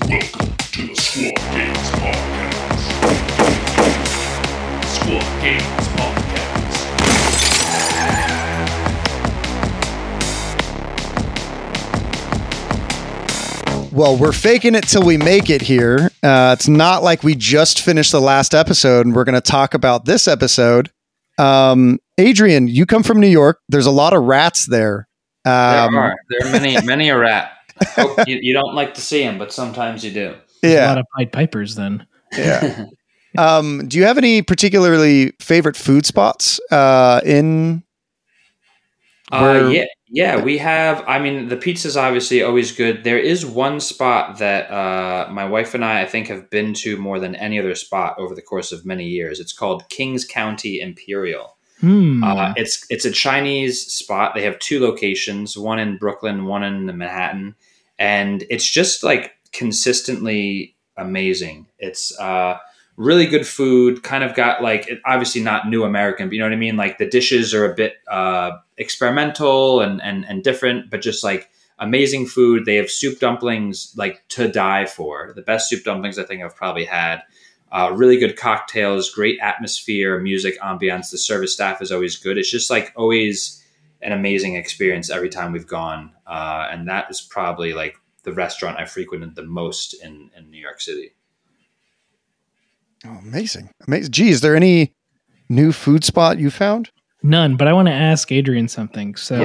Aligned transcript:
Welcome 0.00 0.54
to 0.72 0.86
the 0.88 0.94
Squad 0.94 1.34
Games 1.52 1.90
Podcast. 1.96 2.82
Squad 4.84 5.42
Games 5.42 5.88
Podcast. 5.96 7.46
Well, 13.92 14.18
we're 14.18 14.32
faking 14.32 14.74
it 14.74 14.86
till 14.86 15.02
we 15.02 15.16
make 15.16 15.48
it 15.48 15.62
here. 15.62 16.10
Uh, 16.22 16.54
it's 16.58 16.68
not 16.68 17.02
like 17.02 17.22
we 17.22 17.34
just 17.34 17.80
finished 17.80 18.12
the 18.12 18.20
last 18.20 18.54
episode 18.54 19.06
and 19.06 19.14
we're 19.16 19.24
going 19.24 19.34
to 19.36 19.40
talk 19.40 19.72
about 19.72 20.04
this 20.04 20.28
episode. 20.28 20.90
Um, 21.38 21.98
Adrian, 22.18 22.68
you 22.68 22.84
come 22.84 23.02
from 23.02 23.20
New 23.20 23.26
York. 23.28 23.60
There's 23.70 23.86
a 23.86 23.90
lot 23.90 24.12
of 24.12 24.24
rats 24.24 24.66
there. 24.66 25.08
There 25.46 25.54
Um, 25.54 25.94
are. 25.96 26.14
There 26.28 26.46
are 26.48 26.52
many, 26.52 26.78
many 26.84 27.08
a 27.08 27.16
rat. 27.16 27.55
Oh, 27.98 28.24
you, 28.26 28.38
you 28.40 28.52
don't 28.52 28.74
like 28.74 28.94
to 28.94 29.00
see 29.00 29.22
them, 29.22 29.38
but 29.38 29.52
sometimes 29.52 30.04
you 30.04 30.10
do. 30.10 30.34
Yeah. 30.62 30.86
A 30.86 30.88
lot 30.88 30.98
of 30.98 31.06
Pied 31.16 31.32
Pipers 31.32 31.74
then. 31.74 32.06
Yeah. 32.36 32.86
Um, 33.38 33.86
do 33.86 33.98
you 33.98 34.04
have 34.04 34.18
any 34.18 34.42
particularly 34.42 35.32
favorite 35.40 35.76
food 35.76 36.06
spots 36.06 36.60
uh, 36.70 37.20
in? 37.24 37.82
Uh, 39.32 39.68
yeah, 39.72 39.84
yeah. 40.08 40.42
We 40.42 40.58
have. 40.58 41.04
I 41.06 41.18
mean, 41.18 41.48
the 41.48 41.56
pizza 41.56 41.88
is 41.88 41.96
obviously 41.96 42.42
always 42.42 42.72
good. 42.72 43.04
There 43.04 43.18
is 43.18 43.44
one 43.44 43.80
spot 43.80 44.38
that 44.38 44.70
uh, 44.70 45.30
my 45.30 45.44
wife 45.44 45.74
and 45.74 45.84
I, 45.84 46.02
I 46.02 46.06
think, 46.06 46.28
have 46.28 46.48
been 46.48 46.74
to 46.74 46.96
more 46.96 47.18
than 47.18 47.34
any 47.34 47.58
other 47.58 47.74
spot 47.74 48.16
over 48.18 48.34
the 48.34 48.42
course 48.42 48.72
of 48.72 48.86
many 48.86 49.06
years. 49.06 49.40
It's 49.40 49.52
called 49.52 49.88
Kings 49.88 50.24
County 50.24 50.80
Imperial. 50.80 51.56
Hmm. 51.80 52.24
Uh, 52.24 52.54
it's 52.56 52.86
it's 52.88 53.04
a 53.04 53.10
Chinese 53.10 53.92
spot. 53.92 54.34
They 54.34 54.42
have 54.42 54.58
two 54.60 54.80
locations, 54.80 55.58
one 55.58 55.78
in 55.78 55.98
Brooklyn, 55.98 56.46
one 56.46 56.62
in 56.62 56.86
Manhattan, 56.86 57.54
and 57.98 58.44
it's 58.50 58.68
just 58.68 59.02
like 59.02 59.32
consistently 59.52 60.76
amazing. 60.96 61.66
It's 61.78 62.18
uh, 62.18 62.58
really 62.96 63.26
good 63.26 63.46
food. 63.46 64.02
Kind 64.02 64.24
of 64.24 64.34
got 64.34 64.62
like 64.62 64.88
obviously 65.04 65.42
not 65.42 65.68
new 65.68 65.84
American, 65.84 66.28
but 66.28 66.34
you 66.34 66.40
know 66.40 66.46
what 66.46 66.52
I 66.52 66.56
mean. 66.56 66.76
Like 66.76 66.98
the 66.98 67.08
dishes 67.08 67.54
are 67.54 67.70
a 67.70 67.74
bit 67.74 67.94
uh, 68.10 68.52
experimental 68.76 69.80
and 69.80 70.02
and 70.02 70.24
and 70.26 70.42
different, 70.42 70.90
but 70.90 71.00
just 71.00 71.24
like 71.24 71.50
amazing 71.78 72.26
food. 72.26 72.64
They 72.64 72.76
have 72.76 72.90
soup 72.90 73.18
dumplings 73.18 73.92
like 73.96 74.26
to 74.28 74.48
die 74.48 74.86
for. 74.86 75.32
The 75.34 75.42
best 75.42 75.68
soup 75.68 75.84
dumplings 75.84 76.18
I 76.18 76.24
think 76.24 76.42
I've 76.42 76.56
probably 76.56 76.84
had. 76.84 77.22
Uh, 77.72 77.92
really 77.94 78.16
good 78.16 78.36
cocktails, 78.36 79.10
great 79.10 79.38
atmosphere, 79.40 80.20
music, 80.20 80.58
ambiance. 80.60 81.10
The 81.10 81.18
service 81.18 81.52
staff 81.52 81.82
is 81.82 81.90
always 81.90 82.16
good. 82.16 82.38
It's 82.38 82.50
just 82.50 82.70
like 82.70 82.92
always 82.96 83.62
an 84.06 84.12
amazing 84.12 84.54
experience 84.54 85.10
every 85.10 85.28
time 85.28 85.50
we've 85.50 85.66
gone, 85.66 86.12
uh, 86.28 86.68
and 86.70 86.88
that 86.88 87.10
is 87.10 87.20
probably 87.20 87.72
like 87.72 87.96
the 88.22 88.32
restaurant 88.32 88.78
I 88.78 88.84
frequented 88.84 89.34
the 89.34 89.42
most 89.42 89.94
in 90.02 90.30
in 90.36 90.48
New 90.48 90.60
York 90.60 90.80
City. 90.80 91.10
Oh, 93.04 93.18
amazing, 93.18 93.70
amazing. 93.86 94.12
Gee, 94.12 94.30
is 94.30 94.40
there 94.40 94.54
any 94.54 94.94
new 95.48 95.72
food 95.72 96.04
spot 96.04 96.38
you 96.38 96.50
found? 96.50 96.90
None, 97.24 97.56
but 97.56 97.66
I 97.66 97.72
want 97.72 97.88
to 97.88 97.92
ask 97.92 98.30
Adrian 98.30 98.68
something. 98.68 99.16
So, 99.16 99.42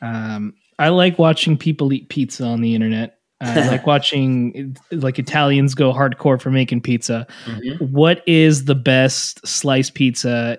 um, 0.00 0.54
I 0.78 0.88
like 0.88 1.18
watching 1.18 1.58
people 1.58 1.92
eat 1.92 2.08
pizza 2.08 2.44
on 2.44 2.62
the 2.62 2.74
internet. 2.74 3.18
I 3.42 3.66
like 3.68 3.86
watching 3.86 4.76
like 4.90 5.18
Italians 5.18 5.74
go 5.74 5.92
hardcore 5.92 6.40
for 6.40 6.50
making 6.50 6.80
pizza. 6.80 7.26
Mhm. 7.44 7.90
What 7.90 8.22
is 8.26 8.64
the 8.64 8.74
best 8.74 9.46
sliced 9.46 9.92
pizza 9.92 10.58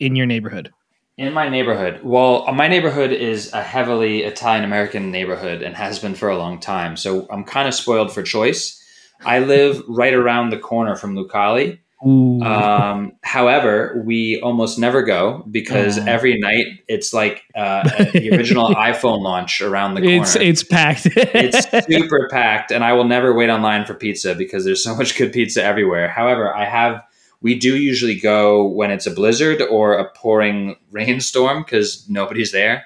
in 0.00 0.16
your 0.16 0.26
neighborhood? 0.26 0.72
In 1.16 1.32
my 1.32 1.48
neighborhood, 1.48 2.00
well, 2.02 2.44
uh, 2.48 2.52
my 2.52 2.66
neighborhood 2.66 3.12
is 3.12 3.52
a 3.52 3.62
heavily 3.62 4.24
Italian 4.24 4.64
American 4.64 5.12
neighborhood 5.12 5.62
and 5.62 5.76
has 5.76 6.00
been 6.00 6.16
for 6.16 6.28
a 6.28 6.36
long 6.36 6.58
time. 6.58 6.96
So 6.96 7.28
I'm 7.30 7.44
kind 7.44 7.68
of 7.68 7.74
spoiled 7.74 8.12
for 8.12 8.22
choice. 8.24 8.82
I 9.24 9.38
live 9.38 9.80
right 9.88 10.12
around 10.12 10.50
the 10.50 10.58
corner 10.58 10.96
from 10.96 11.14
Lucali. 11.14 11.78
Um, 12.04 13.12
however, 13.22 14.02
we 14.04 14.38
almost 14.42 14.78
never 14.78 15.02
go 15.02 15.42
because 15.50 15.98
Oh. 15.98 16.04
every 16.06 16.36
night 16.38 16.66
it's 16.86 17.14
like 17.14 17.44
uh, 17.54 17.84
the 18.12 18.30
original 18.32 18.74
iPhone 18.74 19.22
launch 19.22 19.62
around 19.62 19.94
the 19.94 20.02
corner. 20.02 20.16
it's 20.22 20.36
it's 20.36 20.62
packed. 20.62 21.06
it's 21.06 21.86
super 21.86 22.28
packed, 22.30 22.72
and 22.72 22.84
I 22.84 22.92
will 22.92 23.04
never 23.04 23.32
wait 23.34 23.48
online 23.48 23.86
for 23.86 23.94
pizza 23.94 24.34
because 24.34 24.66
there's 24.66 24.82
so 24.84 24.94
much 24.94 25.16
good 25.16 25.32
pizza 25.32 25.62
everywhere. 25.64 26.08
However, 26.10 26.54
I 26.54 26.66
have 26.66 27.02
we 27.40 27.54
do 27.58 27.76
usually 27.76 28.14
go 28.18 28.66
when 28.66 28.90
it's 28.90 29.06
a 29.06 29.10
blizzard 29.10 29.60
or 29.62 29.94
a 29.94 30.08
pouring 30.10 30.76
rainstorm 30.90 31.62
because 31.62 32.08
nobody's 32.08 32.52
there, 32.52 32.84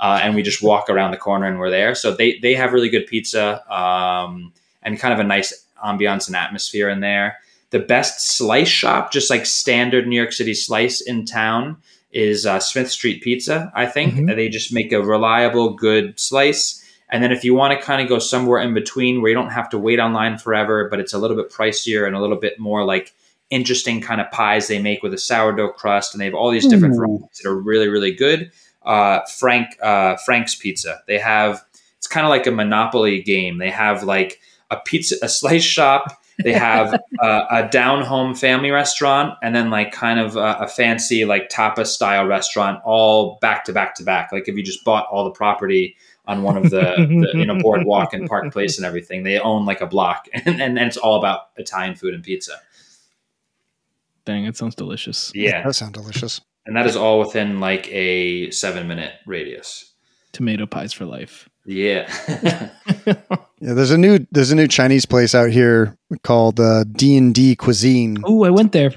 uh, 0.00 0.20
and 0.22 0.34
we 0.34 0.42
just 0.42 0.62
walk 0.62 0.88
around 0.88 1.10
the 1.10 1.16
corner 1.16 1.46
and 1.46 1.58
we're 1.58 1.70
there. 1.70 1.94
So 1.94 2.14
they 2.14 2.38
they 2.40 2.54
have 2.54 2.72
really 2.72 2.88
good 2.88 3.06
pizza 3.06 3.62
um, 3.72 4.52
and 4.82 4.98
kind 4.98 5.14
of 5.14 5.20
a 5.20 5.24
nice 5.24 5.66
ambiance 5.84 6.26
and 6.26 6.36
atmosphere 6.36 6.88
in 6.88 7.00
there. 7.00 7.38
The 7.70 7.80
best 7.80 8.36
slice 8.36 8.68
shop, 8.68 9.10
just 9.12 9.28
like 9.28 9.44
standard 9.44 10.06
New 10.06 10.16
York 10.16 10.32
City 10.32 10.54
slice 10.54 11.00
in 11.00 11.24
town, 11.26 11.76
is 12.12 12.46
uh, 12.46 12.60
Smith 12.60 12.90
Street 12.90 13.22
Pizza. 13.22 13.72
I 13.74 13.86
think 13.86 14.14
Mhm. 14.14 14.36
they 14.36 14.48
just 14.48 14.72
make 14.72 14.92
a 14.92 15.02
reliable, 15.02 15.74
good 15.74 16.18
slice. 16.18 16.82
And 17.10 17.22
then 17.22 17.32
if 17.32 17.44
you 17.44 17.54
want 17.54 17.78
to 17.78 17.84
kind 17.84 18.00
of 18.00 18.08
go 18.08 18.18
somewhere 18.18 18.60
in 18.60 18.72
between 18.72 19.20
where 19.20 19.28
you 19.30 19.34
don't 19.34 19.50
have 19.50 19.68
to 19.70 19.78
wait 19.78 19.98
online 19.98 20.38
forever, 20.38 20.88
but 20.88 20.98
it's 21.00 21.12
a 21.12 21.18
little 21.18 21.36
bit 21.36 21.50
pricier 21.50 22.06
and 22.06 22.16
a 22.16 22.20
little 22.20 22.36
bit 22.36 22.58
more 22.58 22.84
like 22.84 23.12
interesting 23.50 24.00
kind 24.00 24.20
of 24.20 24.30
pies 24.30 24.68
they 24.68 24.80
make 24.80 25.02
with 25.02 25.14
a 25.14 25.18
sourdough 25.18 25.72
crust, 25.72 26.14
and 26.14 26.20
they 26.20 26.24
have 26.24 26.34
all 26.34 26.50
these 26.50 26.66
different 26.66 26.94
Ooh. 26.94 26.98
varieties 26.98 27.40
that 27.42 27.48
are 27.48 27.56
really, 27.56 27.88
really 27.88 28.12
good. 28.12 28.50
Uh, 28.82 29.20
Frank 29.38 29.76
uh, 29.82 30.16
Frank's 30.16 30.54
Pizza. 30.54 31.02
They 31.06 31.18
have 31.18 31.64
it's 31.98 32.06
kind 32.06 32.24
of 32.24 32.30
like 32.30 32.46
a 32.46 32.52
monopoly 32.52 33.20
game. 33.22 33.58
They 33.58 33.70
have 33.70 34.04
like 34.04 34.40
a 34.70 34.76
pizza, 34.76 35.16
a 35.22 35.28
slice 35.28 35.64
shop. 35.64 36.20
They 36.42 36.52
have 36.52 36.94
uh, 37.20 37.46
a 37.50 37.68
down 37.68 38.04
home 38.04 38.34
family 38.34 38.70
restaurant, 38.70 39.34
and 39.42 39.54
then 39.54 39.70
like 39.70 39.90
kind 39.90 40.20
of 40.20 40.36
a, 40.36 40.58
a 40.60 40.68
fancy 40.68 41.24
like 41.24 41.48
tapas 41.48 41.86
style 41.86 42.26
restaurant, 42.26 42.80
all 42.84 43.38
back 43.40 43.64
to 43.64 43.72
back 43.72 43.94
to 43.96 44.04
back. 44.04 44.30
Like 44.32 44.48
if 44.48 44.56
you 44.56 44.62
just 44.62 44.84
bought 44.84 45.06
all 45.10 45.24
the 45.24 45.30
property 45.30 45.96
on 46.28 46.42
one 46.42 46.56
of 46.56 46.70
the, 46.70 46.94
the 47.32 47.38
you 47.38 47.46
know 47.46 47.58
boardwalk 47.58 48.12
and 48.12 48.28
Park 48.28 48.52
Place 48.52 48.76
and 48.76 48.86
everything, 48.86 49.22
they 49.22 49.38
own 49.38 49.64
like 49.64 49.80
a 49.80 49.86
block, 49.86 50.28
and, 50.32 50.46
and, 50.60 50.78
and 50.78 50.88
it's 50.88 50.96
all 50.96 51.18
about 51.18 51.48
Italian 51.56 51.94
food 51.94 52.14
and 52.14 52.22
pizza. 52.22 52.60
Dang, 54.26 54.44
it 54.44 54.56
sounds 54.56 54.74
delicious. 54.74 55.32
Yeah, 55.34 55.62
That 55.64 55.74
sounds 55.74 55.92
delicious. 55.92 56.40
and 56.66 56.76
that 56.76 56.84
is 56.86 56.96
all 56.96 57.20
within 57.20 57.58
like 57.60 57.88
a 57.90 58.50
seven 58.50 58.86
minute 58.88 59.12
radius. 59.26 59.94
Tomato 60.32 60.66
pies 60.66 60.92
for 60.92 61.06
life. 61.06 61.48
Yeah. 61.64 62.10
Yeah, 63.58 63.72
there's 63.72 63.90
a 63.90 63.96
new 63.96 64.26
there's 64.32 64.50
a 64.50 64.54
new 64.54 64.68
Chinese 64.68 65.06
place 65.06 65.34
out 65.34 65.48
here 65.50 65.96
called 66.22 66.60
uh, 66.60 66.84
D 66.92 67.16
and 67.16 67.34
D 67.34 67.56
Cuisine. 67.56 68.18
Oh, 68.22 68.44
I 68.44 68.50
went 68.50 68.72
there. 68.72 68.92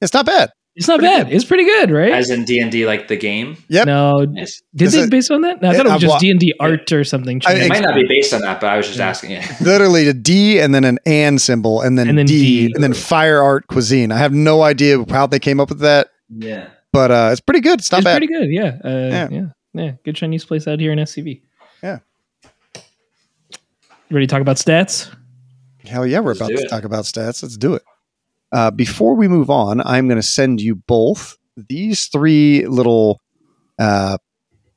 It's 0.00 0.12
not 0.12 0.26
bad. 0.26 0.50
It's 0.76 0.86
not 0.86 1.00
Pretty 1.00 1.24
bad. 1.24 1.32
It's 1.32 1.44
pretty 1.44 1.64
good, 1.64 1.90
right? 1.90 2.12
As 2.12 2.30
in 2.30 2.44
D 2.44 2.60
and 2.60 2.70
D, 2.70 2.86
like 2.86 3.08
the 3.08 3.16
game. 3.16 3.56
Yep. 3.68 3.86
no, 3.86 4.24
Yes. 4.34 4.62
did 4.74 4.86
Is 4.86 4.92
they 4.92 5.00
it- 5.02 5.10
base 5.10 5.28
on 5.30 5.40
that? 5.42 5.60
No, 5.60 5.68
I 5.68 5.72
it- 5.72 5.76
thought 5.76 5.86
it 5.86 5.92
was 5.92 6.00
just 6.02 6.20
D 6.20 6.30
and 6.30 6.38
D 6.38 6.54
art 6.60 6.90
or 6.92 7.02
something. 7.02 7.42
I- 7.44 7.52
It 7.52 7.56
Chinese. 7.56 7.68
might 7.70 7.82
not 7.82 7.94
be 7.96 8.06
based 8.06 8.32
on 8.32 8.40
that, 8.42 8.60
but 8.60 8.68
I 8.68 8.76
was 8.76 8.86
just 8.86 9.00
asking. 9.00 9.32
Yeah. 9.32 9.56
Literally 9.60 10.06
a 10.08 10.12
D 10.14 10.60
and 10.60 10.72
then 10.74 10.84
an 10.84 10.98
and 11.04 11.40
symbol 11.40 11.80
and 11.82 11.98
then, 11.98 12.08
And 12.08 12.16
then 12.18 12.26
D, 12.26 12.68
D. 12.68 12.72
and 12.74 12.82
then 12.84 12.94
Fire 12.94 13.42
Art 13.42 13.66
Cuisine. 13.66 14.12
I 14.12 14.18
have 14.18 14.32
no 14.32 14.62
idea 14.62 15.04
how 15.10 15.26
they 15.26 15.40
came 15.40 15.58
up 15.58 15.70
with 15.70 15.80
that, 15.80 16.08
Yeah. 16.34 16.68
but 16.92 17.10
uh, 17.10 17.28
it's 17.32 17.40
pretty 17.40 17.60
good. 17.60 17.80
It's 17.80 17.90
not 17.90 17.98
it's 17.98 18.04
bad. 18.04 18.18
pretty 18.18 18.32
good. 18.32 18.48
Yeah. 18.50 18.76
Uh, 18.84 18.88
Yeah. 18.88 19.28
yeah. 19.30 19.46
Yeah. 19.74 19.92
Good 20.04 20.14
Chinese 20.16 20.44
place 20.44 20.66
out 20.68 20.78
here 20.80 20.92
in 20.92 20.98
SCV. 21.00 21.42
Yeah. 21.82 21.98
Ready 24.10 24.26
to 24.26 24.30
talk 24.30 24.40
about 24.40 24.56
stats? 24.56 25.12
Hell 25.84 26.06
yeah, 26.06 26.20
we're 26.20 26.28
Let's 26.30 26.40
about 26.40 26.48
to 26.50 26.54
it. 26.64 26.68
talk 26.68 26.84
about 26.84 27.04
stats. 27.04 27.42
Let's 27.42 27.56
do 27.56 27.74
it. 27.74 27.82
Uh, 28.52 28.70
before 28.70 29.14
we 29.14 29.28
move 29.28 29.50
on, 29.50 29.80
I'm 29.80 30.08
going 30.08 30.18
to 30.18 30.22
send 30.22 30.60
you 30.60 30.74
both 30.74 31.36
these 31.56 32.06
three 32.06 32.66
little 32.66 33.20
uh, 33.78 34.18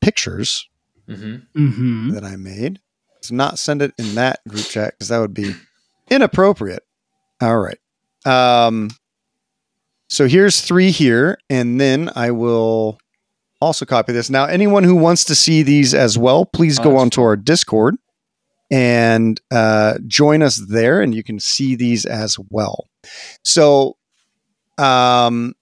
pictures 0.01 0.67
hmm 1.07 1.35
Mm-hmm. 1.55 2.11
that 2.11 2.23
I 2.23 2.35
made. 2.35 2.79
Let's 3.15 3.31
not 3.31 3.57
send 3.59 3.81
it 3.81 3.93
in 3.97 4.15
that 4.15 4.39
group 4.47 4.65
chat 4.65 4.93
because 4.93 5.09
that 5.09 5.19
would 5.19 5.33
be 5.33 5.53
inappropriate. 6.09 6.83
All 7.41 7.57
right. 7.57 7.77
Um, 8.25 8.89
so 10.09 10.27
here's 10.27 10.61
three 10.61 10.91
here, 10.91 11.37
and 11.49 11.79
then 11.79 12.09
I 12.15 12.31
will 12.31 12.97
also 13.59 13.85
copy 13.85 14.13
this. 14.13 14.29
Now, 14.29 14.45
anyone 14.45 14.83
who 14.83 14.95
wants 14.95 15.23
to 15.25 15.35
see 15.35 15.63
these 15.63 15.93
as 15.93 16.17
well, 16.17 16.45
please 16.45 16.79
go 16.79 16.91
that's 16.91 17.01
onto 17.01 17.21
our 17.21 17.35
Discord 17.35 17.95
and 18.69 19.39
uh, 19.51 19.97
join 20.07 20.41
us 20.41 20.57
there, 20.57 21.01
and 21.01 21.15
you 21.15 21.23
can 21.23 21.39
see 21.39 21.75
these 21.75 22.05
as 22.05 22.37
well. 22.49 22.87
So, 23.43 23.97
um, 24.77 25.53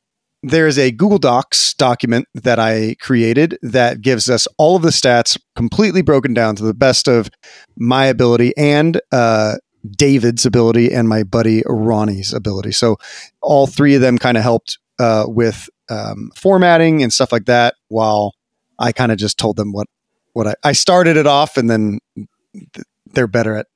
there 0.43 0.65
is 0.65 0.79
a 0.79 0.89
Google 0.89 1.19
Docs 1.19 1.75
document 1.75 2.27
that 2.33 2.57
I 2.57 2.95
created 2.99 3.59
that 3.61 4.01
gives 4.01 4.27
us 4.27 4.47
all 4.57 4.75
of 4.75 4.81
the 4.81 4.89
stats 4.89 5.39
completely 5.55 6.01
broken 6.01 6.33
down 6.33 6.55
to 6.55 6.63
the 6.63 6.73
best 6.73 7.07
of 7.07 7.29
my 7.77 8.05
ability 8.05 8.51
and 8.57 8.99
uh, 9.11 9.57
David's 9.89 10.45
ability 10.45 10.91
and 10.91 11.07
my 11.07 11.23
buddy 11.23 11.63
Ronnie's 11.67 12.33
ability. 12.33 12.71
So 12.71 12.97
all 13.41 13.67
three 13.67 13.94
of 13.95 14.01
them 14.01 14.17
kind 14.17 14.35
of 14.35 14.44
helped 14.44 14.79
uh, 14.99 15.25
with 15.27 15.69
um, 15.89 16.31
formatting 16.35 17.03
and 17.03 17.11
stuff 17.11 17.31
like 17.31 17.45
that, 17.45 17.75
while 17.89 18.33
I 18.79 18.91
kind 18.91 19.11
of 19.11 19.17
just 19.17 19.37
told 19.37 19.57
them 19.57 19.73
what 19.73 19.87
what 20.33 20.47
I, 20.47 20.55
I 20.63 20.71
started 20.71 21.17
it 21.17 21.27
off, 21.27 21.57
and 21.57 21.69
then 21.69 21.99
th- 22.15 22.85
they're 23.11 23.27
better 23.27 23.57
at 23.57 23.67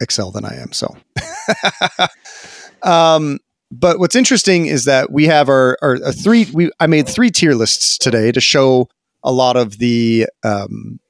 excel 0.00 0.30
than 0.30 0.44
I 0.44 0.56
am. 0.56 0.72
So, 0.72 0.94
um, 2.84 3.38
but 3.70 3.98
what's 3.98 4.14
interesting 4.14 4.66
is 4.66 4.84
that 4.84 5.10
we 5.10 5.26
have 5.26 5.48
our, 5.48 5.76
our, 5.82 5.98
our, 6.04 6.12
three. 6.12 6.46
We 6.52 6.70
I 6.78 6.86
made 6.86 7.08
three 7.08 7.30
tier 7.30 7.54
lists 7.54 7.98
today 7.98 8.30
to 8.30 8.40
show 8.40 8.88
a 9.22 9.32
lot 9.32 9.56
of 9.56 9.78
the 9.78 10.26
um, 10.44 11.00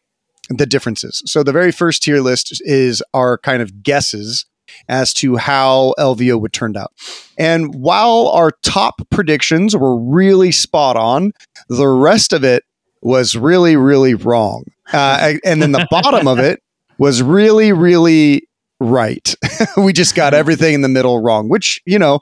the 0.49 0.67
differences. 0.67 1.23
So 1.27 1.43
the 1.43 1.53
very 1.53 1.73
first 1.73 2.03
tier 2.03 2.21
list 2.21 2.61
is 2.65 3.03
our 3.13 3.39
kind 3.39 3.61
of 3.61 3.83
guesses 3.83 4.47
as 4.89 5.13
to 5.15 5.37
how 5.37 5.95
LVO 5.99 6.41
would 6.41 6.53
turn 6.53 6.77
out. 6.77 6.93
And 7.39 7.75
while 7.75 8.29
our 8.29 8.51
top 8.63 9.03
predictions 9.11 9.77
were 9.77 9.99
really 9.99 10.53
spot 10.53 10.97
on, 10.97 11.33
the 11.69 11.89
rest 11.89 12.33
of 12.33 12.45
it 12.45 12.65
was 13.03 13.37
really, 13.37 13.77
really 13.77 14.15
wrong. 14.15 14.65
Uh, 14.93 15.35
and 15.45 15.61
then 15.63 15.73
the 15.73 15.87
bottom 15.91 16.27
of 16.27 16.39
it 16.39 16.63
was 16.99 17.23
really, 17.23 17.73
really 17.73 18.49
right. 18.81 19.35
we 19.77 19.93
just 19.93 20.15
got 20.15 20.35
everything 20.35 20.75
in 20.75 20.81
the 20.83 20.89
middle 20.89 21.21
wrong, 21.21 21.49
which, 21.49 21.81
you 21.87 21.99
know, 21.99 22.21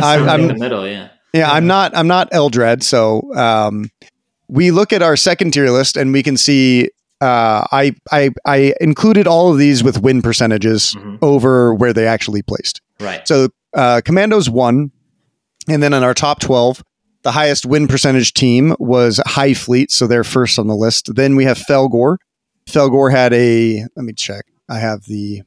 I, 0.00 0.16
am 0.16 0.40
in 0.40 0.48
the 0.48 0.54
middle, 0.54 0.86
yeah. 0.86 1.08
Yeah, 1.32 1.50
I'm 1.50 1.66
not. 1.66 1.94
I'm 1.94 2.06
not 2.06 2.28
Eldred. 2.32 2.82
So 2.82 3.34
um, 3.34 3.90
we 4.48 4.70
look 4.70 4.92
at 4.92 5.02
our 5.02 5.16
second 5.16 5.52
tier 5.52 5.70
list, 5.70 5.96
and 5.96 6.12
we 6.12 6.22
can 6.22 6.36
see 6.36 6.90
uh, 7.20 7.66
I, 7.72 7.94
I 8.10 8.30
I 8.44 8.74
included 8.80 9.26
all 9.26 9.52
of 9.52 9.58
these 9.58 9.84
with 9.84 10.00
win 10.00 10.22
percentages 10.22 10.94
mm-hmm. 10.96 11.16
over 11.22 11.74
where 11.74 11.92
they 11.92 12.06
actually 12.06 12.42
placed. 12.42 12.80
Right. 13.00 13.26
So 13.28 13.48
uh, 13.74 14.00
Commandos 14.04 14.48
won, 14.48 14.90
and 15.68 15.82
then 15.82 15.92
in 15.92 16.02
our 16.02 16.14
top 16.14 16.40
twelve, 16.40 16.82
the 17.22 17.32
highest 17.32 17.66
win 17.66 17.86
percentage 17.86 18.32
team 18.32 18.74
was 18.78 19.20
High 19.26 19.54
Fleet, 19.54 19.90
so 19.90 20.06
they're 20.06 20.24
first 20.24 20.58
on 20.58 20.68
the 20.68 20.76
list. 20.76 21.14
Then 21.14 21.36
we 21.36 21.44
have 21.44 21.58
Fellgor. 21.58 22.16
Fellgor 22.66 23.10
had 23.10 23.32
a. 23.34 23.84
Let 23.94 24.04
me 24.04 24.12
check. 24.12 24.46
I 24.68 24.78
have 24.78 25.04
the. 25.04 25.42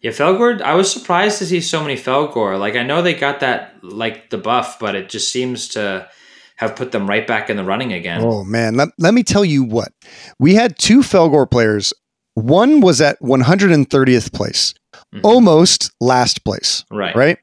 Yeah, 0.00 0.10
Fellgor. 0.10 0.60
I 0.60 0.74
was 0.74 0.90
surprised 0.90 1.38
to 1.38 1.46
see 1.46 1.60
so 1.60 1.80
many 1.80 1.96
Fellgor. 1.96 2.58
Like 2.58 2.76
I 2.76 2.82
know 2.82 3.02
they 3.02 3.14
got 3.14 3.40
that 3.40 3.82
like 3.82 4.30
the 4.30 4.38
buff, 4.38 4.78
but 4.78 4.94
it 4.94 5.08
just 5.08 5.32
seems 5.32 5.68
to 5.68 6.08
have 6.56 6.74
put 6.74 6.92
them 6.92 7.08
right 7.08 7.26
back 7.26 7.50
in 7.50 7.56
the 7.56 7.64
running 7.64 7.92
again. 7.92 8.22
Oh 8.22 8.44
man, 8.44 8.76
let, 8.76 8.88
let 8.98 9.14
me 9.14 9.22
tell 9.22 9.44
you 9.44 9.62
what. 9.62 9.92
We 10.38 10.54
had 10.54 10.78
two 10.78 11.00
Fellgor 11.00 11.50
players. 11.50 11.92
One 12.34 12.80
was 12.80 13.00
at 13.00 13.18
130th 13.20 14.32
place, 14.32 14.74
mm-hmm. 14.94 15.20
almost 15.22 15.90
last 16.00 16.44
place. 16.44 16.84
Right. 16.90 17.16
Right. 17.16 17.38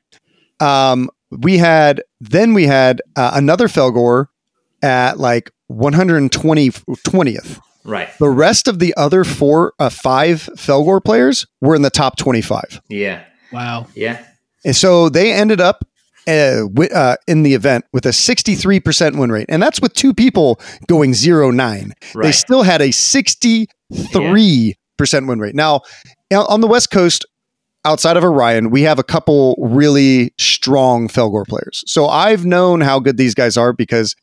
Um, 0.59 1.09
we 1.31 1.57
had 1.57 2.03
then 2.21 2.53
we 2.53 2.65
had 2.65 3.01
uh, 3.15 3.31
another 3.33 3.67
Fellgor 3.67 4.27
at 4.81 5.19
like 5.19 5.51
120 5.67 6.69
20th. 6.69 7.59
Right. 7.85 8.09
The 8.17 8.29
rest 8.29 8.67
of 8.67 8.79
the 8.79 8.93
other 8.95 9.23
four, 9.23 9.73
uh, 9.79 9.89
five 9.89 10.49
Fellgor 10.55 11.03
players 11.03 11.45
were 11.61 11.75
in 11.75 11.81
the 11.81 11.89
top 11.89 12.17
25. 12.17 12.81
Yeah. 12.89 13.23
Wow. 13.51 13.87
Yeah. 13.95 14.25
And 14.65 14.75
so 14.75 15.09
they 15.09 15.33
ended 15.33 15.59
up 15.59 15.85
uh, 16.27 16.65
uh, 16.93 17.15
in 17.27 17.43
the 17.43 17.53
event 17.53 17.85
with 17.91 18.05
a 18.05 18.09
63% 18.09 19.19
win 19.19 19.31
rate. 19.31 19.47
And 19.49 19.61
that's 19.61 19.81
with 19.81 19.93
two 19.93 20.13
people 20.13 20.59
going 20.87 21.13
0 21.13 21.51
9. 21.51 21.93
Right. 22.15 22.23
They 22.23 22.31
still 22.31 22.63
had 22.63 22.81
a 22.81 22.89
63% 22.89 23.67
yeah. 23.91 25.19
win 25.19 25.39
rate. 25.39 25.55
Now, 25.55 25.81
on 26.31 26.61
the 26.61 26.67
West 26.67 26.91
Coast, 26.91 27.25
outside 27.85 28.17
of 28.17 28.23
Orion, 28.23 28.69
we 28.69 28.83
have 28.83 28.99
a 28.99 29.03
couple 29.03 29.55
really 29.59 30.33
strong 30.39 31.07
Fellgor 31.07 31.45
players. 31.45 31.83
So 31.85 32.07
I've 32.07 32.45
known 32.45 32.81
how 32.81 32.99
good 32.99 33.17
these 33.17 33.35
guys 33.35 33.57
are 33.57 33.73
because 33.73 34.15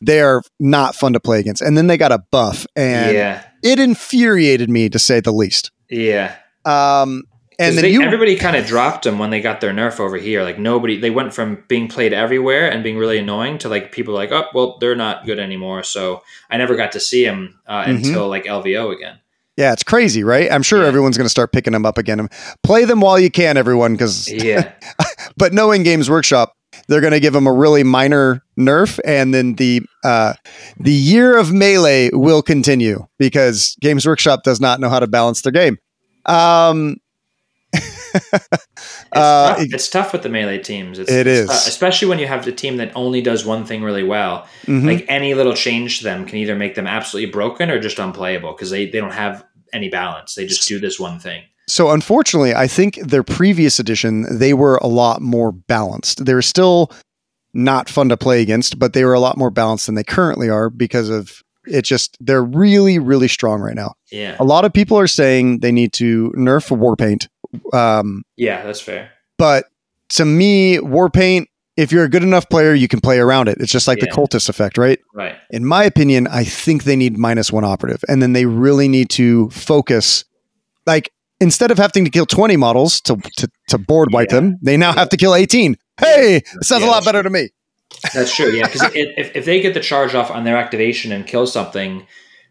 they 0.00 0.20
are 0.20 0.42
not 0.58 0.94
fun 0.94 1.12
to 1.12 1.20
play 1.20 1.40
against. 1.40 1.62
And 1.62 1.76
then 1.76 1.86
they 1.86 1.96
got 1.96 2.12
a 2.12 2.22
buff, 2.30 2.66
and 2.76 3.14
yeah. 3.14 3.44
it 3.62 3.78
infuriated 3.78 4.70
me 4.70 4.88
to 4.88 4.98
say 4.98 5.20
the 5.20 5.32
least. 5.32 5.70
Yeah. 5.88 6.36
Um, 6.64 7.24
and 7.58 7.76
then 7.76 7.82
they, 7.82 7.90
you, 7.90 8.02
everybody 8.02 8.36
kind 8.36 8.56
of 8.56 8.64
dropped 8.64 9.04
them 9.04 9.18
when 9.18 9.28
they 9.28 9.42
got 9.42 9.60
their 9.60 9.72
nerf 9.72 10.00
over 10.00 10.16
here. 10.16 10.42
Like 10.42 10.58
nobody, 10.58 10.98
they 10.98 11.10
went 11.10 11.34
from 11.34 11.62
being 11.68 11.88
played 11.88 12.14
everywhere 12.14 12.70
and 12.70 12.82
being 12.82 12.96
really 12.96 13.18
annoying 13.18 13.58
to 13.58 13.68
like 13.68 13.92
people 13.92 14.14
like, 14.14 14.32
oh, 14.32 14.46
well, 14.54 14.78
they're 14.80 14.96
not 14.96 15.26
good 15.26 15.38
anymore. 15.38 15.82
So 15.82 16.22
I 16.48 16.56
never 16.56 16.74
got 16.74 16.92
to 16.92 17.00
see 17.00 17.24
them 17.24 17.60
uh, 17.66 17.82
mm-hmm. 17.82 17.96
until 17.96 18.28
like 18.28 18.44
LVO 18.44 18.94
again. 18.94 19.18
Yeah, 19.58 19.74
it's 19.74 19.82
crazy, 19.82 20.24
right? 20.24 20.50
I'm 20.50 20.62
sure 20.62 20.80
yeah. 20.80 20.88
everyone's 20.88 21.18
going 21.18 21.26
to 21.26 21.30
start 21.30 21.52
picking 21.52 21.74
them 21.74 21.84
up 21.84 21.98
again. 21.98 22.28
Play 22.62 22.86
them 22.86 23.02
while 23.02 23.18
you 23.18 23.30
can, 23.30 23.58
everyone, 23.58 23.92
because 23.92 24.32
yeah. 24.32 24.72
but 25.36 25.52
knowing 25.52 25.82
Games 25.82 26.08
Workshop, 26.08 26.56
they're 26.90 27.00
going 27.00 27.12
to 27.12 27.20
give 27.20 27.32
them 27.32 27.46
a 27.46 27.52
really 27.52 27.84
minor 27.84 28.42
nerf, 28.58 28.98
and 29.04 29.32
then 29.32 29.54
the 29.54 29.80
uh, 30.02 30.34
the 30.76 30.92
year 30.92 31.38
of 31.38 31.52
melee 31.52 32.10
will 32.12 32.42
continue 32.42 33.06
because 33.16 33.76
Games 33.80 34.04
Workshop 34.04 34.42
does 34.42 34.60
not 34.60 34.80
know 34.80 34.88
how 34.88 34.98
to 34.98 35.06
balance 35.06 35.42
their 35.42 35.52
game. 35.52 35.78
Um, 36.26 36.96
it's, 37.72 38.32
uh, 39.12 39.54
tough. 39.54 39.58
it's 39.60 39.88
tough 39.88 40.12
with 40.12 40.24
the 40.24 40.28
melee 40.28 40.58
teams. 40.58 40.98
It's, 40.98 41.10
it 41.10 41.28
is. 41.28 41.48
especially 41.48 42.08
when 42.08 42.18
you 42.18 42.26
have 42.26 42.44
the 42.44 42.50
team 42.50 42.78
that 42.78 42.90
only 42.96 43.22
does 43.22 43.46
one 43.46 43.64
thing 43.64 43.84
really 43.84 44.02
well. 44.02 44.48
Mm-hmm. 44.66 44.86
Like 44.88 45.04
any 45.08 45.34
little 45.34 45.54
change 45.54 45.98
to 45.98 46.04
them 46.04 46.26
can 46.26 46.38
either 46.38 46.56
make 46.56 46.74
them 46.74 46.88
absolutely 46.88 47.30
broken 47.30 47.70
or 47.70 47.78
just 47.78 48.00
unplayable 48.00 48.50
because 48.52 48.70
they, 48.70 48.86
they 48.86 48.98
don't 48.98 49.12
have 49.12 49.44
any 49.72 49.88
balance. 49.88 50.34
They 50.34 50.44
just 50.44 50.66
do 50.66 50.80
this 50.80 50.98
one 50.98 51.20
thing. 51.20 51.44
So 51.70 51.90
unfortunately, 51.90 52.52
I 52.52 52.66
think 52.66 52.96
their 52.96 53.22
previous 53.22 53.78
edition 53.78 54.26
they 54.38 54.54
were 54.54 54.76
a 54.82 54.88
lot 54.88 55.22
more 55.22 55.52
balanced. 55.52 56.24
They 56.24 56.34
were 56.34 56.42
still 56.42 56.90
not 57.54 57.88
fun 57.88 58.08
to 58.08 58.16
play 58.16 58.42
against, 58.42 58.78
but 58.78 58.92
they 58.92 59.04
were 59.04 59.14
a 59.14 59.20
lot 59.20 59.38
more 59.38 59.50
balanced 59.50 59.86
than 59.86 59.94
they 59.94 60.02
currently 60.02 60.50
are 60.50 60.68
because 60.68 61.08
of 61.08 61.42
it 61.66 61.82
just 61.84 62.16
they're 62.18 62.42
really 62.42 62.98
really 62.98 63.28
strong 63.28 63.60
right 63.60 63.76
now. 63.76 63.94
Yeah. 64.10 64.34
A 64.40 64.44
lot 64.44 64.64
of 64.64 64.72
people 64.72 64.98
are 64.98 65.06
saying 65.06 65.60
they 65.60 65.70
need 65.70 65.92
to 65.94 66.32
nerf 66.36 66.76
Warpaint 66.76 67.28
um, 67.72 68.24
yeah, 68.36 68.64
that's 68.64 68.80
fair. 68.80 69.10
But 69.38 69.66
to 70.10 70.24
me, 70.24 70.78
Warpaint, 70.78 71.46
if 71.76 71.92
you're 71.92 72.04
a 72.04 72.08
good 72.08 72.22
enough 72.24 72.48
player, 72.48 72.74
you 72.74 72.88
can 72.88 73.00
play 73.00 73.18
around 73.20 73.48
it. 73.48 73.58
It's 73.60 73.72
just 73.72 73.86
like 73.86 73.98
yeah. 73.98 74.06
the 74.06 74.10
cultist 74.10 74.48
effect, 74.48 74.76
right? 74.76 74.98
Right. 75.14 75.36
In 75.50 75.64
my 75.64 75.84
opinion, 75.84 76.26
I 76.26 76.44
think 76.44 76.82
they 76.82 76.96
need 76.96 77.16
minus 77.16 77.52
one 77.52 77.64
operative, 77.64 78.04
and 78.08 78.20
then 78.20 78.32
they 78.32 78.46
really 78.46 78.88
need 78.88 79.10
to 79.10 79.50
focus. 79.50 80.24
Like 80.84 81.12
instead 81.40 81.70
of 81.70 81.78
having 81.78 82.04
to 82.04 82.10
kill 82.10 82.26
20 82.26 82.56
models 82.56 83.00
to 83.02 83.16
to, 83.36 83.50
to 83.68 83.78
board 83.78 84.12
wipe 84.12 84.30
yeah. 84.30 84.40
them, 84.40 84.58
they 84.62 84.76
now 84.76 84.92
have 84.92 85.08
to 85.10 85.16
kill 85.16 85.34
18. 85.34 85.76
Hey, 85.98 86.36
it 86.36 86.64
sounds 86.64 86.82
yeah, 86.82 86.88
a 86.88 86.90
lot 86.90 87.04
better 87.04 87.22
true. 87.22 87.30
to 87.30 87.30
me. 87.30 87.48
That's 88.14 88.34
true. 88.34 88.50
Yeah, 88.50 88.66
because 88.66 88.94
if, 88.94 89.36
if 89.36 89.44
they 89.44 89.60
get 89.60 89.74
the 89.74 89.80
charge 89.80 90.14
off 90.14 90.30
on 90.30 90.44
their 90.44 90.56
activation 90.56 91.12
and 91.12 91.26
kill 91.26 91.46
something, 91.46 92.06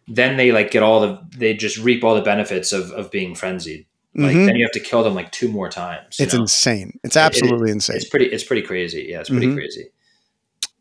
then 0.07 0.37
they 0.37 0.51
like 0.51 0.71
get 0.71 0.83
all 0.83 0.99
the 0.99 1.19
they 1.35 1.53
just 1.53 1.77
reap 1.77 2.03
all 2.03 2.15
the 2.15 2.21
benefits 2.21 2.71
of 2.71 2.91
of 2.91 3.11
being 3.11 3.35
frenzied. 3.35 3.85
Like 4.15 4.35
mm-hmm. 4.35 4.45
then 4.47 4.55
you 4.55 4.65
have 4.65 4.71
to 4.71 4.79
kill 4.79 5.03
them 5.03 5.13
like 5.13 5.31
two 5.31 5.49
more 5.49 5.69
times. 5.69 6.17
It's 6.19 6.33
know? 6.33 6.41
insane. 6.41 6.99
It's 7.03 7.15
absolutely 7.15 7.69
it, 7.69 7.71
it, 7.71 7.75
insane. 7.75 7.95
It's 7.97 8.09
pretty. 8.09 8.25
It's 8.25 8.43
pretty 8.43 8.63
crazy. 8.63 9.07
Yeah, 9.09 9.19
it's 9.19 9.29
pretty 9.29 9.47
mm-hmm. 9.47 9.55
crazy. 9.55 9.89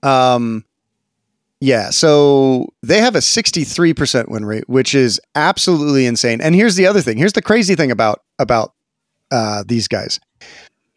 Um, 0.03 0.65
yeah. 1.61 1.91
So 1.91 2.69
they 2.83 3.01
have 3.01 3.15
a 3.15 3.21
sixty-three 3.21 3.95
percent 3.95 4.31
win 4.31 4.45
rate, 4.45 4.69
which 4.69 4.95
is 4.95 5.21
absolutely 5.35 6.07
insane. 6.07 6.41
And 6.41 6.55
here's 6.55 6.77
the 6.77 6.87
other 6.87 7.01
thing. 7.01 7.19
Here's 7.19 7.33
the 7.33 7.43
crazy 7.43 7.75
thing 7.75 7.91
about 7.91 8.23
about 8.39 8.75
uh, 9.31 9.65
these 9.67 9.89
guys. 9.89 10.21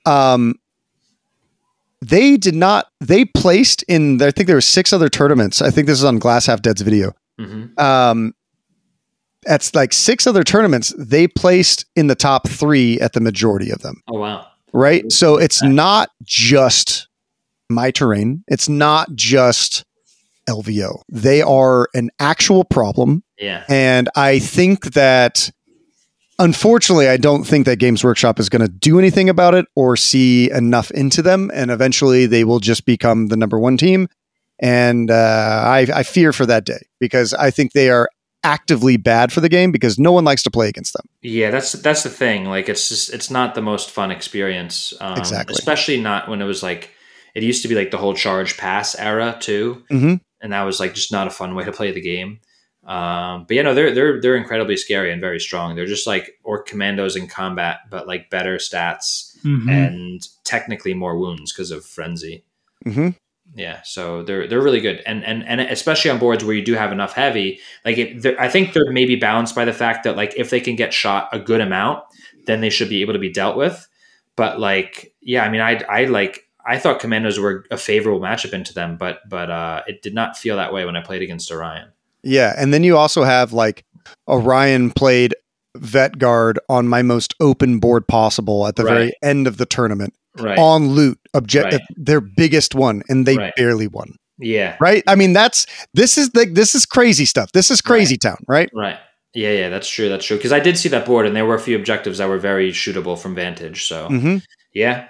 Um, 0.05 0.55
they 2.01 2.37
did 2.37 2.55
not. 2.55 2.87
They 2.99 3.25
placed 3.25 3.83
in. 3.83 4.21
I 4.21 4.31
think 4.31 4.47
there 4.47 4.55
were 4.55 4.61
six 4.61 4.91
other 4.93 5.09
tournaments. 5.09 5.61
I 5.61 5.69
think 5.69 5.87
this 5.87 5.99
is 5.99 6.05
on 6.05 6.19
Glass 6.19 6.45
Half 6.45 6.61
Dead's 6.61 6.81
video. 6.81 7.13
Mm-hmm. 7.39 7.79
Um, 7.79 8.33
at 9.47 9.69
like 9.73 9.93
six 9.93 10.27
other 10.27 10.43
tournaments, 10.43 10.93
they 10.97 11.27
placed 11.27 11.85
in 11.95 12.07
the 12.07 12.15
top 12.15 12.47
three 12.47 12.99
at 12.99 13.13
the 13.13 13.19
majority 13.19 13.71
of 13.71 13.81
them. 13.81 14.01
Oh 14.07 14.19
wow! 14.19 14.47
Right, 14.73 15.11
so 15.11 15.37
it's 15.37 15.61
not 15.63 16.09
just 16.23 17.07
my 17.69 17.91
terrain. 17.91 18.43
It's 18.47 18.69
not 18.69 19.13
just 19.15 19.85
LVO. 20.51 21.01
They 21.09 21.41
are 21.41 21.87
an 21.93 22.09
actual 22.19 22.63
problem. 22.63 23.23
Yeah, 23.37 23.63
and 23.69 24.09
I 24.15 24.39
think 24.39 24.93
that 24.93 25.51
unfortunately, 26.39 27.07
I 27.07 27.17
don't 27.17 27.43
think 27.43 27.65
that 27.65 27.77
Games 27.77 28.03
Workshop 28.03 28.39
is 28.39 28.49
going 28.49 28.61
to 28.61 28.67
do 28.67 28.99
anything 28.99 29.29
about 29.29 29.53
it 29.55 29.65
or 29.75 29.95
see 29.95 30.51
enough 30.51 30.91
into 30.91 31.21
them, 31.21 31.51
and 31.53 31.71
eventually 31.71 32.25
they 32.25 32.43
will 32.43 32.59
just 32.59 32.85
become 32.85 33.27
the 33.27 33.37
number 33.37 33.59
one 33.59 33.77
team. 33.77 34.07
And 34.59 35.09
uh, 35.09 35.63
I, 35.65 35.87
I 35.93 36.03
fear 36.03 36.33
for 36.33 36.45
that 36.45 36.65
day 36.65 36.81
because 36.99 37.33
I 37.33 37.49
think 37.49 37.71
they 37.73 37.89
are 37.89 38.09
actively 38.43 38.97
bad 38.97 39.31
for 39.31 39.41
the 39.41 39.49
game 39.49 39.71
because 39.71 39.99
no 39.99 40.11
one 40.11 40.23
likes 40.23 40.43
to 40.43 40.51
play 40.51 40.67
against 40.67 40.93
them. 40.93 41.05
Yeah, 41.21 41.51
that's 41.51 41.73
that's 41.73 42.03
the 42.03 42.09
thing. 42.09 42.45
Like 42.45 42.69
it's 42.69 42.89
just 42.89 43.13
it's 43.13 43.29
not 43.29 43.55
the 43.55 43.61
most 43.61 43.91
fun 43.91 44.11
experience. 44.11 44.93
Um, 44.99 45.17
exactly. 45.17 45.53
Especially 45.53 45.99
not 45.99 46.27
when 46.27 46.41
it 46.41 46.45
was 46.45 46.61
like 46.63 46.91
it 47.33 47.43
used 47.43 47.61
to 47.63 47.67
be 47.67 47.75
like 47.75 47.91
the 47.91 47.97
whole 47.97 48.13
charge 48.13 48.57
pass 48.57 48.95
era 48.95 49.37
too, 49.39 49.83
mm-hmm. 49.89 50.15
And 50.41 50.53
that 50.53 50.63
was 50.63 50.79
like 50.79 50.93
just 50.93 51.11
not 51.11 51.27
a 51.27 51.31
fun 51.31 51.55
way 51.55 51.63
to 51.63 51.71
play 51.71 51.91
the 51.91 52.01
game. 52.01 52.39
Um, 52.85 53.45
but 53.47 53.55
you 53.55 53.63
know 53.63 53.75
they're 53.75 53.93
they're 53.93 54.19
they're 54.19 54.35
incredibly 54.35 54.75
scary 54.75 55.11
and 55.11 55.21
very 55.21 55.39
strong. 55.39 55.75
They're 55.75 55.85
just 55.85 56.07
like 56.07 56.39
or 56.43 56.63
commandos 56.63 57.15
in 57.15 57.27
combat, 57.27 57.81
but 57.89 58.07
like 58.07 58.31
better 58.31 58.57
stats 58.57 59.37
mm-hmm. 59.43 59.69
and 59.69 60.27
technically 60.43 60.93
more 60.93 61.17
wounds 61.17 61.53
because 61.53 61.69
of 61.69 61.85
frenzy. 61.85 62.43
Mm-hmm. 62.85 63.09
Yeah, 63.53 63.81
so 63.83 64.23
they're 64.23 64.47
they're 64.47 64.61
really 64.61 64.79
good, 64.79 65.03
and 65.05 65.23
and 65.25 65.43
and 65.45 65.61
especially 65.61 66.09
on 66.09 66.19
boards 66.19 66.43
where 66.43 66.55
you 66.55 66.63
do 66.63 66.73
have 66.73 66.91
enough 66.91 67.13
heavy. 67.13 67.59
Like, 67.83 67.97
I 68.39 68.47
think 68.47 68.73
they're 68.73 68.91
maybe 68.91 69.17
balanced 69.17 69.55
by 69.55 69.65
the 69.65 69.73
fact 69.73 70.05
that 70.05 70.15
like 70.15 70.33
if 70.37 70.49
they 70.49 70.61
can 70.61 70.75
get 70.75 70.93
shot 70.93 71.29
a 71.33 71.39
good 71.39 71.59
amount, 71.59 72.03
then 72.45 72.61
they 72.61 72.69
should 72.69 72.89
be 72.89 73.01
able 73.01 73.13
to 73.13 73.19
be 73.19 73.31
dealt 73.31 73.57
with. 73.57 73.87
But 74.37 74.59
like, 74.59 75.13
yeah, 75.21 75.43
I 75.43 75.49
mean, 75.49 75.59
I 75.59 75.83
I 75.89 76.05
like 76.05 76.47
I 76.65 76.77
thought 76.77 76.99
Commandos 76.99 77.39
were 77.39 77.65
a 77.71 77.77
favorable 77.77 78.19
matchup 78.19 78.53
into 78.53 78.73
them, 78.73 78.97
but 78.97 79.19
but 79.29 79.49
uh, 79.49 79.83
it 79.87 80.01
did 80.01 80.13
not 80.13 80.37
feel 80.37 80.57
that 80.57 80.73
way 80.73 80.85
when 80.85 80.95
I 80.95 81.01
played 81.01 81.21
against 81.21 81.51
Orion. 81.51 81.89
Yeah, 82.23 82.53
and 82.57 82.73
then 82.73 82.83
you 82.83 82.97
also 82.97 83.23
have 83.23 83.53
like 83.53 83.83
Orion 84.27 84.91
played 84.91 85.35
vet 85.75 86.17
guard 86.17 86.59
on 86.69 86.87
my 86.87 87.01
most 87.01 87.33
open 87.39 87.79
board 87.79 88.07
possible 88.07 88.67
at 88.67 88.75
the 88.75 88.83
Right. 88.83 88.93
very 88.93 89.13
end 89.23 89.47
of 89.47 89.57
the 89.57 89.65
tournament 89.65 90.13
Right. 90.37 90.57
on 90.57 90.89
loot 90.89 91.17
object 91.33 91.73
Right. 91.73 91.81
their 91.95 92.19
biggest 92.21 92.75
one 92.75 93.03
and 93.07 93.25
they 93.25 93.37
barely 93.55 93.87
won 93.87 94.15
yeah. 94.37 94.75
right 94.81 95.01
i 95.07 95.15
mean 95.15 95.31
that's 95.31 95.65
this 95.93 96.17
is 96.17 96.29
the 96.31 96.45
this 96.45 96.75
is 96.75 96.85
crazy 96.85 97.23
stuff 97.25 97.53
this 97.53 97.71
is 97.71 97.79
crazy 97.81 98.17
town 98.17 98.37
right 98.49 98.69
Right. 98.73 98.97
Yeah, 99.33 99.51
yeah, 99.51 99.69
that's 99.69 99.87
true. 99.87 100.09
That's 100.09 100.25
true. 100.25 100.35
Because 100.35 100.51
I 100.51 100.59
did 100.59 100.77
see 100.77 100.89
that 100.89 101.05
board, 101.05 101.25
and 101.25 101.33
there 101.33 101.45
were 101.45 101.55
a 101.55 101.59
few 101.59 101.77
objectives 101.77 102.17
that 102.17 102.27
were 102.27 102.37
very 102.37 102.71
shootable 102.73 103.17
from 103.17 103.33
vantage. 103.33 103.85
So 103.87 104.07
hmm 104.07 104.37
yeah, 104.73 105.07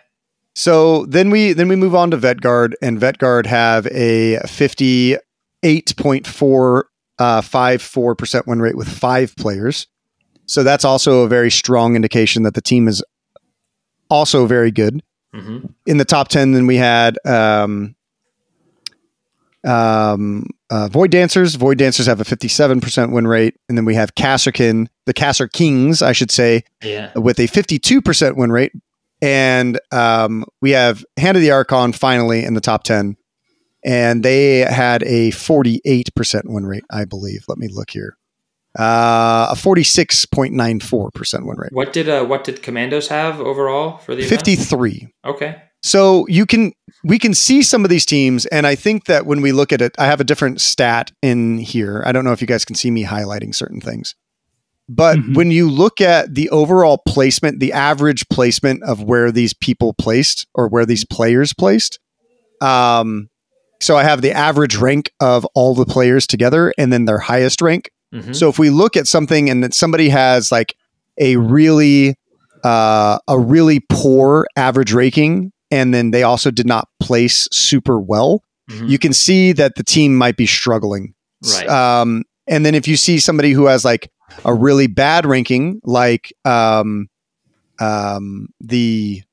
so 0.55 1.05
then 1.05 1.29
we 1.29 1.53
then 1.53 1.67
we 1.67 1.75
move 1.75 1.96
on 1.96 2.12
to 2.12 2.17
vetguard 2.17 2.74
and 2.81 3.00
vetguard 3.00 3.46
have 3.46 3.86
a 3.88 4.38
58.4 4.43 6.84
uh 7.20 7.41
54% 7.41 8.48
win 8.48 8.62
rate 8.62 8.75
with 8.75 8.89
five 8.89 9.36
players. 9.38 9.88
So 10.46 10.63
that's 10.63 10.84
also 10.84 11.22
a 11.22 11.27
very 11.27 11.51
strong 11.51 11.96
indication 11.96 12.43
that 12.43 12.55
the 12.55 12.62
team 12.62 12.88
is 12.88 13.03
also 14.10 14.46
very 14.46 14.72
good. 14.72 15.01
Hmm 15.34 15.60
in 15.86 15.98
the 15.98 16.05
top 16.05 16.27
10 16.27 16.51
then 16.51 16.67
we 16.67 16.75
had 16.75 17.17
um 17.25 17.96
um 19.63 20.48
uh, 20.72 20.88
void 20.88 21.12
dancers. 21.12 21.55
Void 21.55 21.77
dancers 21.77 22.05
have 22.05 22.22
a 22.22 22.24
57% 22.24 23.12
win 23.12 23.27
rate 23.27 23.55
and 23.67 23.77
then 23.77 23.86
we 23.86 23.93
have 23.93 24.15
Kasrkin 24.15 24.88
the 25.05 25.13
Kasser 25.13 25.48
Kings 25.48 26.01
I 26.01 26.13
should 26.13 26.31
say 26.31 26.63
yeah, 26.81 27.17
with 27.17 27.39
a 27.39 27.48
52% 27.48 28.36
win 28.36 28.51
rate 28.51 28.74
and 29.21 29.79
um 29.91 30.45
we 30.61 30.71
have 30.71 31.05
Hand 31.17 31.37
of 31.37 31.41
the 31.41 31.51
Archon 31.51 31.93
finally 31.93 32.43
in 32.43 32.53
the 32.53 32.61
top 32.61 32.83
10 32.83 33.17
and 33.83 34.23
they 34.23 34.59
had 34.59 35.03
a 35.03 35.31
48% 35.31 36.41
win 36.45 36.65
rate 36.65 36.83
I 36.91 37.05
believe 37.05 37.45
let 37.47 37.57
me 37.57 37.67
look 37.67 37.91
here 37.91 38.17
uh 38.79 39.47
a 39.51 39.55
46.94% 39.55 41.45
win 41.45 41.57
rate 41.57 41.71
What 41.73 41.93
did 41.93 42.09
uh, 42.09 42.25
what 42.25 42.43
did 42.43 42.63
Commandos 42.63 43.07
have 43.09 43.39
overall 43.39 43.97
for 43.97 44.15
the 44.15 44.23
event? 44.23 44.45
53 44.45 45.07
Okay. 45.25 45.61
So 45.83 46.27
you 46.27 46.45
can 46.45 46.73
we 47.03 47.17
can 47.17 47.33
see 47.33 47.63
some 47.63 47.83
of 47.83 47.89
these 47.89 48.05
teams, 48.05 48.45
and 48.45 48.67
I 48.67 48.75
think 48.75 49.05
that 49.05 49.25
when 49.25 49.41
we 49.41 49.51
look 49.51 49.73
at 49.73 49.81
it, 49.81 49.95
I 49.97 50.05
have 50.05 50.21
a 50.21 50.23
different 50.23 50.61
stat 50.61 51.11
in 51.23 51.57
here. 51.57 52.03
I 52.05 52.11
don't 52.11 52.23
know 52.23 52.33
if 52.33 52.41
you 52.41 52.45
guys 52.45 52.63
can 52.65 52.75
see 52.75 52.91
me 52.91 53.03
highlighting 53.03 53.55
certain 53.55 53.81
things. 53.81 54.13
But 54.89 55.17
Mhm. 55.19 55.35
when 55.35 55.51
you 55.51 55.69
look 55.69 56.01
at 56.01 56.35
the 56.35 56.50
overall 56.50 57.01
placement, 57.07 57.59
the 57.59 57.71
average 57.73 58.27
placement 58.29 58.83
of 58.83 59.01
where 59.03 59.31
these 59.31 59.53
people 59.53 59.93
placed 59.93 60.47
or 60.53 60.67
where 60.67 60.85
these 60.85 61.05
players 61.05 61.53
placed, 61.53 62.00
um, 62.61 63.29
so 63.79 63.95
I 63.97 64.03
have 64.03 64.21
the 64.21 64.31
average 64.31 64.75
rank 64.75 65.11
of 65.19 65.45
all 65.55 65.73
the 65.75 65.85
players 65.85 66.27
together 66.27 66.73
and 66.77 66.91
then 66.91 67.05
their 67.05 67.19
highest 67.19 67.61
rank. 67.61 67.89
Mhm. 68.13 68.35
So 68.35 68.50
if 68.50 68.59
we 68.59 68.69
look 68.69 68.95
at 68.97 69.07
something 69.07 69.50
and 69.50 69.63
that 69.63 69.73
somebody 69.73 70.09
has 70.09 70.51
like 70.51 70.75
a 71.19 71.38
really 71.38 72.15
uh, 72.63 73.17
a 73.27 73.39
really 73.39 73.79
poor 73.89 74.45
average 74.55 74.93
ranking, 74.93 75.51
and 75.71 75.95
then 75.95 76.11
they 76.11 76.21
also 76.21 76.51
did 76.51 76.67
not 76.67 76.88
place 77.00 77.47
super 77.51 78.00
well, 78.00 78.43
Mhm. 78.69 78.88
you 78.88 79.00
can 79.00 79.13
see 79.13 79.51
that 79.53 79.77
the 79.77 79.83
team 79.83 80.15
might 80.15 80.38
be 80.38 80.45
struggling. 80.45 81.13
right. 81.55 81.67
Um, 81.67 82.23
and 82.51 82.65
then 82.65 82.75
if 82.75 82.88
you 82.88 82.98
see 82.98 83.17
somebody 83.17 83.53
who 83.53 83.65
has 83.65 83.84
like 83.86 84.12
a 84.43 84.53
really 84.53 84.88
bad 84.88 85.25
ranking, 85.25 85.79
like 85.86 86.34
um, 86.46 87.08
um, 87.79 88.50
the 88.60 89.24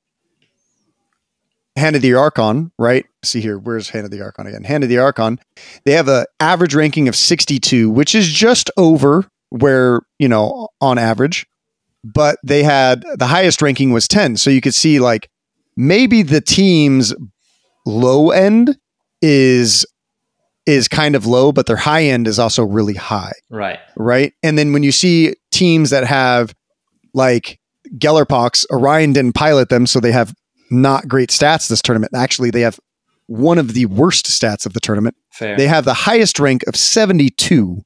Hand 1.77 1.97
of 1.97 2.03
the 2.03 2.15
Archon, 2.15 2.71
right? 2.79 3.05
See 3.25 3.41
here, 3.41 3.59
where's 3.59 3.91
Hand 3.91 4.05
of 4.05 4.13
the 4.13 4.23
Archon 4.23 4.47
again? 4.47 4.65
Hand 4.65 4.85
of 4.85 4.89
the 4.89 4.99
Archon. 4.99 5.41
They 5.85 5.93
have 5.93 6.09
an 6.09 6.27
average 6.39 6.75
ranking 6.75 7.09
of 7.09 7.17
62, 7.17 7.91
which 7.91 8.15
is 8.15 8.29
just 8.29 8.71
over 8.77 9.29
where, 9.51 10.01
you 10.19 10.29
know, 10.29 10.69
on 10.81 10.97
average. 10.97 11.45
But 12.05 12.39
they 12.45 12.63
had 12.63 13.05
the 13.17 13.27
highest 13.27 13.61
ranking 13.61 13.91
was 13.91 14.07
10. 14.07 14.37
So 14.37 14.49
you 14.49 14.61
could 14.61 14.75
see 14.75 15.01
like 15.01 15.29
maybe 15.77 16.23
the 16.23 16.41
team's 16.41 17.15
low 17.85 18.31
end 18.31 18.79
is 19.21 19.85
is 20.69 20.87
kind 20.87 21.17
of 21.17 21.25
low, 21.27 21.51
but 21.51 21.65
their 21.67 21.77
high 21.77 22.05
end 22.05 22.29
is 22.29 22.39
also 22.39 22.63
really 22.63 22.95
high 22.95 23.33
right. 23.49 23.79
right? 23.97 24.35
And 24.43 24.59
then 24.59 24.73
when 24.73 24.83
you 24.83 24.93
see 24.93 25.35
teams 25.51 25.91
that 25.91 26.05
have 26.05 26.55
like 27.15 27.59
Gellerpox, 27.97 28.67
Orion 28.71 29.13
didn't 29.15 29.33
pilot 29.33 29.71
them, 29.71 29.87
so 29.87 29.99
they 29.99 30.13
have 30.13 30.35
not 30.71 31.09
great 31.09 31.31
stats 31.31 31.69
this 31.69 31.81
tournament. 31.81 32.13
Actually, 32.15 32.51
they 32.51 32.61
have 32.61 32.79
one 33.27 33.59
of 33.59 33.73
the 33.73 33.87
worst 33.87 34.27
stats 34.27 34.67
of 34.67 34.75
the 34.75 34.81
tournament. 34.81 35.17
Fair. 35.33 35.57
They 35.57 35.67
have 35.67 35.85
the 35.87 35.95
highest 35.95 36.39
rank 36.39 36.63
of 36.67 36.77
72, 36.77 37.83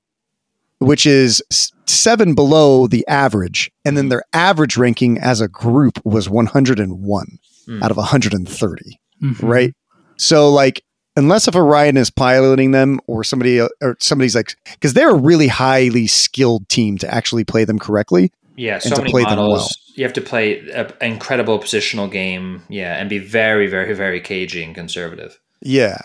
which 0.79 1.07
is 1.07 1.41
seven 1.87 2.35
below 2.35 2.89
the 2.89 3.07
average. 3.07 3.71
And 3.85 3.97
then 3.97 4.09
their 4.09 4.25
average 4.33 4.77
ranking 4.77 5.19
as 5.19 5.41
a 5.41 5.47
group 5.49 6.01
was 6.05 6.29
101 6.29 7.39
Mm. 7.69 7.81
out 7.81 7.93
of 7.93 7.97
130 7.97 8.99
Mhm. 9.23 9.41
right? 9.49 9.73
So 10.17 10.51
like 10.51 10.83
unless 11.16 11.47
if 11.49 11.54
Orion 11.54 11.97
is 11.97 12.11
piloting 12.11 12.71
them 12.71 13.00
or 13.07 13.23
somebody 13.25 13.61
or 13.61 13.97
somebody's 14.00 14.35
like 14.35 14.57
because 14.73 14.95
they're 14.95 15.11
a 15.11 15.14
really 15.14 15.49
highly 15.49 16.07
skilled 16.07 16.69
team 16.69 16.99
to 16.99 17.12
actually 17.12 17.45
play 17.45 17.64
them 17.64 17.78
correctly. 17.78 18.33
yeah. 18.57 18.78
So 18.78 18.97
many 18.97 19.12
models. 19.12 19.50
well. 19.61 19.69
You 19.95 20.04
have 20.04 20.14
to 20.14 20.23
play 20.23 20.61
an 20.71 20.90
incredible 21.02 21.59
positional 21.59 22.11
game. 22.11 22.62
Yeah, 22.71 22.97
and 22.97 23.11
be 23.11 23.19
very, 23.19 23.66
very, 23.66 23.92
very 23.95 24.21
cagey 24.23 24.64
and 24.64 24.75
conservative. 24.75 25.38
Yeah. 25.61 25.99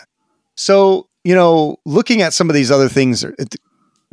So, 0.56 1.08
you 1.24 1.34
know, 1.34 1.78
looking 1.86 2.20
at 2.20 2.34
some 2.34 2.50
of 2.50 2.54
these 2.54 2.70
other 2.70 2.88
things 2.88 3.24
it, 3.24 3.56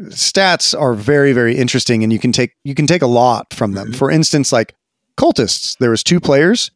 stats 0.01 0.79
are 0.79 0.93
very 0.93 1.33
very 1.33 1.55
interesting 1.57 2.03
and 2.03 2.11
you 2.13 2.19
can 2.19 2.31
take 2.31 2.53
you 2.63 2.75
can 2.75 2.87
take 2.87 3.01
a 3.01 3.07
lot 3.07 3.53
from 3.53 3.73
them. 3.73 3.91
Mhm. 3.91 3.95
For 3.95 4.09
instance, 4.11 4.51
like 4.51 4.75
cultists, 5.17 5.77
there 5.79 5.89
was 5.89 6.03
two 6.03 6.19
players. 6.19 6.71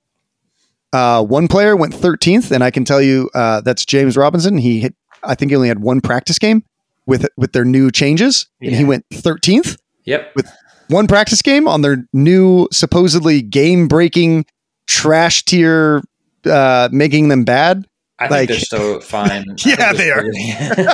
Uh, 0.91 1.23
one 1.23 1.47
player 1.47 1.75
went 1.75 1.93
13th 1.93 2.51
and 2.51 2.63
I 2.63 2.71
can 2.71 2.83
tell 2.83 3.01
you 3.01 3.29
uh, 3.33 3.61
that's 3.61 3.85
James 3.85 4.17
Robinson. 4.17 4.57
He 4.57 4.79
hit 4.79 4.95
I 5.23 5.35
think 5.35 5.51
he 5.51 5.55
only 5.55 5.67
had 5.67 5.79
one 5.79 6.01
practice 6.01 6.39
game 6.39 6.63
with 7.05 7.27
with 7.37 7.53
their 7.53 7.65
new 7.65 7.91
changes 7.91 8.47
and 8.61 8.75
he 8.75 8.83
went 8.83 9.07
13th. 9.09 9.77
Yep. 10.05 10.35
With 10.35 10.51
one 10.87 11.07
practice 11.07 11.41
game 11.41 11.67
on 11.67 11.81
their 11.81 12.05
new 12.13 12.67
supposedly 12.71 13.41
game 13.41 13.87
breaking 13.87 14.45
trash 14.87 15.45
tier 15.45 16.01
uh 16.45 16.89
making 16.91 17.27
them 17.27 17.43
bad 17.43 17.85
I 18.17 18.27
think 18.27 18.49
they're 18.49 18.59
so 18.59 18.99
fine. 19.01 19.45
Yeah, 19.63 19.93
they 19.93 20.09
good. 20.75 20.87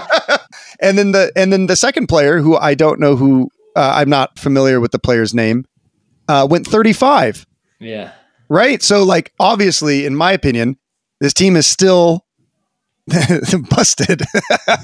and 0.79 0.97
then 0.97 1.11
the 1.11 1.31
and 1.35 1.53
then 1.53 1.67
the 1.67 1.75
second 1.75 2.07
player 2.07 2.39
who 2.39 2.57
i 2.57 2.75
don't 2.75 2.99
know 2.99 3.15
who 3.15 3.49
uh, 3.75 3.93
i'm 3.95 4.09
not 4.09 4.37
familiar 4.37 4.81
with 4.81 4.91
the 4.91 4.99
player's 4.99 5.33
name 5.33 5.65
uh 6.27 6.45
went 6.49 6.67
35 6.67 7.45
yeah. 7.79 8.11
Right 8.49 8.81
so 8.81 9.03
like 9.03 9.33
obviously 9.39 10.05
in 10.05 10.15
my 10.15 10.31
opinion 10.31 10.77
this 11.19 11.33
team 11.33 11.55
is 11.55 11.65
still 11.65 12.25
busted 13.69 14.21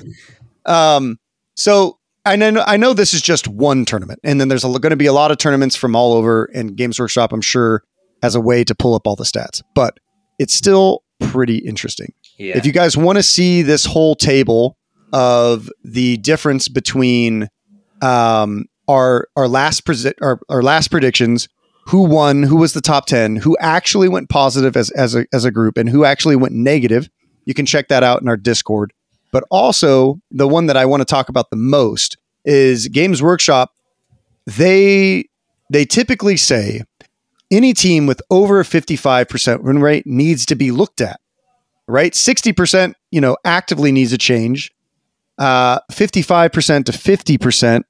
um 0.66 1.18
so 1.56 1.98
I 2.26 2.36
know 2.36 2.64
I 2.68 2.78
know 2.78 2.94
this 2.94 3.14
is 3.14 3.22
just 3.22 3.48
one 3.48 3.84
tournament, 3.84 4.20
and 4.24 4.40
then 4.40 4.48
there's 4.48 4.64
going 4.64 4.82
to 4.92 4.96
be 4.96 5.08
a 5.08 5.14
lot 5.14 5.32
of 5.32 5.38
tournaments 5.38 5.76
from 5.76 5.96
all 5.96 6.14
over, 6.14 6.46
and 6.54 6.76
Games 6.76 7.00
Workshop, 7.00 7.34
I'm 7.34 7.42
sure, 7.42 7.84
has 8.22 8.36
a 8.36 8.42
way 8.42 8.64
to 8.64 8.76
pull 8.76 8.94
up 8.94 9.08
all 9.08 9.16
the 9.16 9.24
stats, 9.24 9.64
but 9.74 10.00
it's 10.38 10.54
still 10.54 11.04
pretty 11.20 11.58
interesting. 11.58 12.14
Yeah. 12.38 12.58
If 12.58 12.66
you 12.66 12.72
guys 12.72 12.96
want 12.96 13.18
to 13.18 13.24
see 13.24 13.62
this 13.64 13.86
whole 13.86 14.16
table 14.16 14.78
of 15.14 15.70
the 15.84 16.18
difference 16.18 16.68
between 16.68 17.50
um, 18.02 18.66
our 18.88 19.28
our 19.36 19.48
last 19.48 19.86
presi- 19.86 20.14
our, 20.22 20.40
our 20.50 20.62
last 20.62 20.90
predictions, 20.90 21.48
who 21.92 22.04
won, 22.04 22.44
who 22.44 22.56
was 22.56 22.72
the 22.72 22.80
top 22.80 23.06
ten, 23.06 23.36
who 23.36 23.58
actually 23.60 24.08
went 24.08 24.30
positive 24.30 24.78
as 24.78 24.90
as 24.92 25.14
a 25.14 25.26
as 25.34 25.44
a 25.44 25.52
group, 25.52 25.78
and 25.78 25.90
who 25.90 26.06
actually 26.06 26.38
went 26.38 26.54
negative, 26.54 27.10
you 27.44 27.54
can 27.54 27.66
check 27.66 27.90
that 27.90 28.02
out 28.02 28.22
in 28.22 28.30
our 28.30 28.38
Discord. 28.38 28.94
But 29.32 29.44
also, 29.52 30.22
the 30.32 30.48
one 30.48 30.68
that 30.68 30.78
I 30.78 30.86
want 30.86 31.02
to 31.02 31.06
talk 31.06 31.28
about 31.28 31.50
the 31.50 31.58
most 31.58 32.18
is 32.46 32.88
Games 32.88 33.22
Workshop. 33.22 33.74
They 34.46 35.26
they 35.70 35.84
typically 35.84 36.38
say 36.38 36.84
any 37.52 37.74
team 37.74 38.08
with 38.08 38.22
over 38.30 38.62
a 38.62 38.64
55% 38.64 39.62
win 39.62 39.80
rate 39.80 40.08
needs 40.08 40.46
to 40.46 40.56
be 40.56 40.72
looked 40.72 41.02
at. 41.02 41.20
Right? 41.88 42.14
60%, 42.14 42.94
you 43.12 43.20
know, 43.20 43.36
actively 43.44 43.92
needs 43.92 44.14
a 44.14 44.18
change. 44.18 44.72
Uh, 45.38 45.80
55% 45.92 46.86
to 46.86 46.92
50% 46.94 47.84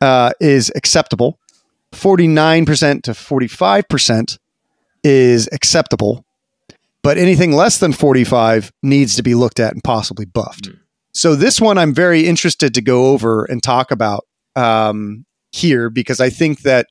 uh, 0.00 0.32
is 0.40 0.72
acceptable. 0.74 1.38
49% 1.94 3.02
to 3.02 3.12
45% 3.12 4.38
is 5.02 5.48
acceptable 5.52 6.24
but 7.04 7.18
anything 7.18 7.52
less 7.52 7.78
than 7.78 7.92
45 7.92 8.72
needs 8.82 9.14
to 9.16 9.22
be 9.22 9.34
looked 9.34 9.60
at 9.60 9.74
and 9.74 9.84
possibly 9.84 10.24
buffed. 10.24 10.66
Hmm. 10.66 10.72
So 11.12 11.36
this 11.36 11.60
one 11.60 11.76
I'm 11.78 11.94
very 11.94 12.26
interested 12.26 12.74
to 12.74 12.80
go 12.80 13.08
over 13.12 13.44
and 13.44 13.62
talk 13.62 13.90
about 13.92 14.26
um, 14.56 15.26
here 15.52 15.90
because 15.90 16.18
I 16.18 16.30
think 16.30 16.62
that 16.62 16.88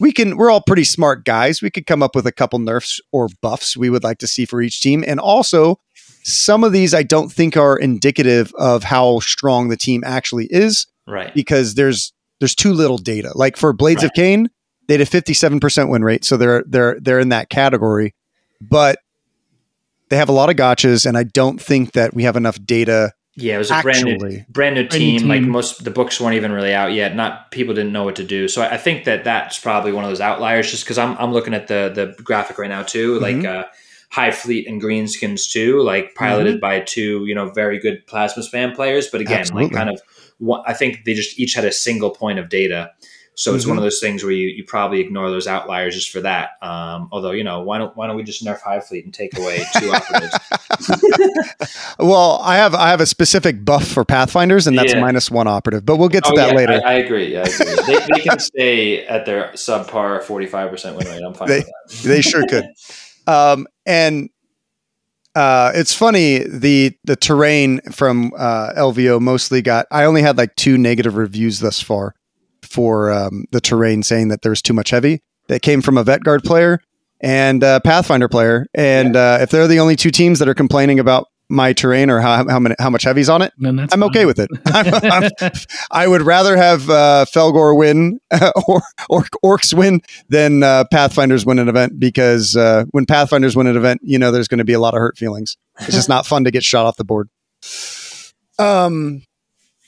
we 0.00 0.12
can 0.12 0.38
we're 0.38 0.50
all 0.50 0.62
pretty 0.66 0.84
smart 0.84 1.26
guys. 1.26 1.60
We 1.60 1.70
could 1.70 1.86
come 1.86 2.02
up 2.02 2.16
with 2.16 2.26
a 2.26 2.32
couple 2.32 2.58
nerfs 2.58 3.00
or 3.12 3.28
buffs 3.42 3.76
we 3.76 3.90
would 3.90 4.02
like 4.02 4.18
to 4.18 4.26
see 4.26 4.46
for 4.46 4.62
each 4.62 4.80
team. 4.80 5.04
And 5.06 5.20
also 5.20 5.78
some 6.22 6.64
of 6.64 6.72
these 6.72 6.94
I 6.94 7.02
don't 7.02 7.30
think 7.30 7.56
are 7.58 7.76
indicative 7.76 8.52
of 8.58 8.82
how 8.82 9.20
strong 9.20 9.68
the 9.68 9.76
team 9.76 10.02
actually 10.06 10.46
is 10.46 10.86
Right. 11.06 11.34
because 11.34 11.74
there's 11.74 12.14
there's 12.40 12.54
too 12.56 12.72
little 12.72 12.98
data. 12.98 13.30
Like 13.34 13.56
for 13.56 13.72
Blades 13.72 14.02
of 14.02 14.08
Right. 14.08 14.14
Cain, 14.24 14.50
they 14.88 14.94
had 14.94 15.00
a 15.02 15.04
57% 15.04 15.88
win 15.88 16.02
rate, 16.02 16.24
so 16.24 16.36
they're 16.36 16.64
they're 16.66 16.98
they're 17.00 17.20
in 17.20 17.28
that 17.28 17.48
category. 17.48 18.14
But 18.60 18.98
they 20.08 20.16
have 20.16 20.28
a 20.28 20.32
lot 20.32 20.50
of 20.50 20.56
gotchas, 20.56 21.06
and 21.06 21.16
I 21.16 21.22
don't 21.22 21.60
think 21.60 21.92
that 21.92 22.14
we 22.14 22.24
have 22.24 22.36
enough 22.36 22.58
data. 22.64 23.12
Yeah, 23.36 23.54
it 23.54 23.58
was 23.58 23.70
a 23.70 23.80
brand 23.80 24.04
new, 24.04 24.44
brand 24.50 24.74
new 24.74 24.82
new 24.82 24.88
team. 24.88 25.28
Like 25.28 25.40
team. 25.42 25.50
most, 25.50 25.84
the 25.84 25.90
books 25.92 26.20
weren't 26.20 26.34
even 26.34 26.50
really 26.52 26.74
out 26.74 26.92
yet. 26.92 27.14
Not 27.14 27.50
people 27.52 27.74
didn't 27.74 27.92
know 27.92 28.02
what 28.04 28.16
to 28.16 28.24
do. 28.24 28.48
So 28.48 28.60
I, 28.60 28.72
I 28.74 28.76
think 28.76 29.04
that 29.04 29.22
that's 29.24 29.58
probably 29.58 29.92
one 29.92 30.02
of 30.04 30.10
those 30.10 30.20
outliers. 30.20 30.70
Just 30.70 30.84
because 30.84 30.98
I'm 30.98 31.16
I'm 31.18 31.32
looking 31.32 31.54
at 31.54 31.68
the 31.68 31.92
the 31.94 32.20
graphic 32.22 32.58
right 32.58 32.68
now 32.68 32.82
too. 32.82 33.18
Like 33.20 33.36
Mhm. 33.36 33.46
uh, 33.60 33.64
High 34.10 34.32
Fleet 34.32 34.66
and 34.66 34.82
Greenskins 34.82 35.48
too. 35.50 35.80
Like 35.80 36.16
piloted 36.16 36.54
Mm-hmm. 36.56 36.60
by 36.60 36.80
two 36.80 37.24
you 37.26 37.34
know 37.36 37.50
very 37.50 37.78
good 37.78 38.04
plasma 38.08 38.42
spam 38.42 38.74
players. 38.74 39.06
But 39.06 39.20
again, 39.20 39.40
Absolutely. 39.40 39.68
like 39.68 39.76
kind 39.76 39.90
of 39.90 40.02
one, 40.40 40.62
I 40.66 40.74
think 40.74 41.04
they 41.04 41.14
just 41.14 41.38
each 41.38 41.54
had 41.54 41.64
a 41.64 41.72
single 41.72 42.10
point 42.10 42.38
of 42.40 42.48
data. 42.48 42.90
So 43.36 43.54
it's 43.54 43.64
Mhm. 43.64 43.68
one 43.68 43.76
of 43.78 43.82
those 43.84 44.00
things 44.00 44.22
where 44.22 44.32
you, 44.32 44.48
you 44.48 44.64
probably 44.64 45.00
ignore 45.00 45.30
those 45.30 45.46
outliers 45.46 45.94
just 45.94 46.10
for 46.10 46.20
that. 46.20 46.50
Um, 46.60 47.08
although 47.10 47.30
you 47.30 47.42
know 47.44 47.62
why 47.62 47.78
don't 47.78 47.96
why 47.96 48.06
don't 48.06 48.16
we 48.16 48.22
just 48.22 48.44
nerf 48.44 48.60
High 48.60 48.80
Fleet 48.80 49.04
and 49.06 49.14
take 49.14 49.38
away 49.38 49.62
two 49.78 49.90
operatives? 49.94 50.34
Well, 51.98 52.40
I 52.42 52.56
have 52.56 52.74
I 52.74 52.88
have 52.90 53.00
a 53.00 53.06
specific 53.06 53.64
buff 53.64 53.86
for 53.86 54.04
Pathfinders, 54.04 54.66
and 54.66 54.76
that's 54.76 54.92
Yeah. 54.94 55.00
minus 55.00 55.30
one 55.30 55.46
operative. 55.46 55.84
But 55.84 55.96
we'll 55.96 56.08
get 56.08 56.24
to 56.24 56.32
Oh, 56.32 56.36
that 56.36 56.48
yeah, 56.50 56.54
later. 56.56 56.80
I, 56.84 56.90
I 56.90 56.92
agree. 56.94 57.36
I 57.36 57.42
agree. 57.42 57.66
they, 57.86 58.06
they 58.14 58.20
can 58.20 58.38
stay 58.38 59.06
at 59.06 59.26
their 59.26 59.50
subpar 59.54 60.22
forty 60.22 60.46
five 60.46 60.70
percent 60.70 60.96
win 60.96 61.06
rate. 61.06 61.22
I'm 61.24 61.34
fine 61.34 61.48
They- 61.48 61.58
with 61.58 61.66
that. 62.02 62.08
they 62.08 62.20
sure 62.22 62.46
could. 62.46 62.64
Um, 63.26 63.66
and 63.86 64.30
uh, 65.34 65.72
it's 65.74 65.94
funny 65.94 66.38
the 66.38 66.96
the 67.04 67.16
terrain 67.16 67.80
from 67.92 68.32
uh, 68.36 68.72
LVO 68.76 69.20
mostly 69.20 69.62
got. 69.62 69.86
I 69.90 70.04
only 70.04 70.22
had 70.22 70.36
like 70.36 70.56
two 70.56 70.76
negative 70.76 71.16
reviews 71.16 71.60
thus 71.60 71.80
far 71.80 72.14
for 72.62 73.10
um, 73.12 73.44
the 73.52 73.60
terrain, 73.60 74.02
saying 74.02 74.28
that 74.28 74.42
there 74.42 74.50
was 74.50 74.62
too 74.62 74.74
much 74.74 74.90
heavy. 74.90 75.22
That 75.48 75.62
came 75.62 75.82
from 75.82 75.98
a 75.98 76.04
vet 76.04 76.22
guard 76.22 76.44
player 76.44 76.80
and 77.20 77.62
a 77.62 77.80
Pathfinder 77.80 78.28
player. 78.28 78.66
And 78.72 79.16
uh, 79.16 79.38
if 79.40 79.50
they're 79.50 79.66
the 79.66 79.80
only 79.80 79.96
two 79.96 80.10
teams 80.10 80.38
that 80.38 80.48
are 80.48 80.54
complaining 80.54 81.00
about 81.00 81.26
my 81.50 81.72
terrain 81.72 82.10
or 82.10 82.20
how 82.20 82.48
how, 82.48 82.58
many, 82.58 82.74
how 82.78 82.90
much 82.90 83.02
heavy's 83.02 83.28
on 83.28 83.42
it, 83.42 83.52
I'm 83.92 84.02
okay 84.04 84.24
with 84.26 84.38
it. 84.38 84.48
I'm, 84.66 85.30
I'm, 85.40 85.52
I 85.90 86.06
would 86.06 86.22
rather 86.22 86.56
have 86.56 86.88
uh, 86.88 87.26
Fellgor 87.28 87.76
win 87.76 88.20
or, 88.66 88.82
or 89.08 89.24
Orcs 89.44 89.74
win 89.74 90.00
than 90.28 90.62
uh, 90.62 90.84
Pathfinders 90.90 91.44
win 91.44 91.58
an 91.58 91.68
event 91.68 91.98
because 91.98 92.56
uh, 92.56 92.84
when 92.92 93.06
Pathfinders 93.06 93.56
win 93.56 93.66
an 93.66 93.76
event, 93.76 94.00
you 94.04 94.18
know 94.18 94.30
there's 94.30 94.48
going 94.48 94.58
to 94.58 94.64
be 94.64 94.72
a 94.72 94.80
lot 94.80 94.94
of 94.94 95.00
hurt 95.00 95.18
feelings. 95.18 95.56
It's 95.80 95.94
just 95.94 96.08
not 96.08 96.26
fun 96.26 96.44
to 96.44 96.50
get 96.50 96.62
shot 96.62 96.86
off 96.86 96.96
the 96.96 97.04
board. 97.04 97.28
Um, 98.58 99.22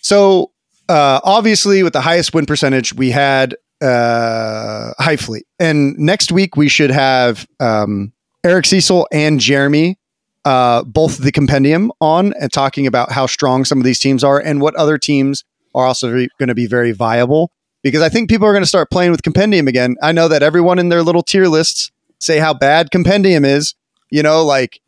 so 0.01 0.53
uh, 0.89 1.21
obviously, 1.23 1.83
with 1.83 1.93
the 1.93 2.01
highest 2.01 2.35
win 2.35 2.47
percentage, 2.47 2.93
we 2.95 3.11
had 3.11 3.55
uh, 3.81 4.93
High 4.99 5.17
Fleet, 5.17 5.47
and 5.59 5.97
next 5.99 6.33
week 6.33 6.57
we 6.57 6.69
should 6.69 6.91
have 6.91 7.47
um, 7.61 8.13
Eric 8.45 8.67
Cecil 8.67 9.07
and 9.13 9.39
Jeremy 9.39 9.99
uh, 10.45 10.83
both 10.85 11.19
the 11.19 11.33
compendium 11.33 11.93
on 12.01 12.33
and 12.41 12.53
talking 12.53 12.87
about 12.87 13.13
how 13.13 13.27
strong 13.27 13.65
some 13.65 13.79
of 13.79 13.85
these 13.85 13.99
teams 13.99 14.25
are 14.25 14.41
and 14.41 14.61
what 14.61 14.75
other 14.77 14.99
teams 14.99 15.45
are 15.75 15.87
also 15.87 16.11
going 16.11 16.49
to 16.49 16.55
be 16.55 16.67
very 16.67 16.93
viable. 16.93 17.51
Because 17.83 18.03
I 18.03 18.09
think 18.09 18.31
people 18.31 18.47
are 18.47 18.53
going 18.53 18.63
to 18.63 18.69
start 18.69 18.91
playing 18.91 19.11
with 19.11 19.23
compendium 19.23 19.67
again. 19.67 19.97
I 20.03 20.13
know 20.13 20.29
that 20.29 20.43
everyone 20.43 20.79
in 20.79 20.89
their 20.89 21.03
little 21.03 21.23
tier 21.23 21.47
lists 21.47 21.91
say 22.19 22.39
how 22.39 22.55
bad 22.55 22.91
compendium 22.91 23.45
is. 23.45 23.75
You 24.11 24.23
know, 24.23 24.45
like, 24.45 24.81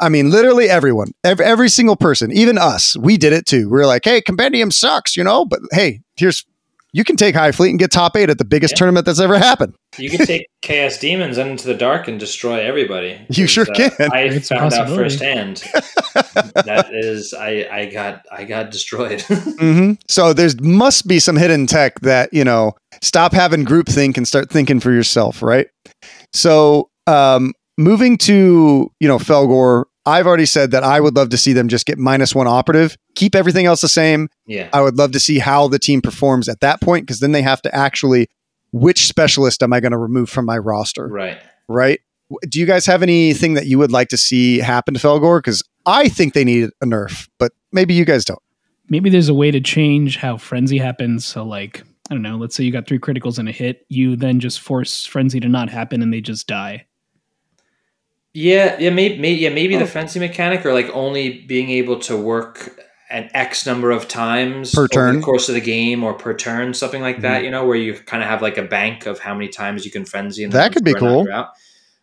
I 0.00 0.08
mean, 0.08 0.30
literally 0.30 0.68
everyone, 0.68 1.12
every, 1.22 1.44
every 1.44 1.68
single 1.68 1.96
person, 1.96 2.32
even 2.32 2.58
us, 2.58 2.96
we 2.96 3.16
did 3.16 3.32
it 3.32 3.46
too. 3.46 3.70
We 3.70 3.78
are 3.78 3.86
like, 3.86 4.04
hey, 4.04 4.20
compendium 4.20 4.70
sucks, 4.70 5.16
you 5.16 5.22
know, 5.22 5.44
but 5.44 5.60
hey, 5.70 6.00
here's, 6.16 6.44
you 6.94 7.04
can 7.04 7.16
take 7.16 7.34
High 7.34 7.52
Fleet 7.52 7.70
and 7.70 7.78
get 7.78 7.90
top 7.90 8.16
eight 8.16 8.30
at 8.30 8.38
the 8.38 8.44
biggest 8.44 8.72
Yeah. 8.72 8.78
tournament 8.78 9.04
that's 9.04 9.20
ever 9.20 9.36
happened. 9.36 9.74
You 9.98 10.08
can 10.08 10.24
take 10.24 10.46
Chaos 10.62 10.96
Demons 10.96 11.36
into 11.36 11.66
the 11.66 11.74
dark 11.74 12.08
and 12.08 12.18
destroy 12.18 12.60
everybody. 12.60 13.20
You 13.28 13.46
sure 13.46 13.66
Because, 13.66 13.94
can. 13.96 14.12
I 14.12 14.20
It's 14.20 14.48
found 14.48 14.72
out 14.72 14.88
firsthand. 14.88 15.56
that 16.14 16.88
is, 16.92 17.34
I, 17.34 17.66
I 17.70 17.86
got 17.86 18.22
I 18.32 18.44
got 18.44 18.70
destroyed. 18.70 19.20
hmm 19.28 19.92
So 20.08 20.32
there's 20.32 20.58
must 20.60 21.06
be 21.06 21.18
some 21.18 21.36
hidden 21.36 21.66
tech 21.66 22.00
that 22.00 22.32
you 22.32 22.44
know. 22.44 22.72
Stop 23.02 23.32
having 23.32 23.64
groupthink 23.66 24.16
and 24.16 24.26
start 24.26 24.48
thinking 24.48 24.78
for 24.80 24.90
yourself, 24.92 25.42
right? 25.42 25.66
So 26.32 26.88
um, 27.08 27.52
moving 27.76 28.16
to 28.18 28.90
you 29.00 29.08
know 29.08 29.18
Fellgor, 29.18 29.84
I've 30.06 30.26
already 30.26 30.46
said 30.46 30.70
that 30.72 30.82
I 30.84 31.00
would 31.00 31.16
love 31.16 31.30
to 31.30 31.38
see 31.38 31.52
them 31.54 31.68
just 31.68 31.86
get 31.86 31.98
minus 31.98 32.34
one 32.34 32.46
operative, 32.46 32.96
keep 33.14 33.34
everything 33.34 33.64
else 33.66 33.80
the 33.80 33.88
same. 33.88 34.28
yeah. 34.46 34.68
I 34.72 34.82
would 34.82 34.96
love 34.98 35.12
to 35.12 35.20
see 35.20 35.38
how 35.38 35.68
the 35.68 35.78
team 35.78 36.02
performs 36.02 36.48
at 36.48 36.60
that 36.60 36.80
point 36.80 37.06
because 37.06 37.20
then 37.20 37.32
they 37.32 37.42
have 37.42 37.62
to 37.62 37.74
actually 37.74 38.28
which 38.72 39.06
specialist 39.06 39.62
am 39.62 39.72
I 39.72 39.80
going 39.80 39.92
to 39.92 39.98
remove 39.98 40.28
from 40.28 40.44
my 40.46 40.58
roster, 40.58 41.06
Right. 41.06 41.38
right? 41.68 42.00
Do 42.48 42.58
you 42.58 42.66
guys 42.66 42.86
have 42.86 43.02
anything 43.02 43.54
that 43.54 43.66
you 43.66 43.78
would 43.78 43.92
like 43.92 44.08
to 44.08 44.16
see 44.16 44.58
happen 44.58 44.94
to 44.94 45.00
Fellgor? 45.00 45.38
Because 45.38 45.62
I 45.86 46.08
think 46.08 46.34
they 46.34 46.44
need 46.44 46.70
a 46.82 46.86
nerf, 46.86 47.28
but 47.38 47.52
maybe 47.72 47.94
you 47.94 48.04
guys 48.04 48.24
don't. 48.24 48.42
Maybe 48.88 49.10
there's 49.10 49.28
a 49.28 49.34
way 49.34 49.50
to 49.52 49.60
change 49.60 50.16
how 50.16 50.36
frenzy 50.38 50.78
happens. 50.78 51.24
So, 51.24 51.44
like, 51.44 51.82
I 52.10 52.14
don't 52.14 52.22
know. 52.22 52.36
Let's 52.36 52.56
say 52.56 52.64
you 52.64 52.72
got 52.72 52.86
three 52.88 52.98
criticals 52.98 53.38
and 53.38 53.48
a 53.48 53.52
hit. 53.52 53.86
You 53.88 54.16
then 54.16 54.40
just 54.40 54.60
force 54.60 55.06
frenzy 55.06 55.38
to 55.40 55.48
not 55.48 55.70
happen, 55.70 56.02
and 56.02 56.12
they 56.12 56.20
just 56.20 56.46
die. 56.46 56.86
Yeah, 58.34 58.76
yeah, 58.80 58.90
maybe, 58.90 59.16
maybe 59.18 59.40
yeah, 59.40 59.48
maybe 59.50 59.76
Oh. 59.76 59.78
the 59.78 59.86
fencing 59.86 60.20
mechanic 60.20 60.66
or 60.66 60.72
like 60.74 60.90
only 60.92 61.38
being 61.46 61.70
able 61.70 61.98
to 62.00 62.16
work 62.16 62.78
an 63.10 63.30
X 63.32 63.64
number 63.64 63.92
of 63.92 64.08
times 64.08 64.74
Per 64.74 64.88
turn. 64.88 65.10
Mm-hmm. 65.10 65.20
the 65.20 65.24
course 65.24 65.48
of 65.48 65.54
the 65.54 65.60
game 65.60 66.02
or 66.02 66.14
per 66.14 66.34
turn, 66.34 66.74
something 66.74 67.00
like 67.00 67.20
that. 67.20 67.44
You 67.44 67.50
know, 67.52 67.64
where 67.64 67.76
you 67.76 67.94
kind 67.94 68.22
of 68.24 68.28
have 68.28 68.42
like 68.42 68.58
a 68.58 68.62
bank 68.64 69.06
of 69.06 69.20
how 69.20 69.34
many 69.34 69.48
times 69.48 69.84
you 69.84 69.90
can 69.92 70.04
frenzy. 70.04 70.42
And 70.42 70.52
That 70.52 70.72
could 70.72 70.82
be 70.84 70.90
you 70.90 70.96
run 70.96 71.04
out, 71.04 71.08
cool. 71.26 71.32
out. 71.32 71.48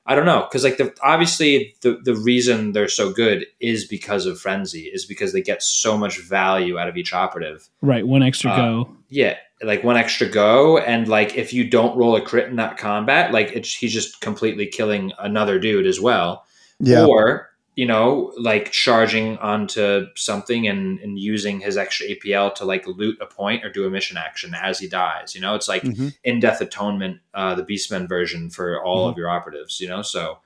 I 0.06 0.16
don't 0.16 0.26
know 0.26 0.42
because 0.50 0.64
like 0.64 0.78
the 0.78 0.94
obviously 1.04 1.76
the 1.82 2.00
the 2.04 2.16
reason 2.16 2.72
they're 2.72 2.88
so 2.90 3.12
good 3.14 3.46
is 3.60 3.86
because 3.86 4.26
of 4.26 4.40
frenzy 4.40 4.82
is 4.92 5.06
because 5.06 5.32
they 5.32 5.42
get 5.42 5.62
so 5.62 5.96
much 5.98 6.20
value 6.22 6.80
out 6.80 6.90
of 6.90 6.98
each 6.98 7.14
operative. 7.14 7.70
Right. 7.82 8.06
One 8.06 8.24
extra 8.24 8.52
Uh, 8.52 8.56
go. 8.58 8.90
Yeah, 9.10 9.36
like 9.62 9.84
one 9.84 9.98
extra 9.98 10.28
go, 10.28 10.80
and 10.80 11.08
like 11.08 11.36
if 11.38 11.54
you 11.54 11.70
don't 11.70 11.96
roll 11.96 12.16
a 12.16 12.22
crit 12.22 12.50
in 12.50 12.56
that 12.56 12.78
combat, 12.78 13.32
like 13.32 13.52
it's 13.54 13.74
he's 13.76 13.94
just 13.94 14.22
completely 14.22 14.66
killing 14.66 15.12
another 15.20 15.60
dude 15.60 15.86
as 15.86 16.00
well 16.00 16.46
Yeah. 16.80 17.06
or 17.06 17.51
you 17.76 17.86
know 17.86 18.34
like 18.38 18.72
charging 18.72 19.38
onto 19.38 20.06
something 20.16 20.68
and, 20.68 21.00
and 21.00 21.18
using 21.18 21.60
his 21.62 21.78
extra 21.78 22.06
apl 22.08 22.54
to 22.54 22.66
like 22.66 22.86
loot 22.86 23.18
a 23.22 23.26
point 23.26 23.64
or 23.64 23.70
do 23.72 23.86
a 23.86 23.90
mission 23.90 24.18
action 24.18 24.54
as 24.54 24.80
he 24.80 24.88
dies 24.88 25.34
you 25.34 25.42
know 25.42 25.56
it's 25.56 25.70
like 25.70 25.84
Mhm. 25.84 26.14
in 26.24 26.40
death 26.40 26.60
atonement 26.62 27.20
uh 27.34 27.56
the 27.56 27.64
beastmen 27.64 28.08
version 28.10 28.50
for 28.50 28.84
all 28.84 29.04
Mm-hmm. 29.06 29.12
of 29.12 29.18
your 29.18 29.30
operatives 29.30 29.80
you 29.80 29.88
know 29.88 30.02
so 30.02 30.40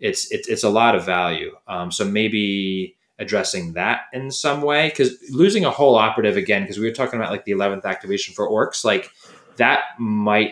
it's 0.00 0.30
it's, 0.30 0.48
it's 0.48 0.62
a 0.64 0.68
lot 0.68 0.94
of 0.94 1.04
value 1.06 1.56
um 1.66 1.90
so 1.90 2.04
maybe 2.04 2.94
addressing 3.18 3.72
that 3.72 4.02
in 4.12 4.30
some 4.30 4.60
way 4.60 4.90
because 4.90 5.16
losing 5.30 5.64
a 5.64 5.70
whole 5.70 5.94
operative 5.94 6.36
again 6.36 6.62
because 6.62 6.78
we 6.78 6.84
were 6.86 6.94
talking 6.94 7.18
about 7.18 7.30
like 7.32 7.46
the 7.46 7.52
11th 7.52 7.86
activation 7.86 8.34
for 8.34 8.46
orcs 8.46 8.84
like 8.84 9.10
that 9.56 9.80
might 9.98 10.50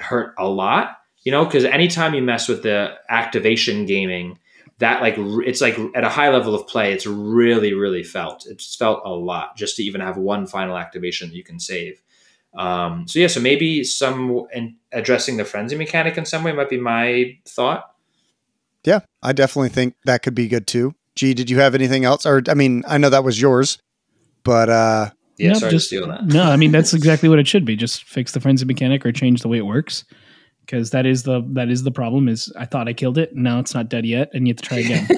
hurt 0.00 0.34
a 0.36 0.48
lot 0.48 0.98
you 1.22 1.30
know 1.30 1.44
because 1.44 1.64
anytime 1.64 2.12
you 2.12 2.22
mess 2.22 2.48
with 2.48 2.64
the 2.64 2.92
activation 3.08 3.86
gaming 3.86 4.36
that 4.80 5.00
like 5.00 5.14
it's 5.46 5.60
like 5.60 5.78
at 5.94 6.04
a 6.04 6.08
high 6.08 6.28
level 6.30 6.54
of 6.54 6.66
play 6.66 6.92
it's 6.92 7.06
really 7.06 7.72
really 7.72 8.02
felt 8.02 8.44
it's 8.46 8.74
felt 8.74 9.00
a 9.04 9.10
lot 9.10 9.56
just 9.56 9.76
to 9.76 9.82
even 9.82 10.00
have 10.00 10.16
one 10.16 10.46
final 10.46 10.76
activation 10.76 11.28
that 11.28 11.36
you 11.36 11.44
can 11.44 11.58
save 11.60 12.02
um, 12.54 13.06
so 13.06 13.18
yeah 13.20 13.28
so 13.28 13.38
maybe 13.40 13.84
some 13.84 14.44
in 14.52 14.76
addressing 14.92 15.36
the 15.36 15.44
frenzy 15.44 15.76
mechanic 15.76 16.18
in 16.18 16.26
some 16.26 16.42
way 16.42 16.52
might 16.52 16.68
be 16.68 16.76
my 16.80 17.38
thought 17.46 17.94
Yeah, 18.84 19.00
I 19.22 19.32
definitely 19.32 19.68
think 19.68 19.94
that 20.06 20.22
could 20.22 20.34
be 20.34 20.48
good 20.48 20.66
too. 20.66 20.94
Gee, 21.14 21.34
did 21.34 21.50
you 21.50 21.58
have 21.60 21.74
anything 21.74 22.04
else? 22.06 22.24
Or 22.24 22.40
I 22.48 22.54
mean, 22.54 22.82
I 22.88 22.96
know 22.96 23.10
that 23.10 23.24
was 23.24 23.38
yours, 23.40 23.78
but 24.42 24.68
uh 24.70 25.10
yeah 25.36 25.52
No, 25.52 25.58
sorry 25.58 25.72
just- 25.72 25.90
to 25.90 25.96
steal 25.96 26.08
that 26.08 26.24
No, 26.26 26.44
I 26.44 26.56
mean 26.56 26.72
that's 26.72 26.94
exactly 27.00 27.28
what 27.28 27.38
it 27.38 27.46
should 27.46 27.64
be. 27.64 27.76
Just 27.76 28.04
fix 28.04 28.32
the 28.32 28.40
frenzy 28.40 28.64
mechanic 28.64 29.04
or 29.04 29.12
change 29.12 29.42
the 29.42 29.48
way 29.48 29.58
it 29.58 29.66
works. 29.66 30.04
Because 30.70 30.90
that 30.90 31.04
is 31.04 31.24
the 31.24 31.42
that 31.48 31.68
is 31.68 31.82
the 31.82 31.90
problem. 31.90 32.28
Is 32.28 32.52
I 32.56 32.64
thought 32.64 32.86
I 32.86 32.92
killed 32.92 33.18
it, 33.18 33.32
and 33.32 33.42
now 33.42 33.58
it's 33.58 33.74
not 33.74 33.88
dead 33.88 34.06
yet, 34.06 34.30
and 34.32 34.46
you 34.46 34.52
have 34.54 34.58
to 34.58 34.68
try 34.68 34.78
again. 34.78 35.08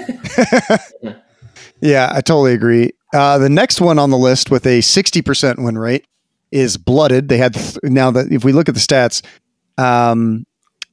yeah, 1.80 2.10
I 2.12 2.20
totally 2.20 2.54
agree. 2.54 2.92
Uh 3.12 3.38
the 3.38 3.50
next 3.50 3.80
one 3.80 3.98
on 3.98 4.10
the 4.10 4.16
list 4.16 4.50
with 4.50 4.66
a 4.66 4.78
60% 4.80 5.62
win 5.62 5.76
rate 5.78 6.06
is 6.50 6.76
Blooded. 6.76 7.28
They 7.28 7.38
had 7.38 7.54
th- 7.54 7.78
now 7.82 8.10
that 8.12 8.32
if 8.32 8.44
we 8.44 8.52
look 8.52 8.68
at 8.68 8.74
the 8.74 8.80
stats, 8.80 9.22
um 9.78 10.46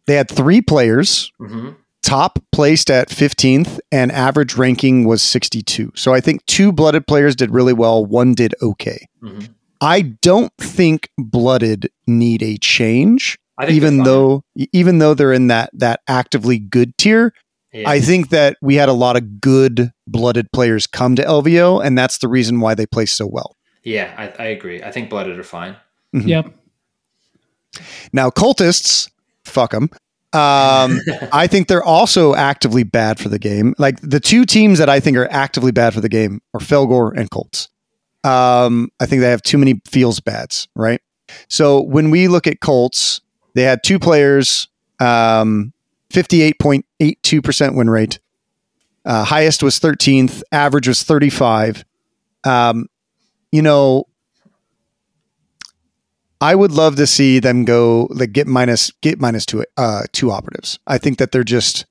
they 0.07 0.15
had 0.15 0.29
3 0.29 0.61
players, 0.61 1.31
hmm 1.37 1.69
top 2.01 2.39
placed 2.53 2.89
at 2.89 3.09
15th 3.09 3.77
and 3.91 4.11
average 4.13 4.55
ranking 4.55 5.03
was 5.05 5.21
62. 5.21 5.91
So 5.95 6.13
I 6.13 6.21
think 6.21 6.43
two 6.45 6.71
Blooded 6.71 7.05
players 7.05 7.35
did 7.35 7.51
really 7.51 7.73
well, 7.73 8.05
one 8.05 8.33
did 8.33 8.53
okay. 8.61 9.07
hmm 9.21 9.39
I 9.81 10.01
don't 10.01 10.51
think 10.57 11.09
Blooded 11.17 11.89
need 12.05 12.43
a 12.43 12.57
change. 12.57 13.39
I 13.59 13.65
think 13.65 13.75
even 13.75 14.03
though 14.03 14.43
even 14.73 14.97
though 14.99 15.13
they're 15.13 15.33
in 15.33 15.47
that 15.47 15.69
that 15.73 15.99
actively 16.07 16.57
good 16.57 16.97
tier. 16.97 17.33
Yeah. 17.71 17.87
I 17.87 17.99
think 17.99 18.29
that 18.29 18.57
we 18.63 18.73
had 18.75 18.89
a 18.89 18.93
lot 18.93 19.15
of 19.15 19.39
good 19.39 19.91
blooded 20.07 20.51
players 20.51 20.87
come 20.87 21.15
to 21.17 21.21
LVO, 21.21 21.85
and 21.85 21.95
that's 21.95 22.17
the 22.17 22.27
reason 22.27 22.61
why 22.61 22.73
they 22.73 22.87
play 22.87 23.05
so 23.05 23.27
well. 23.27 23.55
yeah, 23.83 24.11
I, 24.17 24.43
I 24.43 24.47
agree. 24.47 24.81
I 24.81 24.91
think 24.91 25.11
blooded 25.11 25.37
are 25.37 25.43
fine. 25.43 25.75
Mhm. 26.15 26.25
Yep. 26.27 26.53
Now, 28.11 28.29
cultists, 28.31 29.09
fuck 29.45 29.71
them. 29.71 29.89
Um, 30.33 30.99
I 31.31 31.45
think 31.47 31.67
they're 31.67 31.83
also 31.83 32.33
actively 32.33 32.83
bad 32.83 33.19
for 33.19 33.29
the 33.29 33.39
game. 33.39 33.75
Like 33.77 33.99
the 34.01 34.19
two 34.19 34.45
teams 34.45 34.79
that 34.79 34.89
I 34.89 34.99
think 34.99 35.15
are 35.17 35.27
actively 35.31 35.71
bad 35.71 35.93
for 35.93 36.01
the 36.01 36.09
game 36.09 36.41
are 36.55 36.59
Fellgor 36.59 37.15
and 37.15 37.29
Colts. 37.29 37.69
Um, 38.23 38.89
I 38.99 39.05
think 39.05 39.21
they 39.21 39.29
have 39.29 39.43
too 39.43 39.57
many 39.59 39.79
feels 39.87 40.19
bads, 40.19 40.67
right? 40.75 41.01
So 41.47 41.81
when 41.81 42.09
we 42.09 42.27
look 42.27 42.47
at 42.47 42.59
Colts, 42.61 43.21
they 43.53 43.63
had 43.63 43.83
two 43.83 43.99
players, 43.99 44.67
um, 44.99 45.73
58.82% 46.11 47.75
win 47.75 47.89
rate. 47.89 48.19
Uh, 49.05 49.23
highest 49.23 49.63
was 49.63 49.79
13th, 49.79 50.43
average 50.51 50.87
was 50.87 51.03
35. 51.03 51.85
Um, 52.43 52.87
you 53.51 53.61
know, 53.61 54.05
I 56.41 56.55
would 56.55 56.71
love 56.71 56.95
to 56.97 57.07
see 57.07 57.39
them 57.39 57.65
go 57.65 58.07
like 58.11 58.31
get 58.31 58.47
minus 58.47 58.91
get 59.01 59.19
minus 59.19 59.45
two 59.45 59.65
uh 59.75 60.03
two 60.13 60.31
operatives. 60.31 60.79
I 60.87 60.97
think 60.97 61.17
that 61.17 61.31
they're 61.31 61.43
just 61.43 61.85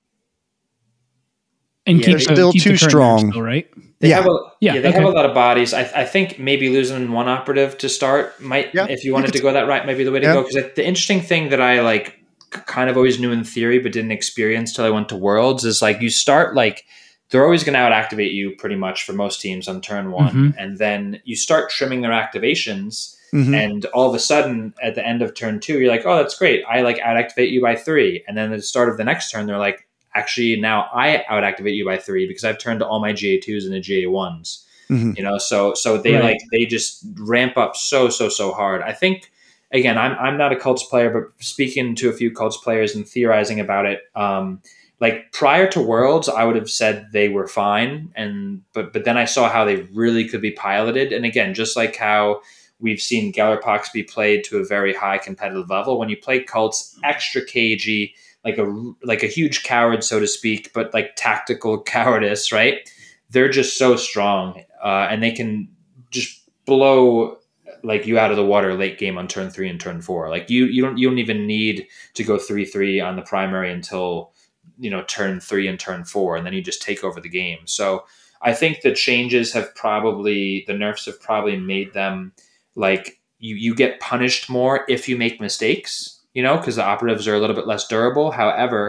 And 1.86 1.98
Yeah, 2.00 2.06
keep 2.06 2.18
they're 2.18 2.26
the, 2.28 2.34
still 2.34 2.52
keep 2.52 2.62
too 2.62 2.68
current 2.70 2.80
strong. 2.80 3.30
Still, 3.30 3.42
right? 3.42 3.68
They 4.00 4.10
Yeah. 4.10 4.16
have 4.16 4.26
a 4.26 4.38
Yeah, 4.60 4.74
yeah, 4.74 4.80
they 4.80 4.88
okay. 4.88 4.98
have 4.98 5.06
a 5.06 5.10
lot 5.10 5.24
of 5.26 5.34
bodies. 5.34 5.74
I, 5.74 5.80
I 5.94 6.04
think 6.04 6.38
maybe 6.38 6.68
losing 6.68 7.10
one 7.12 7.28
operative 7.28 7.76
to 7.78 7.88
start 7.88 8.40
might, 8.40 8.72
Yeah, 8.74 8.86
if 8.88 9.02
you 9.04 9.08
you 9.08 9.12
wanted 9.14 9.26
could- 9.32 9.38
to 9.38 9.42
go 9.42 9.52
that 9.52 9.66
right, 9.66 9.84
might 9.86 9.96
be 9.98 10.04
the 10.04 10.12
way 10.12 10.20
to 10.20 10.26
Yeah. 10.26 10.34
go. 10.34 10.42
Because 10.44 10.72
the 10.76 10.86
interesting 10.86 11.20
thing 11.20 11.48
that 11.50 11.60
I 11.60 11.80
like, 11.80 12.14
kind 12.50 12.88
of 12.88 12.96
always 12.96 13.18
knew 13.20 13.30
in 13.32 13.44
theory, 13.44 13.78
but 13.78 13.92
didn't 13.92 14.12
experience 14.12 14.72
till 14.72 14.84
I 14.84 14.90
went 14.90 15.08
to 15.10 15.16
Worlds, 15.16 15.64
is 15.64 15.82
like 15.82 16.00
you 16.00 16.08
start 16.10 16.54
like 16.54 16.84
they're 17.30 17.44
always 17.44 17.62
going 17.62 17.74
to 17.74 17.78
out 17.78 17.92
activate 17.92 18.32
you 18.32 18.52
pretty 18.56 18.76
much 18.76 19.04
for 19.04 19.12
most 19.12 19.40
teams 19.42 19.68
on 19.68 19.82
turn 19.82 20.10
one, 20.12 20.32
Mhm. 20.32 20.54
and 20.58 20.78
then 20.78 21.20
you 21.24 21.36
start 21.36 21.68
trimming 21.68 22.00
their 22.00 22.10
activations, 22.12 23.14
mhm. 23.34 23.54
and 23.54 23.84
all 23.86 24.08
of 24.08 24.14
a 24.14 24.18
sudden 24.18 24.72
at 24.82 24.94
the 24.94 25.06
end 25.06 25.20
of 25.20 25.34
turn 25.34 25.60
two, 25.60 25.78
you're 25.78 25.90
like, 25.90 26.06
oh, 26.06 26.16
that's 26.16 26.38
great. 26.38 26.62
I 26.70 26.80
like 26.80 26.98
out 27.00 27.18
activate 27.18 27.50
you 27.50 27.60
by 27.60 27.74
three, 27.76 28.24
and 28.26 28.34
then 28.38 28.50
at 28.52 28.56
the 28.56 28.62
start 28.62 28.88
of 28.88 28.96
the 28.96 29.04
next 29.04 29.30
turn, 29.30 29.44
they're 29.46 29.58
like, 29.58 29.86
actually 30.18 30.60
now 30.60 30.88
I 30.92 31.24
out 31.28 31.44
activate 31.44 31.74
you 31.74 31.84
by 31.84 31.98
three 31.98 32.26
because 32.26 32.44
I've 32.44 32.58
turned 32.58 32.82
all 32.82 33.00
my 33.00 33.12
GA 33.12 33.38
twos 33.38 33.66
into 33.66 33.80
GA 33.80 34.06
ones 34.06 34.64
Mhm. 34.90 35.16
you 35.18 35.22
know 35.22 35.36
so 35.38 35.74
so 35.74 35.98
they 35.98 36.14
Right. 36.14 36.24
like 36.24 36.38
they 36.50 36.64
just 36.64 37.04
ramp 37.18 37.56
up 37.58 37.76
so 37.76 38.08
so 38.08 38.30
so 38.30 38.52
hard 38.52 38.80
i 38.80 38.92
think 38.94 39.30
again 39.70 39.98
i'm 39.98 40.16
i'm 40.18 40.38
not 40.38 40.50
a 40.50 40.56
cults 40.56 40.82
player 40.82 41.10
but 41.10 41.44
speaking 41.44 41.94
to 41.96 42.08
a 42.08 42.12
few 42.14 42.30
cults 42.30 42.56
players 42.56 42.94
and 42.94 43.06
theorizing 43.06 43.60
about 43.60 43.84
it 43.84 44.00
um 44.16 44.62
like 44.98 45.30
prior 45.32 45.66
to 45.72 45.80
worlds 45.82 46.26
i 46.30 46.42
would 46.42 46.56
have 46.56 46.70
said 46.70 46.94
they 47.12 47.28
were 47.28 47.46
fine 47.46 48.10
and 48.16 48.62
but 48.72 48.94
but 48.94 49.04
then 49.04 49.18
i 49.18 49.26
saw 49.26 49.50
how 49.50 49.62
they 49.66 49.76
really 49.92 50.26
could 50.26 50.40
be 50.40 50.52
piloted 50.52 51.12
and 51.12 51.26
again 51.26 51.52
just 51.52 51.76
like 51.76 51.94
how 51.96 52.40
we've 52.80 53.02
seen 53.02 53.30
Gellerpox 53.32 53.92
be 53.92 54.04
played 54.04 54.42
to 54.44 54.56
a 54.58 54.64
very 54.64 54.94
high 54.94 55.18
competitive 55.18 55.68
level 55.68 55.98
when 55.98 56.08
you 56.08 56.16
play 56.16 56.42
cults 56.42 56.96
extra 57.04 57.44
cagey 57.44 58.14
like 58.48 58.58
a 58.58 58.92
like 59.02 59.22
a 59.22 59.26
huge 59.26 59.62
coward 59.62 60.02
so 60.02 60.18
to 60.18 60.26
speak 60.26 60.72
but 60.72 60.92
like 60.94 61.14
tactical 61.16 61.82
cowardice 61.94 62.52
right 62.52 62.90
they're 63.30 63.48
just 63.48 63.76
so 63.76 63.96
strong 63.96 64.62
uh, 64.82 65.06
and 65.10 65.22
they 65.22 65.32
can 65.32 65.68
just 66.10 66.48
blow 66.64 67.38
like 67.82 68.06
you 68.06 68.18
out 68.18 68.30
of 68.30 68.36
the 68.36 68.44
water 68.44 68.74
late 68.74 68.98
game 68.98 69.18
on 69.18 69.28
turn 69.28 69.50
three 69.50 69.68
and 69.68 69.80
turn 69.80 70.00
four. 70.00 70.28
Like 70.28 70.50
you 70.50 70.66
you 70.66 70.82
don't 70.82 70.98
you 70.98 71.08
don't 71.08 71.18
even 71.18 71.46
need 71.46 71.86
to 72.14 72.24
go 72.24 72.38
three 72.38 72.64
three 72.64 73.00
on 73.00 73.16
the 73.16 73.22
primary 73.22 73.72
until 73.72 74.32
you 74.78 74.90
know 74.90 75.02
turn 75.04 75.40
three 75.40 75.68
and 75.68 75.78
turn 75.78 76.04
four, 76.04 76.36
and 76.36 76.46
then 76.46 76.52
you 76.52 76.62
just 76.62 76.82
take 76.82 77.04
over 77.04 77.20
the 77.20 77.28
game. 77.28 77.58
So 77.64 78.04
I 78.42 78.54
think 78.54 78.80
the 78.80 78.92
changes 78.92 79.52
have 79.52 79.74
probably 79.74 80.64
the 80.66 80.74
nerfs 80.74 81.06
have 81.06 81.20
probably 81.20 81.56
made 81.56 81.92
them 81.94 82.32
like 82.74 83.20
you 83.38 83.54
you 83.56 83.74
get 83.74 84.00
punished 84.00 84.48
more 84.50 84.84
if 84.88 85.08
you 85.08 85.16
make 85.16 85.40
mistakes. 85.40 86.17
You 86.38 86.44
know 86.46 86.56
because 86.56 86.76
the 86.76 86.84
operatives 86.84 87.26
are 87.28 87.34
a 87.34 87.40
little 87.42 87.56
bit 87.56 87.66
less 87.66 87.84
durable. 87.88 88.30
However. 88.30 88.82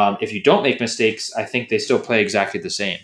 Um, 0.00 0.16
if 0.22 0.32
you 0.32 0.42
don't 0.42 0.62
make 0.62 0.80
mistakes, 0.80 1.30
I 1.36 1.44
think 1.44 1.68
they 1.68 1.76
still 1.78 1.98
play 2.00 2.22
exactly 2.22 2.58
the 2.58 2.70
same. 2.70 2.98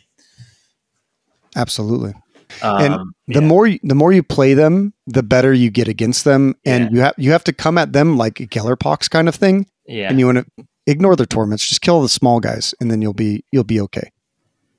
Absolutely. 1.54 2.14
Um, 2.62 2.80
And 2.80 2.94
The 3.26 3.40
yeah. 3.42 3.46
more 3.46 3.66
you, 3.66 3.78
the 3.82 3.94
more 3.94 4.10
you 4.10 4.22
play 4.22 4.54
them, 4.54 4.94
the 5.06 5.22
better 5.22 5.52
you 5.52 5.70
get 5.70 5.86
against 5.86 6.24
them, 6.24 6.54
and 6.64 6.84
Yeah. 6.84 6.90
you 6.92 7.00
have 7.00 7.14
you 7.18 7.32
have 7.32 7.44
to 7.44 7.52
come 7.52 7.76
at 7.76 7.92
them 7.92 8.16
like 8.16 8.40
a 8.40 8.46
Gellerpox 8.46 9.10
kind 9.10 9.28
of 9.28 9.34
thing, 9.34 9.66
yeah, 9.86 10.08
and 10.08 10.18
you 10.18 10.24
want 10.24 10.38
to 10.38 10.64
ignore 10.86 11.14
their 11.14 11.26
torments, 11.26 11.68
just 11.68 11.82
kill 11.82 12.00
the 12.00 12.08
small 12.08 12.40
guys, 12.40 12.74
and 12.80 12.90
then 12.90 13.02
you'll 13.02 13.12
be 13.26 13.44
you'll 13.52 13.64
be 13.64 13.80
okay. 13.82 14.10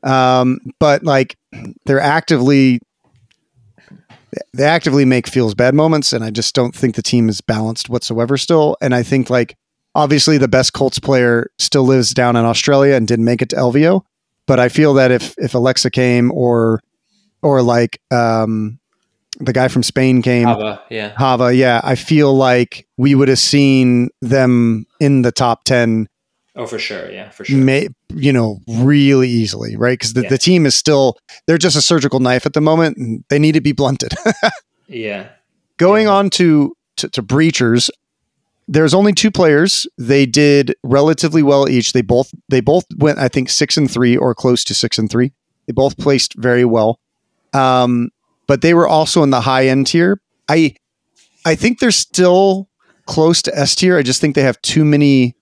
Um, 0.01 0.57
but 0.79 1.03
like 1.03 1.38
they're 1.85 2.01
actively 2.01 2.79
they 4.54 4.63
actively 4.63 5.06
make 5.06 5.28
feels 5.28 5.54
bad 5.54 5.74
moments, 5.74 6.13
and 6.13 6.24
I 6.24 6.30
just 6.30 6.56
don't 6.56 6.76
think 6.76 6.96
the 6.96 7.02
team 7.02 7.30
is 7.30 7.42
balanced 7.42 7.89
whatsoever 7.89 8.38
still. 8.38 8.78
And 8.82 8.94
I 8.94 9.04
think 9.04 9.30
like 9.30 9.58
obviously 9.96 10.38
the 10.38 10.48
best 10.48 10.74
Colts 10.74 11.00
player 11.00 11.52
still 11.58 11.84
lives 11.84 12.13
down 12.13 12.36
in 12.36 12.46
Australia 12.46 12.96
and 12.96 13.08
didn't 13.08 13.26
make 13.26 13.42
it 13.42 13.50
to 13.50 13.56
LVO, 13.56 14.04
but 14.46 14.60
I 14.60 14.70
feel 14.70 14.94
that 14.96 15.12
if 15.12 15.36
if 15.38 15.54
Alexa 15.56 15.92
came 15.92 16.32
or 16.32 16.82
or 17.42 17.62
like 17.62 18.02
um, 18.12 18.80
the 19.39 19.54
guy 19.54 19.68
from 19.68 19.84
Spain 19.84 20.22
came, 20.22 20.46
Hava, 20.46 20.84
yeah. 20.89 21.13
Hava, 21.18 21.54
yeah, 21.54 21.82
I 21.84 21.96
feel 21.96 22.34
like 22.34 22.88
we 22.98 23.15
would 23.15 23.30
have 23.30 23.39
seen 23.39 24.10
them 24.22 24.86
in 25.00 25.22
the 25.22 25.32
top 25.32 25.63
10, 25.63 26.10
Oh, 26.60 26.65
for 26.67 26.78
sure. 26.78 27.10
Yeah, 27.10 27.30
for 27.30 27.45
sure. 27.45 27.58
may, 27.58 27.88
you 28.13 28.34
know, 28.34 28.60
really 28.67 29.30
easily, 29.30 29.78
right? 29.78 29.98
Because 29.98 30.12
the, 30.13 30.24
Yeah. 30.24 30.30
the 30.30 30.38
team 30.38 30.65
is 30.65 30.76
still, 30.76 31.17
they're 31.48 31.58
just 31.58 31.78
a 31.78 31.82
surgical 31.82 32.19
knife 32.19 32.45
at 32.45 32.52
the 32.52 32.60
moment 32.60 32.98
and 32.98 33.24
they 33.30 33.39
need 33.39 33.54
to 33.54 33.62
be 33.62 33.72
blunted. 33.72 34.13
yeah. 34.88 35.30
Going 35.78 36.08
Yeah. 36.08 36.13
on 36.15 36.30
to, 36.32 36.76
to, 36.98 37.08
to 37.10 37.24
Breachers, 37.24 37.89
there's 38.67 38.93
only 38.93 39.13
two 39.13 39.32
players. 39.32 39.88
They 39.98 40.26
did 40.26 40.76
relatively 40.84 41.41
well 41.43 41.69
each. 41.69 41.93
They 41.93 42.02
both, 42.02 42.30
they 42.50 42.60
both 42.60 42.84
went, 42.98 43.19
I 43.19 43.30
think, 43.30 43.50
six 43.50 43.78
and 43.78 43.89
three 43.89 44.17
or 44.17 44.36
close 44.36 44.65
to 44.65 44.76
six 44.76 44.98
and 45.00 45.10
three. 45.10 45.32
They 45.65 45.72
both 45.74 45.98
placed 45.98 46.34
very 46.36 46.65
well. 46.65 47.00
Um, 47.54 48.10
but 48.48 48.62
they 48.62 48.74
were 48.74 48.88
also 48.88 49.24
in 49.24 49.30
the 49.30 49.41
high 49.41 49.67
end 49.67 49.88
tier. 49.88 50.19
I 50.50 50.76
I 51.45 51.56
think 51.56 51.80
they're 51.80 51.89
still 51.91 52.67
close 53.06 53.41
to 53.43 53.58
S 53.58 53.76
tier. 53.76 53.98
I 53.98 54.04
just 54.04 54.19
think 54.19 54.36
they 54.36 54.41
have 54.41 54.62
too 54.62 54.84
many 54.84 55.36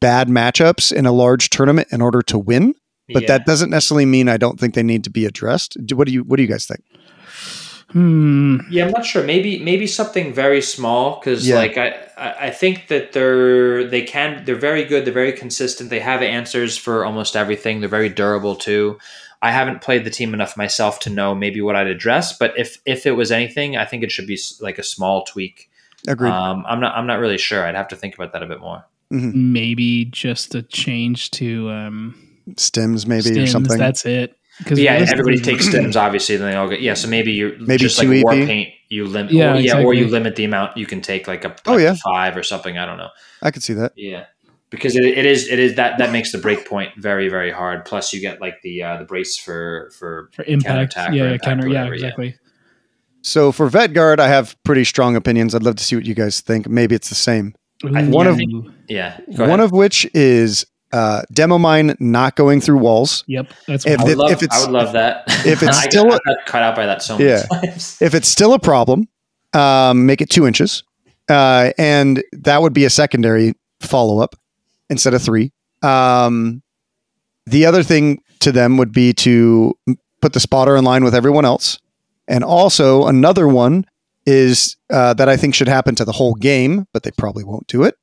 bad 0.00 0.28
matchups 0.28 0.92
in 0.92 1.06
a 1.06 1.12
large 1.12 1.50
tournament 1.50 1.88
in 1.90 2.00
order 2.00 2.22
to 2.22 2.38
win. 2.38 2.74
But 3.12 3.22
yeah. 3.22 3.28
that 3.28 3.46
doesn't 3.46 3.70
necessarily 3.70 4.06
mean 4.06 4.28
I 4.28 4.36
don't 4.36 4.58
think 4.58 4.74
they 4.74 4.82
need 4.82 5.04
to 5.04 5.10
be 5.10 5.26
addressed. 5.26 5.76
Do, 5.84 5.96
what 5.96 6.06
do 6.06 6.12
you 6.12 6.22
What 6.22 6.36
do 6.36 6.42
you 6.42 6.48
guys 6.48 6.66
think? 6.66 6.84
Hmm. 7.90 8.58
Yeah, 8.70 8.86
I'm 8.86 8.92
not 8.92 9.04
sure. 9.04 9.24
Maybe 9.24 9.58
maybe 9.58 9.88
something 9.88 10.32
very 10.32 10.62
small 10.62 11.18
because 11.18 11.46
Yeah. 11.46 11.56
like 11.56 11.76
I, 11.76 11.88
I 12.16 12.46
I 12.46 12.50
think 12.50 12.86
that 12.86 13.12
they're 13.12 13.84
they 13.84 14.02
can 14.02 14.44
they're 14.44 14.54
very 14.54 14.84
good. 14.84 15.04
They're 15.04 15.12
very 15.12 15.32
consistent. 15.32 15.90
They 15.90 15.98
have 15.98 16.22
answers 16.22 16.76
for 16.76 17.04
almost 17.04 17.34
everything. 17.34 17.80
They're 17.80 17.88
very 17.88 18.08
durable 18.08 18.54
too. 18.54 18.98
I 19.42 19.50
haven't 19.50 19.80
played 19.80 20.04
the 20.04 20.10
team 20.10 20.34
enough 20.34 20.56
myself 20.56 21.00
to 21.00 21.10
know 21.10 21.34
maybe 21.34 21.60
what 21.62 21.74
I'd 21.74 21.88
address. 21.88 22.36
But 22.36 22.52
if 22.56 22.78
if 22.86 23.06
it 23.06 23.12
was 23.12 23.32
anything, 23.32 23.76
I 23.76 23.86
think 23.86 24.04
it 24.04 24.12
should 24.12 24.26
be 24.28 24.38
like 24.60 24.78
a 24.78 24.84
small 24.84 25.24
tweak. 25.24 25.68
Agreed. 26.06 26.30
Um, 26.30 26.64
I'm 26.68 26.78
not 26.78 26.94
I'm 26.94 27.08
not 27.08 27.18
really 27.18 27.38
sure. 27.38 27.66
I'd 27.66 27.74
have 27.74 27.88
to 27.88 27.96
think 27.96 28.14
about 28.14 28.32
that 28.34 28.42
a 28.42 28.46
bit 28.46 28.60
more. 28.60 28.84
Maybe 29.10 30.04
just 30.06 30.54
a 30.54 30.62
change 30.62 31.30
to 31.32 31.68
um, 31.70 32.14
Stems 32.56 33.06
maybe 33.06 33.38
or 33.40 33.46
something. 33.46 33.76
That's 33.78 34.06
it. 34.06 34.36
Because 34.58 34.78
yeah, 34.78 34.92
everybody 35.10 35.40
takes 35.40 35.66
stems 35.68 35.96
obviously. 35.96 36.36
Then 36.36 36.50
they 36.50 36.56
all 36.56 36.68
get 36.68 36.80
yeah. 36.82 36.94
So 36.94 37.08
maybe 37.08 37.32
you're 37.32 37.58
Maybe 37.58 37.78
just 37.78 37.98
like 37.98 38.08
two 38.08 38.22
war 38.22 38.32
EP? 38.34 38.46
paint. 38.46 38.68
You 38.88 39.06
limit 39.06 39.32
Yeah, 39.32 39.54
or, 39.54 39.60
yeah, 39.60 39.82
or 39.82 39.94
you 39.94 40.06
limit 40.06 40.36
the 40.36 40.44
amount 40.44 40.76
you 40.76 40.84
can 40.86 41.00
take 41.00 41.26
like 41.26 41.44
a 41.44 41.56
Oh, 41.66 41.76
yeah. 41.76 41.94
five 42.04 42.36
or 42.36 42.42
something. 42.42 42.76
I 42.76 42.84
don't 42.86 42.98
know. 42.98 43.08
I 43.42 43.50
could 43.50 43.62
see 43.62 43.72
that. 43.74 43.92
Yeah, 43.96 44.26
because 44.68 44.96
it, 44.96 45.04
it 45.04 45.24
is 45.24 45.48
it 45.48 45.58
is 45.58 45.76
that 45.76 45.98
that 45.98 46.12
makes 46.12 46.30
the 46.32 46.38
break 46.38 46.68
point 46.68 46.90
very 46.98 47.28
very 47.28 47.50
hard. 47.50 47.84
Plus 47.86 48.12
you 48.12 48.20
get 48.20 48.40
like 48.40 48.60
the 48.62 48.82
uh, 48.82 48.96
the 48.98 49.04
brace 49.04 49.38
for 49.38 49.90
for 49.98 50.28
for 50.34 50.44
impact. 50.44 50.66
counterattack 50.94 51.14
Yeah, 51.14 51.22
yeah, 51.24 51.28
impact 51.30 51.44
counter. 51.44 51.66
or 51.66 51.70
Yeah, 51.70 51.78
whatever, 51.80 51.94
yeah. 51.94 52.04
exactly. 52.06 52.34
So 53.22 53.52
for 53.52 53.68
Vet 53.68 53.92
Guard, 53.92 54.18
I 54.20 54.28
have 54.28 54.56
pretty 54.64 54.84
strong 54.84 55.16
opinions. 55.16 55.54
I'd 55.54 55.62
love 55.62 55.76
to 55.76 55.84
see 55.84 55.94
what 55.96 56.04
you 56.06 56.14
guys 56.14 56.40
think. 56.40 56.68
Maybe 56.68 56.94
it's 56.94 57.08
the 57.10 57.14
same. 57.14 57.54
I- 57.84 58.04
One 58.08 58.26
of- 58.26 58.40
yeah. 58.88 59.18
One 59.28 59.60
of 59.60 59.72
which 59.72 60.06
is 60.14 60.64
uh, 60.92 61.22
Demo 61.32 61.56
Mine 61.58 61.96
not 62.00 62.34
going 62.36 62.60
through 62.60 62.78
walls. 62.78 63.22
Yep, 63.28 63.52
that's 63.68 63.86
If 63.86 64.00
I 64.00 64.02
would, 64.02 64.10
if- 64.12 64.18
love, 64.18 64.30
if 64.32 64.42
it's- 64.42 64.60
I 64.60 64.64
would 64.66 64.72
love 64.72 64.92
that. 64.94 65.22
if 65.46 65.62
it's 65.62 65.78
I 65.78 65.88
still 65.88 66.04
got, 66.04 66.14
a- 66.14 66.30
I 66.30 66.34
got 66.34 66.46
cut 66.46 66.62
out 66.62 66.74
by 66.76 66.86
that 66.86 67.02
so 67.02 67.16
Yeah. 67.18 67.44
many 67.50 67.68
times. 67.68 67.96
If 68.02 68.14
it's 68.14 68.28
still 68.28 68.52
a 68.54 68.58
problem, 68.58 69.08
um, 69.54 70.04
make 70.06 70.20
it 70.20 70.30
two 70.30 70.46
inches, 70.46 70.82
uh, 71.28 71.70
and 71.78 72.22
that 72.32 72.60
would 72.62 72.72
be 72.72 72.84
a 72.84 72.90
secondary 72.90 73.54
follow 73.80 74.18
up 74.20 74.34
instead 74.88 75.14
of 75.14 75.22
three. 75.22 75.52
Um, 75.82 76.62
the 77.46 77.66
other 77.66 77.82
thing 77.82 78.22
to 78.40 78.52
them 78.52 78.76
would 78.76 78.92
be 78.92 79.12
to 79.14 79.74
put 80.20 80.32
the 80.34 80.40
spotter 80.40 80.76
in 80.76 80.84
line 80.84 81.04
with 81.04 81.14
everyone 81.14 81.44
else, 81.44 81.78
and 82.28 82.42
also 82.44 83.06
another 83.06 83.46
one 83.48 83.86
is 84.30 84.76
uh, 84.90 85.14
that 85.14 85.28
I 85.28 85.36
think 85.36 85.54
should 85.54 85.68
happen 85.68 85.94
to 85.96 86.04
the 86.04 86.12
whole 86.12 86.34
game, 86.34 86.86
but 86.92 87.02
they 87.02 87.10
probably 87.10 87.44
won't 87.44 87.66
do 87.66 87.82
it. 87.84 87.94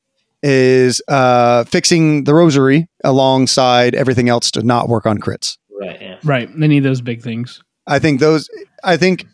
is 0.44 1.02
uh, 1.08 1.64
fixing 1.64 2.24
the 2.26 2.34
rosary 2.34 2.88
alongside 3.04 3.96
everything 3.96 4.30
else 4.30 4.52
to 4.52 4.64
not 4.64 4.88
work 4.88 5.06
on 5.06 5.18
crits. 5.20 5.58
Right. 5.80 6.02
Yeah. 6.02 6.18
Right. 6.24 6.50
Any 6.62 6.78
of 6.78 6.84
those 6.84 7.02
big 7.02 7.22
things. 7.22 7.62
I 7.86 8.00
think 8.00 8.20
those. 8.20 8.50
I 8.84 8.98
think. 8.98 9.26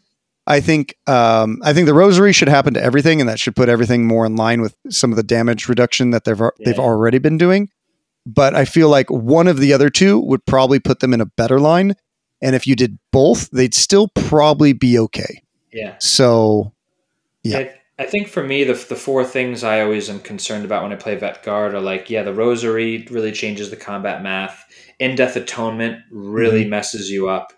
I 0.45 0.59
think. 0.59 0.95
Um, 1.07 1.59
I 1.63 1.73
think 1.73 1.87
the 1.87 1.93
rosary 1.93 2.33
should 2.33 2.49
happen 2.49 2.73
to 2.73 2.83
everything, 2.83 3.19
and 3.21 3.29
that 3.29 3.39
should 3.39 3.55
put 3.55 3.69
everything 3.69 4.05
more 4.05 4.25
in 4.25 4.35
line 4.35 4.61
with 4.61 4.75
some 4.89 5.11
of 5.11 5.15
the 5.15 5.23
damage 5.23 5.67
reduction 5.69 6.11
that 6.11 6.25
they've 6.25 6.41
they've 6.65 6.79
already 6.79 7.17
been 7.19 7.37
doing. 7.37 7.69
But 8.25 8.55
I 8.55 8.65
feel 8.65 8.89
like 8.89 9.09
one 9.09 9.47
of 9.47 9.57
the 9.57 9.73
other 9.73 9.89
two 9.89 10.19
would 10.19 10.45
probably 10.45 10.79
put 10.79 10.99
them 10.99 11.13
in 11.13 11.21
a 11.21 11.25
better 11.25 11.59
line, 11.59 11.95
and 12.41 12.55
if 12.55 12.67
you 12.67 12.75
did 12.75 12.97
both, 13.11 13.49
they'd 13.51 13.73
still 13.73 14.07
probably 14.09 14.73
be 14.73 14.99
okay. 14.99 15.41
Yeah. 15.71 15.95
So, 15.99 16.72
Yeah. 17.43 17.59
I, 17.59 17.73
I 17.99 18.05
think 18.05 18.27
for 18.27 18.43
me, 18.43 18.63
the, 18.63 18.73
the 18.73 18.95
four 18.95 19.23
things 19.23 19.63
I 19.63 19.81
always 19.81 20.09
am 20.09 20.19
concerned 20.19 20.65
about 20.65 20.83
when 20.83 20.91
I 20.91 20.95
play 20.95 21.15
Vet 21.15 21.43
Guard 21.43 21.75
are 21.75 21.81
like, 21.81 22.09
yeah, 22.09 22.23
the 22.23 22.33
Rosary 22.33 23.07
really 23.11 23.31
changes 23.31 23.69
the 23.69 23.75
combat 23.75 24.23
math. 24.23 24.63
In 24.99 25.15
Death 25.15 25.35
Atonement 25.35 25.99
really 26.11 26.65
messes 26.65 27.09
you 27.11 27.29
up. 27.29 27.53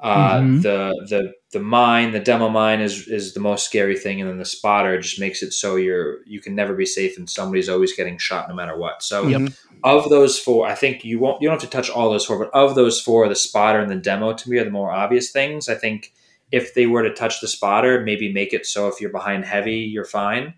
Uh, 0.00 0.40
Mhm. 0.40 0.62
The 0.62 1.06
the 1.08 1.32
the 1.52 1.60
mine, 1.60 2.12
the 2.12 2.20
demo 2.20 2.48
mine 2.50 2.80
is 2.80 3.08
is 3.08 3.32
the 3.32 3.40
most 3.40 3.64
scary 3.64 3.96
thing, 3.98 4.20
and 4.20 4.28
then 4.28 4.36
the 4.38 4.44
spotter 4.44 5.00
just 5.00 5.18
makes 5.18 5.42
it 5.42 5.52
so 5.52 5.76
you're 5.76 6.18
you 6.26 6.40
can 6.40 6.54
never 6.54 6.74
be 6.74 6.84
safe, 6.84 7.16
and 7.16 7.28
somebody's 7.30 7.68
always 7.70 7.94
getting 7.96 8.18
shot 8.18 8.46
no 8.48 8.54
matter 8.54 8.76
what. 8.76 9.02
So 9.02 9.26
Yep. 9.26 9.52
of 9.84 10.10
those 10.10 10.38
four, 10.38 10.66
I 10.66 10.74
think 10.74 11.02
you 11.04 11.18
won't 11.18 11.40
you 11.40 11.48
don't 11.48 11.60
have 11.60 11.70
to 11.70 11.74
touch 11.76 11.88
all 11.88 12.10
those 12.10 12.26
four, 12.26 12.38
but 12.38 12.50
of 12.52 12.74
those 12.74 13.00
four, 13.00 13.26
the 13.28 13.34
spotter 13.34 13.80
and 13.80 13.90
the 13.90 13.96
demo 13.96 14.34
to 14.34 14.50
me 14.50 14.58
are 14.58 14.64
the 14.64 14.70
more 14.70 14.90
obvious 14.92 15.30
things. 15.30 15.66
I 15.68 15.74
think 15.76 16.12
if 16.52 16.74
they 16.74 16.86
were 16.86 17.02
to 17.02 17.12
touch 17.12 17.40
the 17.40 17.48
spotter, 17.48 18.00
maybe 18.02 18.32
make 18.32 18.52
it 18.52 18.66
so 18.66 18.88
if 18.88 19.00
you're 19.00 19.10
behind 19.10 19.44
heavy, 19.44 19.78
you're 19.78 20.04
fine, 20.04 20.54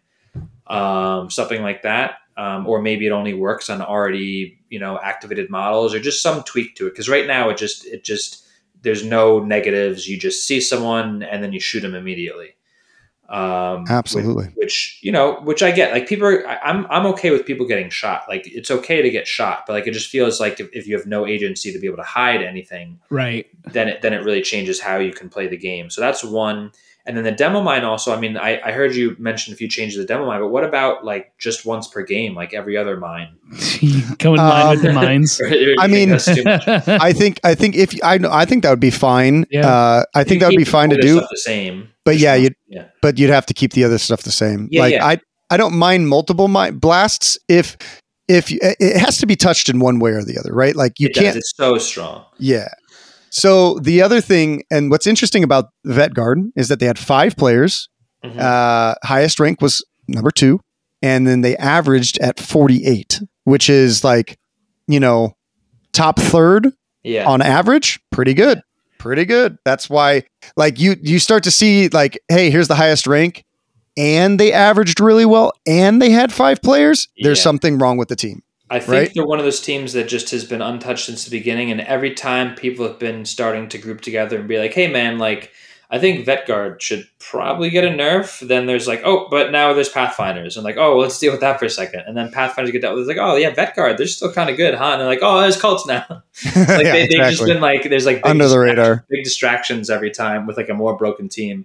um, 0.67 1.31
something 1.31 1.63
like 1.63 1.83
that, 1.83 2.17
um, 2.37 2.67
or 2.67 2.83
maybe 2.83 3.07
it 3.07 3.11
only 3.11 3.35
works 3.35 3.71
on 3.71 3.81
already 3.81 4.59
you 4.69 4.79
know 4.79 4.99
activated 5.03 5.51
models, 5.51 5.95
or 5.95 6.01
just 6.01 6.23
some 6.23 6.43
tweak 6.43 6.75
to 6.77 6.87
it. 6.87 6.91
Because 6.91 7.09
right 7.09 7.27
now 7.27 7.49
it 7.49 7.57
just 7.57 7.87
it 7.87 8.05
just 8.05 8.47
there's 8.83 9.05
no 9.05 9.41
negatives. 9.41 10.07
You 10.07 10.19
just 10.19 10.47
see 10.47 10.61
someone 10.61 11.23
and 11.23 11.43
then 11.43 11.53
you 11.53 11.61
shoot 11.61 11.81
them 11.81 11.95
immediately. 11.95 12.55
Um, 13.29 13.85
Absolutely. 13.89 14.47
Which, 14.47 14.55
which, 14.57 14.99
you 15.03 15.13
know, 15.13 15.41
which 15.43 15.63
I 15.63 15.71
get. 15.71 15.93
Like 15.93 16.09
people, 16.09 16.27
are, 16.27 16.49
I, 16.49 16.57
I'm 16.65 16.87
I'm 16.89 17.05
okay 17.07 17.31
with 17.31 17.45
people 17.45 17.67
getting 17.67 17.91
shot. 17.91 18.23
Like 18.29 18.47
it's 18.47 18.71
okay 18.71 19.03
to 19.03 19.11
get 19.11 19.27
shot, 19.27 19.65
but 19.67 19.75
like 19.75 19.87
it 19.87 19.93
just 19.93 20.09
feels 20.09 20.41
like 20.41 20.61
if, 20.61 20.69
if 20.73 20.87
you 20.87 20.97
have 20.97 21.07
no 21.07 21.27
agency 21.27 21.73
to 21.73 21.79
be 21.79 21.87
able 21.87 21.99
to 21.99 22.03
hide 22.05 22.43
anything, 22.43 22.99
Right. 23.11 23.47
then 23.73 23.89
it 23.89 24.01
then 24.03 24.15
it 24.15 24.25
really 24.25 24.41
changes 24.41 24.81
how 24.81 24.97
you 24.97 25.13
can 25.13 25.29
play 25.29 25.47
the 25.47 25.59
game. 25.59 25.91
So 25.91 26.01
that's 26.01 26.25
one. 26.25 26.73
And 27.09 27.17
then 27.17 27.25
the 27.25 27.33
demo 27.33 27.63
mine 27.63 27.85
also. 27.85 28.15
I 28.15 28.21
mean, 28.21 28.37
I, 28.37 28.61
I 28.63 28.71
heard 28.71 28.95
you 28.95 29.17
mention 29.19 29.55
a 29.55 29.57
few 29.57 29.67
changes 29.67 29.95
to 29.97 30.03
the 30.03 30.07
demo 30.07 30.27
mine, 30.27 30.41
but 30.41 30.49
what 30.49 30.63
about 30.63 31.05
like 31.07 31.33
just 31.39 31.65
once 31.65 31.89
per 31.89 32.03
game, 32.03 32.35
like 32.35 32.53
every 32.53 32.77
other 32.77 32.99
mine? 32.99 33.35
Go 34.19 34.35
in 34.35 34.37
line 34.39 34.69
with 34.77 34.79
Um, 34.81 34.85
the 34.85 34.93
mines. 34.93 35.41
Or 35.41 35.49
do 35.49 35.57
you 35.57 35.77
I 35.79 35.87
mean- 35.87 36.11
that's 36.11 36.27
too 36.27 36.45
much? 36.45 36.69
I 36.69 37.13
think 37.15 37.41
I 37.43 37.55
think 37.55 37.77
if 37.77 37.95
I 38.05 38.19
know 38.19 38.31
I 38.31 38.45
think 38.45 38.63
that 38.63 38.71
would 38.71 38.79
be 38.79 38.91
fine. 38.91 39.47
Yeah. 39.51 39.67
Uh, 39.67 40.05
I 40.15 40.23
think 40.23 40.41
that 40.43 40.49
would 40.49 40.57
be 40.59 40.65
fine 40.65 40.91
to 40.91 41.01
do. 41.01 41.17
stuff 41.17 41.31
the 41.31 41.39
same. 41.39 41.89
But 42.05 42.19
yeah, 42.19 42.35
you'd- 42.35 42.57
yeah. 42.69 42.89
but 43.03 43.19
you'd 43.19 43.31
have 43.31 43.47
to 43.47 43.55
keep 43.55 43.73
the 43.73 43.85
other 43.85 43.99
stuff 43.99 44.23
the 44.23 44.31
same. 44.31 44.69
Yeah, 44.71 44.83
like 44.83 44.93
yeah. 44.95 45.07
I 45.07 45.19
I 45.51 45.57
don't 45.57 45.75
mind 45.79 46.09
multiple 46.09 46.49
mine 46.49 46.77
blasts 46.79 47.39
if 47.49 47.79
if 48.29 48.51
you, 48.51 48.59
it 48.63 48.99
has 48.99 49.17
to 49.19 49.27
be 49.27 49.35
touched 49.37 49.71
in 49.71 49.79
one 49.79 49.99
way 49.99 50.11
or 50.11 50.23
the 50.23 50.39
other, 50.39 50.53
right? 50.53 50.77
Like 50.77 51.01
you 51.01 51.07
it 51.09 51.15
can't. 51.15 51.37
It's 51.39 51.55
so 51.57 51.79
strong. 51.79 52.27
Yeah. 52.37 52.69
So 53.31 53.79
the 53.79 54.03
other 54.03 54.21
thing, 54.21 54.63
and 54.71 54.91
what's 54.91 55.07
interesting 55.07 55.45
about 55.45 55.67
Vet 55.85 56.15
Garden 56.15 56.53
is 56.57 56.69
that 56.69 56.81
they 56.81 56.87
had 56.87 56.99
five 56.99 57.37
players. 57.37 57.89
Mhm. 58.25 58.39
Uh, 58.39 58.95
highest 59.05 59.39
rank 59.41 59.61
was 59.61 59.85
number 60.09 60.31
two, 60.31 60.61
and 61.03 61.27
then 61.27 61.43
they 61.43 61.57
averaged 61.57 62.19
at 62.19 62.41
forty 62.41 62.85
eight, 62.87 63.21
which 63.45 63.71
is 63.71 64.03
like, 64.03 64.39
you 64.87 64.99
know, 65.01 65.37
top 65.93 66.19
third 66.19 66.69
yeah. 67.03 67.27
on 67.29 67.41
average 67.43 67.99
pretty 68.13 68.35
good 68.35 68.61
pretty 68.99 69.25
good 69.25 69.57
that's 69.65 69.89
why 69.89 70.23
like 70.57 70.79
you 70.79 70.97
you 71.03 71.19
start 71.21 71.43
to 71.45 71.51
see 71.51 71.89
like 71.89 72.21
hey 72.29 72.51
here's 72.51 72.67
the 72.69 72.75
highest 72.75 73.07
rank 73.07 73.45
and 73.97 74.39
they 74.41 74.53
averaged 74.53 75.01
really 75.01 75.25
well 75.25 75.53
and 75.67 76.03
they 76.03 76.11
had 76.11 76.33
five 76.33 76.61
players 76.61 77.09
there's 77.23 77.39
Yeah. 77.39 77.43
something 77.45 77.79
wrong 77.79 77.97
with 77.97 78.09
the 78.09 78.17
team 78.17 78.43
I 78.71 78.81
think 78.81 78.93
right? 78.93 79.11
they're 79.15 79.27
one 79.27 79.39
of 79.39 79.45
those 79.45 79.61
teams 79.61 79.93
that 79.95 80.09
just 80.09 80.31
has 80.31 80.45
been 80.45 80.63
untouched 80.63 81.07
since 81.07 81.25
the 81.25 81.31
beginning, 81.31 81.71
and 81.71 81.81
every 81.81 82.15
time 82.15 82.55
people 82.55 82.87
have 82.87 82.99
been 82.99 83.25
starting 83.25 83.69
to 83.71 83.79
group 83.79 84.01
together 84.01 84.39
and 84.39 84.49
be 84.49 84.59
like, 84.59 84.75
"Hey, 84.75 84.89
man, 84.89 85.19
like." 85.19 85.53
I 85.91 85.99
think 85.99 86.27
Vetguard 86.27 86.83
should 86.83 87.09
probably 87.19 87.71
get 87.71 87.83
a 87.83 87.89
nerf. 87.89 88.47
Then 88.47 88.67
there's 88.67 88.87
like, 88.87 89.01
oh, 89.07 89.27
but 89.31 89.51
now 89.51 89.73
there's 89.73 89.89
Pathfinders, 89.89 90.59
and 90.59 90.63
like, 90.63 90.77
oh, 90.77 90.91
well, 90.91 90.99
let's 90.99 91.19
deal 91.19 91.33
with 91.33 91.41
that 91.41 91.59
for 91.59 91.65
a 91.65 91.71
second. 91.71 92.03
And 92.07 92.15
then 92.15 92.31
Pathfinders 92.31 92.73
get 92.73 92.83
dealt 92.83 92.95
with. 92.97 93.09
It's 93.09 93.17
like, 93.19 93.27
oh 93.27 93.37
yeah, 93.37 93.53
Vetguard, 93.55 93.97
they're 93.97 94.07
still 94.07 94.31
kind 94.31 94.51
of 94.51 94.59
good, 94.59 94.75
huh? 94.75 94.85
And 94.85 95.01
they're 95.01 95.09
like, 95.09 95.21
oh, 95.23 95.41
there's 95.41 95.59
cults 95.59 95.87
now. 95.87 96.05
like 96.11 96.23
Yeah, 96.55 96.77
they, 96.93 97.07
they've 97.09 97.31
just 97.31 97.43
been 97.47 97.63
like, 97.63 97.89
there's 97.89 98.05
like 98.05 98.17
big 98.17 98.27
Under 98.27 98.45
the 98.45 98.51
distractions- 98.55 98.79
radar. 98.79 99.05
big 99.09 99.25
distractions 99.25 99.89
every 99.89 100.11
time 100.11 100.47
with 100.47 100.59
like 100.59 100.69
a 100.69 100.75
more 100.75 100.95
broken 100.95 101.31
team. 101.31 101.65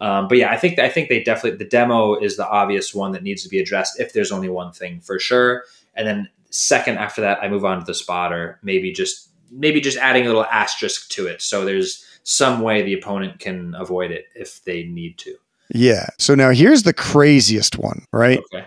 Um, 0.00 0.26
but 0.26 0.36
yeah, 0.38 0.50
I 0.50 0.56
think 0.56 0.80
I 0.80 0.88
think 0.88 1.08
they 1.08 1.22
definitely 1.22 1.58
the 1.58 1.70
demo 1.70 2.16
is 2.18 2.36
the 2.36 2.48
obvious 2.48 2.92
one 2.92 3.12
that 3.12 3.22
needs 3.22 3.44
to 3.44 3.48
be 3.48 3.60
addressed 3.60 4.00
if 4.00 4.12
there's 4.12 4.32
only 4.32 4.48
one 4.48 4.72
thing 4.72 4.98
for 5.00 5.20
sure. 5.20 5.62
And 5.94 6.08
then 6.08 6.28
second 6.50 6.98
after 6.98 7.20
that, 7.22 7.38
I 7.42 7.48
move 7.48 7.64
on 7.64 7.78
to 7.80 7.84
the 7.84 7.94
spotter. 7.94 8.58
Maybe 8.62 8.92
just 8.92 9.28
maybe 9.50 9.80
just 9.80 9.98
adding 9.98 10.24
a 10.24 10.26
little 10.26 10.44
asterisk 10.44 11.08
to 11.10 11.26
it, 11.26 11.42
so 11.42 11.64
there's 11.64 12.04
some 12.22 12.60
way 12.60 12.82
the 12.82 12.94
opponent 12.94 13.38
can 13.40 13.74
avoid 13.76 14.10
it 14.10 14.26
if 14.34 14.62
they 14.64 14.84
need 14.84 15.18
to. 15.18 15.36
yeah. 15.70 16.06
So 16.18 16.34
now 16.34 16.50
here's 16.50 16.82
the 16.82 16.92
craziest 16.92 17.78
one 17.78 18.04
right? 18.12 18.38
Okay. 18.52 18.66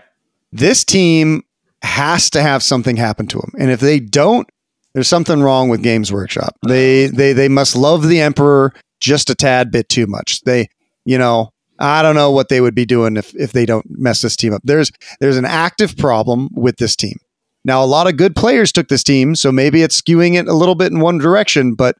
this 0.51 0.83
team 0.83 1.43
has 1.83 2.29
to 2.31 2.41
have 2.41 2.63
something 2.63 2.95
happen 2.97 3.27
to 3.27 3.37
them 3.37 3.51
and 3.59 3.69
if 3.69 3.79
they 3.79 3.99
don't 3.99 4.49
there's 4.93 5.07
something 5.07 5.41
wrong 5.41 5.69
with 5.69 5.83
games 5.83 6.11
workshop. 6.11 6.55
Uh-huh. 6.63 6.69
They 6.73 7.07
they 7.07 7.33
they 7.33 7.47
must 7.49 7.75
love 7.75 8.07
the 8.07 8.19
emperor 8.21 8.73
just 8.99 9.29
a 9.29 9.35
tad 9.35 9.71
bit 9.71 9.87
too 9.89 10.07
much. 10.07 10.41
They 10.41 10.67
you 11.05 11.17
know 11.17 11.51
i 11.79 12.01
don't 12.01 12.15
know 12.15 12.31
what 12.31 12.49
they 12.49 12.61
would 12.61 12.75
be 12.75 12.85
doing 12.85 13.17
if 13.17 13.35
if 13.35 13.51
they 13.51 13.65
don't 13.65 13.85
mess 13.89 14.21
this 14.21 14.35
team 14.35 14.53
up. 14.53 14.61
There's 14.63 14.91
there's 15.19 15.37
an 15.37 15.45
active 15.45 15.95
problem 15.97 16.49
with 16.53 16.77
this 16.77 16.95
team 16.95 17.17
now 17.65 17.83
a 17.83 17.85
lot 17.85 18.07
of 18.07 18.17
good 18.17 18.35
players 18.35 18.71
took 18.71 18.87
this 18.87 19.03
team 19.03 19.35
so 19.35 19.51
maybe 19.51 19.81
it's 19.81 19.99
skewing 20.01 20.35
it 20.35 20.47
a 20.47 20.53
little 20.53 20.75
bit 20.75 20.91
in 20.91 20.99
one 20.99 21.17
direction 21.17 21.73
but 21.75 21.95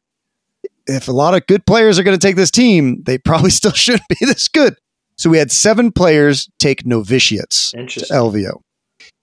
if 0.86 1.08
a 1.08 1.12
lot 1.12 1.34
of 1.34 1.46
good 1.46 1.64
players 1.66 1.98
are 1.98 2.02
going 2.02 2.18
to 2.18 2.26
take 2.26 2.36
this 2.36 2.50
team 2.50 3.02
they 3.04 3.18
probably 3.18 3.50
still 3.60 3.72
shouldn't 3.72 4.08
be 4.08 4.16
this 4.26 4.48
good 4.48 4.76
so 5.16 5.30
we 5.30 5.38
had 5.38 5.52
seven 5.52 5.92
players 5.92 6.48
take 6.58 6.84
novitiates 6.84 7.70
to 7.70 8.00
LVO. 8.10 8.60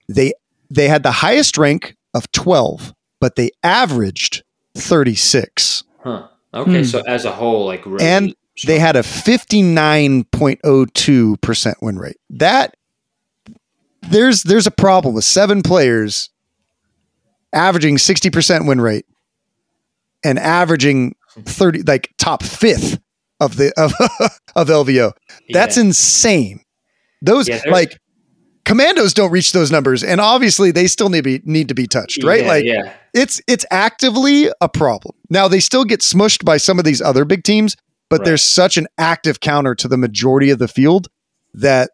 They 0.08 0.32
they 0.70 0.88
had 0.88 1.02
the 1.02 1.12
highest 1.12 1.58
rank 1.58 1.96
of 2.14 2.32
12, 2.32 2.94
but 3.20 3.36
they 3.36 3.50
averaged 3.62 4.42
36. 4.74 5.84
Huh. 6.02 6.28
Okay, 6.54 6.78
Hmm. 6.78 6.84
so 6.84 7.02
as 7.06 7.26
a 7.26 7.32
whole, 7.32 7.66
like 7.66 7.84
really 7.84 8.02
And 8.04 8.34
They 8.66 8.78
had 8.78 8.96
a 8.96 9.02
59.02% 9.02 11.74
win 11.82 11.98
rate. 11.98 12.16
That 12.30 12.74
there's 14.00 14.44
there's 14.44 14.66
a 14.66 14.70
problem 14.70 15.14
with 15.14 15.24
seven 15.24 15.62
players 15.62 16.30
averaging 17.52 17.96
60% 17.96 18.66
win 18.66 18.80
rate 18.80 19.06
and 20.24 20.38
averaging 20.38 21.14
30 21.44 21.82
like 21.82 22.12
top 22.18 22.42
5th 22.42 23.00
of 23.40 23.56
the 23.56 23.72
of, 23.76 23.92
of 24.56 24.68
LVO. 24.68 25.12
That's 25.50 25.76
Yeah. 25.76 25.84
insane. 25.84 26.60
Those 27.22 27.48
Yeah, 27.48 27.60
like 27.70 27.98
commandos 28.64 29.14
don't 29.14 29.30
reach 29.32 29.52
those 29.52 29.70
numbers, 29.70 30.02
and 30.04 30.20
obviously 30.20 30.70
they 30.70 30.86
still 30.86 31.08
need 31.08 31.24
to 31.24 31.38
be 31.38 31.42
need 31.44 31.68
to 31.68 31.74
be 31.74 31.86
touched, 31.86 32.22
right? 32.24 32.42
Yeah, 32.42 32.48
like 32.48 32.64
yeah. 32.64 32.92
it's 33.14 33.40
it's 33.48 33.64
actively 33.70 34.50
a 34.60 34.68
problem. 34.68 35.14
Now 35.30 35.48
they 35.48 35.60
still 35.60 35.84
get 35.84 36.00
smushed 36.00 36.44
by 36.44 36.56
some 36.56 36.78
of 36.78 36.84
these 36.84 37.00
other 37.00 37.24
big 37.24 37.44
teams, 37.44 37.76
but 38.08 38.20
Right. 38.20 38.26
there's 38.26 38.42
such 38.42 38.76
an 38.76 38.86
active 38.98 39.40
counter 39.40 39.74
to 39.76 39.88
the 39.88 39.96
majority 39.96 40.50
of 40.50 40.58
the 40.58 40.68
field 40.68 41.08
that 41.54 41.90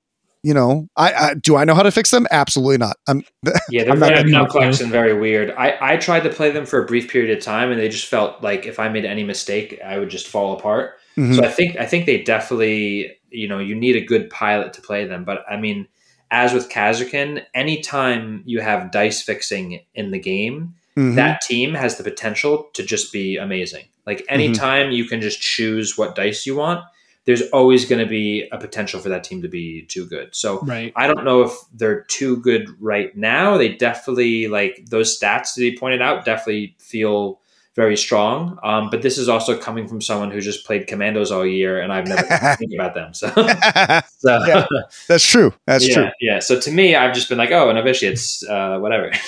you 0.49 0.55
know, 0.55 0.89
I, 0.97 1.13
I 1.13 1.35
do 1.35 1.57
I 1.57 1.65
know 1.65 1.75
how 1.75 1.83
to 1.83 1.91
fix 1.91 2.11
them? 2.11 2.27
Absolutely 2.31 2.79
not. 2.79 2.97
I'm 3.07 3.23
Yeah, 3.69 3.85
they're 3.85 3.93
I'm 3.93 3.99
not 3.99 4.09
very 4.15 4.33
complex 4.33 4.81
and 4.81 4.91
very 4.91 5.13
weird. 5.13 5.51
I, 5.51 5.77
I 5.79 5.97
tried 5.99 6.21
to 6.21 6.31
play 6.31 6.51
them 6.51 6.65
for 6.65 6.83
a 6.83 6.87
brief 6.87 7.11
period 7.11 7.37
of 7.37 7.45
time, 7.45 7.71
and 7.71 7.79
they 7.79 7.91
just 7.91 8.07
felt 8.07 8.43
like 8.43 8.65
if 8.65 8.79
I 8.79 8.89
made 8.89 9.05
any 9.05 9.25
mistake, 9.25 9.79
I 9.85 9.99
would 9.99 10.09
just 10.09 10.27
fall 10.27 10.57
apart. 10.59 10.95
Mhm. 11.19 11.37
So 11.37 11.45
I 11.45 11.49
think 11.49 11.77
I 11.77 11.85
think 11.85 12.07
they 12.07 12.23
definitely 12.23 13.19
you 13.29 13.47
know 13.47 13.59
you 13.59 13.75
need 13.75 13.97
a 13.97 14.01
good 14.01 14.31
pilot 14.31 14.73
to 14.73 14.81
play 14.81 15.05
them. 15.05 15.25
But 15.25 15.45
I 15.51 15.59
mean, 15.59 15.87
as 16.31 16.55
with 16.55 16.71
Kasrkin, 16.71 17.43
anytime 17.53 18.43
you 18.47 18.61
have 18.61 18.91
dice 18.91 19.21
fixing 19.21 19.81
in 19.95 20.13
the 20.13 20.19
game, 20.19 20.77
Mhm. 20.97 21.15
that 21.17 21.43
team 21.43 21.75
has 21.75 21.99
the 21.99 22.05
potential 22.05 22.71
to 22.73 22.83
just 22.83 23.13
be 23.13 23.37
amazing. 23.37 23.85
Like 24.07 24.25
anytime 24.31 24.93
you 24.93 25.05
can 25.05 25.21
just 25.21 25.43
choose 25.43 25.99
what 25.99 26.15
dice 26.15 26.47
you 26.47 26.57
want, 26.57 26.81
there's 27.29 27.43
always 27.51 27.85
going 27.85 28.03
to 28.03 28.09
be 28.09 28.49
a 28.53 28.57
potential 28.57 28.99
for 28.99 29.11
that 29.11 29.23
team 29.23 29.43
to 29.43 29.49
be 29.49 29.83
too 29.83 30.07
good. 30.07 30.35
So 30.35 30.61
Right. 30.61 30.95
I 30.97 31.07
don't 31.07 31.27
know 31.27 31.43
if 31.43 31.53
they're 31.75 32.05
too 32.05 32.39
good 32.39 32.71
right 32.81 33.15
now. 33.15 33.59
They 33.59 33.69
definitely 33.75 34.49
like 34.49 34.87
those 34.89 35.21
stats 35.21 35.55
that 35.55 35.59
he 35.63 35.77
pointed 35.77 36.01
out 36.01 36.25
definitely 36.25 36.75
feel 36.79 37.43
very 37.77 37.99
strong. 37.99 38.59
Um, 38.63 38.89
but 38.89 39.03
this 39.03 39.19
is 39.19 39.29
also 39.29 39.59
coming 39.59 39.87
from 39.87 40.01
someone 40.01 40.31
who 40.31 40.41
just 40.41 40.65
played 40.65 40.87
Commandos 40.87 41.31
all 41.31 41.45
year, 41.47 41.79
and 41.83 41.93
I've 41.93 42.07
never 42.07 42.23
think 42.57 42.73
about 42.73 42.95
them. 42.95 43.13
So, 43.13 43.29
so 44.19 44.45
Yeah. 44.47 44.65
That's 45.07 45.23
true. 45.25 45.53
That's 45.67 45.87
yeah, 45.87 45.95
true. 45.95 46.09
yeah. 46.23 46.39
So 46.39 46.59
to 46.59 46.71
me, 46.71 46.97
I've 46.97 47.15
just 47.15 47.29
been 47.29 47.37
like, 47.37 47.51
oh, 47.51 47.71
novitiates, 47.71 48.43
uh, 48.49 48.79
whatever. 48.79 49.13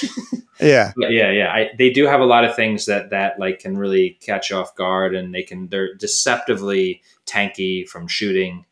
Yeah. 0.61 0.93
But 0.97 1.13
yeah, 1.13 1.31
yeah. 1.31 1.53
I, 1.53 1.71
they 1.79 1.91
do 1.91 2.07
have 2.07 2.21
a 2.21 2.25
lot 2.25 2.45
of 2.45 2.55
things 2.55 2.87
that 2.87 3.11
that 3.11 3.39
like 3.39 3.61
can 3.61 3.77
really 3.79 4.19
catch 4.21 4.51
you 4.51 4.57
off 4.57 4.75
guard, 4.75 5.15
and 5.15 5.35
they 5.35 5.43
can 5.43 5.69
they're 5.69 5.95
deceptively 5.95 7.03
tanky 7.31 7.89
from 7.89 8.09
shooting, 8.09 8.65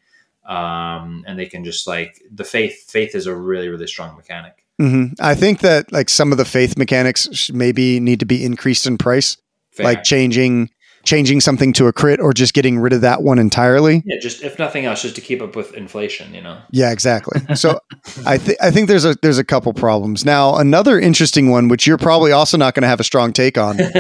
um, 0.47 1.25
and 1.27 1.39
they 1.39 1.47
can 1.47 1.65
just 1.65 1.87
like 1.87 2.21
the 2.31 2.45
faith. 2.45 2.91
Faith 2.91 3.15
is 3.15 3.27
a 3.27 3.35
really 3.35 3.69
really 3.69 3.87
strong 3.87 4.17
mechanic. 4.17 4.65
hmm 4.79 5.07
I 5.21 5.35
think 5.35 5.61
that 5.61 5.93
like 5.93 6.09
some 6.09 6.33
of 6.33 6.39
the 6.39 6.45
faith 6.45 6.77
mechanics 6.79 7.51
maybe 7.53 8.01
need 8.01 8.21
to 8.21 8.27
be 8.27 8.45
increased 8.45 8.87
in 8.87 8.99
price, 8.99 9.37
Fair. 9.73 9.85
like 9.85 10.03
changing 10.05 10.71
changing 11.05 11.41
something 11.41 11.73
to 11.73 11.87
a 11.87 11.93
crit 11.93 12.21
or 12.21 12.35
just 12.35 12.53
getting 12.53 12.79
rid 12.79 12.93
of 12.93 13.01
that 13.01 13.23
one 13.23 13.39
entirely. 13.39 14.03
yeah, 14.05 14.19
just 14.21 14.43
if 14.43 14.59
nothing 14.59 14.85
else, 14.85 15.01
just 15.01 15.15
to 15.15 15.21
keep 15.23 15.41
up 15.41 15.57
with 15.57 15.73
inflation. 15.75 16.35
You 16.35 16.43
know. 16.43 16.61
Yeah, 16.71 16.91
exactly. 16.93 17.41
So 17.55 17.79
I 18.27 18.37
think 18.37 18.59
I 18.61 18.71
think 18.71 18.89
there's 18.89 19.05
a 19.05 19.15
there's 19.23 19.39
a 19.39 19.45
couple 19.45 19.73
problems. 19.73 20.25
Now, 20.25 20.57
another 20.57 20.99
interesting 21.01 21.51
one 21.51 21.69
which 21.69 21.87
you're 21.87 21.99
probably 21.99 22.33
also 22.33 22.57
not 22.57 22.75
going 22.75 22.83
to 22.83 22.89
have 22.89 23.01
a 23.01 23.05
strong 23.05 23.33
take 23.33 23.57
on 23.57 23.77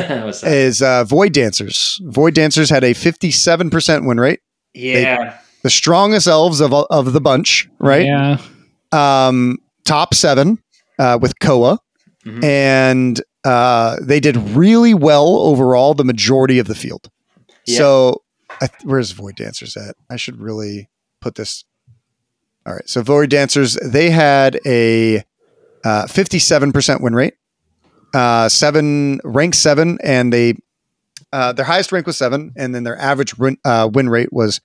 is 0.45 0.83
uh, 0.83 1.05
Void 1.05 1.33
Dancers. 1.33 1.99
Void 2.05 2.35
Dancers 2.35 2.69
had 2.69 2.85
a 2.85 2.93
57% 2.95 4.07
win 4.07 4.21
rate, 4.21 4.41
yeah, 4.79 5.39
the 5.63 5.71
strongest 5.71 6.27
elves 6.27 6.61
of 6.61 6.73
of 6.73 7.13
the 7.13 7.21
bunch, 7.21 7.69
right? 7.79 8.07
Yeah. 8.07 8.39
um, 8.93 9.59
top 9.85 10.15
seven 10.15 10.59
uh, 10.99 11.19
with 11.21 11.39
Koa, 11.41 11.79
Mhm. 12.25 12.45
and 12.45 13.23
uh, 13.45 13.97
they 14.03 14.21
did 14.21 14.37
really 14.37 14.95
well 14.95 15.37
overall. 15.39 15.95
The 15.95 16.05
majority 16.05 16.59
of 16.59 16.67
the 16.67 16.75
field. 16.75 17.11
Yeah. 17.67 17.79
So, 17.79 18.23
I 18.61 18.67
th- 18.67 18.85
where's 18.85 19.13
Void 19.13 19.37
Dancers 19.37 19.77
at? 19.77 19.95
I 20.11 20.17
should 20.17 20.41
really 20.41 20.89
put 21.21 21.35
this. 21.37 21.65
All 22.67 22.75
right, 22.75 22.89
so 22.89 23.03
Void 23.03 23.31
Dancers 23.31 23.75
they 23.85 24.11
had 24.11 24.59
a 24.67 25.25
uh, 25.85 26.07
fifty-seven 26.07 26.73
percent 26.73 27.01
win 27.01 27.15
rate, 27.15 27.35
uh, 28.15 28.49
seven 28.49 29.21
rank 29.25 29.55
seven, 29.55 29.99
and 30.03 30.33
they 30.33 30.55
uh, 31.33 31.53
their 31.53 31.65
highest 31.65 31.93
rank 31.93 32.07
was 32.07 32.17
seven, 32.17 32.53
and 32.57 32.75
then 32.75 32.85
their 32.85 32.99
average 32.99 33.39
win, 33.39 33.57
uh, 33.65 33.89
win 33.93 34.09
rate 34.09 34.33
was 34.33 34.61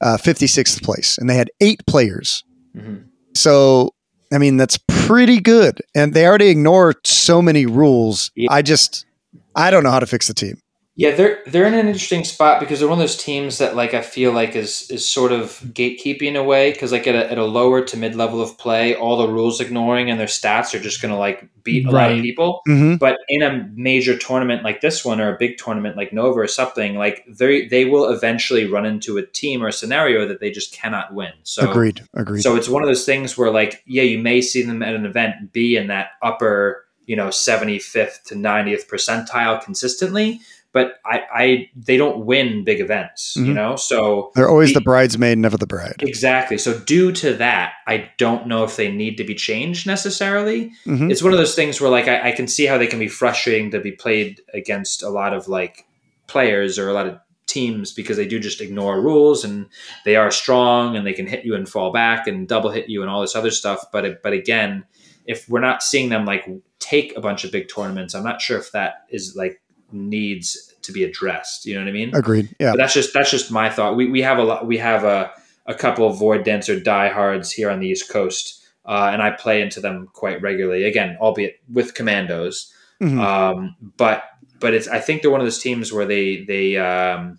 uh, 0.00 0.16
fifty-sixth 0.16 0.82
place, 0.82 1.18
and 1.18 1.28
they 1.28 1.36
had 1.36 1.50
eight 1.60 1.84
players. 1.86 2.44
Mhm. 2.76 3.04
So, 3.34 3.94
I 4.32 4.38
mean, 4.38 4.56
that's 4.56 4.78
pretty 4.88 5.40
good. 5.40 5.80
And 5.94 6.14
they 6.14 6.26
already 6.26 6.48
ignore 6.48 6.94
so 7.04 7.42
many 7.42 7.66
rules. 7.66 8.30
Yeah. 8.34 8.50
I 8.50 8.62
just, 8.62 9.06
I 9.54 9.70
don't 9.70 9.82
know 9.82 9.90
how 9.90 10.00
to 10.00 10.06
fix 10.06 10.26
the 10.26 10.34
team. 10.34 10.58
Yeah, 10.98 11.14
they're 11.14 11.42
they're 11.46 11.66
in 11.66 11.74
an 11.74 11.88
interesting 11.88 12.24
spot 12.24 12.58
because 12.58 12.80
they're 12.80 12.88
one 12.88 12.98
of 12.98 13.02
those 13.02 13.18
teams 13.18 13.58
that 13.58 13.76
like 13.76 13.92
I 13.92 14.00
feel 14.00 14.32
like 14.32 14.56
is 14.56 14.90
is 14.90 15.06
sort 15.06 15.30
of 15.30 15.50
gatekeeping 15.74 16.22
in 16.22 16.36
a 16.36 16.42
way 16.42 16.72
because 16.72 16.90
like 16.90 17.06
at 17.06 17.14
a, 17.14 17.30
at 17.30 17.36
a 17.36 17.44
lower 17.44 17.84
to 17.84 17.98
mid 17.98 18.14
level 18.14 18.40
of 18.40 18.56
play, 18.56 18.94
all 18.94 19.18
the 19.18 19.28
rules 19.28 19.60
ignoring 19.60 20.10
and 20.10 20.18
their 20.18 20.26
stats 20.26 20.72
are 20.74 20.80
just 20.82 21.02
going 21.02 21.12
to 21.12 21.18
like 21.18 21.46
beat 21.62 21.84
a 21.86 21.90
lot 21.90 22.06
of 22.10 22.16
Right. 22.16 22.22
people. 22.22 22.62
hmm 22.66 22.94
But 22.96 23.18
in 23.28 23.42
a 23.42 23.68
major 23.74 24.16
tournament 24.16 24.62
like 24.64 24.80
this 24.80 25.04
one 25.04 25.20
or 25.20 25.34
a 25.34 25.38
big 25.38 25.58
tournament 25.58 25.98
like 25.98 26.14
Nova 26.14 26.40
or 26.40 26.46
something, 26.48 26.96
like 26.96 27.26
they 27.28 27.66
they 27.66 27.84
will 27.84 28.08
eventually 28.08 28.64
run 28.64 28.86
into 28.86 29.18
a 29.18 29.26
team 29.26 29.62
or 29.62 29.68
a 29.68 29.72
scenario 29.72 30.26
that 30.26 30.40
they 30.40 30.50
just 30.50 30.72
cannot 30.72 31.12
win. 31.12 31.32
So 31.42 31.70
agreed. 31.70 32.00
Agreed. 32.14 32.40
so 32.40 32.56
it's 32.56 32.70
one 32.70 32.82
of 32.82 32.88
those 32.88 33.04
things 33.04 33.36
where, 33.36 33.50
like, 33.50 33.82
yeah, 33.84 34.02
you 34.02 34.18
may 34.18 34.40
see 34.40 34.62
them 34.62 34.82
at 34.82 34.94
an 34.94 35.04
event 35.04 35.52
be 35.52 35.76
in 35.76 35.88
that 35.88 36.12
upper, 36.22 36.86
you 37.04 37.16
know, 37.16 37.28
75th 37.28 38.22
to 38.28 38.34
90th 38.34 38.88
percentile 38.88 39.62
consistently, 39.62 40.40
but 40.76 41.00
I, 41.06 41.22
I 41.34 41.70
they 41.74 41.96
don't 41.96 42.26
win 42.26 42.62
big 42.64 42.80
events, 42.80 43.34
you 43.36 43.44
Mhm. 43.52 43.54
know? 43.54 43.76
So 43.76 44.30
They're 44.34 44.48
always 44.50 44.74
the 44.74 44.80
the- 44.80 44.84
bridesmaid, 44.84 45.38
never 45.38 45.56
the 45.56 45.66
bride. 45.66 45.96
exactly. 46.00 46.58
So 46.58 46.78
due 46.78 47.12
to 47.12 47.32
that, 47.34 47.72
I 47.86 48.10
don't 48.18 48.46
know 48.46 48.62
if 48.64 48.76
they 48.76 48.92
need 48.92 49.16
to 49.16 49.24
be 49.24 49.34
changed 49.34 49.86
necessarily. 49.86 50.72
hmm 50.84 51.10
It's 51.10 51.22
one 51.22 51.32
of 51.32 51.38
those 51.38 51.54
things 51.54 51.80
where, 51.80 51.90
like, 51.90 52.08
I, 52.08 52.28
I 52.28 52.32
can 52.32 52.46
see 52.46 52.66
how 52.66 52.76
they 52.78 52.86
can 52.86 52.98
be 52.98 53.08
frustrating 53.08 53.70
to 53.70 53.80
be 53.80 53.92
played 53.92 54.40
against 54.52 55.02
a 55.02 55.08
lot 55.08 55.32
of 55.32 55.48
like 55.48 55.86
players 56.26 56.78
or 56.78 56.88
a 56.90 56.92
lot 56.92 57.06
of 57.06 57.18
teams 57.46 57.92
because 57.92 58.16
they 58.18 58.26
do 58.26 58.38
just 58.38 58.60
ignore 58.60 59.00
rules 59.00 59.44
and 59.44 59.66
they 60.04 60.16
are 60.16 60.30
strong 60.30 60.94
and 60.96 61.06
they 61.06 61.12
can 61.14 61.26
hit 61.26 61.44
you 61.46 61.54
and 61.54 61.68
fall 61.68 61.90
back 61.92 62.26
and 62.26 62.48
double 62.48 62.70
hit 62.70 62.88
you 62.90 63.00
and 63.02 63.10
all 63.10 63.20
this 63.22 63.36
other 63.36 63.50
stuff. 63.50 63.80
But 63.92 64.04
it- 64.04 64.22
but 64.22 64.32
again, 64.34 64.84
if 65.26 65.48
we're 65.48 65.60
not 65.70 65.82
seeing 65.82 66.08
them 66.10 66.24
like 66.26 66.44
take 66.80 67.16
a 67.16 67.20
bunch 67.20 67.44
of 67.44 67.50
big 67.52 67.68
tournaments, 67.74 68.14
I'm 68.14 68.24
not 68.24 68.40
sure 68.42 68.58
if 68.58 68.72
that 68.72 69.04
is 69.10 69.34
like 69.36 69.60
needs 69.92 70.74
to 70.82 70.92
be 70.92 71.04
addressed. 71.04 71.66
You 71.66 71.74
know 71.74 71.80
what 71.80 71.88
I 71.88 71.92
mean? 71.92 72.14
Agreed. 72.14 72.54
Yeah. 72.58 72.72
But 72.72 72.78
that's 72.78 72.94
just 72.94 73.12
that's 73.12 73.30
just 73.30 73.50
my 73.50 73.70
thought. 73.70 73.96
We 73.96 74.08
we 74.08 74.22
have 74.22 74.38
a 74.38 74.44
lot. 74.44 74.66
We 74.66 74.78
have 74.78 75.04
a 75.04 75.32
a 75.66 75.74
couple 75.74 76.06
of 76.06 76.18
Void 76.18 76.44
Dancer 76.44 76.78
diehards 76.78 77.50
here 77.50 77.70
on 77.70 77.80
the 77.80 77.88
East 77.88 78.08
Coast, 78.08 78.64
uh, 78.84 79.10
and 79.12 79.20
I 79.22 79.30
play 79.32 79.62
into 79.62 79.80
them 79.80 80.08
quite 80.12 80.40
regularly. 80.40 80.84
Again, 80.84 81.16
albeit 81.20 81.60
with 81.72 81.94
commandos. 81.94 82.72
Mhm. 83.00 83.20
Um, 83.20 83.76
but 83.96 84.24
but 84.60 84.74
it's 84.74 84.88
I 84.88 85.00
think 85.00 85.22
they're 85.22 85.30
one 85.30 85.40
of 85.40 85.46
those 85.46 85.58
teams 85.58 85.92
where 85.92 86.06
they 86.06 86.44
they 86.44 86.76
um, 86.76 87.38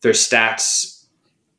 their 0.00 0.12
stats 0.12 1.04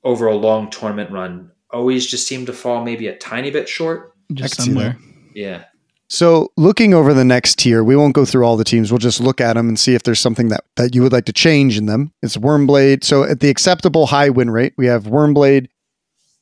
over 0.04 0.28
a 0.28 0.36
long 0.36 0.70
tournament 0.70 1.12
run 1.12 1.52
always 1.70 2.06
just 2.06 2.28
seem 2.28 2.46
to 2.46 2.54
fall 2.54 2.84
maybe 2.84 3.08
a 3.08 3.16
tiny 3.16 3.52
bit 3.52 3.70
short. 3.70 4.14
Just 4.34 4.62
somewhere. 4.62 4.98
Yeah. 5.34 5.66
So, 6.12 6.52
looking 6.58 6.94
over 6.94 7.14
the 7.14 7.24
next 7.24 7.58
tier, 7.58 7.86
we 7.86 7.96
won't 7.96 8.14
go 8.14 8.26
through 8.26 8.44
all 8.44 8.58
the 8.58 8.66
teams. 8.66 8.92
We'll 8.92 8.98
just 8.98 9.22
look 9.22 9.40
at 9.40 9.54
them 9.54 9.70
and 9.70 9.80
see 9.80 9.96
if 9.96 10.04
there's 10.04 10.20
something 10.20 10.50
that, 10.50 10.66
that 10.76 10.94
you 10.94 11.04
would 11.04 11.14
like 11.14 11.24
to 11.24 11.32
change 11.32 11.78
in 11.78 11.86
them. 11.86 12.12
It's 12.22 12.36
Wyrmblade. 12.36 13.06
So, 13.06 13.24
at 13.24 13.40
the 13.40 13.48
acceptable 13.48 14.08
high 14.08 14.30
win 14.30 14.50
rate, 14.50 14.74
we 14.78 14.88
have 14.88 15.06
Wyrmblade, 15.06 15.70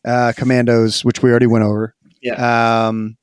uh, 0.05 0.34
Commandos, 0.36 1.05
which 1.05 1.21
we 1.21 1.29
already 1.29 1.45
went 1.45 1.65
over. 1.65 1.93
Yeah. 2.19 2.88
Um, 2.88 3.15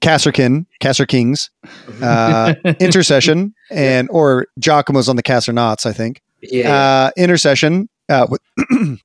Kasrkin, 0.00 0.66
Kasser 0.80 1.06
Kings, 1.06 1.50
uh, 2.02 2.54
Intercession, 2.80 3.54
and 3.70 4.08
or 4.10 4.48
Giacomo's 4.58 5.08
on 5.08 5.14
the 5.14 5.22
Kasser 5.22 5.52
Knots, 5.52 5.86
I 5.86 5.92
think. 5.92 6.20
Yeah. 6.42 6.74
Uh, 6.74 7.10
intercession. 7.16 7.88
Uh, 8.08 8.26
a 8.72 8.98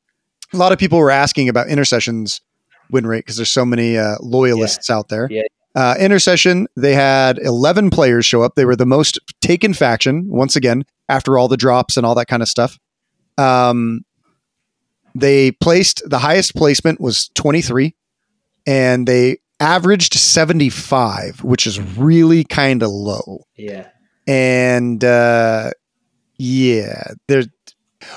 lot 0.53 0.71
of 0.71 0.79
people 0.79 0.97
were 0.97 1.11
asking 1.11 1.47
about 1.47 1.67
intercession's 1.67 2.41
win 2.89 3.05
rate 3.05 3.19
because 3.19 3.35
there's 3.35 3.51
so 3.51 3.67
many 3.67 3.99
uh, 3.99 4.15
loyalists 4.19 4.89
out 4.89 5.09
there. 5.09 5.27
Yeah. 5.29 5.43
Uh, 5.75 5.95
intercession. 5.99 6.67
They 6.75 6.95
had 6.95 7.37
11 7.37 7.91
players 7.91 8.25
show 8.25 8.41
up. 8.41 8.55
They 8.55 8.65
were 8.65 8.75
the 8.75 8.87
most 8.87 9.19
taken 9.39 9.73
faction 9.73 10.27
once 10.27 10.55
again 10.55 10.83
after 11.07 11.37
all 11.37 11.47
the 11.47 11.57
drops 11.57 11.95
and 11.95 12.05
all 12.05 12.15
that 12.15 12.27
kind 12.27 12.41
of 12.41 12.49
stuff. 12.49 12.79
Um, 13.37 14.03
they 15.15 15.51
placed 15.51 16.01
the 16.05 16.19
highest 16.19 16.55
placement 16.55 16.99
was 16.99 17.29
23, 17.35 17.95
and 18.65 19.07
they 19.07 19.37
averaged 19.59 20.13
75, 20.13 21.43
which 21.43 21.67
is 21.67 21.79
really 21.97 22.43
kind 22.43 22.81
of 22.81 22.89
low 22.89 23.43
yeah. 23.55 23.87
and 24.27 25.03
uh, 25.03 25.71
yeah, 26.37 27.11
there. 27.27 27.43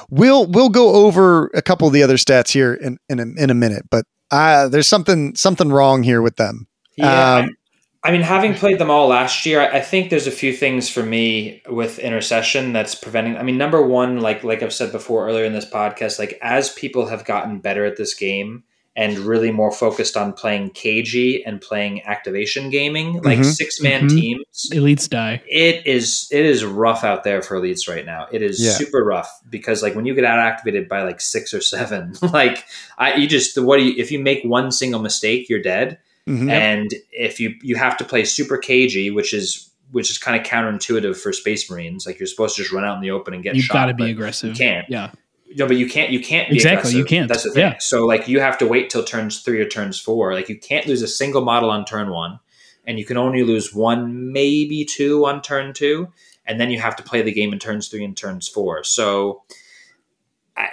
We'll 0.08 0.46
we'll 0.46 0.68
go 0.68 1.06
over 1.06 1.48
a 1.54 1.62
couple 1.62 1.88
of 1.88 1.92
the 1.92 2.04
other 2.04 2.16
stats 2.16 2.52
here 2.52 2.72
in 2.72 2.98
in 3.08 3.18
a, 3.18 3.24
in 3.36 3.50
a 3.50 3.54
minute, 3.54 3.86
but 3.90 4.06
uh, 4.30 4.68
there's 4.68 4.86
something 4.86 5.34
something 5.34 5.70
wrong 5.70 6.04
here 6.04 6.22
with 6.22 6.36
them. 6.36 6.68
Yeah. 6.96 7.36
Um, 7.36 7.56
I 8.04 8.10
mean, 8.10 8.22
having 8.22 8.54
played 8.54 8.78
them 8.80 8.90
all 8.90 9.06
last 9.08 9.46
year, 9.46 9.60
I 9.60 9.76
I 9.76 9.80
think 9.80 10.10
there's 10.10 10.26
a 10.26 10.32
few 10.32 10.52
things 10.52 10.90
for 10.90 11.02
me 11.04 11.62
with 11.68 11.98
intercession 12.00 12.72
that's 12.72 12.94
preventing. 12.96 13.36
I 13.36 13.42
mean, 13.44 13.56
number 13.58 13.80
one, 13.86 14.20
like 14.20 14.42
like 14.42 14.62
I've 14.62 14.72
said 14.72 14.90
before 14.92 15.26
earlier 15.26 15.44
in 15.44 15.52
this 15.52 15.68
podcast, 15.70 16.18
like 16.18 16.38
as 16.42 16.70
people 16.70 17.06
have 17.06 17.24
gotten 17.24 17.60
better 17.60 17.84
at 17.84 17.96
this 17.96 18.14
game 18.14 18.64
and 18.94 19.16
really 19.20 19.50
more 19.50 19.70
focused 19.72 20.18
on 20.18 20.34
playing 20.34 20.68
KG 20.70 21.42
and 21.46 21.60
playing 21.62 22.02
activation 22.02 22.68
gaming, 22.68 23.22
like 23.22 23.38
Mhm. 23.38 23.44
six 23.54 23.80
man 23.80 24.02
Mhm. 24.06 24.10
teams, 24.20 24.70
Elites 24.72 25.08
die. 25.08 25.40
it 25.48 25.86
is 25.86 26.28
it 26.32 26.44
is 26.44 26.62
rough 26.64 27.02
out 27.04 27.22
there 27.24 27.40
for 27.40 27.56
elites 27.58 27.88
right 27.88 28.04
now. 28.04 28.26
It 28.32 28.42
is 28.42 28.62
Yeah. 28.62 28.72
super 28.72 29.02
rough 29.04 29.30
because 29.48 29.80
like 29.82 29.94
when 29.94 30.04
you 30.06 30.14
get 30.14 30.24
out 30.24 30.40
activated 30.40 30.88
by 30.90 31.04
like 31.04 31.20
six 31.22 31.54
or 31.54 31.60
seven, 31.62 32.14
like 32.34 32.64
I 32.98 33.14
you 33.14 33.28
just 33.28 33.56
what 33.58 33.78
do 33.78 33.84
you 33.84 33.94
if 33.96 34.10
you 34.10 34.18
make 34.18 34.42
one 34.44 34.70
single 34.72 35.00
mistake, 35.00 35.48
you're 35.48 35.62
dead 35.62 35.98
Mhm. 36.28 36.50
and 36.50 36.90
if 37.10 37.40
you 37.40 37.54
you 37.62 37.76
have 37.76 37.96
to 37.96 38.04
play 38.04 38.24
super 38.24 38.56
cagey 38.56 39.10
which 39.10 39.34
is 39.34 39.70
which 39.90 40.08
is 40.10 40.18
kind 40.18 40.40
of 40.40 40.46
counterintuitive 40.46 41.16
for 41.16 41.32
space 41.32 41.68
marines 41.70 42.06
like 42.06 42.18
you're 42.20 42.26
supposed 42.28 42.56
to 42.56 42.62
just 42.62 42.72
run 42.72 42.84
out 42.84 42.94
in 42.94 43.02
the 43.02 43.10
open 43.10 43.34
and 43.34 43.42
get 43.42 43.54
You've 43.56 43.64
shot 43.64 43.74
got 43.74 43.86
to 43.86 43.94
be 43.94 44.10
aggressive. 44.10 44.50
you 44.50 44.54
can't 44.54 44.86
Yeah. 44.88 45.10
no 45.56 45.66
but 45.66 45.76
you 45.76 45.88
can't 45.88 46.10
you 46.10 46.20
can't 46.20 46.48
be 46.48 46.54
Exactly, 46.56 46.92
you 46.94 47.04
can't. 47.04 47.28
that's 47.28 47.42
the 47.42 47.50
thing 47.50 47.62
Yeah. 47.62 47.78
so 47.78 48.06
like 48.06 48.28
you 48.28 48.38
have 48.40 48.56
to 48.58 48.66
wait 48.66 48.88
till 48.90 49.02
turns 49.04 49.40
three 49.40 49.60
or 49.60 49.66
turns 49.68 49.98
four 49.98 50.32
like 50.32 50.48
you 50.48 50.58
can't 50.58 50.86
lose 50.86 51.02
a 51.02 51.08
single 51.08 51.42
model 51.42 51.70
on 51.70 51.84
turn 51.84 52.10
one 52.10 52.38
and 52.86 52.98
you 52.98 53.04
can 53.04 53.16
only 53.16 53.42
lose 53.42 53.74
one 53.74 54.32
maybe 54.32 54.84
two 54.84 55.26
on 55.26 55.42
turn 55.42 55.72
two 55.72 56.08
and 56.46 56.60
then 56.60 56.70
you 56.70 56.78
have 56.80 56.96
to 56.96 57.02
play 57.02 57.20
the 57.22 57.32
game 57.32 57.52
in 57.52 57.58
turns 57.58 57.88
three 57.88 58.04
and 58.04 58.16
turns 58.16 58.48
four 58.48 58.84
so 58.84 59.42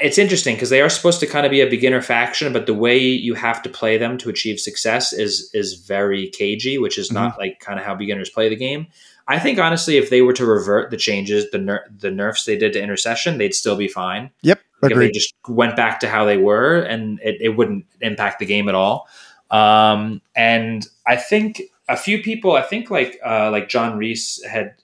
it's 0.02 0.18
interesting 0.18 0.56
because 0.56 0.70
they 0.70 0.82
are 0.82 0.90
supposed 0.90 1.20
to 1.22 1.28
kind 1.28 1.46
of 1.46 1.52
be 1.52 1.62
a 1.62 1.70
beginner 1.70 2.02
faction, 2.02 2.52
but 2.52 2.66
the 2.66 2.74
way 2.74 2.98
you 2.98 3.34
have 3.34 3.62
to 3.64 3.70
play 3.70 3.98
them 3.98 4.18
to 4.18 4.30
achieve 4.30 4.60
success 4.60 5.14
is 5.14 5.50
is 5.54 5.76
very 5.76 6.28
cagey, 6.30 6.78
which 6.78 6.98
is 6.98 7.12
not 7.12 7.38
like 7.38 7.60
kind 7.60 7.80
of 7.80 7.86
how 7.86 7.96
beginners 7.96 8.30
play 8.30 8.50
the 8.50 8.56
game. 8.56 8.88
I 9.28 9.40
think 9.40 9.60
honestly, 9.60 9.98
if 9.98 10.10
they 10.10 10.22
were 10.22 10.34
to 10.34 10.46
revert 10.46 10.90
the 10.90 10.98
changes, 10.98 11.50
the 11.52 11.60
ner- 11.60 11.88
the 11.96 12.12
nerfs 12.12 12.46
they 12.46 12.58
did 12.58 12.74
to 12.74 12.82
intercession, 12.82 13.38
they'd 13.38 13.54
still 13.54 13.78
be 13.78 13.88
fine. 13.88 14.32
Yep, 14.42 14.60
Like, 14.82 14.92
if 14.92 14.98
they 14.98 15.12
just 15.12 15.34
went 15.48 15.76
back 15.76 16.00
to 16.02 16.10
how 16.10 16.26
they 16.26 16.38
were, 16.38 16.80
and 16.80 17.20
it, 17.22 17.38
it 17.40 17.50
wouldn't 17.50 17.86
impact 18.02 18.40
the 18.40 18.46
game 18.46 18.68
at 18.68 18.76
all. 18.76 19.08
Um, 19.52 20.22
and 20.36 20.86
I 21.08 21.16
think 21.16 21.62
a 21.88 21.96
few 21.96 22.22
people, 22.22 22.54
I 22.56 22.64
think 22.64 22.90
like 22.90 23.20
uh, 23.26 23.50
like 23.52 23.70
John 23.70 23.98
Reese 23.98 24.44
had 24.44 24.76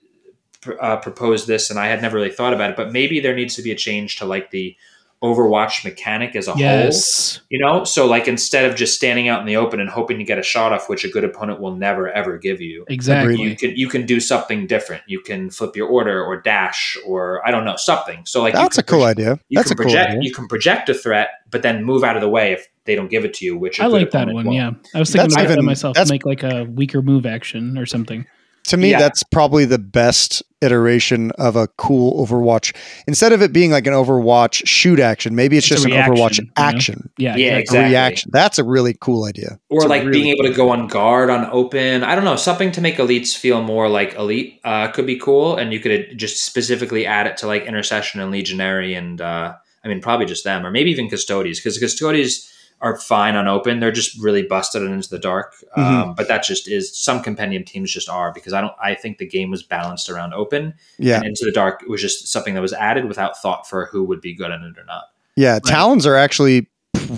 uh, 0.82 0.98
proposed 0.98 1.48
this, 1.48 1.70
and 1.70 1.80
I 1.80 1.88
had 1.88 2.02
never 2.02 2.18
really 2.18 2.32
thought 2.32 2.54
about 2.54 2.72
it. 2.72 2.76
But 2.76 2.92
maybe 2.92 3.20
there 3.20 3.36
needs 3.36 3.56
to 3.56 3.62
be 3.62 3.72
a 3.72 3.76
change 3.76 4.18
to 4.18 4.26
like 4.26 4.52
the 4.52 4.76
Overwatch 5.24 5.84
mechanic 5.84 6.36
as 6.36 6.48
a 6.48 6.52
whole. 6.52 6.60
Yes. 6.62 7.40
You 7.50 7.58
know, 7.58 7.84
so 7.84 8.06
like 8.06 8.28
instead 8.28 8.70
of 8.70 8.76
just 8.76 8.96
standing 8.96 9.28
out 9.28 9.40
in 9.40 9.46
the 9.48 9.56
open 9.56 9.80
and 9.80 9.90
hoping 9.90 10.20
to 10.20 10.24
get 10.24 10.38
a 10.38 10.44
shot 10.44 10.72
off, 10.74 10.88
which 10.90 11.04
a 11.04 11.10
good 11.10 11.24
opponent 11.24 11.60
will 11.62 11.76
never 11.76 12.12
ever 12.12 12.38
give 12.38 12.62
you, 12.62 12.86
Exactly. 12.90 13.42
you 13.42 13.56
can 13.56 13.72
you 13.76 13.88
can 13.88 14.06
do 14.06 14.20
something 14.20 14.68
different. 14.68 15.02
You 15.08 15.22
can 15.22 15.50
flip 15.50 15.76
your 15.76 15.88
order 15.88 16.24
or 16.24 16.42
dash 16.42 16.96
or 17.08 17.42
I 17.48 17.50
don't 17.52 17.64
know 17.66 17.78
something. 17.78 18.24
So 18.26 18.42
like 18.42 18.54
That's 18.54 18.78
a 18.78 18.84
can 18.84 18.92
cool 18.98 19.00
proj- 19.06 19.12
idea. 19.18 19.40
You 19.50 19.58
That's 19.58 19.70
can 19.70 19.74
a 19.80 19.84
cool 19.84 19.92
project 19.94 20.10
idea. 20.12 20.20
you 20.22 20.34
can 20.34 20.48
project 20.48 20.90
a 20.90 20.94
threat, 20.94 21.30
but 21.50 21.64
then 21.64 21.84
move 21.84 22.04
out 22.04 22.18
of 22.18 22.22
the 22.22 22.30
way 22.30 22.52
if 22.52 22.68
they 22.84 22.94
don't 22.94 23.10
give 23.10 23.26
it 23.26 23.34
to 23.36 23.46
you. 23.46 23.58
Which 23.58 23.80
I 23.80 23.88
like 23.88 24.12
that 24.12 24.28
one. 24.28 24.46
won't. 24.46 24.56
Yeah, 24.56 24.72
I 24.94 25.00
was 25.00 25.10
thinking 25.10 25.30
That's 25.30 25.44
about 25.46 25.56
that 25.56 25.64
myself. 25.64 25.96
that's- 25.96 26.12
Make 26.12 26.26
like 26.26 26.44
a 26.44 26.66
weaker 26.66 27.02
move 27.02 27.26
action 27.26 27.78
or 27.80 27.86
something. 27.88 28.28
To 28.68 28.78
me, 28.78 28.92
Yeah. 28.92 29.00
that's 29.00 29.22
probably 29.24 29.66
the 29.66 29.78
best 29.78 30.42
iteration 30.62 31.30
of 31.38 31.56
a 31.56 31.68
cool 31.78 32.26
Overwatch. 32.26 32.74
Instead 33.08 33.32
of 33.32 33.42
it 33.44 33.54
being 33.54 33.70
like 33.70 33.86
an 33.86 33.94
Overwatch 33.94 34.66
shoot 34.66 35.00
action, 35.00 35.36
maybe 35.36 35.58
it's, 35.58 35.70
It's 35.70 35.84
just 35.84 35.86
a 35.92 35.96
an 35.96 36.02
Overwatch 36.12 36.40
reaction, 36.40 36.46
you 36.46 36.52
know? 36.64 36.68
action, 36.70 37.10
Yeah. 37.18 37.36
Yeah, 37.36 37.56
a 37.58 37.60
exactly. 37.60 37.90
reaction. 37.92 38.32
That's 38.34 38.58
a 38.58 38.64
really 38.64 38.96
cool 39.00 39.26
idea. 39.26 39.60
or 39.70 39.82
It's 39.82 39.90
like 39.90 40.02
really 40.04 40.12
being 40.14 40.28
able 40.36 40.46
to 40.46 40.54
go 40.54 40.70
on 40.72 40.88
guard 40.88 41.30
on 41.30 41.48
open. 41.52 42.04
I 42.04 42.16
don't 42.16 42.24
know 42.26 42.36
something 42.36 42.72
to 42.72 42.82
make 42.82 42.96
elites 42.98 43.36
feel 43.38 43.62
more 43.62 43.88
like 43.88 44.16
elite 44.16 44.60
uh, 44.64 44.88
could 44.88 45.06
be 45.06 45.18
cool, 45.20 45.56
and 45.58 45.72
you 45.72 45.80
could 45.80 46.18
just 46.18 46.44
specifically 46.44 47.06
add 47.06 47.28
it 47.28 47.38
to 47.38 47.48
like 47.48 47.66
intercession 47.66 48.20
and 48.20 48.32
legionary, 48.32 48.96
and 48.96 49.22
uh, 49.22 49.54
I 49.84 49.88
mean 49.88 50.02
probably 50.02 50.26
just 50.26 50.44
them, 50.44 50.66
or 50.66 50.72
maybe 50.72 50.90
even 50.90 51.08
custodies, 51.10 51.58
because 51.58 51.78
custodies 51.80 52.50
are 52.86 52.98
fine 52.98 53.36
on 53.36 53.48
open. 53.48 53.80
They're 53.80 53.92
just 53.92 54.18
really 54.22 54.44
busted 54.44 54.82
and 54.84 54.94
into 54.94 55.10
the 55.10 55.20
dark. 55.20 55.56
Mm-hmm. 55.78 55.82
Um, 55.82 56.16
but 56.16 56.28
that 56.28 56.44
just 56.44 56.70
is 56.70 56.98
some 56.98 57.22
compendium 57.24 57.64
teams 57.66 57.92
just 57.92 58.08
are 58.08 58.32
because 58.32 58.54
I 58.54 58.62
don't. 58.62 58.74
I 58.82 58.94
think 58.96 59.18
the 59.18 59.28
game 59.28 59.50
was 59.52 59.64
balanced 59.64 60.10
around 60.10 60.34
open 60.34 60.74
Yeah, 61.00 61.18
and 61.18 61.26
into 61.26 61.44
the 61.46 61.52
dark 61.52 61.84
was 61.88 62.00
just 62.02 62.28
something 62.28 62.54
that 62.54 62.62
was 62.62 62.74
added 62.74 63.06
without 63.06 63.38
thought 63.42 63.68
for 63.68 63.88
who 63.88 64.04
would 64.06 64.22
be 64.22 64.34
good 64.36 64.52
at 64.52 64.62
it 64.62 64.78
or 64.78 64.86
not. 64.86 65.04
yeah. 65.36 65.60
Talons 65.60 66.06
are 66.06 66.16
actually 66.16 66.68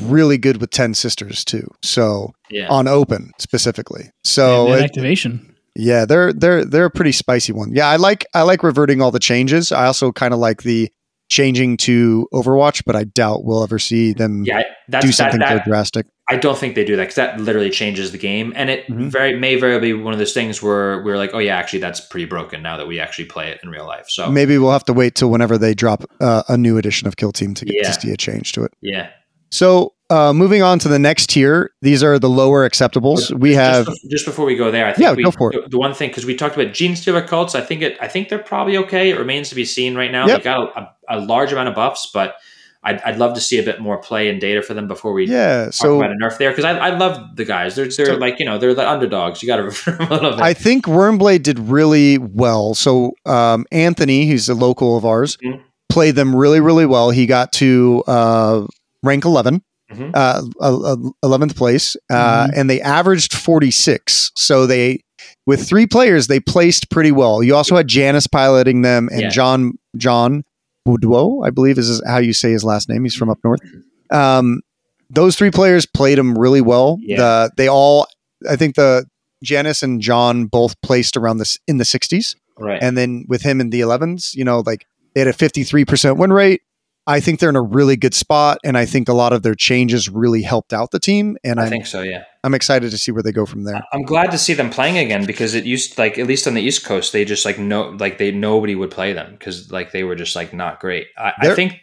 really 0.04 0.38
good 0.38 0.60
with 0.60 0.70
Ten 0.72 0.94
Sisters 0.94 1.46
too. 1.46 1.70
So 1.84 2.34
Yeah. 2.50 2.68
on 2.70 2.88
open 2.88 3.32
specifically. 3.40 4.10
So 4.24 4.68
and 4.72 4.76
it- 4.80 4.84
activation. 4.86 5.54
Yeah, 5.80 6.06
they're 6.06 6.34
they're 6.34 6.66
they're 6.66 6.86
a 6.86 6.90
pretty 6.90 7.12
spicy 7.12 7.54
one. 7.54 7.70
Yeah, 7.72 7.88
I 7.88 7.98
like 7.98 8.26
I 8.34 8.42
like 8.42 8.64
reverting 8.64 9.00
all 9.00 9.12
the 9.12 9.20
changes. 9.20 9.72
I 9.72 9.86
also 9.86 10.12
kind 10.12 10.34
of 10.34 10.40
like 10.40 10.64
the 10.64 10.90
changing 11.30 11.78
to 11.78 12.28
Overwatch, 12.34 12.84
but 12.86 12.96
I 12.96 13.04
doubt 13.04 13.44
we'll 13.44 13.64
ever 13.64 13.80
see 13.80 14.14
them 14.14 14.44
yeah, 14.46 14.64
do 15.02 15.12
something 15.12 15.40
that, 15.40 15.64
so 15.66 15.70
drastic. 15.70 16.06
I 16.30 16.36
don't 16.38 16.58
think 16.58 16.76
they 16.76 16.84
do 16.84 16.96
that 16.98 17.04
because 17.04 17.16
that 17.16 17.40
literally 17.40 17.70
changes 17.70 18.12
the 18.12 18.18
game, 18.18 18.54
and 18.56 18.70
it 18.70 18.88
Mhm. 18.88 19.10
very 19.12 19.38
may 19.40 19.56
very 19.56 19.80
be 19.80 19.94
one 19.94 20.14
of 20.14 20.20
those 20.20 20.34
things 20.34 20.62
where 20.62 21.04
we're 21.04 21.18
like, 21.18 21.32
oh 21.34 21.40
yeah, 21.40 21.56
actually 21.56 21.80
that's 21.80 22.00
pretty 22.02 22.26
broken 22.26 22.62
now 22.62 22.78
that 22.78 22.88
we 22.88 23.00
actually 23.00 23.26
play 23.26 23.50
it 23.50 23.60
in 23.64 23.70
real 23.70 23.86
life. 23.86 24.06
So 24.10 24.30
Maybe 24.32 24.58
we'll 24.58 24.72
have 24.72 24.86
to 24.86 24.94
wait 24.94 25.16
till 25.16 25.30
whenever 25.30 25.58
they 25.58 25.74
drop 25.74 26.04
uh, 26.20 26.44
a 26.50 26.58
new 26.58 26.78
edition 26.78 27.08
of 27.08 27.16
Kill 27.18 27.32
Team 27.32 27.54
to 27.56 27.66
get 27.66 27.76
Yeah. 27.82 27.92
to 27.92 28.00
see 28.02 28.12
a 28.12 28.18
change 28.18 28.52
to 28.54 28.64
it. 28.64 28.72
yeah, 28.82 29.08
So, 29.52 29.94
uh, 30.10 30.32
moving 30.34 30.62
on 30.62 30.80
to 30.80 30.88
the 30.90 31.00
next 31.00 31.30
tier, 31.30 31.72
these 31.82 32.02
are 32.04 32.18
the 32.20 32.30
lower 32.30 32.70
acceptables. 32.70 33.38
We 33.38 33.54
have 33.56 33.86
just, 33.86 34.10
just 34.10 34.26
before 34.26 34.46
we 34.46 34.56
go 34.56 34.72
there, 34.72 34.86
I 34.86 34.94
think 34.94 35.04
Yeah, 35.06 35.14
we, 35.14 35.24
go 35.24 35.32
for 35.32 35.54
it. 35.54 35.70
The, 35.72 35.78
one 35.78 35.94
thing 35.94 36.10
because 36.10 36.26
we 36.26 36.36
talked 36.36 36.56
about 36.56 36.74
Genestealer 36.74 37.26
cults, 37.28 37.56
I 37.56 37.62
think 37.62 37.82
it, 37.82 37.98
I 38.02 38.08
think 38.08 38.30
they're 38.30 38.40
probably 38.40 38.78
okay. 38.78 39.10
It 39.10 39.18
remains 39.20 39.50
to 39.50 39.56
be 39.56 39.66
seen 39.66 39.96
right 39.96 40.12
now. 40.12 40.26
Yep. 40.28 40.38
They've 40.38 40.44
got 40.46 40.60
a, 40.78 40.80
a, 40.80 40.90
a 41.08 41.20
large 41.20 41.52
amount 41.52 41.70
of 41.70 41.76
buffs, 41.76 42.10
but 42.14 42.36
I'd, 42.84 43.02
I'd 43.02 43.18
love 43.18 43.34
to 43.34 43.42
see 43.42 43.58
a 43.60 43.64
bit 43.64 43.82
more 43.82 43.98
play 43.98 44.30
and 44.30 44.40
data 44.40 44.62
for 44.62 44.74
them 44.74 44.88
before 44.88 45.12
we 45.12 45.26
yeah. 45.28 45.66
talk 45.66 45.74
So 45.74 45.98
about 45.98 46.12
a 46.12 46.16
nerf 46.16 46.38
there 46.38 46.52
because 46.52 46.64
I, 46.64 46.78
I 46.78 46.90
love 46.98 47.36
the 47.36 47.44
guys. 47.44 47.76
They're 47.76 47.86
they're 47.86 48.06
So- 48.06 48.16
like 48.16 48.40
you 48.40 48.46
know 48.46 48.58
they're 48.58 48.74
the 48.76 48.88
underdogs. 48.88 49.42
You 49.42 49.48
got 49.48 49.58
to 49.58 49.64
refer 49.64 49.92
them 49.92 50.08
a 50.12 50.14
little 50.14 50.32
bit. 50.32 50.40
I 50.42 50.54
think 50.54 50.86
Wyrmblade 50.86 51.44
did 51.44 51.60
really 51.60 52.18
well. 52.18 52.76
So 52.76 53.14
um, 53.26 53.66
Anthony, 53.72 54.28
who's 54.28 54.48
a 54.48 54.54
local 54.54 54.96
of 54.96 55.06
ours, 55.06 55.38
Mhm. 55.44 55.62
played 55.90 56.16
them 56.16 56.36
really, 56.36 56.60
really 56.62 56.86
well. 56.86 57.10
He 57.10 57.26
got 57.26 57.52
to 57.54 58.04
uh, 58.08 58.68
rank 59.04 59.26
11, 59.26 59.64
Mhm. 59.92 60.12
uh, 60.14 60.42
11th 61.26 61.56
place, 61.56 61.96
uh, 62.10 62.48
and 62.56 62.70
they 62.70 62.80
averaged 62.82 63.34
46. 63.34 64.32
So 64.36 64.66
they, 64.68 65.00
with 65.46 65.68
three 65.68 65.88
players, 65.88 66.28
they 66.28 66.40
placed 66.40 66.90
pretty 66.90 67.12
well. 67.12 67.42
You 67.42 67.56
also 67.56 67.76
had 67.76 67.88
Janice 67.88 68.28
piloting 68.28 68.82
them 68.82 69.10
and 69.12 69.22
Yeah. 69.22 69.30
John 69.30 69.74
John 69.98 70.44
Boudreau, 70.88 71.46
I 71.46 71.50
believe 71.50 71.78
is 71.78 72.02
how 72.08 72.20
you 72.20 72.34
say 72.34 72.52
his 72.52 72.64
last 72.64 72.88
name. 72.88 73.04
He's 73.04 73.16
from 73.16 73.30
up 73.30 73.40
north. 73.44 73.60
Um, 74.10 74.62
those 75.10 75.36
three 75.36 75.52
players 75.52 75.86
played 75.86 76.18
him 76.18 76.38
really 76.38 76.62
well. 76.62 76.98
Yeah. 77.02 77.18
The, 77.18 77.52
they 77.58 77.68
all, 77.68 78.08
I 78.50 78.56
think 78.56 78.76
the 78.76 79.06
Janice 79.44 79.84
and 79.84 80.02
John 80.02 80.46
both 80.46 80.80
placed 80.82 81.18
around 81.18 81.38
this 81.38 81.58
in 81.68 81.78
the 81.78 81.84
60s. 81.84 82.36
right. 82.58 82.82
And 82.82 82.98
then 82.98 83.26
with 83.28 83.42
him 83.42 83.62
in 83.62 83.70
the 83.70 83.82
11s, 83.82 84.34
you 84.34 84.44
know, 84.44 84.62
like 84.66 84.86
they 85.14 85.22
had 85.22 85.28
a 85.28 85.34
53% 85.34 86.18
win 86.18 86.34
rate. 86.34 86.62
I 87.06 87.22
think 87.22 87.40
they're 87.40 87.50
in 87.50 87.56
a 87.56 87.62
really 87.62 87.96
good 87.96 88.14
spot. 88.14 88.58
And 88.64 88.78
I 88.78 88.86
think 88.86 89.08
a 89.08 89.14
lot 89.14 89.32
of 89.32 89.42
their 89.42 89.56
changes 89.56 90.10
really 90.10 90.42
helped 90.42 90.74
out 90.74 90.92
the 90.92 91.00
team. 91.00 91.38
And 91.44 91.60
I 91.60 91.64
I'm, 91.64 91.70
think 91.70 91.86
so. 91.86 92.02
Yeah. 92.02 92.24
I'm 92.48 92.54
excited 92.54 92.92
to 92.92 92.98
see 92.98 93.12
where 93.12 93.22
they 93.22 93.34
go 93.34 93.46
from 93.46 93.66
there. 93.66 93.84
I'm 93.92 94.04
glad 94.04 94.32
to 94.32 94.38
see 94.38 94.54
them 94.54 94.70
playing 94.70 94.98
again 94.98 95.26
because 95.26 95.54
it 95.54 95.66
used 95.66 95.98
like 95.98 96.18
at 96.18 96.28
least 96.28 96.48
on 96.48 96.54
the 96.54 96.62
East 96.62 96.86
Coast 96.86 97.12
they 97.12 97.26
just 97.26 97.44
like 97.44 97.60
no 97.60 97.90
like 97.90 98.20
they 98.20 98.32
nobody 98.32 98.74
would 98.74 98.90
play 98.90 99.12
them 99.12 99.34
because 99.34 99.70
like 99.70 99.92
they 99.92 100.06
were 100.06 100.16
just 100.16 100.34
like 100.34 100.54
not 100.54 100.80
great. 100.80 101.08
I, 101.18 101.34
I 101.40 101.56
think 101.56 101.82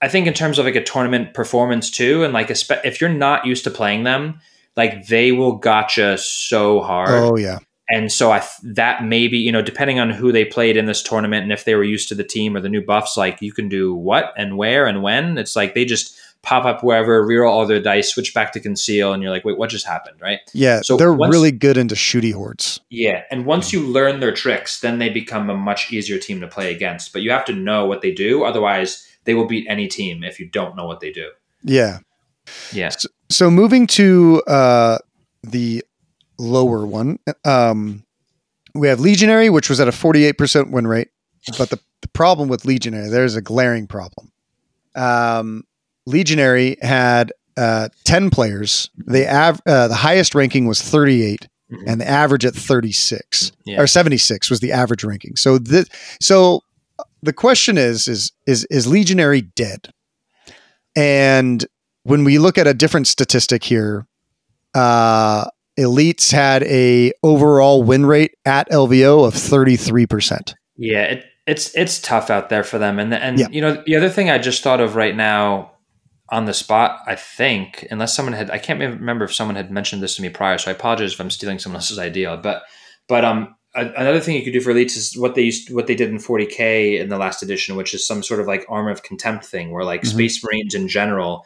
I 0.00 0.08
think 0.08 0.26
in 0.26 0.32
terms 0.32 0.58
of 0.58 0.64
like 0.64 0.74
a 0.74 0.82
tournament 0.82 1.34
performance 1.34 1.90
too, 1.90 2.24
and 2.24 2.32
like 2.32 2.50
if 2.50 2.98
you're 2.98 3.10
not 3.10 3.44
used 3.44 3.62
to 3.64 3.70
playing 3.70 4.04
them, 4.04 4.40
like 4.74 5.06
they 5.08 5.32
will 5.32 5.56
gotcha 5.56 6.16
so 6.16 6.80
hard. 6.80 7.10
Oh, 7.10 7.36
yeah. 7.36 7.58
And 7.90 8.10
so 8.10 8.32
I 8.32 8.38
th- 8.38 8.74
that 8.76 9.04
maybe 9.04 9.36
you 9.36 9.52
know 9.52 9.60
depending 9.60 10.00
on 10.00 10.08
who 10.08 10.32
they 10.32 10.46
played 10.46 10.78
in 10.78 10.86
this 10.86 11.02
tournament 11.02 11.42
and 11.42 11.52
if 11.52 11.66
they 11.66 11.74
were 11.74 11.84
used 11.84 12.08
to 12.08 12.14
the 12.14 12.24
team 12.24 12.56
or 12.56 12.62
the 12.62 12.70
new 12.70 12.80
buffs, 12.80 13.18
like 13.18 13.42
you 13.42 13.52
can 13.52 13.68
do 13.68 13.94
what 13.94 14.32
and 14.38 14.56
where 14.56 14.86
and 14.86 15.02
when. 15.02 15.36
It's 15.36 15.54
like 15.54 15.74
they 15.74 15.84
just 15.84 16.18
pop 16.42 16.64
up 16.64 16.82
wherever, 16.82 17.26
reroll 17.26 17.50
all 17.50 17.66
their 17.66 17.80
dice, 17.80 18.12
switch 18.12 18.32
back 18.32 18.52
to 18.52 18.60
conceal, 18.60 19.12
and 19.12 19.22
you're 19.22 19.30
like, 19.30 19.44
wait, 19.44 19.58
what 19.58 19.70
just 19.70 19.86
happened, 19.86 20.16
right? 20.20 20.38
Yeah. 20.54 20.80
So 20.82 20.96
they're 20.96 21.12
once- 21.12 21.32
really 21.32 21.50
good 21.52 21.76
into 21.76 21.94
shooty 21.94 22.32
hordes. 22.32 22.80
Yeah, 22.90 23.22
and 23.30 23.44
once 23.44 23.72
you 23.72 23.80
learn 23.80 24.20
their 24.20 24.32
tricks, 24.32 24.80
then 24.80 24.98
they 24.98 25.10
become 25.10 25.50
a 25.50 25.56
much 25.56 25.92
easier 25.92 26.18
team 26.18 26.40
to 26.40 26.48
play 26.48 26.74
against. 26.74 27.12
But 27.12 27.22
you 27.22 27.30
have 27.30 27.44
to 27.46 27.52
know 27.52 27.86
what 27.86 28.00
they 28.00 28.10
do, 28.12 28.44
otherwise 28.44 29.06
they 29.24 29.34
will 29.34 29.46
beat 29.46 29.66
any 29.68 29.86
team 29.86 30.24
if 30.24 30.40
you 30.40 30.48
don't 30.48 30.76
know 30.76 30.86
what 30.86 31.00
they 31.00 31.12
do. 31.12 31.30
Yeah. 31.62 31.98
Yeah, 32.72 32.90
So 33.30 33.50
moving 33.50 33.86
to 33.88 34.42
uh, 34.46 34.98
the 35.42 35.84
lower 36.38 36.84
one, 36.84 37.18
um, 37.44 38.02
we 38.74 38.88
have 38.88 38.98
Legionary, 38.98 39.50
which 39.50 39.68
was 39.68 39.78
at 39.78 39.86
a 39.86 39.92
48% 39.92 40.70
win 40.70 40.86
rate. 40.86 41.08
But 41.58 41.70
the, 41.70 41.78
the 42.00 42.08
problem 42.08 42.48
with 42.48 42.64
Legionary, 42.64 43.08
there's 43.08 43.36
a 43.36 43.42
glaring 43.42 43.86
problem. 43.86 44.32
Um, 44.96 45.64
Legionary 46.10 46.76
had 46.82 47.32
uh, 47.56 47.88
10 48.04 48.30
players. 48.30 48.90
They 49.06 49.26
av- 49.28 49.60
uh, 49.66 49.88
the 49.88 49.94
highest 49.94 50.34
ranking 50.34 50.66
was 50.66 50.80
38, 50.80 51.46
Mhm. 51.70 51.82
and 51.86 52.00
the 52.00 52.08
average 52.08 52.44
at 52.46 52.54
36 52.54 53.52
Yeah. 53.66 53.80
or 53.80 53.86
76 53.86 54.48
was 54.50 54.60
the 54.60 54.72
average 54.72 55.04
ranking. 55.04 55.36
So 55.36 55.58
this, 55.58 55.86
so 56.20 56.62
the 57.22 57.32
question 57.32 57.76
is, 57.78 58.08
is 58.08 58.32
is 58.46 58.64
is 58.70 58.86
Legionary 58.86 59.42
dead? 59.42 59.88
And 60.96 61.64
when 62.04 62.24
we 62.24 62.38
look 62.38 62.58
at 62.58 62.66
a 62.66 62.74
different 62.74 63.06
statistic 63.06 63.62
here, 63.64 64.06
uh, 64.74 65.44
elites 65.78 66.32
had 66.32 66.62
a 66.64 67.12
overall 67.22 67.82
win 67.82 68.06
rate 68.06 68.34
at 68.44 68.68
LVO 68.70 69.24
of 69.26 69.34
33%. 69.34 70.54
yeah, 70.76 71.02
it, 71.02 71.24
it's 71.46 71.74
it's 71.74 71.98
tough 72.00 72.30
out 72.30 72.48
there 72.48 72.64
for 72.64 72.78
them. 72.78 72.98
And 72.98 73.12
and 73.14 73.38
Yeah. 73.38 73.46
you 73.50 73.60
know 73.60 73.82
the 73.86 73.96
other 73.96 74.08
thing 74.08 74.30
I 74.30 74.38
just 74.38 74.62
thought 74.62 74.80
of 74.80 74.96
right 74.96 75.14
now 75.16 75.72
on 76.30 76.44
the 76.44 76.54
spot, 76.54 77.00
I 77.06 77.16
think, 77.16 77.86
unless 77.90 78.14
someone 78.14 78.32
had, 78.34 78.50
I 78.50 78.58
can't 78.58 78.78
remember 78.80 79.24
if 79.24 79.34
someone 79.34 79.56
had 79.56 79.70
mentioned 79.70 80.02
this 80.02 80.16
to 80.16 80.22
me 80.22 80.28
prior, 80.28 80.58
so 80.58 80.70
I 80.70 80.74
apologize 80.74 81.12
if 81.12 81.20
I'm 81.20 81.30
stealing 81.30 81.58
someone 81.58 81.76
else's 81.78 81.98
idea. 81.98 82.36
But 82.36 82.62
but 83.08 83.24
um, 83.24 83.56
a- 83.74 83.92
another 83.96 84.20
thing 84.20 84.36
you 84.36 84.42
could 84.44 84.52
do 84.52 84.60
for 84.60 84.72
elites 84.72 84.96
is 84.96 85.16
what 85.18 85.34
they 85.34 85.42
used, 85.42 85.72
what 85.74 85.86
they 85.88 85.94
did 85.96 86.10
in 86.10 86.18
40k 86.18 87.00
in 87.00 87.08
the 87.08 87.18
last 87.18 87.42
edition, 87.42 87.74
which 87.76 87.92
is 87.94 88.06
some 88.06 88.22
sort 88.22 88.40
of 88.40 88.46
like 88.46 88.64
armor 88.68 88.90
of 88.90 89.02
contempt 89.02 89.44
thing, 89.44 89.72
where 89.72 89.84
like 89.84 90.02
Mhm. 90.02 90.12
space 90.12 90.44
marines 90.44 90.74
in 90.74 90.86
general 90.88 91.44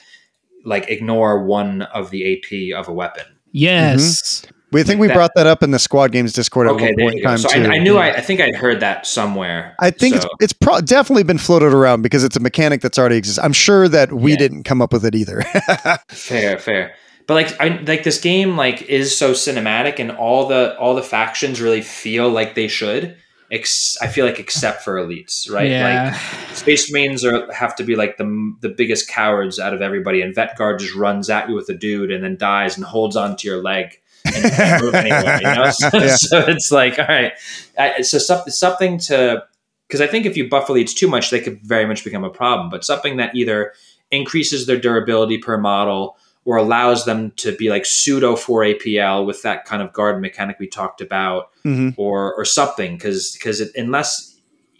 like 0.66 0.88
ignore 0.90 1.44
one 1.44 1.82
of 1.82 2.10
the 2.10 2.34
AP 2.34 2.72
of 2.78 2.88
a 2.88 2.92
weapon. 2.92 3.24
Yes. 3.52 4.44
We 4.74 4.82
think 4.82 5.00
we 5.00 5.06
That- 5.06 5.14
brought 5.14 5.30
that 5.36 5.46
up 5.46 5.62
in 5.62 5.70
the 5.70 5.78
Squad 5.78 6.12
Games 6.12 6.32
Discord 6.32 6.66
at 6.66 6.72
Okay, 6.74 6.84
one 6.86 6.94
there 6.96 7.04
point 7.06 7.14
you 7.14 7.20
in 7.20 7.22
go. 7.24 7.28
time 7.30 7.38
So 7.38 7.48
too. 7.48 7.62
I, 7.64 7.74
I 7.76 7.78
knew 7.78 7.96
I, 7.96 8.08
I 8.16 8.20
think 8.20 8.40
I'd 8.40 8.54
heard 8.54 8.80
that 8.80 9.06
somewhere. 9.06 9.74
I 9.80 9.90
think 9.90 10.16
it's 10.16 10.24
So- 10.24 10.30
it's 10.40 10.52
pro- 10.52 10.80
definitely 10.82 11.22
been 11.22 11.38
floated 11.38 11.72
around 11.72 12.02
because 12.02 12.24
it's 12.24 12.36
a 12.36 12.40
mechanic 12.40 12.80
that's 12.82 12.98
already 12.98 13.16
exists. 13.16 13.38
I'm 13.38 13.52
sure 13.54 13.88
that 13.88 14.12
we 14.12 14.32
Yeah. 14.32 14.36
didn't 14.38 14.64
come 14.64 14.82
up 14.82 14.92
with 14.92 15.04
it 15.06 15.14
either. 15.14 15.42
Fair, 16.08 16.58
fair. 16.58 16.94
But 17.26 17.34
like, 17.34 17.60
I 17.60 17.80
like 17.86 18.02
this 18.04 18.20
game 18.20 18.56
like 18.56 18.82
is 18.82 19.16
so 19.16 19.32
cinematic, 19.32 19.98
and 19.98 20.10
all 20.10 20.46
the 20.46 20.76
all 20.78 20.94
the 20.94 21.02
factions 21.02 21.58
really 21.60 21.80
feel 21.80 22.28
like 22.28 22.54
they 22.54 22.68
should. 22.68 23.16
Ex- 23.50 23.96
I 24.02 24.08
feel 24.08 24.26
like 24.26 24.38
except 24.40 24.82
for 24.82 24.94
elites, 24.96 25.50
right? 25.50 25.70
Yeah. 25.70 26.10
Like 26.12 26.56
Space 26.56 26.90
Marines 26.92 27.24
are 27.24 27.50
have 27.52 27.76
to 27.76 27.82
be 27.84 27.96
like 27.96 28.18
the 28.18 28.54
the 28.60 28.68
biggest 28.68 29.08
cowards 29.08 29.58
out 29.58 29.72
of 29.72 29.80
everybody, 29.80 30.20
and 30.20 30.34
Vet 30.34 30.56
Guard 30.58 30.80
just 30.80 30.94
runs 30.94 31.30
at 31.30 31.48
you 31.48 31.54
with 31.54 31.68
a 31.70 31.74
dude 31.74 32.10
and 32.10 32.22
then 32.24 32.36
dies 32.36 32.76
and 32.76 32.84
holds 32.84 33.16
onto 33.16 33.48
your 33.48 33.62
leg 33.62 33.98
and 34.36 34.44
you 34.44 34.50
can't 34.50 34.82
move 34.82 34.94
anywhere. 34.94 35.38
You 35.40 35.54
know, 35.54 35.70
so, 35.70 35.88
Yeah. 35.92 36.16
so 36.16 36.38
it's 36.46 36.70
like 36.70 36.98
all 36.98 37.06
right, 37.06 37.32
uh, 37.78 38.02
so 38.02 38.18
something 38.18 38.52
something 38.52 38.98
to 38.98 39.44
because 39.88 40.00
I 40.00 40.06
think 40.06 40.26
if 40.26 40.36
you 40.36 40.48
buff 40.48 40.68
leads 40.68 40.94
too 40.94 41.08
much, 41.08 41.30
they 41.30 41.40
could 41.40 41.60
very 41.62 41.86
much 41.86 42.04
become 42.04 42.24
a 42.24 42.30
problem. 42.30 42.70
But 42.70 42.84
something 42.84 43.16
that 43.18 43.34
either 43.34 43.72
increases 44.10 44.66
their 44.66 44.78
durability 44.78 45.38
per 45.38 45.58
model 45.58 46.16
or 46.44 46.56
allows 46.56 47.04
them 47.04 47.30
to 47.36 47.56
be 47.56 47.70
like 47.70 47.86
pseudo 47.86 48.36
4 48.36 48.62
APL 48.62 49.26
with 49.26 49.42
that 49.42 49.64
kind 49.64 49.82
of 49.82 49.92
guard 49.92 50.20
mechanic 50.20 50.58
we 50.58 50.66
talked 50.66 51.00
about, 51.00 51.50
hmm 51.62 51.90
or 51.96 52.34
or 52.34 52.44
something 52.44 52.96
because 52.96 53.32
because 53.32 53.60
unless 53.76 54.38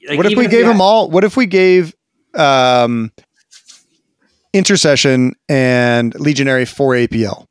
like, 0.09 0.17
what 0.17 0.27
if 0.27 0.37
we 0.37 0.47
gave 0.47 0.61
you 0.61 0.67
them 0.67 0.81
all? 0.81 1.11
What 1.11 1.25
if 1.25 1.37
we 1.37 1.47
gave 1.47 1.95
um, 2.35 3.13
intercession 4.53 5.35
and 5.49 6.19
legionary 6.19 6.65
four 6.65 6.95
APL? 6.95 7.47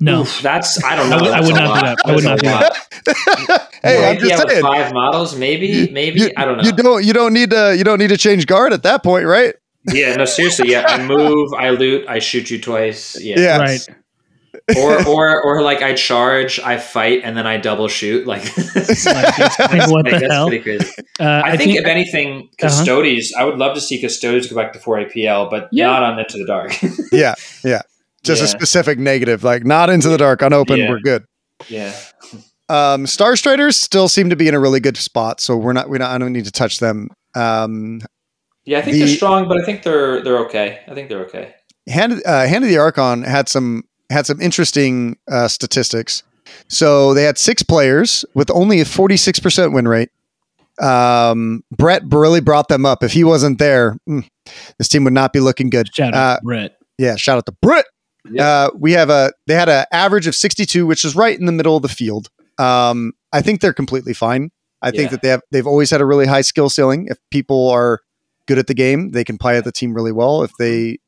No. 0.00 0.22
Oof, 0.22 0.40
that's 0.42 0.82
I 0.82 0.96
don't 0.96 1.10
know. 1.10 1.18
I 1.18 1.22
would- 1.22 1.30
I 1.30 1.40
would 1.42 1.50
a 1.50 1.54
not 1.54 1.74
do 1.74 1.86
that. 1.86 1.98
I 2.06 2.14
would 2.14 2.24
not 2.24 2.38
do 2.38 2.48
lot. 2.48 3.68
hey, 3.82 3.96
Four 3.96 4.04
I'm 4.06 4.18
just 4.18 4.32
APL 4.42 4.48
saying. 4.48 4.62
five 4.62 4.92
models, 4.94 5.36
maybe, 5.36 5.90
maybe 5.90 6.20
You- 6.20 6.30
I 6.36 6.44
don't 6.46 6.56
know. 6.58 6.64
You 6.64 6.72
don't. 6.72 7.04
You 7.04 7.12
don't 7.12 7.32
need 7.34 7.50
to. 7.50 7.74
You 7.76 7.84
don't 7.84 7.98
need 7.98 8.08
to 8.08 8.16
change 8.16 8.46
guard 8.46 8.72
at 8.72 8.82
that 8.84 9.02
point, 9.02 9.26
right? 9.26 9.54
yeah, 9.92 10.14
no, 10.16 10.24
seriously. 10.26 10.70
Yeah, 10.70 10.84
I 10.86 11.02
move, 11.06 11.52
I 11.54 11.70
loot, 11.70 12.06
I 12.08 12.18
shoot 12.18 12.50
you 12.50 12.60
twice. 12.60 13.18
Yeah, 13.20 13.38
Yeah. 13.38 13.58
Right. 13.58 13.80
or 14.76 15.06
or 15.08 15.42
or 15.42 15.62
like 15.62 15.80
I 15.82 15.94
charge, 15.94 16.60
I 16.60 16.76
fight, 16.76 17.22
and 17.24 17.36
then 17.36 17.46
I 17.46 17.56
double 17.56 17.88
shoot. 17.88 18.26
Like, 18.26 18.42
it's 18.56 19.06
Like, 19.06 19.90
what 19.90 20.04
the 20.04 20.10
that's 20.20 20.32
hell? 20.32 20.48
pretty 20.48 20.62
crazy. 20.62 20.90
Uh, 21.18 21.42
I, 21.44 21.56
think, 21.56 21.76
if 21.76 21.86
anything, 21.86 22.48
Uh-huh. 22.62 22.68
I 23.38 23.44
would 23.44 23.58
love 23.58 23.74
to 23.74 23.80
see 23.80 24.02
custodies 24.02 24.48
go 24.50 24.56
back 24.56 24.72
to 24.74 24.78
four 24.78 24.96
APL, 24.98 25.50
but 25.50 25.68
Yeah. 25.72 25.86
not 25.86 26.02
on 26.02 26.18
Into 26.18 26.36
the 26.38 26.46
Dark. 26.46 26.72
Yeah. 27.12 27.34
Yeah. 27.64 27.82
Just 28.22 28.42
a 28.42 28.46
specific 28.48 28.98
negative, 28.98 29.42
like 29.44 29.64
not 29.64 29.88
into 29.90 30.08
the 30.08 30.18
dark, 30.18 30.42
unopened. 30.42 30.78
Yeah. 30.78 30.90
We're 30.90 31.00
good. 31.00 31.24
yeah, 31.68 31.94
Um, 32.68 33.06
Star 33.06 33.34
Striders 33.36 33.76
still 33.76 34.08
seem 34.08 34.30
to 34.30 34.36
be 34.36 34.46
in 34.48 34.54
a 34.54 34.60
really 34.60 34.80
good 34.80 34.96
spot, 34.96 35.40
so 35.40 35.56
we're 35.56 35.72
not. 35.72 35.88
We 35.88 35.98
don't. 35.98 36.08
I 36.08 36.18
don't 36.18 36.32
need 36.32 36.44
to 36.44 36.52
touch 36.52 36.78
them. 36.80 37.08
Um, 37.34 38.00
yeah. 38.64 38.78
I 38.78 38.82
think 38.82 38.94
The- 38.94 39.00
they're 39.06 39.16
strong, 39.16 39.48
but 39.48 39.58
I 39.60 39.64
think 39.64 39.82
they're 39.82 40.22
they're 40.22 40.38
okay. 40.46 40.80
I 40.86 40.94
think 40.94 41.08
they're 41.08 41.24
okay. 41.24 41.54
Hand, 41.88 42.20
uh, 42.26 42.46
Hand 42.46 42.62
of 42.64 42.70
the 42.70 42.78
Archon 42.78 43.22
had 43.22 43.48
some 43.48 43.84
had 44.10 44.26
some 44.26 44.40
interesting 44.40 45.16
uh, 45.30 45.48
statistics. 45.48 46.22
So 46.68 47.14
they 47.14 47.22
had 47.24 47.38
six 47.38 47.62
players 47.62 48.24
with 48.34 48.50
only 48.50 48.80
a 48.80 48.84
forty 48.84 49.16
six 49.16 49.40
percent 49.40 49.72
win 49.72 49.88
rate. 49.88 50.10
Um, 50.80 51.62
Brett 51.76 52.02
really 52.10 52.40
brought 52.40 52.68
them 52.68 52.86
up. 52.86 53.02
If 53.02 53.12
he 53.12 53.24
wasn't 53.24 53.58
there, 53.58 53.96
mm, 54.08 54.26
this 54.78 54.88
team 54.88 55.04
would 55.04 55.12
not 55.12 55.32
be 55.32 55.40
looking 55.40 55.70
good. 55.70 55.88
shout 55.94 56.14
Uh, 56.14 56.16
out 56.16 56.42
Brett. 56.42 56.76
yeah, 56.98 57.16
shout 57.16 57.38
out 57.38 57.46
to 57.46 57.52
Brett. 57.60 57.84
Uh, 58.38 58.70
we 58.74 58.92
have 58.92 59.10
a 59.10 59.32
they 59.46 59.54
had 59.54 59.68
an 59.68 59.84
average 59.92 60.26
of 60.26 60.34
sixty 60.34 60.66
two, 60.66 60.86
which 60.86 61.04
is 61.04 61.14
right 61.16 61.38
in 61.38 61.46
the 61.46 61.52
middle 61.52 61.76
of 61.76 61.82
the 61.82 61.88
field. 61.88 62.28
Um, 62.58 63.12
I 63.32 63.40
think 63.42 63.60
they're 63.60 63.72
completely 63.72 64.12
fine. 64.14 64.50
I 64.82 64.90
think 64.90 65.04
Yeah. 65.04 65.08
that 65.10 65.22
they 65.22 65.28
have 65.28 65.42
they've 65.50 65.66
always 65.66 65.90
had 65.90 66.00
a 66.00 66.06
really 66.06 66.26
high 66.26 66.40
skill 66.42 66.68
ceiling. 66.70 67.06
If 67.10 67.18
people 67.30 67.68
are 67.70 68.00
good 68.46 68.58
at 68.58 68.66
the 68.66 68.74
game, 68.74 69.10
they 69.12 69.24
can 69.24 69.38
play 69.38 69.56
at 69.56 69.64
the 69.64 69.72
team 69.72 69.94
really 69.94 70.12
well. 70.12 70.42
If 70.42 70.52
they 70.58 70.98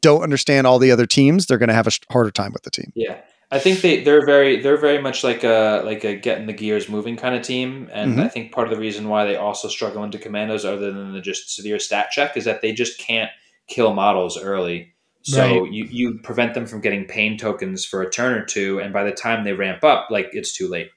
don't 0.00 0.22
understand 0.22 0.66
all 0.66 0.78
the 0.78 0.90
other 0.92 1.06
teams, 1.06 1.46
they're 1.46 1.58
going 1.58 1.68
to 1.70 1.74
have 1.74 1.86
a 1.88 1.90
harder 2.12 2.30
time 2.30 2.52
with 2.52 2.62
the 2.62 2.70
team. 2.70 2.92
Yeah, 2.94 3.16
I 3.50 3.58
think 3.58 3.80
they 3.80 4.04
they're 4.04 4.24
very 4.24 4.60
they're 4.62 4.76
very 4.76 5.00
much 5.02 5.24
like 5.24 5.42
a 5.42 5.82
like 5.84 6.04
a 6.04 6.14
getting 6.14 6.46
the 6.46 6.52
gears 6.52 6.88
moving 6.88 7.16
kind 7.16 7.34
of 7.34 7.42
team, 7.42 7.88
and 7.92 8.16
Mhm. 8.16 8.24
I 8.24 8.28
think 8.28 8.52
part 8.52 8.68
of 8.68 8.72
the 8.74 8.80
reason 8.80 9.08
why 9.08 9.24
they 9.24 9.36
also 9.36 9.68
struggle 9.68 10.04
into 10.04 10.18
commandos, 10.18 10.64
other 10.64 10.92
than 10.92 11.12
the 11.12 11.20
just 11.20 11.54
severe 11.54 11.78
stat 11.78 12.10
check, 12.12 12.36
is 12.36 12.44
that 12.44 12.62
they 12.62 12.72
just 12.72 12.98
can't 12.98 13.30
kill 13.66 13.92
models 13.92 14.38
early. 14.40 14.92
So 15.28 15.42
Right. 15.42 15.72
you 15.72 15.84
you 15.90 16.18
prevent 16.22 16.54
them 16.54 16.64
from 16.64 16.80
getting 16.80 17.04
pain 17.04 17.36
tokens 17.36 17.84
for 17.84 18.00
a 18.00 18.08
turn 18.10 18.32
or 18.32 18.46
two, 18.46 18.80
and 18.80 18.94
by 18.94 19.04
the 19.04 19.12
time 19.12 19.44
they 19.44 19.52
ramp 19.52 19.84
up, 19.84 20.08
like 20.10 20.30
it's 20.32 20.56
too 20.56 20.68
late. 20.68 20.88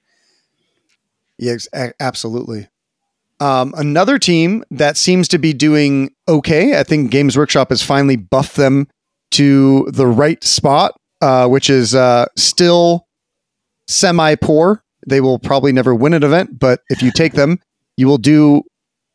A- 1.74 1.94
absolutely. 2.00 2.70
Um, 3.42 3.74
another 3.76 4.18
team 4.18 4.64
that 4.72 4.96
seems 4.96 5.28
to 5.30 5.38
be 5.38 5.52
doing 5.52 6.12
okay. 6.30 6.80
I 6.80 6.84
think 6.84 7.12
Games 7.12 7.38
Workshop 7.38 7.72
has 7.72 7.84
finally 7.84 8.16
buffed 8.16 8.56
them 8.56 8.88
to 9.32 9.90
the 9.92 10.08
right 10.08 10.42
spot, 10.46 10.94
uh, 11.22 11.50
which 11.50 11.70
is 11.70 11.94
uh, 11.94 12.28
still 12.38 13.08
semi 13.90 14.36
poor. 14.36 14.82
They 15.06 15.20
will 15.20 15.40
probably 15.40 15.74
never 15.74 15.94
win 15.94 16.14
an 16.14 16.24
event, 16.24 16.58
but 16.58 16.84
if 16.90 17.04
you 17.04 17.12
take 17.12 17.34
them, 17.34 17.60
you 17.98 18.08
will 18.08 18.20
do 18.20 18.64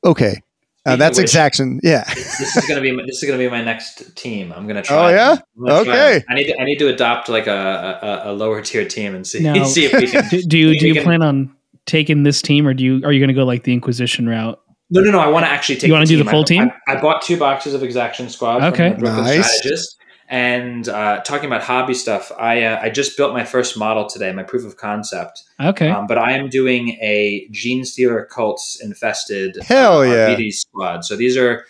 okay. 0.05 0.43
Uh, 0.87 0.97
that's 0.97 1.19
exaction. 1.19 1.81
Yeah. 1.83 2.05
This 2.15 2.57
is 2.57 2.67
gonna 2.67 2.81
be 2.81 2.93
my- 2.93 3.03
this 3.07 3.23
is 3.23 3.29
gonna 3.29 3.39
be 3.43 3.49
my 3.49 3.63
next 3.63 4.15
team. 4.17 4.53
I'm 4.57 4.67
gonna 4.67 4.83
try. 4.83 4.97
Oh, 4.97 5.09
yeah? 5.15 5.35
them. 5.35 5.43
Gonna 5.67 5.85
try 5.85 5.93
Okay. 5.95 6.13
them. 6.19 6.25
I 6.31 6.35
need 6.35 6.45
to, 6.47 6.61
I 6.61 6.65
need 6.65 6.79
to 6.79 6.89
adopt 6.89 7.29
like 7.29 7.47
a, 7.47 8.23
a, 8.25 8.31
a 8.31 8.33
lower 8.33 8.63
tier 8.63 8.87
team 8.87 9.15
and 9.15 9.27
see 9.27 9.41
Now- 9.41 9.65
see 9.77 9.85
if 9.87 9.93
we 9.93 10.07
can. 10.07 10.25
Do, 10.31 10.43
do 10.43 10.59
you 10.59 10.79
do 10.79 10.87
you 10.89 10.95
can- 10.95 11.03
plan 11.05 11.23
on 11.23 11.55
taking 11.87 12.23
this 12.23 12.41
team, 12.43 12.67
or 12.67 12.75
do 12.75 12.83
you 12.85 13.03
are 13.05 13.13
you 13.13 13.21
going 13.21 13.29
to 13.29 13.35
go 13.35 13.45
like 13.45 13.65
the 13.65 13.73
Inquisition 13.73 14.29
route? 14.29 14.59
No, 14.91 15.01
no, 15.01 15.11
no. 15.11 15.19
I 15.19 15.27
want 15.27 15.45
to 15.45 15.51
actually 15.51 15.77
take. 15.77 15.89
You 15.89 15.93
wanna 15.95 16.07
do 16.07 16.17
the 16.23 16.31
full 16.31 16.43
I- 16.43 16.45
team? 16.45 16.71
I, 16.89 16.95
I 16.97 17.01
bought 17.01 17.23
two 17.23 17.37
boxes 17.37 17.75
of 17.75 17.83
Exaction 17.83 18.29
Squad. 18.29 18.63
Okay. 18.63 18.93
from 18.93 19.01
the 19.03 19.23
Nice. 19.23 19.45
Strategist. 19.59 19.97
And 20.29 20.89
uh, 20.89 21.21
talking 21.23 21.47
about 21.47 21.63
hobby 21.63 21.95
stuff, 21.95 22.33
I 22.39 22.63
uh, 22.65 22.81
I 22.83 22.91
just 22.91 23.17
built 23.17 23.33
my 23.33 23.45
first 23.45 23.79
model 23.79 24.07
today, 24.07 24.33
my 24.33 24.43
proof 24.43 24.65
of 24.65 24.77
concept. 24.77 25.45
Okay, 25.61 25.89
Um, 25.89 26.07
but 26.07 26.19
I 26.19 26.33
am 26.33 26.49
doing 26.49 26.91
a 27.01 27.49
Genestealer 27.53 28.29
cults 28.29 28.81
infested 28.83 29.57
Hell 29.63 30.01
uh, 30.01 30.03
yeah. 30.05 30.29
RBD 30.35 30.53
squad. 30.53 31.05
So 31.05 31.15
these 31.17 31.37
are 31.37 31.65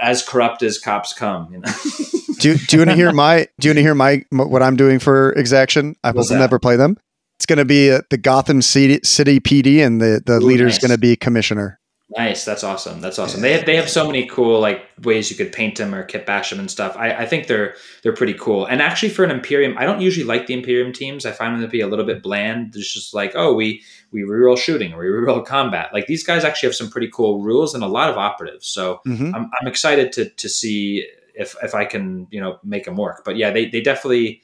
as 0.00 0.22
corrupt 0.26 0.62
as 0.62 0.78
cops 0.78 1.12
come. 1.12 1.50
You 1.52 1.60
know. 1.60 1.72
do, 2.38 2.56
do 2.56 2.76
you 2.76 2.80
want 2.80 2.90
to 2.90 2.96
hear 2.96 3.12
my 3.12 3.48
do 3.58 3.68
you 3.68 3.70
want 3.70 3.78
to 3.78 3.82
hear 3.82 3.94
my 3.94 4.24
what 4.30 4.62
I'm 4.62 4.76
doing 4.76 4.98
for 4.98 5.32
exaction? 5.32 5.96
I 6.04 6.10
will 6.10 6.24
that? 6.24 6.38
never 6.38 6.58
play 6.58 6.76
them. 6.76 6.98
It's 7.38 7.46
going 7.46 7.58
to 7.58 7.64
be 7.66 7.90
uh, 7.90 8.00
the 8.10 8.16
Gotham 8.18 8.62
City, 8.62 9.00
City 9.04 9.40
PD, 9.40 9.84
and 9.84 10.00
the 10.00 10.22
the 10.24 10.36
Ooh, 10.36 10.40
leader 10.40 10.66
is 10.66 10.74
nice. 10.74 10.82
going 10.82 10.90
to 10.92 10.98
be 10.98 11.16
commissioner. 11.16 11.78
Nice, 12.16 12.46
that's 12.46 12.64
awesome. 12.64 13.02
That's 13.02 13.18
awesome. 13.18 13.42
They 13.42 13.52
have, 13.52 13.66
they 13.66 13.76
have 13.76 13.90
so 13.90 14.06
many 14.06 14.26
cool 14.26 14.58
like 14.58 14.88
ways 15.02 15.30
you 15.30 15.36
could 15.36 15.52
paint 15.52 15.76
them 15.76 15.94
or 15.94 16.02
kit 16.02 16.24
bash 16.24 16.48
them 16.48 16.58
and 16.58 16.70
stuff. 16.70 16.96
I, 16.96 17.10
I 17.10 17.26
think 17.26 17.46
they're 17.46 17.74
they're 18.02 18.14
pretty 18.14 18.32
cool. 18.32 18.64
And 18.64 18.80
actually, 18.80 19.10
for 19.10 19.22
an 19.22 19.30
Imperium, 19.30 19.76
I 19.76 19.84
don't 19.84 20.00
usually 20.00 20.24
like 20.24 20.46
the 20.46 20.54
Imperium 20.54 20.94
teams. 20.94 21.26
I 21.26 21.32
find 21.32 21.54
them 21.54 21.60
to 21.60 21.68
be 21.68 21.82
a 21.82 21.86
little 21.86 22.06
bit 22.06 22.22
bland. 22.22 22.74
It's 22.74 22.90
just 22.90 23.12
like 23.12 23.32
oh, 23.34 23.52
we 23.52 23.82
we 24.12 24.22
reroll 24.22 24.56
shooting 24.56 24.94
or 24.94 25.00
we 25.00 25.08
reroll 25.08 25.44
combat. 25.44 25.90
Like 25.92 26.06
these 26.06 26.24
guys 26.24 26.42
actually 26.42 26.68
have 26.68 26.76
some 26.76 26.88
pretty 26.88 27.10
cool 27.12 27.42
rules 27.42 27.74
and 27.74 27.84
a 27.84 27.86
lot 27.86 28.08
of 28.08 28.16
operatives. 28.16 28.66
So 28.66 29.00
hmm 29.04 29.32
I'm, 29.34 29.50
I'm 29.60 29.68
excited 29.68 30.10
to 30.12 30.30
to 30.30 30.48
see 30.48 31.06
if 31.34 31.54
if 31.62 31.74
I 31.74 31.84
can 31.84 32.28
you 32.30 32.40
know 32.40 32.58
make 32.64 32.84
them 32.86 32.96
work. 32.96 33.24
But 33.26 33.36
yeah, 33.36 33.50
they 33.50 33.68
they 33.68 33.82
definitely. 33.82 34.40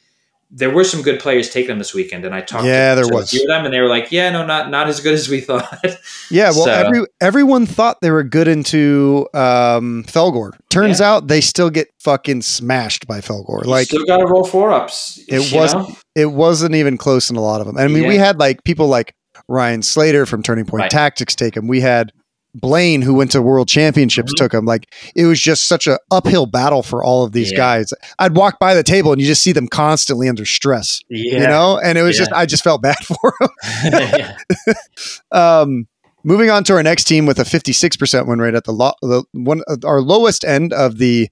There 0.55 0.69
were 0.71 0.85
some 0.85 1.01
good 1.01 1.19
players 1.19 1.49
taking 1.49 1.69
them 1.69 1.79
this 1.79 1.95
weekend, 1.95 2.27
and 2.27 2.35
I 2.35 2.43
talked 2.43 2.67
Yeah, 2.67 2.95
to, 2.95 3.01
there 3.01 3.09
was. 3.11 3.31
few 3.31 3.41
of 3.41 3.49
them, 3.49 3.65
and 3.65 3.73
they 3.73 3.81
were 3.81 3.89
like, 3.89 4.13
"Yeah, 4.13 4.29
no, 4.31 4.45
not 4.45 4.71
not 4.71 4.87
as 4.87 5.01
good 5.01 5.15
as 5.15 5.27
we 5.29 5.41
thought." 5.49 5.83
Yeah, 6.31 6.51
well, 6.51 6.65
So- 6.65 6.71
every 6.73 7.07
everyone 7.23 7.65
thought 7.65 8.03
they 8.03 8.11
were 8.11 8.23
good 8.23 8.49
into 8.49 9.27
um, 9.33 10.05
Fellgor. 10.07 10.51
Turns 10.69 11.01
out 11.01 11.29
they 11.29 11.41
still 11.41 11.71
get 11.71 11.89
fucking 12.01 12.43
smashed 12.43 13.07
by 13.07 13.21
Fellgor. 13.23 13.65
You 13.65 13.71
Like 13.71 13.87
still 13.89 14.05
got 14.05 14.19
to 14.19 14.27
roll 14.27 14.45
four 14.45 14.71
ups. 14.73 15.19
It 15.27 15.53
wasn't- 15.55 15.89
know? 15.89 15.97
it 16.15 16.27
wasn't 16.27 16.75
even 16.75 16.99
close 16.99 17.31
in 17.31 17.37
a 17.37 17.41
lot 17.43 17.61
of 17.63 17.67
them. 17.67 17.79
I 17.79 17.89
mean, 17.89 18.07
we 18.07 18.17
had 18.17 18.39
like 18.39 18.63
people 18.65 18.89
like 18.89 19.15
Ryan 19.49 19.81
Slater 19.83 20.27
from 20.27 20.43
Turning 20.43 20.67
Point 20.67 20.83
Right. 20.83 20.91
Tactics 20.91 21.35
take 21.35 21.57
him. 21.57 21.67
We 21.67 21.81
had 21.81 22.13
Blaine 22.55 23.01
who 23.03 23.15
went 23.15 23.31
to 23.33 23.41
World 23.41 23.67
Championships 23.69 24.33
Mhm. 24.33 24.37
took 24.37 24.53
him. 24.55 24.65
Like 24.67 24.93
it 25.17 25.25
was 25.25 25.41
just 25.41 25.67
such 25.67 25.87
a 25.87 25.99
uphill 26.11 26.47
battle 26.47 26.83
for 26.83 27.03
all 27.03 27.25
of 27.25 27.33
these 27.33 27.51
Yeah. 27.51 27.57
guys. 27.57 27.93
I'd 28.19 28.37
walk 28.37 28.59
by 28.59 28.75
the 28.75 28.83
table 28.83 29.11
and 29.13 29.21
you 29.21 29.27
just 29.27 29.43
see 29.43 29.53
them 29.53 29.69
constantly 29.69 30.29
under 30.29 30.45
stress. 30.45 31.01
Yeah. 31.09 31.33
You 31.41 31.47
know, 31.47 31.79
and 31.83 31.97
it 31.97 32.03
was 32.03 32.17
Yeah. 32.19 32.25
just 32.27 32.33
I 32.33 32.45
just 32.47 32.63
felt 32.65 32.83
bad 32.83 32.97
for 33.07 33.35
them. 33.41 34.35
Um, 35.33 35.87
moving 36.25 36.51
on 36.51 36.65
to 36.65 36.75
our 36.75 36.83
next 36.83 37.05
team 37.05 37.27
with 37.27 37.39
a 37.39 37.45
56% 37.45 38.27
win 38.27 38.39
rate 38.39 38.55
at 38.55 38.65
the, 38.65 38.73
lo- 38.73 38.93
the 39.03 39.25
one 39.33 39.63
our 39.85 40.01
lowest 40.01 40.45
end 40.45 40.73
of 40.73 40.99
the 40.99 41.29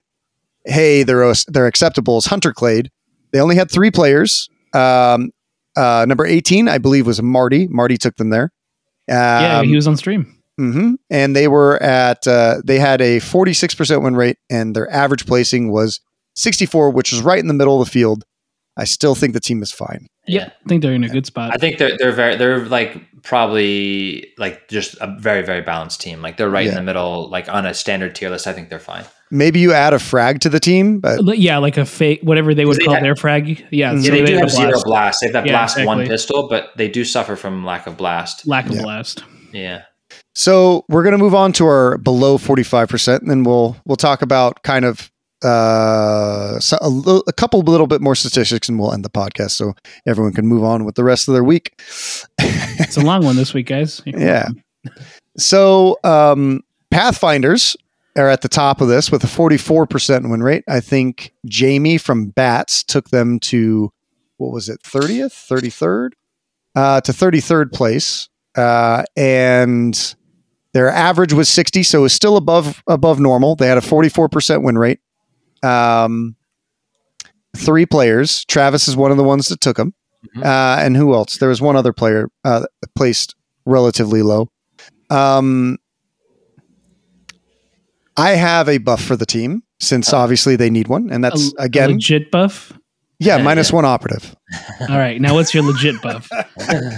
hey 0.66 1.02
they're 1.02 1.32
they're 1.48 1.66
acceptable 1.66 2.18
is 2.18 2.26
Hunter 2.26 2.52
Clade. 2.52 2.90
They 3.32 3.40
only 3.40 3.56
had 3.56 3.70
three 3.70 3.90
players. 3.90 4.48
Um, 4.74 5.30
uh, 5.76 6.04
number 6.08 6.26
18, 6.26 6.68
I 6.68 6.78
believe, 6.78 7.06
was 7.06 7.22
Marty. 7.22 7.68
Marty 7.68 7.96
took 7.96 8.16
them 8.16 8.30
there. 8.30 8.52
Um, 9.08 9.16
yeah, 9.16 9.62
he 9.62 9.76
was 9.76 9.86
on 9.86 9.96
stream. 9.96 10.36
Mhm. 10.60 10.94
And 11.10 11.34
they 11.34 11.48
were 11.48 11.82
at 11.82 12.26
uh, 12.28 12.60
they 12.64 12.78
had 12.78 13.00
a 13.00 13.18
46% 13.20 14.02
win 14.02 14.14
rate, 14.16 14.36
and 14.50 14.76
their 14.76 14.90
average 14.92 15.26
placing 15.26 15.72
was 15.72 16.00
64, 16.36 16.90
which 16.90 17.12
is 17.12 17.22
right 17.22 17.38
in 17.38 17.48
the 17.48 17.54
middle 17.54 17.80
of 17.80 17.86
the 17.86 17.90
field. 17.90 18.24
I 18.76 18.84
still 18.84 19.14
think 19.14 19.32
the 19.34 19.40
team 19.40 19.62
is 19.62 19.72
fine. 19.72 20.06
Yeah, 20.26 20.44
I 20.64 20.68
think 20.68 20.82
they're 20.82 20.94
in 20.94 21.02
a 21.04 21.08
good 21.08 21.26
spot. 21.26 21.50
I 21.52 21.56
think 21.58 21.78
they're 21.78 21.96
they're 21.98 22.12
very 22.12 22.36
they're 22.36 22.64
like 22.66 22.96
probably 23.22 24.32
like 24.38 24.68
just 24.68 24.94
a 25.00 25.14
very 25.18 25.42
very 25.42 25.60
balanced 25.60 26.00
team. 26.00 26.22
Like 26.22 26.36
they're 26.36 26.48
right 26.50 26.66
in 26.66 26.74
the 26.74 26.82
middle, 26.82 27.28
like 27.28 27.48
on 27.48 27.66
a 27.66 27.74
standard 27.74 28.14
tier 28.14 28.30
list. 28.30 28.46
I 28.46 28.52
think 28.52 28.68
they're 28.70 28.78
fine. 28.78 29.04
Maybe 29.32 29.60
you 29.60 29.72
add 29.72 29.92
a 29.92 29.98
frag 29.98 30.40
to 30.40 30.48
the 30.48 30.58
team, 30.60 30.98
but 31.00 31.38
yeah, 31.38 31.58
like 31.58 31.76
a 31.76 31.84
fake, 31.84 32.20
whatever 32.22 32.52
they 32.54 32.64
would 32.64 32.78
They 32.78 32.84
call 32.84 32.94
have- 32.94 33.02
their 33.02 33.14
frag. 33.16 33.64
Yeah, 33.70 33.92
Mhm. 33.92 34.04
Yeah, 34.04 34.10
they 34.10 34.24
do 34.24 34.32
have 34.34 34.40
have 34.42 34.50
zero 34.50 34.70
blast. 34.70 34.84
blast. 34.86 35.20
They 35.20 35.26
have 35.28 35.32
that 35.34 35.46
Yeah, 35.46 35.52
blast 35.52 35.84
one 35.84 36.06
pistol, 36.06 36.48
but 36.48 36.70
they 36.76 36.88
do 36.88 37.04
suffer 37.04 37.36
from 37.36 37.64
lack 37.64 37.86
of 37.86 37.96
blast. 37.96 38.46
lack 38.46 38.66
of 38.68 38.74
Yeah. 38.76 38.82
blast. 38.82 39.22
Yeah. 39.52 39.82
So 40.34 40.84
we're 40.88 41.02
going 41.02 41.12
to 41.12 41.18
move 41.18 41.34
on 41.34 41.52
to 41.54 41.66
our 41.66 41.98
below 41.98 42.38
45%, 42.38 43.18
and 43.18 43.30
then 43.30 43.42
we'll 43.42 43.76
we'll 43.84 43.96
talk 43.96 44.22
about 44.22 44.62
kind 44.62 44.84
of 44.84 45.10
uh, 45.42 46.58
so 46.60 46.76
a, 46.80 47.20
a 47.28 47.32
couple 47.32 47.60
little 47.60 47.86
bit 47.86 48.00
more 48.00 48.14
statistics, 48.14 48.68
and 48.68 48.78
we'll 48.78 48.92
end 48.92 49.04
the 49.04 49.10
podcast 49.10 49.52
so 49.52 49.74
everyone 50.06 50.32
can 50.32 50.46
move 50.46 50.62
on 50.62 50.84
with 50.84 50.94
the 50.94 51.04
rest 51.04 51.28
of 51.28 51.34
their 51.34 51.44
week. 51.44 51.80
It's 52.38 52.96
a 52.96 53.00
long 53.00 53.24
one 53.24 53.36
this 53.36 53.54
week, 53.54 53.66
guys. 53.66 54.02
Yeah. 54.06 54.48
So 55.36 55.98
um, 56.04 56.62
Pathfinders 56.90 57.76
are 58.16 58.28
at 58.28 58.42
the 58.42 58.48
top 58.48 58.80
of 58.80 58.88
this 58.88 59.10
with 59.12 59.22
a 59.24 59.26
44% 59.26 60.30
win 60.30 60.42
rate. 60.42 60.64
I 60.68 60.80
think 60.80 61.32
Jamie 61.46 61.98
from 61.98 62.26
Bats 62.26 62.82
took 62.82 63.10
them 63.10 63.38
to 63.40 63.92
what 64.38 64.52
was 64.52 64.68
it, 64.68 64.82
30th, 64.82 65.32
33rd? 65.48 66.10
Uh, 66.74 67.00
to 67.02 67.12
33rd 67.12 67.72
place. 67.72 68.28
Uh, 68.56 69.04
and 69.16 70.14
their 70.72 70.88
average 70.90 71.32
was 71.32 71.48
60, 71.48 71.82
so 71.82 72.00
it 72.00 72.02
was 72.02 72.12
still 72.12 72.36
above 72.36 72.82
above 72.86 73.18
normal. 73.20 73.56
They 73.56 73.66
had 73.66 73.78
a 73.78 73.82
44% 73.82 74.62
win 74.62 74.78
rate. 74.78 75.00
Um, 75.62 76.36
three 77.56 77.86
players. 77.86 78.44
Travis 78.46 78.88
is 78.88 78.96
one 78.96 79.10
of 79.10 79.16
the 79.16 79.24
ones 79.24 79.48
that 79.48 79.60
took 79.60 79.76
them. 79.76 79.94
Mhm. 80.36 80.44
Uh, 80.44 80.80
and 80.80 80.96
who 80.96 81.14
else? 81.14 81.38
There 81.38 81.48
was 81.48 81.60
one 81.60 81.76
other 81.76 81.92
player 81.92 82.28
uh, 82.44 82.66
placed 82.94 83.34
relatively 83.64 84.22
low. 84.22 84.50
Um, 85.08 85.78
I 88.16 88.30
have 88.30 88.68
a 88.68 88.78
buff 88.78 89.02
for 89.02 89.16
the 89.16 89.26
team 89.26 89.62
since 89.80 90.12
obviously 90.12 90.56
they 90.56 90.70
need 90.70 90.88
one, 90.88 91.10
and 91.10 91.24
that's 91.24 91.52
a 91.58 91.62
again, 91.62 91.92
legit 91.92 92.30
buff. 92.30 92.72
Yeah, 93.22 93.36
minus 93.42 93.70
one 93.70 93.84
operative. 93.84 94.34
All 94.88 94.96
right, 94.98 95.20
now 95.20 95.34
what's 95.34 95.52
your 95.52 95.62
legit 95.62 96.00
buff? 96.00 96.28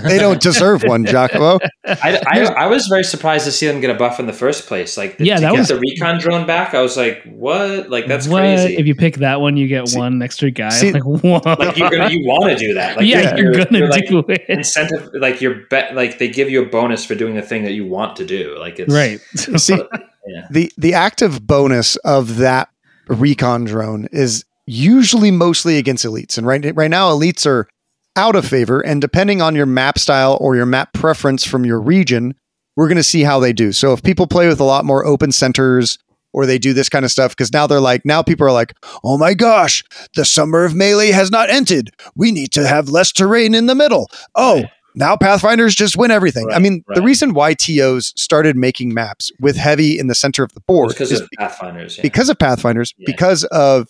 They 0.04 0.18
don't 0.18 0.40
deserve 0.40 0.82
one, 0.84 1.04
Giacomo. 1.04 1.58
I, 1.84 2.20
I, 2.26 2.40
I 2.44 2.66
was 2.66 2.86
very 2.86 3.02
surprised 3.04 3.44
to 3.46 3.52
see 3.52 3.66
them 3.66 3.80
get 3.80 3.90
a 3.90 3.94
buff 3.94 4.18
in 4.20 4.26
the 4.26 4.32
first 4.32 4.66
place. 4.66 4.96
Like, 4.96 5.16
Yeah, 5.18 5.36
to 5.36 5.40
that 5.42 5.52
get 5.52 5.58
was- 5.58 5.68
the 5.68 5.78
recon 5.78 6.18
drone 6.18 6.46
back. 6.46 6.74
I 6.74 6.80
was 6.82 6.96
like, 6.96 7.22
what? 7.24 7.90
Like, 7.90 8.06
that's 8.06 8.28
What? 8.28 8.38
crazy. 8.40 8.76
If 8.76 8.86
you 8.86 8.94
pick 8.94 9.16
that 9.16 9.40
one, 9.40 9.56
you 9.56 9.66
get 9.68 9.88
See- 9.88 9.98
one 9.98 10.22
extra 10.22 10.50
guy. 10.50 10.68
see- 10.70 10.92
like, 10.92 11.04
what? 11.04 11.44
like 11.58 11.76
you're 11.76 11.90
gonna, 11.90 12.10
you 12.10 12.26
want 12.26 12.50
to 12.50 12.56
do 12.56 12.74
that. 12.74 12.96
Like, 12.96 13.06
yeah, 13.06 13.34
you're, 13.36 13.52
you're, 13.54 13.64
gonna 13.64 13.78
you're, 13.78 13.88
like, 13.88 14.06
do 14.08 14.18
it. 14.28 14.44
incentive. 14.48 15.08
Like 15.14 15.40
you're 15.40 15.66
bet. 15.70 15.94
Like 15.96 16.18
they 16.18 16.28
give 16.28 16.48
you 16.50 16.62
a 16.62 16.66
bonus 16.66 17.04
for 17.04 17.14
doing 17.14 17.34
the 17.34 17.42
thing 17.42 17.64
that 17.64 17.72
you 17.72 17.86
want 17.86 18.16
to 18.16 18.24
do. 18.26 18.56
Like 18.58 18.78
it's 18.78 18.92
Right. 18.92 19.20
See, 19.36 19.74
Yeah. 20.26 20.46
the 20.52 20.72
the 20.78 20.94
active 20.94 21.44
bonus 21.48 21.96
of 21.96 22.36
that 22.36 22.68
recon 23.08 23.64
drone 23.64 24.06
is 24.12 24.44
usually 24.66 25.30
mostly 25.30 25.78
against 25.78 26.04
elites, 26.04 26.38
and 26.38 26.46
right 26.46 26.64
right 26.74 26.90
now 26.90 27.10
elites 27.10 27.46
are 27.46 27.68
out 28.16 28.36
of 28.36 28.46
favor. 28.46 28.80
And 28.80 29.00
depending 29.00 29.40
on 29.42 29.54
your 29.54 29.66
map 29.66 29.98
style 29.98 30.36
or 30.40 30.54
your 30.56 30.66
map 30.66 30.92
preference 30.92 31.44
from 31.44 31.64
your 31.64 31.80
region, 31.80 32.34
we're 32.76 32.88
going 32.88 32.96
to 32.96 33.02
see 33.02 33.22
how 33.22 33.40
they 33.40 33.52
do. 33.52 33.72
So 33.72 33.92
if 33.92 34.02
people 34.02 34.26
play 34.26 34.48
with 34.48 34.60
a 34.60 34.64
lot 34.64 34.84
more 34.84 35.04
open 35.06 35.32
centers. 35.32 35.98
Or 36.34 36.46
they 36.46 36.56
do 36.56 36.72
this 36.72 36.88
kind 36.88 37.04
of 37.04 37.10
stuff 37.10 37.32
because 37.32 37.52
now 37.52 37.66
they're 37.66 37.78
like, 37.78 38.06
now 38.06 38.22
people 38.22 38.46
are 38.46 38.52
like, 38.52 38.72
oh 39.04 39.18
my 39.18 39.34
gosh, 39.34 39.84
the 40.16 40.24
summer 40.24 40.64
of 40.64 40.74
melee 40.74 41.10
has 41.10 41.30
not 41.30 41.50
ended. 41.50 41.90
We 42.16 42.32
need 42.32 42.52
to 42.52 42.66
have 42.66 42.88
less 42.88 43.12
terrain 43.12 43.54
in 43.54 43.66
the 43.66 43.74
middle. 43.74 44.08
Oh, 44.34 44.62
Right. 44.62 44.70
now 44.94 45.14
Pathfinders 45.14 45.74
just 45.74 45.94
win 45.94 46.10
everything. 46.10 46.46
I 46.50 46.54
Right, 46.54 46.62
mean, 46.62 46.84
the 46.94 47.02
reason 47.02 47.34
why 47.34 47.52
TOs 47.52 48.14
started 48.16 48.56
making 48.56 48.94
maps 48.94 49.30
with 49.40 49.56
heavy 49.56 49.98
in 49.98 50.06
the 50.06 50.14
center 50.14 50.42
of 50.42 50.54
the 50.54 50.60
board 50.62 50.88
because 50.88 51.12
is 51.12 51.20
of 51.20 51.28
Pathfinders. 51.38 51.98
Yeah. 51.98 52.02
because 52.02 52.30
of 52.30 52.38
Pathfinders, 52.38 52.94
Yeah. 52.96 53.04
because 53.08 53.44
of 53.44 53.88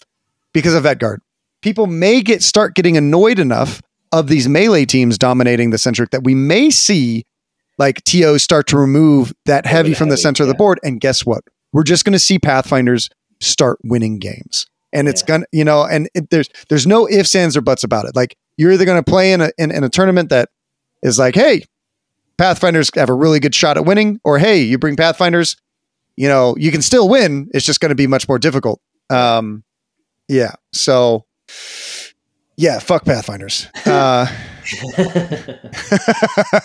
because 0.52 0.74
of 0.74 0.86
Edgard. 0.86 1.20
People 1.62 1.86
may 1.86 2.20
get 2.22 2.42
start 2.42 2.74
getting 2.74 2.96
annoyed 2.96 3.38
enough 3.38 3.80
of 4.10 4.28
these 4.28 4.48
melee 4.48 4.84
teams 4.84 5.16
dominating 5.16 5.70
the 5.70 5.78
centric 5.78 6.10
that 6.10 6.24
we 6.24 6.34
may 6.34 6.70
see 6.70 7.24
like 7.78 8.02
TO 8.04 8.38
start 8.38 8.66
to 8.68 8.76
remove 8.76 9.32
that 9.46 9.64
heavy 9.64 9.94
from 9.94 10.08
the 10.08 10.14
heavy, 10.14 10.22
center 10.22 10.42
of 10.42 10.48
the 10.48 10.54
board. 10.54 10.78
And 10.82 11.00
guess 11.00 11.24
what? 11.24 11.42
We're 11.72 11.84
just 11.84 12.04
going 12.04 12.12
to 12.12 12.18
see 12.18 12.38
Pathfinders 12.38 13.08
start 13.40 13.78
winning 13.82 14.18
games. 14.18 14.66
And 14.92 15.08
it's 15.08 15.22
Yeah. 15.22 15.26
gonna, 15.28 15.46
you 15.52 15.64
know, 15.64 15.84
and 15.84 16.08
it, 16.14 16.28
there's 16.30 16.50
there's 16.68 16.86
no 16.86 17.08
ifs, 17.08 17.34
ands, 17.34 17.56
or 17.56 17.62
buts 17.62 17.82
about 17.84 18.04
it. 18.04 18.14
Like 18.14 18.36
you're 18.58 18.72
either 18.72 18.84
going 18.84 19.02
to 19.02 19.10
play 19.10 19.32
in 19.32 19.40
a 19.40 19.50
in, 19.56 19.70
in 19.70 19.82
a 19.84 19.88
tournament 19.88 20.28
that 20.28 20.50
is 21.02 21.18
like, 21.18 21.34
hey, 21.34 21.64
Pathfinders 22.36 22.90
have 22.94 23.08
a 23.08 23.14
really 23.14 23.40
good 23.40 23.54
shot 23.54 23.76
at 23.78 23.84
winning, 23.86 24.20
or 24.24 24.38
hey, 24.38 24.60
you 24.62 24.76
bring 24.78 24.96
Pathfinders, 24.96 25.56
you 26.16 26.28
know, 26.28 26.54
you 26.58 26.70
can 26.70 26.82
still 26.82 27.08
win. 27.08 27.48
It's 27.54 27.64
just 27.64 27.80
going 27.80 27.88
to 27.90 27.94
be 27.94 28.06
much 28.06 28.28
more 28.28 28.38
difficult. 28.38 28.80
Um, 29.10 29.64
yeah. 30.28 30.52
So, 30.72 31.24
yeah, 32.56 32.78
fuck 32.78 33.04
Pathfinders. 33.04 33.66
Uh, 33.86 34.26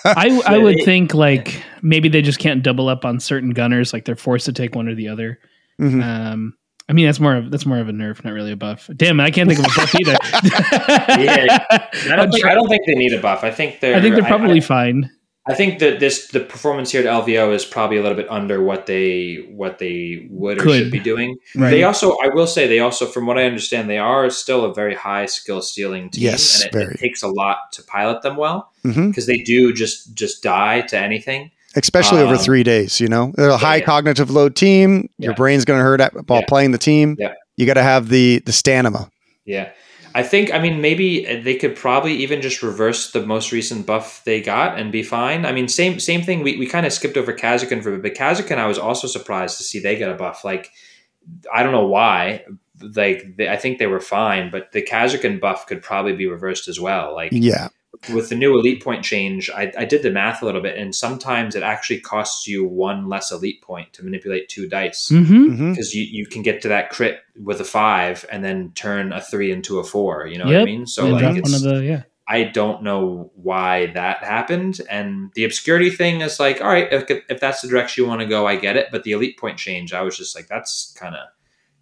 I 0.05 0.41
I 0.45 0.57
would 0.57 0.77
think 0.85 1.13
like 1.13 1.63
maybe 1.81 2.09
they 2.09 2.21
just 2.21 2.39
can't 2.39 2.63
double 2.63 2.89
up 2.89 3.05
on 3.05 3.19
certain 3.19 3.51
gunners, 3.51 3.93
like 3.93 4.05
they're 4.05 4.15
forced 4.15 4.45
to 4.45 4.53
take 4.53 4.75
one 4.75 4.87
or 4.87 4.95
the 4.95 5.07
other. 5.09 5.39
mhm. 5.79 6.03
Um, 6.03 6.53
I 6.89 6.93
mean 6.93 7.05
that's 7.05 7.19
more 7.19 7.35
of 7.35 7.51
that's 7.51 7.65
more 7.65 7.79
of 7.79 7.89
a 7.89 7.91
nerf, 7.91 8.23
not 8.23 8.31
really 8.33 8.51
a 8.51 8.55
buff. 8.55 8.89
Damn, 8.95 9.19
it, 9.19 9.23
I 9.23 9.31
can't 9.31 9.49
think 9.49 9.59
of 9.59 9.65
a 9.65 9.75
buff 9.75 9.93
either. 9.99 10.15
Yeah. 11.23 11.65
I 11.71 12.15
don't, 12.15 12.31
think, 12.31 12.45
I 12.45 12.53
don't 12.53 12.69
think 12.69 12.83
they 12.85 12.93
need 12.95 13.13
a 13.13 13.19
buff. 13.21 13.43
I 13.43 13.51
think 13.51 13.79
they're. 13.79 13.95
I 13.95 14.01
think 14.01 14.15
they're 14.15 14.23
I- 14.23 14.29
probably 14.29 14.57
I, 14.57 14.61
fine. 14.61 15.09
I 15.49 15.53
think 15.55 15.79
that 15.79 15.99
this 15.99 16.27
the 16.27 16.41
performance 16.41 16.91
here 16.91 17.01
at 17.01 17.07
LVO 17.07 17.53
is 17.53 17.63
probably 17.65 17.97
a 17.97 18.01
little 18.01 18.17
bit 18.17 18.29
under 18.29 18.61
what 18.61 18.85
they 18.85 19.45
what 19.49 19.77
they 19.79 20.27
would 20.29 20.57
or 20.59 20.63
Could. 20.63 20.77
should 20.83 20.91
be 20.91 20.99
doing. 20.99 21.37
Right. 21.55 21.69
They 21.71 21.83
also, 21.83 22.11
I 22.23 22.27
will 22.33 22.47
say, 22.47 22.67
they 22.67 22.79
also, 22.79 23.05
from 23.05 23.25
what 23.25 23.37
I 23.37 23.43
understand, 23.45 23.89
they 23.89 23.97
are 23.97 24.29
still 24.29 24.65
a 24.65 24.73
very 24.73 24.93
high 24.95 25.25
skill 25.25 25.61
stealing 25.61 26.09
team, 26.09 26.23
Yes, 26.25 26.63
and 26.65 26.75
it, 26.75 26.91
it 26.91 26.99
takes 26.99 27.23
a 27.23 27.27
lot 27.29 27.57
to 27.73 27.83
pilot 27.83 28.21
them 28.23 28.35
well 28.35 28.71
because 28.83 29.25
they 29.25 29.37
do 29.37 29.71
just 29.73 30.13
just 30.15 30.43
die 30.43 30.81
to 30.81 30.97
anything. 30.99 31.51
Especially 31.75 32.21
over 32.21 32.33
Um, 32.35 32.39
three 32.39 32.63
days, 32.63 32.99
you 32.99 33.07
know, 33.07 33.31
they're 33.35 33.49
a 33.49 33.57
high 33.57 33.75
yeah. 33.77 33.85
cognitive 33.85 34.31
load 34.31 34.55
team. 34.55 35.09
Your 35.19 35.35
brain's 35.35 35.63
going 35.65 35.77
to 35.79 35.83
hurt 35.83 36.01
while 36.27 36.39
Yeah. 36.39 36.45
playing 36.47 36.71
the 36.71 36.77
team. 36.79 37.15
Yeah. 37.19 37.33
You 37.55 37.65
got 37.65 37.75
to 37.75 37.83
have 37.83 38.09
the 38.09 38.39
the 38.45 38.51
stamina. 38.51 39.09
Yeah. 39.45 39.69
I 40.17 40.23
think, 40.23 40.51
I 40.51 40.57
mean, 40.57 40.81
maybe 40.81 41.41
they 41.43 41.53
could 41.53 41.75
probably 41.75 42.15
even 42.15 42.41
just 42.41 42.63
reverse 42.63 43.11
the 43.11 43.23
most 43.23 43.51
recent 43.51 43.85
buff 43.85 44.23
they 44.25 44.41
got 44.41 44.79
and 44.79 44.91
be 44.91 45.03
fine. 45.03 45.45
I 45.45 45.51
mean, 45.51 45.67
same 45.67 45.99
same 45.99 46.23
thing. 46.23 46.41
We, 46.41 46.57
we 46.57 46.65
kind 46.65 46.87
of 46.87 46.91
skipped 46.91 47.17
over 47.17 47.33
Kasrkin 47.33 47.83
for 47.83 47.93
a 47.93 47.99
bit, 47.99 48.15
but 48.15 48.19
Kasrkin, 48.19 48.57
I 48.57 48.65
was 48.65 48.79
also 48.79 49.05
surprised 49.05 49.59
to 49.59 49.63
see 49.63 49.79
they 49.79 49.95
get 49.95 50.09
a 50.09 50.15
buff. 50.15 50.43
Like, 50.43 50.71
I 51.53 51.61
don't 51.61 51.71
know 51.71 51.85
why. 51.85 52.45
Like, 52.81 53.37
they, 53.37 53.47
I 53.47 53.57
think 53.57 53.77
they 53.77 53.85
were 53.85 53.99
fine, 53.99 54.49
but 54.49 54.71
the 54.71 54.81
Kasrkin 54.81 55.39
buff 55.39 55.67
could 55.67 55.83
probably 55.83 56.15
be 56.15 56.25
reversed 56.25 56.67
as 56.67 56.79
well. 56.79 57.13
Like, 57.13 57.31
Yeah. 57.31 57.67
With 58.13 58.29
the 58.29 58.35
new 58.35 58.57
elite 58.57 58.83
point 58.83 59.03
change, 59.03 59.49
I, 59.49 59.71
I 59.77 59.85
did 59.85 60.01
the 60.01 60.11
math 60.11 60.41
a 60.41 60.45
little 60.45 60.61
bit, 60.61 60.77
and 60.77 60.95
sometimes 60.95 61.55
it 61.55 61.63
actually 61.63 61.99
costs 61.99 62.47
you 62.47 62.65
one 62.65 63.09
less 63.09 63.31
elite 63.31 63.61
point 63.61 63.93
to 63.93 64.03
manipulate 64.03 64.49
two 64.49 64.67
dice 64.67 65.09
Mm-hmm. 65.09 65.55
hmm 65.55 65.71
because 65.71 65.93
you, 65.93 66.03
you 66.03 66.25
can 66.25 66.41
get 66.41 66.61
to 66.61 66.67
that 66.69 66.89
crit 66.89 67.21
with 67.41 67.59
a 67.59 67.65
five 67.65 68.25
and 68.31 68.43
then 68.43 68.71
turn 68.73 69.13
a 69.13 69.21
three 69.21 69.51
into 69.51 69.79
a 69.79 69.83
four. 69.83 70.27
You 70.27 70.37
know 70.39 70.45
what 70.45 70.55
I 70.55 70.65
mean? 70.65 70.87
So 70.87 71.05
They 71.05 71.11
like, 71.11 71.37
it's, 71.37 71.51
one 71.51 71.55
of 71.55 71.61
the 71.61 71.85
yeah. 71.85 72.03
I 72.27 72.43
don't 72.43 72.83
know 72.83 73.31
why 73.35 73.87
that 73.93 74.23
happened. 74.23 74.81
And 74.89 75.31
the 75.33 75.45
obscurity 75.45 75.89
thing 75.89 76.21
is 76.21 76.39
like, 76.39 76.61
all 76.61 76.67
right, 76.67 76.91
if, 76.91 77.09
if 77.29 77.39
that's 77.39 77.61
the 77.61 77.69
direction 77.69 78.03
you 78.03 78.09
want 78.09 78.19
to 78.21 78.27
go, 78.27 78.45
I 78.45 78.57
get 78.57 78.75
it. 78.75 78.87
But 78.91 79.03
the 79.03 79.13
elite 79.13 79.37
point 79.37 79.57
change, 79.57 79.93
I 79.93 80.01
was 80.01 80.17
just 80.17 80.35
like, 80.35 80.47
that's 80.47 80.93
kind 80.99 81.15
of 81.15 81.27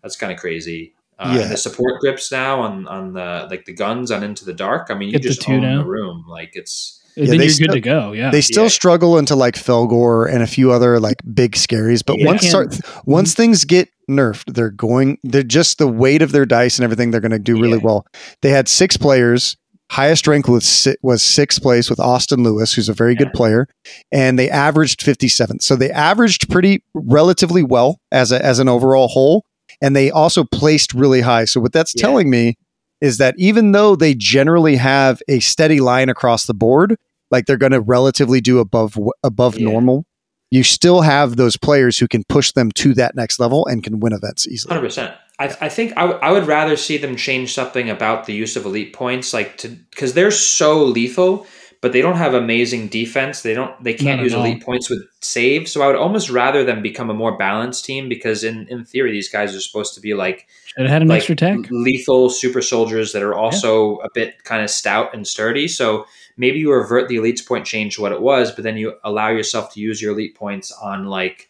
that's 0.03 0.15
kind 0.15 0.31
of 0.31 0.37
crazy. 0.37 0.93
Uh, 1.17 1.33
Yeah. 1.35 1.41
and 1.43 1.51
the 1.51 1.57
support 1.57 2.01
grips 2.01 2.31
now 2.31 2.59
on 2.61 2.87
on 2.87 3.13
the 3.13 3.47
like 3.49 3.65
the 3.65 3.73
guns 3.73 4.11
on 4.11 4.23
Into 4.23 4.43
the 4.45 4.53
Dark. 4.53 4.87
I 4.89 4.95
mean, 4.95 5.09
you 5.09 5.13
Get 5.13 5.23
the 5.23 5.29
just 5.29 5.41
two 5.41 5.53
own 5.53 5.61
now. 5.61 5.81
the 5.83 5.87
room. 5.87 6.25
Like 6.27 6.51
it's 6.53 6.99
Yeah, 7.15 7.27
then 7.27 7.39
you're 7.39 7.49
still- 7.49 7.67
good 7.67 7.73
to 7.75 7.79
go. 7.81 8.11
Yeah. 8.11 8.31
They 8.31 8.41
still 8.41 8.63
Yeah. 8.63 8.69
struggle 8.69 9.17
into 9.17 9.35
like 9.35 9.55
Fellgor 9.55 10.29
and 10.29 10.43
a 10.43 10.47
few 10.47 10.71
other 10.73 10.99
like 10.99 11.17
big 11.33 11.53
scaries, 11.53 12.03
but 12.05 12.17
Yeah. 12.19 12.25
once 12.25 12.47
start, 12.49 12.77
once 13.05 13.33
things 13.33 13.63
get 13.63 13.87
nerfed, 14.11 14.53
they're 14.53 14.69
going. 14.69 15.17
They're 15.23 15.41
just 15.43 15.77
the 15.77 15.87
weight 15.87 16.21
of 16.21 16.33
their 16.33 16.45
dice 16.45 16.77
and 16.77 16.83
everything. 16.83 17.11
They're 17.11 17.21
going 17.21 17.31
to 17.31 17.39
do 17.39 17.53
really 17.59 17.77
Yeah. 17.77 17.85
well. 17.85 18.05
They 18.41 18.49
had 18.49 18.67
six 18.67 18.97
players. 18.97 19.55
Highest 19.91 20.27
rank 20.27 20.47
was 20.49 20.65
si- 20.65 20.95
was 21.03 21.21
sixth 21.23 21.61
place 21.61 21.89
with 21.89 21.99
Austin 21.99 22.43
Lewis, 22.43 22.73
who's 22.73 22.89
a 22.89 22.93
very 22.93 23.15
good 23.15 23.31
player, 23.33 23.67
and 24.11 24.37
they 24.37 24.49
averaged 24.49 24.99
57th. 25.01 25.61
So 25.61 25.75
they 25.77 25.91
averaged 25.91 26.49
pretty 26.49 26.83
relatively 26.93 27.63
well 27.63 27.99
as 28.11 28.31
a, 28.31 28.43
as 28.43 28.57
an 28.59 28.67
overall 28.67 29.07
whole, 29.07 29.45
and 29.85 29.95
they 29.95 30.09
also 30.09 30.43
placed 30.43 30.93
really 30.95 31.21
high. 31.21 31.45
So 31.45 31.61
what 31.61 31.71
that's 31.71 31.93
Yeah. 31.95 32.01
telling 32.01 32.29
me 32.31 32.55
is 33.01 33.17
that 33.19 33.35
even 33.37 33.71
though 33.71 33.95
they 33.95 34.15
generally 34.15 34.77
have 34.77 35.21
a 35.27 35.39
steady 35.39 35.79
line 35.79 36.09
across 36.09 36.47
the 36.47 36.55
board, 36.55 36.95
like 37.29 37.45
they're 37.45 37.57
going 37.65 37.71
to 37.73 37.81
relatively 37.81 38.41
do 38.41 38.57
above 38.59 38.97
above 39.23 39.57
Yeah. 39.57 39.65
normal, 39.65 40.05
you 40.49 40.63
still 40.63 41.01
have 41.01 41.35
those 41.35 41.55
players 41.57 41.99
who 41.99 42.07
can 42.07 42.23
push 42.29 42.51
them 42.53 42.71
to 42.71 42.93
that 42.95 43.15
next 43.15 43.39
level 43.39 43.65
and 43.67 43.83
can 43.83 43.99
win 43.99 44.13
events 44.13 44.47
easily. 44.47 44.73
Hundred 44.73 44.87
percent. 44.87 45.13
I, 45.37 45.45
I 45.61 45.69
think 45.69 45.91
I, 45.97 46.01
w- 46.07 46.19
I 46.21 46.31
would 46.31 46.47
rather 46.47 46.77
see 46.77 46.97
them 46.97 47.15
change 47.17 47.53
something 47.53 47.89
about 47.89 48.25
the 48.25 48.33
use 48.33 48.55
of 48.55 48.65
elite 48.65 48.93
points, 48.93 49.33
like 49.33 49.57
to 49.57 49.67
because 49.69 50.13
they're 50.13 50.31
so 50.31 50.81
lethal, 50.83 51.45
but 51.85 51.91
they 51.91 52.01
don't 52.01 52.15
have 52.15 52.33
amazing 52.33 52.87
defense. 52.87 53.43
They 53.43 53.53
don't. 53.53 53.71
They 53.83 53.93
can't 53.93 54.19
use 54.19 54.33
all. 54.33 54.43
elite 54.43 54.65
points 54.65 54.89
with 54.89 55.07
save. 55.21 55.69
So 55.69 55.83
I 55.83 55.85
would 55.85 55.95
almost 55.95 56.31
rather 56.31 56.63
them 56.63 56.81
become 56.81 57.11
a 57.11 57.13
more 57.13 57.37
balanced 57.37 57.85
team 57.85 58.09
because 58.09 58.43
in 58.43 58.67
in 58.69 58.85
theory 58.85 59.11
these 59.11 59.29
guys 59.29 59.55
are 59.55 59.59
supposed 59.59 59.93
to 59.93 60.01
be 60.01 60.15
like 60.15 60.47
had 60.75 61.03
an 61.03 61.09
like 61.09 61.17
extra 61.17 61.35
tech. 61.35 61.59
lethal 61.69 62.31
super 62.31 62.63
soldiers 62.63 63.13
that 63.13 63.21
are 63.21 63.35
also 63.35 63.97
a 63.97 64.09
bit 64.15 64.43
kind 64.45 64.63
of 64.63 64.71
stout 64.71 65.13
and 65.13 65.27
sturdy. 65.27 65.67
So 65.67 66.07
maybe 66.37 66.57
you 66.57 66.73
revert 66.73 67.07
the 67.07 67.17
elites 67.17 67.45
point 67.45 67.67
change 67.67 67.97
to 67.97 68.01
what 68.01 68.11
it 68.11 68.19
was, 68.19 68.51
but 68.51 68.63
then 68.63 68.77
you 68.77 68.95
allow 69.03 69.29
yourself 69.29 69.71
to 69.75 69.79
use 69.79 70.01
your 70.01 70.13
elite 70.13 70.33
points 70.33 70.71
on 70.71 71.05
like 71.05 71.49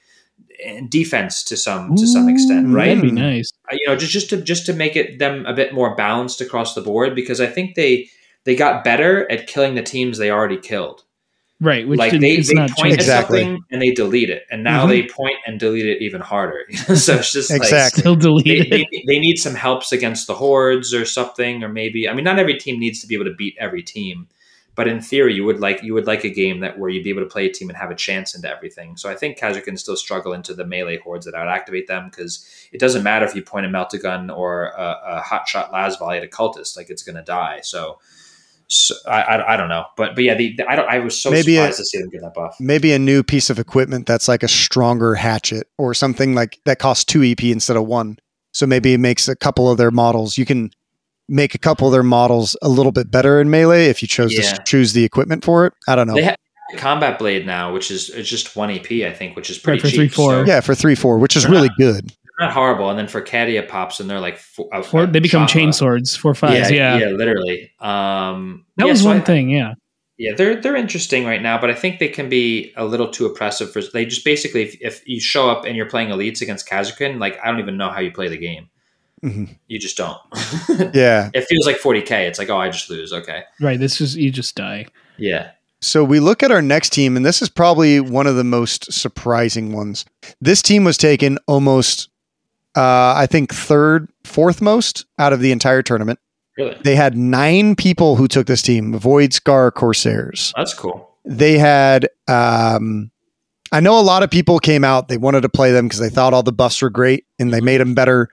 defense 0.89 1.45
to 1.45 1.55
some 1.55 1.95
to 1.95 2.05
some 2.05 2.27
extent, 2.27 2.73
right? 2.73 2.87
That'd 2.87 3.03
be 3.03 3.11
nice. 3.11 3.53
Uh, 3.71 3.77
you 3.79 3.87
know 3.87 3.95
just 3.95 4.11
just 4.11 4.29
to 4.31 4.41
just 4.41 4.65
to 4.65 4.73
make 4.73 4.97
it 4.97 5.17
them 5.17 5.45
a 5.45 5.53
bit 5.53 5.73
more 5.73 5.95
balanced 5.95 6.41
across 6.41 6.75
the 6.75 6.81
board 6.81 7.15
because 7.15 7.39
I 7.39 7.47
think 7.47 7.75
they 7.75 8.09
they 8.45 8.55
got 8.55 8.83
better 8.83 9.29
at 9.31 9.47
killing 9.47 9.75
the 9.75 9.83
teams 9.83 10.17
they 10.17 10.31
already 10.31 10.57
killed. 10.57 11.03
Right, 11.61 11.87
which 11.87 11.97
like 11.97 12.11
they, 12.11 12.31
it's 12.33 12.49
they 12.49 12.53
not 12.53 12.71
point 12.71 12.93
at 12.93 12.99
Exactly. 12.99 13.41
something 13.43 13.63
and 13.71 13.81
they 13.81 13.91
delete 13.91 14.29
it, 14.29 14.43
and 14.51 14.61
now 14.61 14.85
Mhm. 14.85 14.89
they 14.89 15.03
point 15.07 15.35
and 15.47 15.57
delete 15.57 15.85
it 15.85 16.01
even 16.01 16.19
harder. 16.19 16.65
so 16.95 17.15
it's 17.15 17.31
just 17.31 17.49
like 17.49 17.61
Exactly. 17.61 18.01
still 18.01 18.39
they, 18.41 18.59
they, 18.69 18.85
they 19.07 19.19
need 19.19 19.37
some 19.37 19.55
helps 19.55 19.93
against 19.93 20.27
the 20.27 20.33
hordes 20.35 20.93
or 20.93 21.05
something, 21.05 21.63
or 21.63 21.69
maybe 21.69 22.09
I 22.09 22.13
mean 22.13 22.25
not 22.25 22.39
every 22.39 22.57
team 22.57 22.77
needs 22.77 22.99
to 23.01 23.07
be 23.07 23.15
able 23.15 23.25
to 23.25 23.33
beat 23.33 23.55
every 23.57 23.81
team, 23.83 24.27
but 24.75 24.89
in 24.89 24.99
theory 24.99 25.33
you 25.33 25.45
would 25.45 25.61
like 25.61 25.81
you 25.81 25.93
would 25.93 26.07
like 26.07 26.25
a 26.25 26.29
game 26.29 26.59
that 26.59 26.77
where 26.77 26.89
you'd 26.89 27.05
be 27.05 27.09
able 27.09 27.23
to 27.23 27.29
play 27.29 27.45
a 27.45 27.51
team 27.53 27.69
and 27.69 27.77
have 27.77 27.89
a 27.89 27.95
chance 27.95 28.35
into 28.35 28.49
everything. 28.49 28.97
So 28.97 29.09
I 29.09 29.15
think 29.15 29.39
Kasrkin 29.39 29.79
still 29.79 29.95
struggle 29.95 30.33
into 30.33 30.53
the 30.53 30.65
melee 30.65 30.97
hordes 30.97 31.25
that 31.25 31.35
out 31.35 31.47
activate 31.47 31.87
them 31.87 32.09
because 32.09 32.45
it 32.73 32.81
doesn't 32.81 33.01
matter 33.01 33.25
if 33.25 33.33
you 33.33 33.41
point 33.41 33.65
a 33.65 33.69
melta 33.69 33.99
gun 33.99 34.29
or 34.29 34.73
a, 34.77 34.99
a 35.05 35.21
hot 35.21 35.47
shot 35.47 35.71
las 35.71 35.95
volley 35.95 36.17
at 36.17 36.23
a 36.25 36.27
cultist, 36.27 36.75
like 36.75 36.89
it's 36.89 37.01
going 37.03 37.15
to 37.15 37.23
die. 37.23 37.61
So. 37.63 37.97
So, 38.67 38.95
I, 39.07 39.21
I, 39.21 39.53
I 39.53 39.57
don't 39.57 39.69
know, 39.69 39.85
but 39.95 40.15
but 40.15 40.23
yeah, 40.23 40.33
the, 40.35 40.55
the- 40.57 40.69
I 40.69 40.75
don't. 40.75 40.89
I 40.89 40.99
was 40.99 41.21
so 41.21 41.29
Maybe 41.29 41.55
surprised 41.55 41.75
a- 41.79 41.83
to 41.83 41.85
see 41.85 41.99
them 41.99 42.09
get 42.09 42.21
that 42.21 42.33
buff. 42.33 42.55
Maybe 42.59 42.93
a 42.93 42.99
new 42.99 43.21
piece 43.23 43.49
of 43.49 43.59
equipment 43.59 44.07
that's 44.07 44.27
like 44.27 44.41
a 44.43 44.47
stronger 44.47 45.13
hatchet 45.15 45.67
or 45.77 45.93
something 45.93 46.33
like 46.33 46.59
that 46.65 46.79
costs 46.79 47.03
two 47.05 47.23
EP 47.23 47.43
instead 47.43 47.77
of 47.77 47.85
one. 47.85 48.17
So 48.53 48.65
maybe 48.65 48.93
it 48.93 48.99
makes 48.99 49.27
a 49.27 49.35
couple 49.35 49.69
of 49.69 49.77
their 49.77 49.91
models. 49.91 50.37
You 50.37 50.45
can 50.45 50.71
make 51.27 51.53
a 51.55 51.57
couple 51.59 51.87
of 51.87 51.91
their 51.91 52.03
models 52.03 52.55
a 52.61 52.69
little 52.69 52.91
bit 52.91 53.11
better 53.11 53.39
in 53.41 53.49
melee 53.49 53.85
if 53.87 54.01
you 54.01 54.07
chose 54.07 54.33
Yeah. 54.33 54.53
to 54.53 54.63
choose 54.63 54.93
the 54.93 55.03
equipment 55.03 55.43
for 55.43 55.65
it. 55.65 55.73
I 55.87 55.95
don't 55.95 56.07
know. 56.07 56.15
They 56.15 56.23
have 56.23 56.37
a 56.73 56.77
combat 56.77 57.19
blade 57.19 57.45
now, 57.45 57.73
which 57.73 57.91
is 57.91 58.09
it's 58.09 58.29
just 58.29 58.55
one 58.55 58.71
EP, 58.71 58.89
I 59.03 59.11
think, 59.13 59.35
which 59.35 59.49
is 59.49 59.57
pretty 59.59 59.79
for 59.81 59.89
cheap. 59.89 60.11
3-4. 60.11 60.15
So 60.15 60.43
yeah, 60.45 60.61
for 60.61 60.73
three 60.73 60.95
four, 60.95 61.17
which 61.19 61.35
is 61.35 61.43
They're 61.43 61.51
really 61.51 61.69
good. 61.77 62.11
Not 62.39 62.51
horrible. 62.53 62.89
And 62.89 62.97
then 62.99 63.07
for 63.07 63.21
Cadia 63.21 63.67
pops, 63.67 63.99
and 63.99 64.09
they're 64.09 64.19
like 64.19 64.37
four, 64.37 64.69
a- 64.73 64.83
Four, 64.83 65.05
they 65.05 65.19
become 65.19 65.43
shot- 65.43 65.49
chain 65.49 65.73
swords, 65.73 66.15
four 66.15 66.35
fives. 66.35 66.69
Yeah, 66.71 66.97
Yeah, 66.97 67.07
yeah, 67.07 67.15
literally. 67.15 67.71
Um, 67.79 68.65
that 68.77 68.85
yeah, 68.85 68.91
was 68.91 69.01
so 69.01 69.07
one 69.07 69.17
I- 69.17 69.21
thing. 69.21 69.49
Yeah, 69.49 69.73
Yeah, 70.17 70.33
they're 70.35 70.59
they're 70.61 70.75
interesting 70.75 71.25
right 71.25 71.41
now, 71.41 71.59
but 71.59 71.69
I 71.69 71.73
think 71.73 71.99
they 71.99 72.07
can 72.09 72.29
be 72.29 72.73
a 72.77 72.85
little 72.85 73.09
too 73.09 73.25
oppressive 73.25 73.71
for. 73.71 73.81
They 73.81 74.05
just 74.05 74.23
basically, 74.25 74.63
if, 74.63 74.77
if 74.81 75.07
you 75.07 75.19
show 75.19 75.49
up 75.49 75.65
and 75.65 75.75
you're 75.75 75.89
playing 75.89 76.09
elites 76.09 76.41
against 76.41 76.67
Kazakhstan, 76.69 77.19
like 77.19 77.37
I 77.43 77.47
don't 77.51 77.59
even 77.59 77.77
know 77.77 77.89
how 77.89 77.99
you 77.99 78.11
play 78.11 78.27
the 78.27 78.37
game. 78.37 78.69
Mhm. 79.23 79.55
You 79.67 79.79
just 79.79 79.97
don't. 79.97 80.17
Yeah. 80.93 81.29
it 81.33 81.45
feels 81.45 81.65
like 81.65 81.77
40k. 81.77 82.27
It's 82.27 82.37
like, 82.37 82.49
oh, 82.49 82.57
I 82.57 82.69
just 82.69 82.89
lose. 82.89 83.11
Okay. 83.13 83.43
right. 83.61 83.79
This 83.79 83.99
is 84.01 84.15
you 84.15 84.29
just 84.31 84.55
die. 84.55 84.85
Yeah. 85.17 85.51
So 85.81 86.03
we 86.03 86.19
look 86.19 86.41
at 86.43 86.51
our 86.51 86.61
next 86.61 86.89
team, 86.91 87.15
and 87.15 87.25
this 87.25 87.41
is 87.41 87.49
probably 87.49 87.99
one 87.99 88.27
of 88.27 88.35
the 88.35 88.43
most 88.43 88.91
surprising 88.91 89.71
ones. 89.71 90.05
This 90.41 90.61
team 90.61 90.83
was 90.83 90.97
taken 90.97 91.37
almost, 91.47 92.09
uh, 92.75 93.13
I 93.15 93.27
think, 93.29 93.53
third, 93.53 94.09
fourth 94.23 94.61
most 94.61 95.05
out 95.19 95.33
of 95.33 95.39
the 95.39 95.51
entire 95.51 95.81
tournament. 95.81 96.19
Really. 96.57 96.77
They 96.83 96.95
had 96.95 97.17
nine 97.17 97.75
people 97.75 98.15
who 98.15 98.27
took 98.27 98.47
this 98.47 98.61
team 98.61 98.97
Void 98.97 99.33
Scar 99.33 99.71
Corsairs. 99.71 100.53
That's 100.55 100.73
cool. 100.73 101.09
They 101.25 101.57
had, 101.57 102.07
um, 102.27 103.11
I 103.71 103.79
know 103.81 103.99
a 103.99 104.01
lot 104.01 104.23
of 104.23 104.29
people 104.31 104.59
came 104.59 104.83
out, 104.83 105.07
they 105.09 105.17
wanted 105.17 105.41
to 105.41 105.49
play 105.49 105.71
them 105.71 105.85
because 105.87 105.99
they 105.99 106.09
thought 106.09 106.33
all 106.33 106.43
the 106.43 106.53
buffs 106.53 106.81
were 106.81 106.89
great 106.89 107.25
and 107.39 107.53
they 107.53 107.59
made 107.61 107.81
them 107.81 107.93
better. 107.95 108.29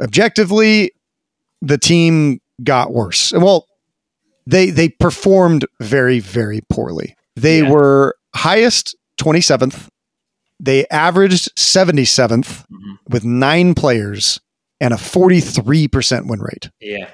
Objectively, 0.00 0.92
the 1.62 1.78
team 1.78 2.40
got 2.62 2.92
worse. 2.92 3.32
Well, 3.32 3.66
they 4.46 4.68
they 4.70 4.88
performed 4.90 5.64
very 5.80 6.18
very 6.20 6.60
poorly. 6.68 7.16
They 7.36 7.60
Yeah. 7.62 7.70
were 7.70 8.16
highest 8.34 8.94
27th. 9.18 9.88
They 10.60 10.86
averaged 10.88 11.50
77th 11.58 12.64
Mhm. 12.70 12.98
with 13.08 13.24
9 13.24 13.74
players 13.74 14.40
and 14.80 14.94
a 14.94 14.96
43% 14.96 16.26
win 16.26 16.40
rate. 16.40 16.70
Yeah. 16.80 17.08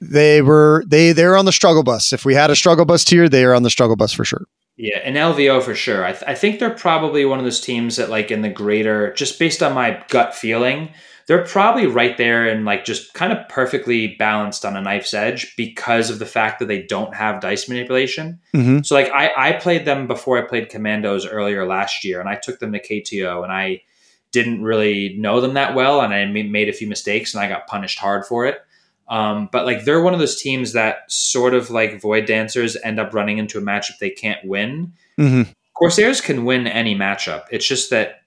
They 0.00 0.40
were 0.42 0.82
they 0.86 1.12
they're 1.12 1.36
on 1.36 1.44
the 1.44 1.52
struggle 1.52 1.82
bus. 1.82 2.12
If 2.12 2.24
we 2.24 2.34
had 2.34 2.50
a 2.50 2.56
struggle 2.56 2.84
bus 2.86 3.04
tier, 3.04 3.28
they 3.28 3.44
are 3.44 3.54
on 3.54 3.62
the 3.62 3.70
struggle 3.70 3.96
bus 3.96 4.12
for 4.12 4.24
sure. 4.24 4.46
Yeah, 4.78 4.98
and 5.04 5.14
LVO 5.16 5.62
for 5.62 5.74
sure. 5.74 6.06
I, 6.06 6.12
th- 6.12 6.24
I 6.26 6.34
think 6.34 6.58
they're 6.58 6.70
probably 6.70 7.26
one 7.26 7.38
of 7.38 7.44
those 7.44 7.60
teams 7.60 7.96
that, 7.96 8.08
like, 8.08 8.30
in 8.30 8.40
the 8.40 8.48
greater, 8.48 9.12
just 9.12 9.38
based 9.38 9.62
on 9.62 9.74
my 9.74 10.02
gut 10.08 10.34
feeling, 10.34 10.88
they're 11.30 11.44
probably 11.44 11.86
right 11.86 12.16
there 12.16 12.48
and, 12.48 12.64
like, 12.64 12.84
just 12.84 13.14
kind 13.14 13.32
of 13.32 13.48
perfectly 13.48 14.16
balanced 14.18 14.64
on 14.64 14.76
a 14.76 14.80
knife's 14.80 15.14
edge 15.14 15.54
because 15.56 16.10
of 16.10 16.18
the 16.18 16.26
fact 16.26 16.58
that 16.58 16.66
they 16.66 16.82
don't 16.82 17.14
have 17.14 17.40
dice 17.40 17.68
manipulation. 17.68 18.40
Mhm. 18.52 18.84
So, 18.84 18.96
like, 18.96 19.12
I, 19.12 19.30
I 19.36 19.52
played 19.52 19.84
them 19.84 20.08
before 20.08 20.38
I 20.38 20.48
played 20.48 20.70
Commandos 20.70 21.24
earlier 21.24 21.64
last 21.64 22.04
year, 22.04 22.18
and 22.18 22.28
I 22.28 22.34
took 22.34 22.58
them 22.58 22.72
to 22.72 22.80
KTO, 22.80 23.44
and 23.44 23.52
I 23.52 23.82
didn't 24.32 24.64
really 24.64 25.14
know 25.20 25.40
them 25.40 25.54
that 25.54 25.76
well, 25.76 26.00
and 26.00 26.12
I 26.12 26.24
made 26.24 26.68
a 26.68 26.72
few 26.72 26.88
mistakes, 26.88 27.32
and 27.32 27.44
I 27.44 27.48
got 27.48 27.68
punished 27.68 28.00
hard 28.00 28.26
for 28.26 28.46
it. 28.46 28.58
Um, 29.08 29.48
but 29.52 29.66
like 29.66 29.84
they're 29.84 30.02
one 30.02 30.14
of 30.14 30.18
those 30.18 30.40
teams 30.40 30.72
that 30.72 31.02
sort 31.08 31.54
of 31.54 31.70
like 31.70 32.00
void 32.00 32.26
dancers 32.26 32.76
end 32.82 32.98
up 32.98 33.14
running 33.14 33.38
into 33.38 33.58
a 33.58 33.62
matchup 33.62 33.98
they 33.98 34.10
can't 34.10 34.44
win. 34.44 34.94
Mhm. 35.18 35.48
Corsairs 35.76 36.20
can 36.20 36.44
win 36.44 36.66
any 36.66 36.96
matchup. 36.96 37.44
It's 37.52 37.66
just 37.66 37.90
that 37.90 38.22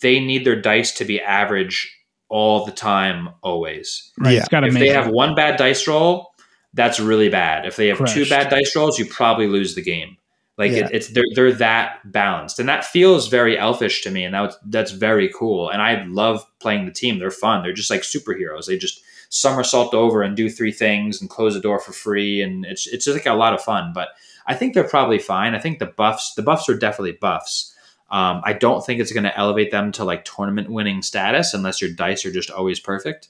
they 0.00 0.18
need 0.18 0.44
their 0.44 0.60
dice 0.60 0.92
to 0.94 1.04
be 1.04 1.20
average 1.20 1.92
all 2.28 2.64
the 2.64 2.72
time, 2.72 3.30
always. 3.42 4.10
Right. 4.18 4.32
Yeah. 4.34 4.40
It's 4.40 4.48
got 4.48 4.60
to 4.60 4.68
If 4.68 4.74
make 4.74 4.82
they 4.82 4.88
have 4.90 5.08
one 5.08 5.34
bad 5.34 5.56
dice 5.56 5.86
roll, 5.86 6.34
that's 6.74 7.00
really 7.00 7.28
bad. 7.28 7.66
If 7.66 7.76
they 7.76 7.88
have 7.88 8.04
two 8.06 8.26
bad 8.28 8.50
dice 8.50 8.74
rolls, 8.76 8.98
you 8.98 9.06
probably 9.06 9.46
lose 9.46 9.74
the 9.74 9.82
game. 9.82 10.16
Like 10.58 10.72
Yeah. 10.72 10.86
it, 10.86 10.90
it's 10.92 11.08
they're 11.08 11.24
they're 11.34 11.52
that 11.52 12.00
balanced, 12.04 12.58
and 12.58 12.68
that 12.68 12.84
feels 12.84 13.28
very 13.28 13.56
elfish 13.56 14.02
to 14.02 14.10
me, 14.10 14.24
and 14.24 14.34
that's 14.34 14.56
that's 14.66 14.90
very 14.90 15.30
cool. 15.32 15.70
And 15.70 15.80
I 15.80 16.04
love 16.04 16.44
playing 16.60 16.84
the 16.84 16.92
team. 16.92 17.18
They're 17.18 17.30
fun. 17.30 17.62
They're 17.62 17.72
just 17.72 17.90
like 17.90 18.02
superheroes. 18.02 18.66
They 18.66 18.76
just 18.76 19.00
somersault 19.30 19.94
over 19.94 20.22
and 20.22 20.36
do 20.36 20.48
three 20.50 20.72
things 20.72 21.20
and 21.20 21.30
close 21.30 21.54
the 21.54 21.60
door 21.60 21.78
for 21.78 21.92
free, 21.92 22.42
and 22.42 22.64
it's 22.64 22.86
it's 22.88 23.04
just 23.04 23.16
like 23.16 23.26
a 23.26 23.34
lot 23.34 23.54
of 23.54 23.62
fun. 23.62 23.92
But 23.94 24.08
I 24.46 24.54
think 24.54 24.74
they're 24.74 24.84
probably 24.88 25.18
fine. 25.18 25.54
I 25.54 25.60
think 25.60 25.78
the 25.78 25.86
buffs 25.86 26.34
the 26.34 26.42
buffs 26.42 26.68
are 26.68 26.76
definitely 26.76 27.12
buffs. 27.12 27.72
Um, 28.10 28.40
I 28.44 28.54
don't 28.54 28.84
think 28.84 29.00
it's 29.00 29.12
going 29.12 29.24
to 29.24 29.38
elevate 29.38 29.70
them 29.70 29.92
to 29.92 30.04
like 30.04 30.24
tournament 30.24 30.70
winning 30.70 31.02
status 31.02 31.52
unless 31.52 31.80
your 31.82 31.90
dice 31.92 32.24
are 32.24 32.32
just 32.32 32.50
always 32.50 32.80
perfect. 32.80 33.28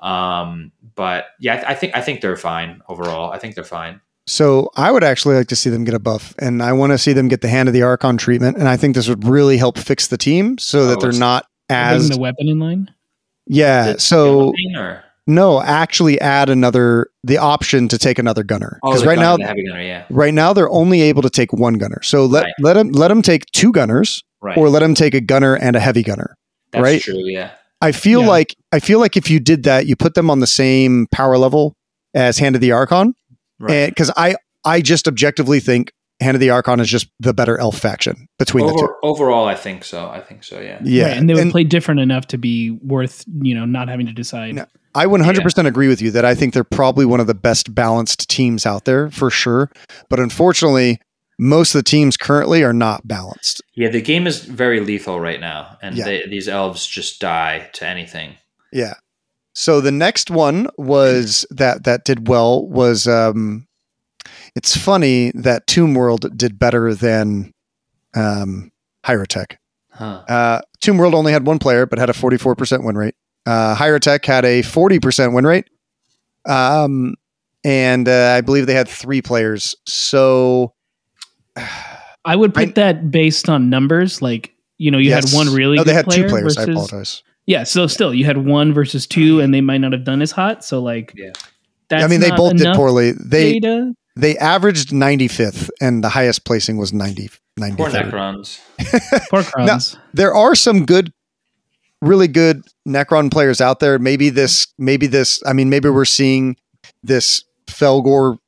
Um, 0.00 0.72
but 0.94 1.26
yeah, 1.38 1.54
I, 1.54 1.56
th- 1.56 1.66
I 1.68 1.74
think 1.74 1.96
I 1.96 2.00
think 2.00 2.20
they're 2.20 2.36
fine 2.36 2.82
overall. 2.88 3.30
I 3.30 3.38
think 3.38 3.54
they're 3.54 3.64
fine. 3.64 4.00
So 4.26 4.70
I 4.76 4.90
would 4.92 5.02
actually 5.02 5.34
like 5.36 5.48
to 5.48 5.56
see 5.56 5.70
them 5.70 5.84
get 5.84 5.94
a 5.94 5.98
buff, 5.98 6.34
and 6.38 6.62
I 6.62 6.72
want 6.72 6.92
to 6.92 6.98
see 6.98 7.12
them 7.12 7.28
get 7.28 7.40
the 7.40 7.48
hand 7.48 7.68
of 7.68 7.72
the 7.72 7.82
Archon 7.82 8.16
treatment, 8.16 8.56
and 8.58 8.68
I 8.68 8.76
think 8.76 8.94
this 8.94 9.08
would 9.08 9.26
really 9.26 9.56
help 9.56 9.76
fix 9.78 10.06
the 10.06 10.16
team 10.18 10.56
so 10.58 10.86
that 10.86 10.98
Oh, 10.98 11.00
they're 11.00 11.12
not 11.18 11.46
as 11.68 12.10
the 12.10 12.18
weapon 12.18 12.48
in 12.48 12.58
line. 12.58 12.94
yeah. 13.46 13.96
So 13.96 14.52
or 14.76 15.02
no, 15.30 15.62
actually 15.62 16.20
add 16.20 16.48
another 16.50 17.08
the 17.24 17.38
option 17.38 17.88
to 17.88 17.98
take 17.98 18.18
another 18.18 18.42
gunner 18.42 18.78
oh, 18.82 18.90
because 18.90 19.02
the 19.02 19.08
right 19.08 19.16
gunner, 19.16 19.38
now 19.38 19.46
heavy 19.46 19.66
gunner, 19.66 19.82
yeah, 19.82 20.04
right 20.10 20.34
now 20.34 20.52
they're 20.52 20.70
only 20.70 21.00
able 21.02 21.22
to 21.22 21.30
take 21.30 21.52
one 21.52 21.74
gunner. 21.74 22.02
So 22.02 22.26
let 22.26 22.44
Right. 22.44 22.52
let 22.60 22.72
them 22.74 22.90
let 22.90 23.08
them 23.08 23.22
take 23.22 23.46
two 23.52 23.72
gunners 23.72 24.22
right. 24.42 24.56
or 24.58 24.68
let 24.68 24.80
them 24.80 24.94
take 24.94 25.14
a 25.14 25.20
gunner 25.20 25.54
and 25.54 25.76
a 25.76 25.80
heavy 25.80 26.02
gunner. 26.02 26.36
That's 26.72 26.82
right? 26.82 27.00
true. 27.00 27.22
Yeah, 27.24 27.50
I 27.80 27.92
feel 27.92 28.22
Yeah. 28.22 28.28
like 28.28 28.56
I 28.72 28.80
feel 28.80 28.98
like 28.98 29.16
if 29.16 29.30
you 29.30 29.40
did 29.40 29.62
that, 29.64 29.86
you 29.86 29.96
put 29.96 30.14
them 30.14 30.30
on 30.30 30.40
the 30.40 30.46
same 30.46 31.06
power 31.12 31.38
level 31.38 31.74
as 32.14 32.38
Hand 32.38 32.54
of 32.56 32.60
the 32.60 32.72
Archon, 32.72 33.14
right. 33.58 33.88
because 33.88 34.10
I 34.16 34.36
I 34.64 34.80
just 34.80 35.08
objectively 35.08 35.60
think 35.60 35.92
Hand 36.20 36.34
of 36.36 36.40
the 36.40 36.50
Archon 36.50 36.80
is 36.80 36.88
just 36.88 37.08
the 37.18 37.32
better 37.32 37.58
elf 37.58 37.78
faction 37.78 38.28
between 38.38 38.66
the 38.66 38.72
two. 38.72 38.88
Overall, 39.02 39.46
I 39.46 39.54
think 39.54 39.84
so. 39.84 40.08
I 40.08 40.20
think 40.20 40.44
so. 40.44 40.60
Yeah. 40.60 40.78
Yeah, 40.82 41.04
Right, 41.08 41.16
and 41.16 41.28
they 41.28 41.34
would 41.34 41.42
and 41.44 41.50
play 41.52 41.64
different 41.64 42.00
enough 42.00 42.26
to 42.28 42.38
be 42.38 42.70
worth 42.82 43.24
you 43.40 43.54
know 43.54 43.64
not 43.64 43.88
having 43.88 44.06
to 44.06 44.12
decide. 44.12 44.54
No. 44.56 44.66
I 44.94 45.06
100% 45.06 45.66
agree 45.66 45.86
with 45.86 46.02
you 46.02 46.10
that 46.10 46.24
I 46.24 46.34
think 46.34 46.52
they're 46.52 46.64
probably 46.64 47.06
one 47.06 47.20
of 47.20 47.28
the 47.28 47.34
best 47.34 47.74
balanced 47.74 48.28
teams 48.28 48.66
out 48.66 48.86
there 48.86 49.08
for 49.08 49.30
sure. 49.30 49.70
But 50.08 50.18
unfortunately, 50.18 50.98
most 51.38 51.74
of 51.74 51.78
the 51.78 51.88
teams 51.88 52.16
currently 52.16 52.64
are 52.64 52.72
not 52.72 53.06
balanced. 53.06 53.62
Yeah, 53.74 53.88
the 53.88 54.02
game 54.02 54.26
is 54.26 54.40
very 54.44 54.80
lethal 54.80 55.20
right 55.20 55.38
now, 55.40 55.78
and 55.80 55.96
Yeah. 55.96 56.04
they, 56.04 56.26
these 56.28 56.48
elves 56.48 56.84
just 56.86 57.20
die 57.20 57.70
to 57.74 57.86
anything. 57.86 58.34
Yeah. 58.72 58.94
So 59.54 59.80
the 59.80 59.92
next 59.92 60.30
one 60.30 60.68
was 60.76 61.46
that 61.50 61.84
that 61.84 62.04
did 62.04 62.28
well 62.28 62.66
was 62.68 63.06
um 63.06 63.66
it's 64.56 64.76
funny 64.76 65.30
that 65.34 65.66
Tomb 65.66 65.94
World 65.94 66.36
did 66.36 66.58
better 66.58 66.94
than 66.94 67.52
um 68.14 68.70
Hierotek. 69.04 69.56
Huh. 69.90 70.22
Uh 70.28 70.60
Tomb 70.80 70.98
World 70.98 71.14
only 71.14 71.32
had 71.32 71.46
one 71.46 71.58
player 71.58 71.86
but 71.86 71.98
had 71.98 72.10
a 72.10 72.14
44% 72.14 72.84
win 72.84 72.96
rate. 72.96 73.14
Uh 73.46 73.74
Hierotek 73.76 74.24
had 74.24 74.44
a 74.44 74.62
40% 74.62 75.32
win 75.34 75.46
rate. 75.46 75.68
Um 76.46 77.14
and 77.62 78.08
uh, 78.08 78.34
I 78.36 78.40
believe 78.40 78.66
they 78.66 78.74
had 78.74 78.88
3 78.88 79.20
players. 79.22 79.74
So 79.86 80.72
I 82.24 82.36
would 82.36 82.54
put 82.54 82.68
I- 82.68 82.72
that 82.72 83.10
based 83.10 83.48
on 83.48 83.70
numbers. 83.70 84.22
Like 84.22 84.54
you 84.78 84.90
know, 84.90 84.98
you 84.98 85.10
Yes. 85.10 85.30
had 85.30 85.36
one 85.36 85.52
really 85.54 85.76
No, 85.76 85.82
good 85.84 85.90
they 85.90 85.94
had 85.94 86.06
player 86.06 86.22
two 86.24 86.28
players. 86.30 86.56
I 86.56 86.62
versus- 86.66 86.74
apologize. 86.74 87.22
Yeah, 87.46 87.64
so 87.64 87.86
still 87.86 88.14
you 88.14 88.24
had 88.24 88.46
one 88.46 88.72
versus 88.72 89.06
two, 89.06 89.40
and 89.40 89.52
they 89.52 89.60
might 89.60 89.78
not 89.78 89.92
have 89.92 90.04
done 90.04 90.22
as 90.22 90.30
hot. 90.30 90.64
So 90.64 90.80
like, 90.80 91.12
Yeah. 91.16 91.32
that's 91.88 92.04
I 92.04 92.06
mean, 92.06 92.20
they 92.20 92.30
both 92.30 92.56
did 92.56 92.74
poorly. 92.74 93.12
They 93.12 93.58
data. 93.58 93.92
They 94.20 94.36
averaged 94.36 94.90
95th, 94.90 95.70
and 95.80 96.04
the 96.04 96.10
highest 96.10 96.44
placing 96.44 96.76
was 96.76 96.92
90. 96.92 97.30
Poor 97.58 97.88
Necrons. 97.88 98.60
Poor 99.30 99.42
Crons. 99.42 99.96
there 100.14 100.34
are 100.34 100.54
some 100.54 100.86
good 100.86 101.12
really 102.02 102.28
good 102.28 102.64
necron 102.88 103.30
players 103.30 103.60
out 103.60 103.80
there 103.80 103.98
maybe 103.98 104.30
this 104.30 104.68
maybe 104.78 105.06
this 105.06 105.42
i 105.46 105.52
mean 105.52 105.68
maybe 105.68 105.90
we're 105.90 106.06
seeing 106.06 106.56
this 107.02 107.44
Fellgor 107.66 108.38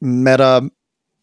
meta 0.00 0.70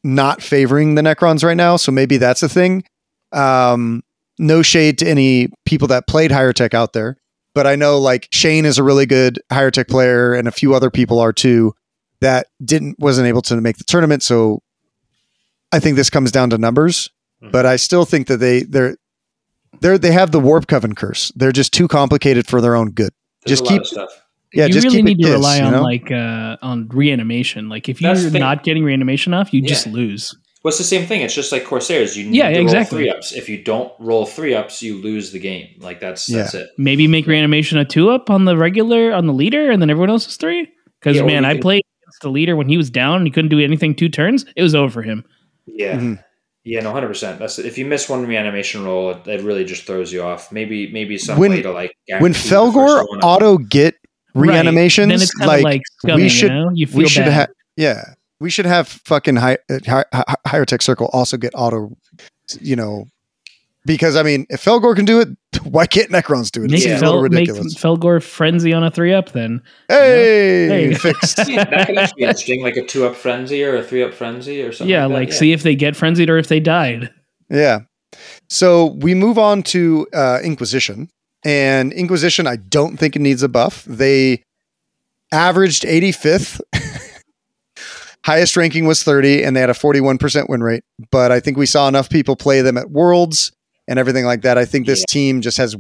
not 0.04 0.42
favoring 0.42 0.96
the 0.96 1.02
necrons 1.02 1.42
right 1.42 1.56
now 1.56 1.78
so 1.78 1.90
maybe 1.90 2.18
that's 2.18 2.44
a 2.44 2.50
thing 2.50 2.84
um 3.32 4.04
no 4.38 4.62
shade 4.62 4.98
to 4.98 5.08
any 5.08 5.50
people 5.66 5.88
that 5.88 6.06
played 6.06 6.32
Hierotek 6.32 6.74
out 6.74 6.92
there 6.92 7.16
but 7.54 7.66
i 7.66 7.78
know 7.78 7.98
like 7.98 8.28
shane 8.32 8.66
is 8.66 8.78
a 8.78 8.84
really 8.84 9.06
good 9.06 9.40
Hierotek 9.50 9.88
player 9.88 10.34
and 10.34 10.50
a 10.50 10.52
few 10.52 10.76
other 10.76 10.90
people 10.90 11.20
are 11.20 11.32
too 11.32 11.74
that 12.22 12.48
didn't 12.64 12.98
wasn't 13.00 13.28
able 13.28 13.42
to 13.42 13.60
make 13.62 13.78
the 13.78 13.84
tournament 13.84 14.22
so 14.24 14.62
i 15.72 15.80
think 15.80 15.96
this 15.96 16.10
comes 16.10 16.32
down 16.32 16.50
to 16.50 16.58
numbers 16.58 17.10
Mhm. 17.44 17.52
but 17.52 17.66
i 17.66 17.76
still 17.78 18.06
think 18.06 18.28
that 18.28 18.38
they 18.38 18.64
they're 18.64 18.96
they're 19.82 19.98
they 19.98 20.12
have 20.12 20.32
the 20.32 20.40
warp 20.40 20.66
coven 20.68 20.94
curse. 20.96 21.32
They're 21.36 21.52
just 21.52 21.72
too 21.72 21.88
complicated 21.88 22.48
for 22.48 22.60
their 22.60 22.76
own 22.76 22.90
good. 22.90 23.12
There's 23.46 23.60
Just 23.60 23.62
a 23.62 23.64
lot 23.66 23.72
keep- 23.74 23.82
of 23.84 23.88
stuff. 23.88 24.10
Yeah, 24.52 24.66
you 24.66 24.74
just 24.74 24.88
really 24.88 25.04
need 25.04 25.18
to 25.20 25.24
kids, 25.26 25.34
rely 25.36 25.58
you 25.60 25.64
on 25.64 25.72
know? 25.72 25.84
like 25.84 26.12
uh 26.12 26.58
on 26.64 26.88
reanimation. 26.90 27.70
Like 27.70 27.88
if 27.88 28.00
That's 28.00 28.24
you're 28.24 28.32
not 28.32 28.64
getting 28.64 28.84
reanimation 28.84 29.34
off, 29.34 29.54
you 29.54 29.62
just 29.62 29.86
lose. 29.88 30.36
Well, 30.64 30.70
it's 30.70 30.80
the 30.80 30.84
same 30.84 31.06
thing. 31.06 31.22
It's 31.22 31.36
just 31.36 31.52
like 31.52 31.64
Corsairs. 31.66 32.18
You 32.18 32.26
need 32.26 32.36
Yeah, 32.36 32.50
to 32.50 32.60
exactly. 32.60 32.98
roll 32.98 33.04
three 33.06 33.10
ups. 33.18 33.32
If 33.32 33.48
you 33.48 33.64
don't 33.64 33.94
roll 34.00 34.26
three 34.26 34.56
ups, 34.56 34.82
you 34.82 35.00
lose 35.02 35.32
the 35.32 35.40
game. 35.40 35.68
Like 35.80 36.00
that's 36.02 36.26
that's 36.26 36.56
it. 36.56 36.68
Maybe 36.80 37.08
make 37.08 37.28
reanimation 37.28 37.78
a 37.78 37.86
two 37.86 38.10
up 38.10 38.30
on 38.32 38.46
the 38.46 38.58
regular 38.58 39.14
on 39.14 39.28
the 39.28 39.34
leader, 39.34 39.70
and 39.70 39.80
then 39.82 39.90
everyone 39.92 40.10
else 40.10 40.28
is 40.28 40.36
three. 40.36 40.68
Because 41.00 41.18
Yeah, 41.18 41.24
man, 41.26 41.46
I 41.46 41.54
could- 41.54 41.62
played 41.62 41.84
against 41.84 41.89
the 42.20 42.30
leader 42.30 42.56
when 42.56 42.70
he 42.70 42.78
was 42.78 42.90
down. 42.90 43.18
and 43.18 43.28
He 43.28 43.32
couldn't 43.32 43.50
do 43.50 43.60
anything 43.60 43.96
two 43.96 44.10
turns. 44.10 44.46
It 44.56 44.64
was 44.64 44.76
over 44.76 44.92
for 44.92 45.02
him. 45.02 45.24
Yeah. 45.66 45.98
Mhm. 45.98 46.24
Yeah, 46.66 46.82
no, 46.82 46.92
hundred 46.92 47.08
percent. 47.08 47.40
That's 47.40 47.58
if 47.58 47.78
you 47.78 47.86
miss 47.86 48.10
one 48.10 48.26
reanimation 48.28 48.84
roll, 48.84 49.12
it, 49.12 49.28
it 49.28 49.42
really 49.42 49.64
just 49.66 49.86
throws 49.86 50.12
you 50.12 50.22
off. 50.22 50.52
Maybe, 50.52 50.92
maybe 50.92 51.18
some 51.18 51.40
When- 51.40 51.52
way 51.52 51.62
to 51.62 51.72
like 51.72 51.94
When 52.20 52.34
Fellgor 52.34 52.98
first 53.00 53.10
one 53.10 53.20
up. 53.20 53.24
auto 53.26 53.58
get 53.58 53.96
Right. 54.36 54.50
reanimations, 54.50 55.08
then 55.10 55.22
it's 55.22 55.34
like, 55.40 55.64
like 55.64 55.82
scumming, 56.06 56.16
we 56.18 56.30
should 56.30 56.52
you 56.52 56.56
know? 56.58 56.70
You 56.74 56.86
feel 56.88 56.98
we 57.00 57.08
should 57.08 57.26
have 57.26 57.50
yeah, 57.78 58.04
we 58.40 58.50
should 58.52 58.68
have 58.68 58.88
fucking 58.88 59.38
high, 59.38 59.58
uh, 59.72 59.80
hi, 59.88 60.06
hi, 60.14 60.36
Hierotek 60.48 60.84
circle 60.84 61.10
also 61.14 61.36
get 61.38 61.54
auto, 61.56 61.98
you 62.62 62.76
know, 62.76 63.06
because 63.86 64.16
I 64.16 64.24
mean, 64.24 64.46
if 64.50 64.64
Fellgor 64.64 64.96
can 64.96 65.06
do 65.06 65.20
it, 65.20 65.30
why 65.64 65.86
can't 65.86 66.10
Necrons 66.10 66.52
do 66.52 66.64
it? 66.64 66.72
Make, 66.72 66.80
It's 66.82 66.86
Yeah. 66.88 67.00
a 67.00 67.02
little 67.02 67.22
Fel, 67.22 67.30
make 67.30 67.48
ridiculous. 67.48 67.76
Fellgor 67.76 68.22
frenzy 68.22 68.74
on 68.74 68.84
a 68.84 68.92
three 68.92 69.14
up. 69.14 69.32
Then 69.32 69.62
hey, 69.88 70.68
Hey. 70.68 70.94
fixed. 70.96 71.40
Yeah, 71.48 71.64
that 71.66 71.88
could 71.88 71.98
actually 71.98 72.22
be 72.22 72.24
interesting, 72.24 72.64
like 72.64 72.76
a 72.78 72.86
two 72.86 73.06
up 73.06 73.16
frenzy 73.16 73.64
or 73.64 73.76
a 73.78 73.84
three 73.84 74.04
up 74.04 74.14
frenzy 74.14 74.62
or 74.62 74.72
something. 74.72 74.90
yeah, 74.92 75.06
like, 75.06 75.14
like 75.16 75.30
that. 75.30 75.36
see 75.36 75.52
if 75.54 75.64
they 75.64 75.76
get 75.76 75.96
frenzied 75.96 76.30
or 76.30 76.38
if 76.38 76.48
they 76.48 76.60
died. 76.60 77.12
Yeah. 77.50 77.80
So 78.50 78.98
we 79.00 79.14
move 79.16 79.38
on 79.38 79.62
to 79.64 80.08
uh, 80.14 80.40
Inquisition, 80.44 81.10
and 81.46 81.94
Inquisition, 81.94 82.48
I 82.48 82.56
don't 82.58 82.98
think 82.98 83.16
it 83.16 83.20
needs 83.20 83.44
a 83.44 83.50
buff. 83.50 83.86
They 83.86 84.44
averaged 85.32 85.84
85th. 85.84 86.60
Highest 88.26 88.58
ranking 88.58 88.86
was 88.86 89.02
30, 89.04 89.44
and 89.44 89.56
they 89.56 89.62
had 89.62 89.70
a 89.70 89.74
41% 89.74 90.50
win 90.50 90.62
rate. 90.62 90.84
But 91.12 91.32
I 91.32 91.40
think 91.40 91.58
we 91.58 91.66
saw 91.66 91.88
enough 91.88 92.10
people 92.10 92.36
play 92.36 92.62
them 92.62 92.78
at 92.78 92.92
Worlds 92.92 93.52
and 93.90 94.00
everything 94.00 94.24
like 94.24 94.44
that. 94.44 94.58
I 94.58 94.64
think 94.64 94.86
this 94.86 95.00
Yeah. 95.02 95.06
team 95.14 95.42
just 95.42 95.58
has 95.58 95.76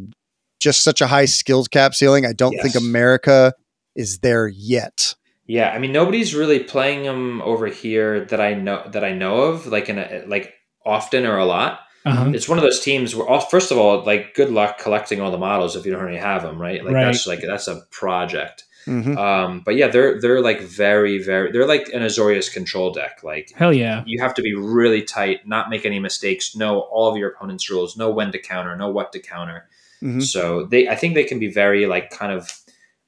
just 0.60 0.84
such 0.84 0.99
a 0.99 1.07
high 1.07 1.26
skills 1.26 1.70
cap 1.70 1.95
ceiling. 1.95 2.26
I 2.26 2.34
don't 2.34 2.57
think 2.62 2.76
America 2.76 3.53
is 3.95 4.20
there 4.20 4.47
yet. 4.47 5.16
Yeah, 5.47 5.70
I 5.70 5.80
mean 5.80 5.91
nobody's 5.93 6.36
really 6.36 6.60
playing 6.60 7.03
them 7.03 7.41
over 7.43 7.68
here 7.68 8.26
that 8.26 8.41
I 8.41 8.53
know 8.53 8.84
that 8.91 9.03
I 9.05 9.14
know 9.14 9.36
of, 9.43 9.66
like 9.68 9.88
in 9.89 9.97
a 9.97 10.24
like 10.28 10.53
often 10.86 11.26
or 11.26 11.38
a 11.38 11.45
lot. 11.45 11.80
Uh-huh. 12.05 12.32
It's 12.34 12.47
one 12.47 12.57
of 12.57 12.64
those 12.64 12.80
teams 12.80 13.14
where, 13.14 13.28
all, 13.28 13.41
first 13.41 13.72
of 13.72 13.78
all, 13.78 14.03
like 14.05 14.34
good 14.34 14.51
luck 14.51 14.78
collecting 14.80 15.20
all 15.22 15.32
the 15.32 15.38
models 15.38 15.76
if 15.76 15.86
you 15.86 15.91
don't 15.91 16.01
already 16.01 16.18
have 16.18 16.43
them, 16.43 16.60
right? 16.60 16.84
Like 16.84 16.93
Right. 16.93 17.05
that's 17.05 17.28
like 17.28 17.41
that's 17.41 17.68
a 17.68 17.82
project. 17.91 18.64
Mhm. 18.89 19.17
Um, 19.17 19.61
but 19.63 19.75
yeah, 19.75 19.87
they're 19.87 20.19
they're 20.19 20.41
like 20.41 20.61
very 20.61 21.21
very 21.21 21.51
they're 21.51 21.67
like 21.67 21.89
an 21.93 22.01
Azorius 22.01 22.51
control 22.51 22.91
deck. 22.91 23.21
Like 23.23 23.51
Hell 23.55 23.71
yeah. 23.71 24.03
you 24.07 24.19
have 24.21 24.33
to 24.33 24.41
be 24.41 24.55
really 24.55 25.03
tight, 25.03 25.47
not 25.47 25.69
make 25.69 25.85
any 25.85 25.99
mistakes, 25.99 26.55
know 26.55 26.79
all 26.79 27.11
of 27.11 27.17
your 27.17 27.29
opponent's 27.29 27.69
rules, 27.69 27.95
know 27.95 28.09
when 28.09 28.31
to 28.31 28.39
counter, 28.39 28.75
know 28.75 28.89
what 28.89 29.13
to 29.13 29.19
counter. 29.19 29.67
Mhm. 30.01 30.23
So 30.23 30.65
they, 30.65 30.87
I 30.87 30.95
think 30.95 31.13
they 31.13 31.23
can 31.23 31.39
be 31.39 31.51
very 31.51 31.85
like 31.85 32.09
kind 32.09 32.31
of 32.31 32.51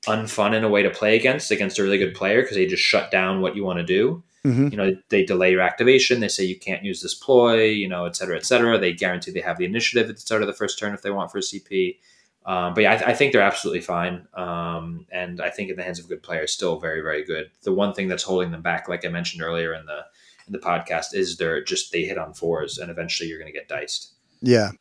unfun 0.05 0.53
in 0.55 0.63
a 0.63 0.69
way 0.69 0.83
to 0.83 0.89
play 0.89 1.15
against 1.15 1.51
against 1.51 1.79
a 1.79 1.83
really 1.83 1.97
good 1.97 2.13
player 2.13 2.41
because 2.41 2.57
they 2.57 2.65
just 2.67 2.83
shut 2.83 3.11
down 3.11 3.41
what 3.41 3.55
you 3.55 3.63
want 3.63 3.79
to 3.79 3.85
do. 3.85 4.23
Mhm. 4.45 4.71
You 4.71 4.77
know, 4.77 4.97
they 5.09 5.23
delay 5.23 5.51
your 5.51 5.61
activation. 5.61 6.19
They 6.19 6.27
say 6.27 6.43
you 6.43 6.57
can't 6.59 6.83
use 6.83 7.01
this 7.01 7.13
ploy. 7.13 7.65
You 7.65 7.87
know, 7.87 8.05
et 8.05 8.15
cetera, 8.15 8.35
et 8.35 8.45
cetera. 8.45 8.77
They 8.77 8.93
guarantee 8.93 9.31
they 9.31 9.41
have 9.41 9.57
the 9.57 9.65
initiative 9.65 10.09
at 10.09 10.15
the 10.15 10.21
start 10.21 10.41
of 10.41 10.47
the 10.47 10.53
first 10.53 10.79
turn 10.79 10.93
if 10.93 11.01
they 11.01 11.11
want 11.11 11.31
for 11.31 11.37
a 11.37 11.41
CP. 11.41 11.97
Um, 12.45 12.73
but 12.73 12.81
yeah, 12.81 12.93
I, 12.93 12.97
th- 12.97 13.07
I 13.09 13.13
think 13.13 13.33
they're 13.33 13.41
absolutely 13.41 13.81
fine. 13.81 14.27
Um, 14.33 15.05
and 15.11 15.39
I 15.41 15.49
think 15.51 15.69
in 15.69 15.75
the 15.75 15.83
hands 15.83 15.99
of 15.99 16.05
a 16.05 16.07
good 16.07 16.23
player, 16.23 16.47
still 16.47 16.79
very, 16.79 17.01
very 17.01 17.23
good. 17.23 17.51
The 17.63 17.73
one 17.73 17.93
thing 17.93 18.07
that's 18.07 18.23
holding 18.23 18.51
them 18.51 18.61
back, 18.63 18.89
like 18.89 19.05
I 19.05 19.09
mentioned 19.09 19.43
earlier 19.43 19.73
in 19.73 19.85
the 19.85 19.99
in 20.47 20.53
the 20.53 20.59
podcast, 20.59 21.13
is 21.13 21.37
they're 21.37 21.63
just 21.63 21.91
they 21.91 22.03
hit 22.03 22.17
on 22.17 22.33
fours, 22.33 22.77
and 22.79 22.89
eventually 22.89 23.29
you're 23.29 23.37
going 23.39 23.51
to 23.51 23.57
get 23.57 23.67
diced. 23.67 24.13
Yeah. 24.41 24.71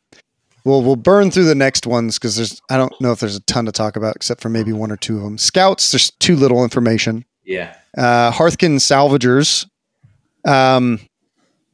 Well, 0.63 0.81
we'll 0.83 0.95
burn 0.95 1.29
through 1.31 1.45
the 1.45 1.55
next 1.55 1.85
ones 1.87 2.17
because 2.17 2.35
there's 2.35 2.61
I 2.69 2.77
don't 2.77 2.99
know 2.99 3.11
if 3.11 3.19
there's 3.19 3.35
a 3.35 3.41
ton 3.41 3.65
to 3.65 3.71
talk 3.71 3.95
about 3.95 4.15
except 4.15 4.41
for 4.41 4.49
maybe 4.49 4.73
one 4.73 4.91
or 4.91 4.97
two 4.97 5.17
of 5.17 5.23
them. 5.23 5.37
Scouts, 5.37 5.91
there's 5.91 6.11
too 6.19 6.35
little 6.35 6.63
information. 6.63 7.25
Yeah, 7.43 7.75
Uh, 7.97 8.31
Hearthkyn 8.31 8.77
Salvagers, 8.77 9.67
um, 10.47 10.99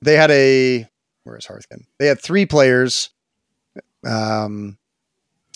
they 0.01 0.15
had 0.15 0.31
a 0.31 0.85
where 1.23 1.37
is 1.37 1.45
Hearthkyn? 1.45 1.83
They 1.99 2.07
had 2.07 2.21
three 2.21 2.45
players, 2.45 3.09
um, 4.05 4.77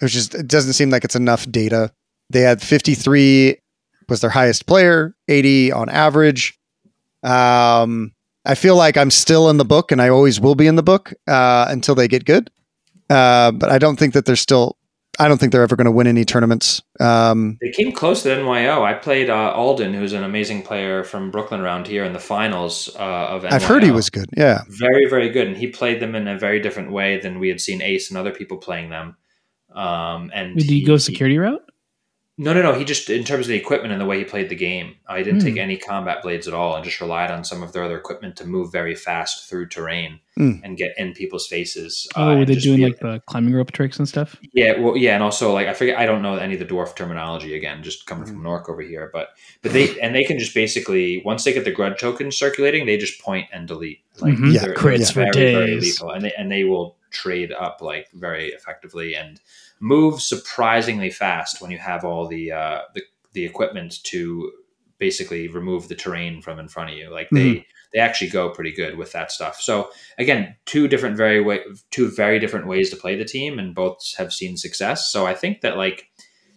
which 0.01 0.15
is 0.15 0.33
it 0.33 0.47
doesn't 0.47 0.73
seem 0.73 0.89
like 0.89 1.03
it's 1.03 1.15
enough 1.15 1.49
data. 1.49 1.91
They 2.29 2.41
had 2.41 2.61
53 2.61 3.57
was 4.09 4.21
their 4.21 4.29
highest 4.29 4.65
player, 4.65 5.15
80 5.27 5.71
on 5.71 5.89
average. 5.89 6.59
Um, 7.23 8.13
I 8.45 8.55
feel 8.55 8.75
like 8.75 8.97
I'm 8.97 9.11
still 9.11 9.49
in 9.49 9.57
the 9.57 9.65
book, 9.65 9.91
and 9.91 10.01
I 10.01 10.09
always 10.09 10.39
will 10.39 10.55
be 10.55 10.67
in 10.67 10.75
the 10.75 10.83
book 10.83 11.13
uh, 11.27 11.67
until 11.69 11.95
they 11.95 12.07
get 12.07 12.25
good. 12.25 12.49
Uh, 13.09 13.51
but 13.51 13.69
I 13.69 13.77
don't 13.77 13.97
think 13.97 14.13
that 14.13 14.25
they're 14.25 14.35
still. 14.35 14.77
I 15.19 15.27
don't 15.27 15.37
think 15.37 15.51
they're 15.51 15.61
ever 15.61 15.75
going 15.75 15.85
to 15.85 15.91
win 15.91 16.07
any 16.07 16.23
tournaments. 16.25 16.81
Um, 16.99 17.57
They 17.61 17.69
came 17.69 17.91
close 17.91 18.23
to 18.23 18.29
NYO. 18.29 18.83
I 18.83 18.93
played 18.93 19.29
uh, 19.29 19.51
Alden, 19.51 19.93
who's 19.93 20.13
an 20.13 20.23
amazing 20.23 20.63
player 20.63 21.03
from 21.03 21.29
Brooklyn 21.29 21.59
around 21.59 21.85
here 21.85 22.05
in 22.05 22.13
the 22.13 22.19
finals 22.19 22.89
uh, 22.97 23.27
of 23.29 23.43
NYO. 23.43 23.51
I've 23.51 23.63
heard 23.63 23.83
he 23.83 23.91
was 23.91 24.09
good. 24.09 24.29
Yeah. 24.35 24.61
very, 24.69 25.07
very 25.07 25.29
good, 25.29 25.47
and 25.47 25.57
he 25.57 25.67
played 25.67 25.99
them 25.99 26.15
in 26.15 26.27
a 26.27 26.39
very 26.39 26.59
different 26.59 26.91
way 26.91 27.19
than 27.19 27.39
we 27.39 27.49
had 27.49 27.59
seen 27.59 27.81
Ace 27.81 28.09
and 28.09 28.17
other 28.17 28.31
people 28.31 28.57
playing 28.57 28.89
them. 28.89 29.17
Um, 29.73 30.31
and 30.33 30.57
Did 30.57 30.69
you 30.69 30.85
go 30.85 30.97
security 30.97 31.37
route? 31.37 31.61
No, 32.37 32.53
no, 32.53 32.63
no. 32.63 32.73
He 32.73 32.85
just, 32.85 33.09
in 33.11 33.23
terms 33.23 33.45
of 33.45 33.49
the 33.49 33.55
equipment 33.55 33.91
and 33.91 34.01
the 34.01 34.05
way 34.05 34.17
he 34.17 34.23
played 34.23 34.49
the 34.49 34.55
game, 34.55 34.95
uh, 35.07 35.15
he 35.17 35.23
didn't 35.23 35.41
Hmm. 35.41 35.47
take 35.47 35.57
any 35.57 35.77
combat 35.77 36.23
blades 36.23 36.47
at 36.47 36.55
all 36.55 36.75
and 36.75 36.83
just 36.83 36.99
relied 36.99 37.29
on 37.29 37.43
some 37.43 37.61
of 37.61 37.71
their 37.71 37.83
other 37.83 37.97
equipment 37.97 38.35
to 38.37 38.47
move 38.47 38.71
very 38.71 38.95
fast 38.95 39.47
through 39.47 39.67
terrain 39.67 40.19
Hmm. 40.37 40.53
and 40.63 40.75
get 40.75 40.93
in 40.97 41.13
people's 41.13 41.45
faces. 41.45 42.07
uh, 42.15 42.21
Oh, 42.31 42.37
were 42.39 42.45
they 42.45 42.55
doing 42.55 42.81
like 42.81 42.97
the 42.99 43.21
climbing 43.27 43.53
rope 43.53 43.71
tricks 43.73 43.99
and 43.99 44.07
stuff? 44.09 44.37
Yeah, 44.53 44.79
well, 44.79 44.97
yeah, 44.97 45.13
and 45.13 45.21
also 45.21 45.53
like 45.53 45.67
I 45.67 45.73
forget, 45.75 45.99
I 45.99 46.07
don't 46.07 46.23
know 46.23 46.35
any 46.37 46.53
of 46.55 46.59
the 46.59 46.65
dwarf 46.65 46.95
terminology 46.95 47.53
again, 47.53 47.83
just 47.83 48.07
coming 48.07 48.25
from 48.25 48.41
Nork 48.41 48.69
over 48.69 48.81
here, 48.81 49.11
but 49.13 49.29
but 49.61 49.73
they 49.73 49.99
and 49.99 50.15
they 50.15 50.23
can 50.23 50.39
just 50.39 50.55
basically 50.55 51.21
once 51.23 51.43
they 51.43 51.53
get 51.53 51.65
the 51.65 51.71
grudge 51.71 51.99
token 51.99 52.31
circulating, 52.31 52.87
they 52.87 52.97
just 52.97 53.21
point 53.21 53.47
and 53.53 53.67
delete. 53.67 53.99
Like 54.19 54.33
Mhm. 54.33 54.53
Yeah, 54.53 54.61
they're- 54.61 54.73
crits 54.73 55.13
they're 55.13 55.25
for 55.25 55.33
very, 55.33 55.53
very 55.53 55.67
days. 55.67 55.83
lethal, 55.83 56.09
and 56.11 56.23
they 56.25 56.31
and 56.37 56.51
they 56.51 56.63
will 56.63 56.95
trade 57.11 57.51
up 57.51 57.81
like 57.81 58.09
very 58.13 58.47
effectively 58.49 59.15
and 59.15 59.39
move 59.79 60.21
surprisingly 60.21 61.09
fast 61.09 61.61
when 61.61 61.71
you 61.71 61.77
have 61.77 62.03
all 62.03 62.27
the 62.27 62.51
uh, 62.51 62.81
the 62.95 63.03
the 63.33 63.45
equipment 63.45 64.03
to 64.03 64.51
basically 64.97 65.47
remove 65.47 65.87
the 65.87 65.95
terrain 65.95 66.41
from 66.41 66.59
in 66.59 66.67
front 66.67 66.91
of 66.91 66.97
you. 66.97 67.09
Like 67.09 67.29
they 67.31 67.65
they 67.93 67.99
actually 67.99 68.29
go 68.29 68.49
pretty 68.49 68.71
good 68.71 68.97
with 68.97 69.11
that 69.11 69.31
stuff. 69.31 69.59
So 69.59 69.89
again, 70.17 70.55
two 70.65 70.87
different 70.87 71.17
very 71.17 71.41
way 71.41 71.59
two 71.89 72.09
very 72.09 72.39
different 72.39 72.67
ways 72.67 72.89
to 72.89 72.95
play 72.95 73.15
the 73.15 73.25
team, 73.25 73.59
and 73.59 73.75
both 73.75 74.15
have 74.17 74.33
seen 74.33 74.57
success. 74.57 75.11
So 75.11 75.25
I 75.25 75.33
think 75.33 75.61
that 75.61 75.77
like. 75.77 76.07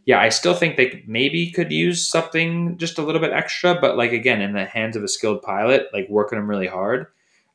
Yeah, 0.06 0.20
I 0.20 0.28
still 0.28 0.52
think 0.52 0.76
they 0.76 1.02
maybe 1.06 1.50
could 1.50 1.72
use 1.72 2.06
something 2.06 2.76
just 2.76 2.98
a 2.98 3.02
little 3.02 3.22
bit 3.22 3.32
extra, 3.32 3.80
but 3.80 3.96
like 3.96 4.12
again, 4.12 4.42
in 4.42 4.52
the 4.52 4.66
hands 4.66 4.96
of 4.96 5.02
a 5.02 5.08
skilled 5.08 5.40
pilot, 5.40 5.86
like 5.94 6.06
working 6.10 6.38
them 6.38 6.46
really 6.46 6.66
hard, 6.66 7.06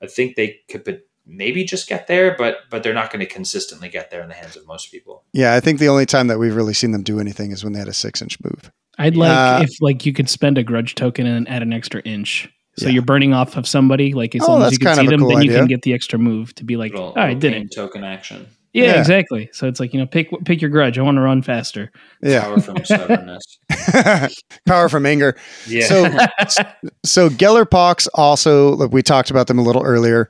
I 0.01 0.07
think 0.07 0.35
they 0.35 0.57
could 0.67 0.83
maybe 1.29 1.63
just 1.63 1.87
get 1.87 2.07
there, 2.07 2.35
but 2.37 2.57
but 2.69 2.81
they're 2.83 2.93
not 2.93 3.11
going 3.11 3.19
to 3.19 3.25
consistently 3.31 3.87
get 3.89 4.09
there 4.11 4.21
in 4.21 4.27
the 4.29 4.33
hands 4.35 4.55
of 4.55 4.65
most 4.67 4.91
people. 4.91 5.23
Yeah, 5.33 5.53
I 5.55 5.59
think 5.59 5.79
the 5.79 5.87
only 5.89 6.05
time 6.05 6.27
that 6.27 6.39
we've 6.39 6.55
really 6.55 6.73
seen 6.73 6.91
them 6.91 7.03
do 7.03 7.19
anything 7.19 7.51
is 7.51 7.63
when 7.63 7.73
they 7.73 7.79
had 7.79 7.87
a 7.87 7.93
six 7.93 8.21
inch 8.21 8.37
move. 8.43 8.71
I'd 8.97 9.15
like 9.15 9.29
Uh, 9.31 9.63
if 9.63 9.69
like 9.81 10.05
you 10.05 10.11
could 10.13 10.29
spend 10.29 10.57
a 10.57 10.63
grudge 10.63 10.95
token 10.95 11.25
and 11.25 11.47
add 11.47 11.61
an 11.61 11.71
extra 11.71 12.01
inch. 12.01 12.49
So 12.77 12.85
Yeah. 12.87 12.93
you're 12.93 13.03
burning 13.03 13.33
off 13.33 13.57
of 13.57 13.67
somebody, 13.67 14.13
like 14.13 14.35
as 14.35 14.41
Oh, 14.43 14.53
long 14.53 14.63
as 14.63 14.73
you 14.73 14.79
can 14.79 14.95
see 14.95 15.07
them, 15.07 15.19
cool 15.21 15.29
then 15.29 15.41
you 15.41 15.49
idea. 15.51 15.59
can 15.59 15.67
get 15.67 15.81
the 15.83 15.93
extra 15.93 16.17
move 16.19 16.53
to 16.55 16.63
be 16.63 16.77
like, 16.77 16.91
Little, 16.93 17.13
oh, 17.15 17.21
I 17.21 17.33
did 17.33 17.53
pain 17.53 17.63
it. 17.63 17.75
token 17.75 18.03
action. 18.03 18.47
Yeah, 18.73 18.85
Yeah. 18.85 18.99
exactly. 18.99 19.49
So 19.51 19.67
it's 19.67 19.79
like 19.79 19.93
you 19.93 19.99
know, 19.99 20.05
pick 20.05 20.29
pick 20.45 20.61
your 20.61 20.69
grudge. 20.69 20.97
I 20.99 21.01
want 21.01 21.15
to 21.17 21.21
run 21.21 21.41
faster. 21.41 21.91
Yeah. 22.21 22.41
Power 22.41 22.59
from 22.61 22.77
stubbornness. 22.85 23.43
Power 24.65 24.89
from 24.89 25.05
anger. 25.05 25.35
Yeah. 25.67 25.85
So 25.87 26.03
so 27.05 27.29
Gellerpox 27.29 28.07
also 28.13 28.75
like 28.75 28.91
we 28.91 29.01
talked 29.01 29.31
about 29.31 29.47
them 29.47 29.57
a 29.59 29.63
little 29.63 29.83
earlier. 29.83 30.29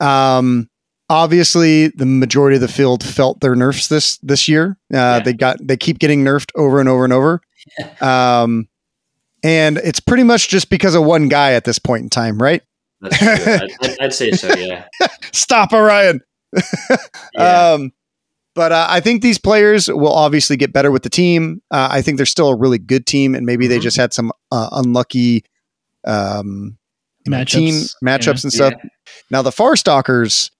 Um 0.00 0.68
obviously 1.08 1.88
the 1.88 2.06
majority 2.06 2.54
of 2.56 2.60
the 2.60 2.68
field 2.68 3.02
felt 3.04 3.40
their 3.40 3.54
nerfs 3.56 3.88
this 3.88 4.16
this 4.18 4.48
year. 4.48 4.78
Uh 4.92 4.96
Yeah. 4.96 5.20
they 5.20 5.32
got 5.32 5.56
they 5.60 5.76
keep 5.76 5.98
getting 5.98 6.24
nerfed 6.24 6.50
over 6.56 6.80
and 6.80 6.88
over 6.88 7.04
and 7.04 7.12
over. 7.12 7.40
Um 8.00 8.68
and 9.42 9.78
it's 9.78 10.00
pretty 10.00 10.22
much 10.24 10.48
just 10.48 10.68
because 10.70 10.94
of 10.94 11.04
one 11.04 11.28
guy 11.28 11.52
at 11.52 11.64
this 11.64 11.78
point 11.78 12.02
in 12.02 12.10
time, 12.10 12.38
right? 12.40 12.62
That's 13.00 13.16
true. 13.18 13.28
I'd, 13.54 13.62
I'd- 13.82 13.96
I'd 14.00 14.12
say 14.12 14.32
so. 14.32 14.52
Yeah. 14.54 14.84
Stop 15.32 15.72
Orion. 15.72 16.20
Yeah. 17.34 17.72
Um, 17.72 17.92
but 18.54 18.72
uh, 18.72 18.86
I 18.90 19.00
think 19.00 19.22
these 19.22 19.38
players 19.38 19.88
will 19.88 20.12
obviously 20.12 20.56
get 20.58 20.72
better 20.74 20.90
with 20.90 21.04
the 21.04 21.08
team. 21.08 21.62
Uh, 21.70 21.88
I 21.90 22.02
think 22.02 22.16
they're 22.18 22.26
still 22.26 22.48
a 22.48 22.56
really 22.56 22.76
good 22.78 23.06
team, 23.06 23.34
and 23.34 23.46
maybe 23.46 23.66
they 23.66 23.78
Mhm. 23.78 23.82
just 23.82 23.96
had 23.96 24.12
some 24.12 24.32
uh, 24.52 24.68
unlucky 24.72 25.44
um, 26.06 26.76
Matchups, 27.28 27.50
team 27.50 27.74
matchups 28.04 28.42
and 28.44 28.52
stuff. 28.52 28.74
Yeah. 28.76 28.90
Now 29.30 29.42
the 29.42 29.52
Far 29.52 29.76
Stalkers, 29.76 30.50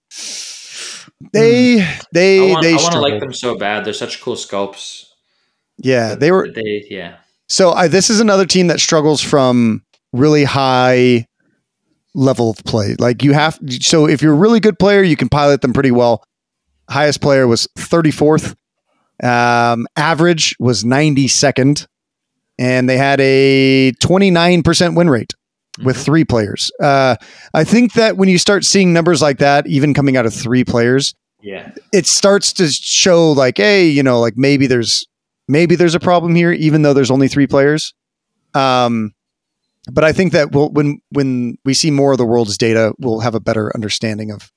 they 1.33 1.87
they 2.13 2.51
I 2.51 2.53
want, 2.53 2.63
they 2.63 2.73
I 2.73 2.77
want 2.77 2.93
to 2.93 3.01
like 3.01 3.21
them 3.21 3.33
so 3.33 3.57
bad. 3.57 3.85
They're 3.85 3.93
such 3.93 4.21
cool 4.21 4.37
sculpts. 4.37 5.07
yeah, 5.79 6.15
they 6.15 6.31
were. 6.31 6.49
They 6.53 6.87
yeah. 6.89 7.17
So 7.49 7.73
I, 7.73 7.89
this 7.89 8.11
is 8.11 8.21
another 8.21 8.47
team 8.47 8.69
that 8.69 8.81
struggles 8.81 9.21
from 9.21 9.83
really 10.13 10.45
high 10.45 11.27
level 12.15 12.51
of 12.51 12.59
play. 12.65 12.95
Like 12.99 13.23
you 13.23 13.33
have, 13.33 13.59
so 13.81 14.07
if 14.07 14.23
you're 14.23 14.33
a 14.33 14.37
really 14.37 14.61
good 14.61 14.79
player, 14.79 15.03
you 15.03 15.17
can 15.17 15.29
pilot 15.29 15.61
them 15.61 15.73
pretty 15.73 15.91
well. 15.91 16.25
Highest 16.89 17.21
player 17.21 17.47
was 17.47 17.69
34th. 17.77 18.55
Um, 19.23 19.87
average 19.97 20.57
was 20.59 20.83
92nd, 20.85 21.87
and 22.59 22.89
they 22.89 22.97
had 22.97 23.21
a 23.21 23.93
29% 24.01 24.97
win 24.97 25.11
rate 25.11 25.35
with 25.83 25.97
Mhm. 25.97 26.05
three 26.05 26.25
players. 26.25 26.71
Uh, 26.83 27.17
I 27.55 27.65
think 27.65 27.93
that 27.95 28.17
when 28.17 28.29
you 28.29 28.39
start 28.39 28.65
seeing 28.65 28.93
numbers 28.93 29.23
like 29.23 29.39
that, 29.39 29.67
even 29.67 29.95
coming 29.95 30.17
out 30.17 30.27
of 30.27 30.35
three 30.35 30.65
players, 30.65 31.15
Yeah. 31.43 31.71
it 31.93 32.07
starts 32.07 32.53
to 32.55 32.69
show 32.69 33.33
like, 33.33 33.57
hey, 33.59 33.89
you 33.89 34.03
know, 34.03 34.21
like 34.21 34.35
maybe 34.37 34.67
there's 34.67 35.07
maybe 35.49 35.75
there's 35.77 35.95
a 35.95 36.01
problem 36.01 36.35
here, 36.35 36.53
even 36.53 36.83
though 36.83 36.93
there's 36.93 37.11
only 37.11 37.29
three 37.29 37.47
players. 37.47 37.93
Um, 38.55 39.13
but 39.91 40.05
I 40.05 40.13
think 40.13 40.33
that 40.33 40.53
we'll, 40.53 40.71
when 40.71 41.01
when 41.11 41.57
we 41.65 41.73
see 41.75 41.91
more 41.91 42.13
of 42.13 42.19
the 42.19 42.27
world's 42.27 42.59
data, 42.59 42.93
we'll 42.99 43.21
have 43.21 43.35
a 43.35 43.41
better 43.41 43.73
understanding 43.75 44.31
of. 44.31 44.51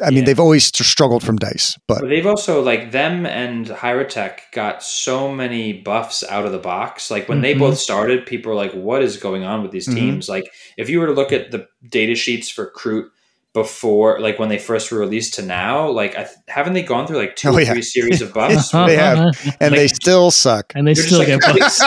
I 0.00 0.10
mean, 0.10 0.18
Yeah. 0.18 0.24
they've 0.26 0.40
always 0.40 0.64
struggled 0.66 1.24
from 1.24 1.36
dice, 1.36 1.76
but 1.88 2.00
But 2.00 2.08
they've 2.08 2.26
also 2.26 2.62
like 2.62 2.92
them 2.92 3.26
and 3.26 3.66
Hierotek 3.66 4.38
got 4.52 4.82
so 4.82 5.32
many 5.32 5.72
buffs 5.72 6.22
out 6.28 6.46
of 6.46 6.52
the 6.52 6.58
box. 6.58 7.10
Like 7.10 7.28
when 7.28 7.40
they 7.40 7.54
Mhm. 7.54 7.58
both 7.58 7.78
started, 7.78 8.24
people 8.26 8.50
were 8.52 8.56
like, 8.56 8.72
"What 8.72 9.02
is 9.02 9.16
going 9.16 9.44
on 9.44 9.62
with 9.62 9.72
these 9.72 9.88
Mhm. 9.88 9.94
teams?" 9.94 10.28
Like 10.28 10.52
if 10.76 10.88
you 10.88 11.00
were 11.00 11.06
to 11.06 11.12
look 11.12 11.32
at 11.32 11.50
the 11.50 11.66
data 11.90 12.14
sheets 12.14 12.48
for 12.48 12.70
Kroot 12.76 13.06
before, 13.54 14.20
like 14.20 14.38
when 14.38 14.48
they 14.50 14.58
first 14.58 14.92
were 14.92 14.98
released 14.98 15.34
to 15.34 15.42
now, 15.42 15.88
like 15.88 16.12
I 16.12 16.24
th- 16.24 16.36
haven't 16.48 16.74
they 16.74 16.82
gone 16.82 17.06
through 17.06 17.18
like 17.18 17.34
two 17.34 17.48
Oh, 17.48 17.54
or 17.56 17.60
yeah. 17.60 17.72
three 17.72 17.82
series 17.82 18.22
of 18.22 18.32
buffs? 18.32 18.70
They 18.86 18.96
have. 18.96 19.34
and 19.60 19.74
they 19.74 19.88
still 19.88 20.30
suck. 20.30 20.72
and 20.76 20.86
they 20.86 20.90
You're 20.90 20.94
just 20.96 21.08
still 21.08 21.18
like, 21.18 21.28
get 21.28 21.40
buffs. 21.40 21.82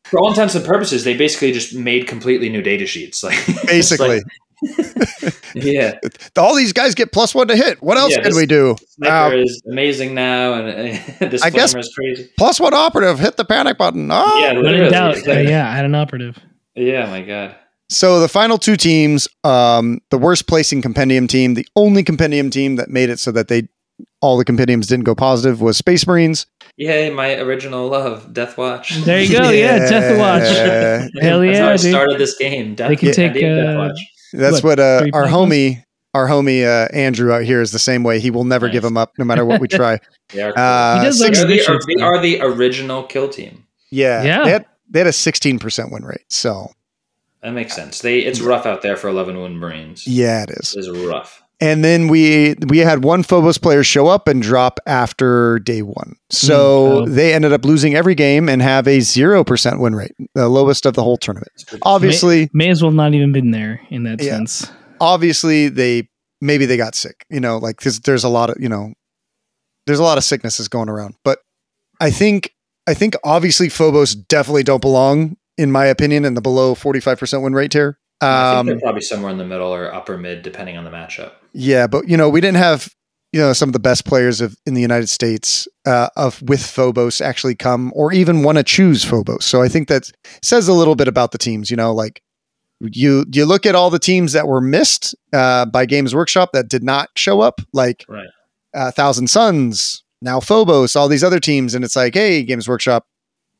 for 0.10 0.18
all 0.18 0.30
intents 0.30 0.54
and 0.56 0.64
purposes, 0.64 1.04
they 1.04 1.14
basically 1.14 1.52
just 1.52 1.74
made 1.74 2.08
completely 2.08 2.48
new 2.48 2.62
data 2.62 2.86
sheets. 2.86 3.22
Like 3.22 3.38
Basically, 3.66 4.08
like- 4.16 4.22
yeah, 5.54 5.98
all 6.36 6.54
these 6.54 6.72
guys 6.72 6.94
get 6.94 7.12
plus 7.12 7.34
one 7.34 7.48
to 7.48 7.56
hit. 7.56 7.82
What 7.82 7.96
else 7.98 8.12
Yeah, 8.16 8.22
can 8.22 8.34
we 8.34 8.46
do? 8.46 8.76
sniper 8.88 9.36
Uh, 9.36 9.40
is 9.42 9.62
amazing 9.70 10.14
now, 10.14 10.54
and 10.54 10.98
uh, 11.20 11.28
this 11.28 11.42
I 11.42 11.50
guess- 11.50 11.74
is 11.74 11.92
crazy. 11.94 12.30
plus 12.38 12.60
one 12.60 12.74
operative. 12.74 13.18
Hit 13.18 13.36
the 13.36 13.44
panic 13.44 13.78
button. 13.78 14.10
Oh, 14.10 14.38
Yeah, 14.40 14.52
When 14.54 14.64
literally. 14.64 14.90
doubt, 14.90 15.28
uh, 15.28 15.32
yeah, 15.32 15.70
I 15.70 15.74
had 15.76 15.84
an 15.84 15.94
operative. 15.94 16.38
yeah, 16.74 17.06
my 17.10 17.22
god. 17.22 17.56
So 17.90 18.18
the 18.18 18.28
final 18.28 18.56
two 18.58 18.76
teams, 18.76 19.28
um, 19.44 20.00
the 20.10 20.18
worst 20.18 20.46
placing 20.48 20.80
compendium 20.82 21.26
team, 21.26 21.54
the 21.54 21.66
only 21.76 22.02
compendium 22.02 22.50
team 22.50 22.76
that 22.76 22.88
made 22.88 23.10
it 23.10 23.18
so 23.18 23.30
that 23.32 23.48
they 23.48 23.68
all 24.20 24.36
the 24.38 24.44
compendiums 24.44 24.86
didn't 24.88 25.04
go 25.04 25.14
positive 25.14 25.60
was 25.60 25.76
Space 25.76 26.04
Marines. 26.06 26.46
Yay, 26.76 27.10
my 27.10 27.36
original 27.38 27.86
love, 27.88 28.32
Death 28.32 28.56
Watch. 28.58 28.96
There 29.04 29.22
you 29.22 29.38
go. 29.38 29.50
Yeah, 29.50 29.78
Death 29.88 30.18
Watch. 30.18 30.42
Yeah. 30.42 31.06
That's 31.14 31.58
how 31.58 31.68
I 31.68 31.76
dude. 31.76 31.80
started 31.90 32.18
this 32.18 32.36
game. 32.36 32.74
Death, 32.74 32.88
They 32.88 32.96
can 32.96 33.08
the 33.08 33.14
take, 33.14 33.30
idea 33.32 33.52
of 33.52 33.64
Death 33.66 33.76
uh, 33.76 33.78
Watch. 33.78 34.00
That's 34.38 34.62
What, 34.62 34.78
what, 34.78 34.80
uh, 34.80 35.06
our 35.12 35.26
homie, 35.26 35.82
our 36.12 36.26
homie 36.26 36.64
uh, 36.64 36.88
Andrew 36.92 37.32
out 37.32 37.42
here 37.44 37.60
is 37.60 37.72
the 37.72 37.78
same 37.78 38.02
way. 38.02 38.20
He 38.20 38.30
will 38.30 38.44
never 38.44 38.66
give 38.68 38.82
Nice. 38.82 38.90
them 38.90 38.96
up, 38.96 39.12
no 39.18 39.24
matter 39.24 39.44
what 39.44 39.60
we 39.60 39.68
try. 39.68 39.98
They 40.30 40.42
are 40.42 40.52
cool. 40.52 40.62
Uh, 40.62 41.12
six- 41.12 41.42
they, 41.44 41.64
are, 41.64 41.78
they 41.86 42.02
are 42.02 42.18
the 42.20 42.40
original 42.40 43.02
kill 43.04 43.28
team. 43.28 43.66
yeah, 43.90 44.22
Yeah. 44.22 44.44
They 44.44 44.50
had, 44.50 44.66
they 44.90 44.98
had 45.00 45.06
a 45.06 45.12
sixteen 45.12 45.58
percent 45.58 45.92
win 45.92 46.04
rate. 46.04 46.24
So 46.30 46.70
That 47.42 47.52
makes 47.52 47.74
sense. 47.74 48.00
They 48.00 48.18
it's 48.20 48.40
rough 48.40 48.66
out 48.66 48.82
there 48.82 48.96
for 48.96 49.08
eleven 49.08 49.36
wound 49.38 49.58
Marines. 49.60 50.06
yeah, 50.06 50.42
it 50.42 50.50
is. 50.50 50.74
It 50.76 50.80
is 50.80 50.90
rough. 50.90 51.42
And 51.60 51.84
then 51.84 52.08
we 52.08 52.54
we 52.68 52.78
had 52.78 53.04
one 53.04 53.22
Phobos 53.22 53.58
player 53.58 53.84
show 53.84 54.08
up 54.08 54.26
and 54.28 54.42
drop 54.42 54.80
after 54.86 55.60
day 55.60 55.82
one. 55.82 56.16
So 56.30 57.02
Mm, 57.04 57.06
oh. 57.06 57.08
they 57.08 57.32
ended 57.32 57.52
up 57.52 57.64
losing 57.64 57.94
every 57.94 58.14
game 58.14 58.48
and 58.48 58.60
have 58.60 58.88
a 58.88 59.00
zero 59.00 59.44
percent 59.44 59.78
win 59.80 59.94
rate, 59.94 60.12
the 60.34 60.48
lowest 60.48 60.84
of 60.84 60.94
the 60.94 61.02
whole 61.02 61.16
tournament. 61.16 61.52
Obviously, 61.82 62.50
May 62.52 62.70
as 62.70 62.82
well 62.82 62.90
not 62.92 63.14
even 63.14 63.32
been 63.32 63.50
there 63.52 63.80
in 63.90 64.02
that 64.04 64.20
Yeah. 64.22 64.32
sense. 64.32 64.70
obviously 65.00 65.68
they 65.68 66.08
maybe 66.40 66.66
they 66.66 66.76
got 66.76 66.94
sick. 66.94 67.24
You 67.30 67.40
know, 67.40 67.58
like 67.58 67.76
'cause 67.76 68.00
there's 68.00 68.24
a 68.24 68.28
lot 68.28 68.50
of 68.50 68.56
you 68.60 68.68
know, 68.68 68.92
there's 69.86 70.00
a 70.00 70.04
lot 70.04 70.18
of 70.18 70.24
sicknesses 70.24 70.68
going 70.68 70.88
around. 70.88 71.14
But 71.24 71.38
I 72.00 72.10
think 72.10 72.50
I 72.88 72.94
think 72.94 73.14
obviously 73.24 73.68
Phobos 73.68 74.14
definitely 74.14 74.64
don't 74.64 74.82
belong, 74.82 75.36
in 75.56 75.70
my 75.70 75.86
opinion, 75.86 76.24
in 76.24 76.34
the 76.34 76.42
below 76.42 76.74
forty 76.74 77.00
five 77.00 77.18
percent 77.18 77.42
win 77.44 77.54
rate 77.54 77.70
tier. 77.70 77.98
I 78.20 78.50
think 78.50 78.60
Um, 78.60 78.66
they're 78.66 78.80
probably 78.80 79.00
somewhere 79.02 79.30
in 79.30 79.38
the 79.38 79.44
middle 79.44 79.72
or 79.74 79.92
upper 79.94 80.16
mid, 80.18 80.42
depending 80.42 80.76
on 80.76 80.84
the 80.84 80.90
matchup. 80.90 81.32
Yeah, 81.54 81.86
but 81.86 82.08
you 82.08 82.16
know, 82.16 82.28
we 82.28 82.40
didn't 82.40 82.58
have 82.58 82.92
you 83.32 83.40
know 83.40 83.52
some 83.52 83.68
of 83.68 83.72
the 83.72 83.78
best 83.80 84.04
players 84.04 84.40
of 84.40 84.56
in 84.66 84.74
the 84.74 84.80
United 84.82 85.08
States 85.08 85.66
uh, 85.86 86.08
of 86.16 86.42
with 86.42 86.64
Phobos 86.64 87.20
actually 87.20 87.54
come 87.54 87.92
or 87.94 88.12
even 88.12 88.42
want 88.42 88.58
to 88.58 88.64
choose 88.64 89.04
Phobos. 89.04 89.44
So 89.44 89.62
I 89.62 89.68
think 89.68 89.88
that 89.88 90.10
says 90.42 90.68
a 90.68 90.72
little 90.72 90.94
bit 90.96 91.08
about 91.08 91.32
the 91.32 91.38
teams. 91.38 91.70
You 91.70 91.76
know, 91.76 91.92
like 91.94 92.22
you 92.80 93.24
you 93.32 93.46
look 93.46 93.66
at 93.66 93.74
all 93.74 93.90
the 93.90 93.98
teams 93.98 94.32
that 94.32 94.46
were 94.46 94.60
missed 94.60 95.14
uh, 95.32 95.64
by 95.66 95.86
Games 95.86 96.14
Workshop 96.14 96.50
that 96.52 96.68
did 96.68 96.82
not 96.82 97.08
show 97.16 97.40
up, 97.40 97.60
like 97.72 98.04
Right. 98.08 98.26
uh, 98.74 98.90
Thousand 98.90 99.28
Suns, 99.28 100.02
now 100.20 100.40
Phobos, 100.40 100.96
all 100.96 101.08
these 101.08 101.24
other 101.24 101.40
teams, 101.40 101.74
and 101.74 101.84
it's 101.84 101.96
like, 101.96 102.14
hey, 102.14 102.42
Games 102.42 102.68
Workshop, 102.68 103.06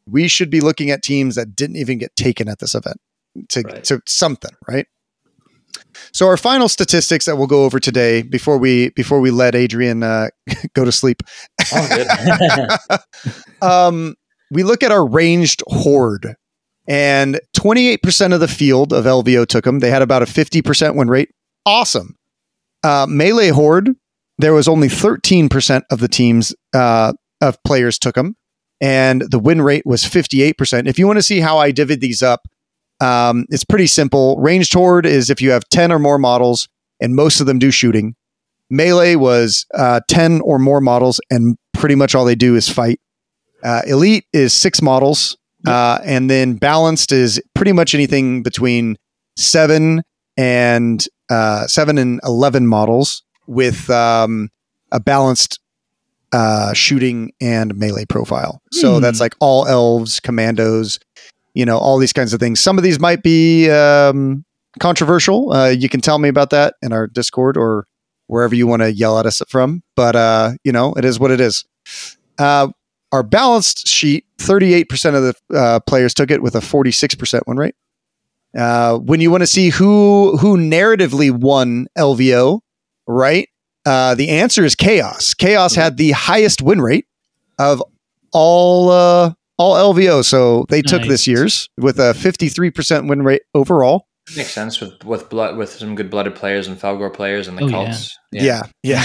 we 0.08 0.28
should 0.28 0.50
be 0.50 0.60
looking 0.60 0.90
at 0.90 1.02
teams 1.02 1.36
that 1.36 1.54
didn't 1.56 1.76
even 1.76 1.98
get 1.98 2.14
taken 2.16 2.48
at 2.48 2.58
this 2.58 2.74
event 2.74 2.98
to 3.50 3.62
Right. 3.62 3.84
to 3.84 4.00
something, 4.06 4.52
right? 4.68 4.86
So 6.12 6.26
our 6.26 6.36
final 6.36 6.68
statistics 6.68 7.24
that 7.26 7.36
we'll 7.36 7.46
go 7.46 7.64
over 7.64 7.80
today 7.80 8.22
before 8.22 8.58
we 8.58 8.90
before 8.90 9.20
we 9.20 9.30
let 9.30 9.54
Adrian 9.54 10.02
uh, 10.02 10.28
go 10.74 10.84
to 10.84 10.92
sleep. 10.92 11.22
Oh, 11.72 12.76
um, 13.62 14.14
we 14.50 14.62
look 14.62 14.82
at 14.82 14.92
our 14.92 15.06
ranged 15.06 15.62
horde, 15.66 16.36
and 16.86 17.40
28% 17.56 18.32
of 18.32 18.40
the 18.40 18.48
field 18.48 18.92
of 18.92 19.04
LVO 19.04 19.46
took 19.46 19.64
them. 19.64 19.80
They 19.80 19.90
had 19.90 20.02
about 20.02 20.22
a 20.22 20.26
50% 20.26 20.96
win 20.96 21.08
rate. 21.08 21.30
Awesome. 21.66 22.16
Uh, 22.82 23.06
melee 23.08 23.48
horde, 23.48 23.90
there 24.38 24.52
was 24.52 24.68
only 24.68 24.88
13% 24.88 25.82
of 25.90 26.00
the 26.00 26.08
teams 26.08 26.54
uh, 26.74 27.14
of 27.40 27.62
players 27.64 27.98
took 27.98 28.14
them, 28.14 28.36
and 28.80 29.22
the 29.22 29.38
win 29.38 29.62
rate 29.62 29.86
was 29.86 30.04
58%. 30.04 30.86
If 30.86 30.98
you 30.98 31.06
want 31.06 31.18
to 31.18 31.22
see 31.22 31.40
how 31.40 31.58
I 31.58 31.72
divvied 31.72 32.00
these 32.00 32.22
up, 32.22 32.46
um, 33.04 33.44
it's 33.50 33.64
pretty 33.64 33.86
simple. 33.86 34.36
Ranged 34.40 34.72
horde 34.72 35.06
is 35.06 35.30
if 35.30 35.40
you 35.42 35.50
have 35.50 35.64
10 35.70 35.92
or 35.92 35.98
more 35.98 36.18
models, 36.18 36.68
and 37.00 37.14
most 37.14 37.40
of 37.40 37.46
them 37.46 37.58
do 37.58 37.70
shooting. 37.70 38.14
Melee 38.70 39.16
was 39.16 39.66
uh, 39.74 40.00
10 40.08 40.40
or 40.40 40.58
more 40.58 40.80
models, 40.80 41.20
and 41.30 41.56
pretty 41.74 41.94
much 41.94 42.14
all 42.14 42.24
they 42.24 42.34
do 42.34 42.56
is 42.56 42.68
fight. 42.68 43.00
Uh, 43.62 43.82
elite 43.86 44.24
is 44.32 44.52
six 44.52 44.80
models, 44.82 45.36
uh, 45.66 45.98
and 46.04 46.30
then 46.30 46.54
balanced 46.54 47.12
is 47.12 47.40
pretty 47.54 47.72
much 47.72 47.94
anything 47.94 48.42
between 48.42 48.96
seven 49.36 50.02
and 50.36 51.06
uh, 51.30 51.66
seven 51.66 51.96
and 51.98 52.20
eleven 52.24 52.66
models 52.66 53.22
with 53.46 53.88
um, 53.90 54.50
a 54.92 55.00
balanced 55.00 55.60
uh, 56.32 56.72
shooting 56.74 57.32
and 57.40 57.76
melee 57.76 58.04
profile. 58.04 58.60
So 58.72 58.96
Hmm. 58.96 59.02
that's 59.02 59.20
like 59.20 59.34
all 59.40 59.66
elves, 59.66 60.20
commandos, 60.20 60.98
you 61.54 61.64
know, 61.64 61.78
all 61.78 61.98
these 61.98 62.12
kinds 62.12 62.34
of 62.34 62.40
things. 62.40 62.60
Some 62.60 62.78
of 62.78 62.84
these 62.84 63.00
might 63.00 63.22
be 63.22 63.70
um, 63.70 64.44
controversial. 64.80 65.52
Uh, 65.52 65.68
you 65.68 65.88
can 65.88 66.00
tell 66.00 66.18
me 66.18 66.28
about 66.28 66.50
that 66.50 66.74
in 66.82 66.92
our 66.92 67.06
Discord 67.06 67.56
or 67.56 67.86
wherever 68.26 68.54
you 68.54 68.66
want 68.66 68.82
to 68.82 68.92
yell 68.92 69.18
at 69.18 69.26
us 69.26 69.40
from. 69.48 69.82
But 69.96 70.16
uh, 70.16 70.52
you 70.64 70.72
know, 70.72 70.92
it 70.94 71.04
is 71.04 71.18
what 71.18 71.30
it 71.30 71.40
is. 71.40 71.64
Uh, 72.38 72.68
our 73.12 73.22
balanced 73.22 73.86
sheet, 73.86 74.26
38% 74.38 75.14
of 75.14 75.22
the 75.22 75.56
uh, 75.56 75.80
players 75.80 76.14
took 76.14 76.32
it 76.32 76.42
with 76.42 76.56
a 76.56 76.60
46% 76.60 77.42
win 77.46 77.56
rate. 77.56 77.76
Uh, 78.56 78.98
when 78.98 79.20
you 79.20 79.30
want 79.30 79.42
to 79.42 79.46
see 79.46 79.70
who 79.70 80.36
who 80.36 80.56
narratively 80.56 81.30
won 81.30 81.86
LVO, 81.98 82.60
right? 83.06 83.48
Uh, 83.84 84.14
the 84.14 84.30
answer 84.30 84.64
is 84.64 84.74
Chaos. 84.74 85.34
Chaos 85.34 85.74
had 85.74 85.96
the 85.96 86.12
highest 86.12 86.62
win 86.62 86.80
rate 86.80 87.06
of 87.58 87.82
all 88.32 88.90
uh, 88.90 89.32
all 89.58 89.94
LVO. 89.94 90.24
So 90.24 90.66
they 90.68 90.82
took 90.82 91.02
this 91.02 91.26
year's 91.26 91.68
with 91.78 91.98
a 91.98 92.12
53% 92.12 93.08
win 93.08 93.22
rate 93.22 93.42
overall. 93.54 94.06
Makes 94.36 94.52
sense 94.52 94.80
with 94.80 95.04
with 95.04 95.28
blood 95.28 95.56
with 95.58 95.70
some 95.70 95.94
good 95.94 96.10
blooded 96.10 96.34
players 96.34 96.66
and 96.66 96.80
Fellgor 96.80 97.12
players 97.12 97.46
and 97.46 97.58
the 97.58 97.64
Oh, 97.64 97.68
cults. 97.68 98.16
Yeah, 98.32 98.62
yeah. 98.82 99.04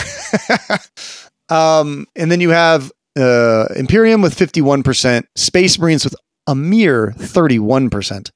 um, 1.50 2.06
and 2.16 2.32
then 2.32 2.40
you 2.40 2.52
have 2.52 2.90
uh, 3.18 3.66
Imperium 3.76 4.22
with 4.22 4.34
51%, 4.34 5.24
Space 5.36 5.78
Marines 5.78 6.06
with 6.06 6.16
a 6.48 6.56
mere 6.56 7.14
31%. 7.18 8.30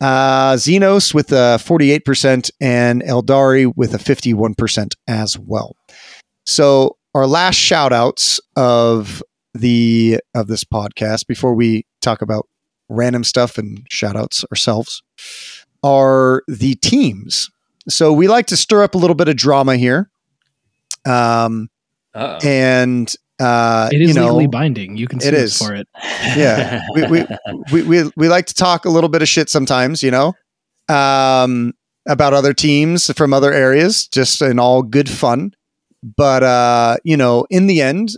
Uh, 0.00 0.54
Xenos 0.54 1.14
with 1.14 1.30
a 1.30 1.58
48% 1.60 2.50
and 2.60 3.00
Aeldari 3.02 3.72
with 3.74 3.94
a 3.94 3.98
51% 3.98 4.94
as 5.06 5.38
well. 5.38 5.76
So 6.44 6.96
our 7.14 7.26
last 7.26 7.54
shout 7.54 7.92
outs 7.92 8.40
of 8.56 9.22
the 9.54 10.20
of 10.34 10.48
this 10.48 10.64
podcast 10.64 11.26
before 11.26 11.54
we 11.54 11.86
talk 12.00 12.20
about 12.20 12.48
random 12.88 13.24
stuff 13.24 13.56
and 13.56 13.86
shout 13.88 14.16
outs 14.16 14.44
ourselves 14.50 15.02
are 15.82 16.42
the 16.48 16.74
teams. 16.76 17.50
So 17.88 18.12
we 18.12 18.28
like 18.28 18.46
to 18.46 18.56
stir 18.56 18.82
up 18.82 18.94
a 18.94 18.98
little 18.98 19.14
bit 19.14 19.28
of 19.28 19.36
drama 19.36 19.76
here. 19.76 20.10
Um, 21.06 21.68
Uh 22.14 22.38
and 22.42 23.14
uh, 23.40 23.88
It 23.92 24.00
is 24.00 24.08
you 24.08 24.14
know, 24.14 24.26
legally 24.26 24.46
binding. 24.46 24.96
You 24.96 25.06
can 25.08 25.20
sue 25.20 25.28
it 25.28 25.34
us 25.34 25.40
is. 25.40 25.58
for 25.58 25.74
it. 25.74 25.88
Yeah. 26.36 26.82
we, 26.94 27.06
we, 27.06 27.26
we, 27.72 27.82
we, 27.82 28.10
we 28.16 28.28
like 28.28 28.46
to 28.46 28.54
talk 28.54 28.84
a 28.84 28.90
little 28.90 29.08
bit 29.08 29.22
of 29.22 29.28
shit 29.28 29.50
sometimes, 29.50 30.02
you 30.02 30.10
know, 30.10 30.34
um, 30.88 31.74
about 32.06 32.32
other 32.32 32.52
teams 32.52 33.12
from 33.12 33.32
other 33.34 33.52
areas, 33.52 34.06
just 34.06 34.40
in 34.40 34.58
all 34.58 34.82
good 34.82 35.10
fun. 35.10 35.52
But, 36.02 36.42
uh, 36.42 36.96
you 37.02 37.16
know, 37.16 37.46
in 37.50 37.66
the 37.66 37.82
end, 37.82 38.10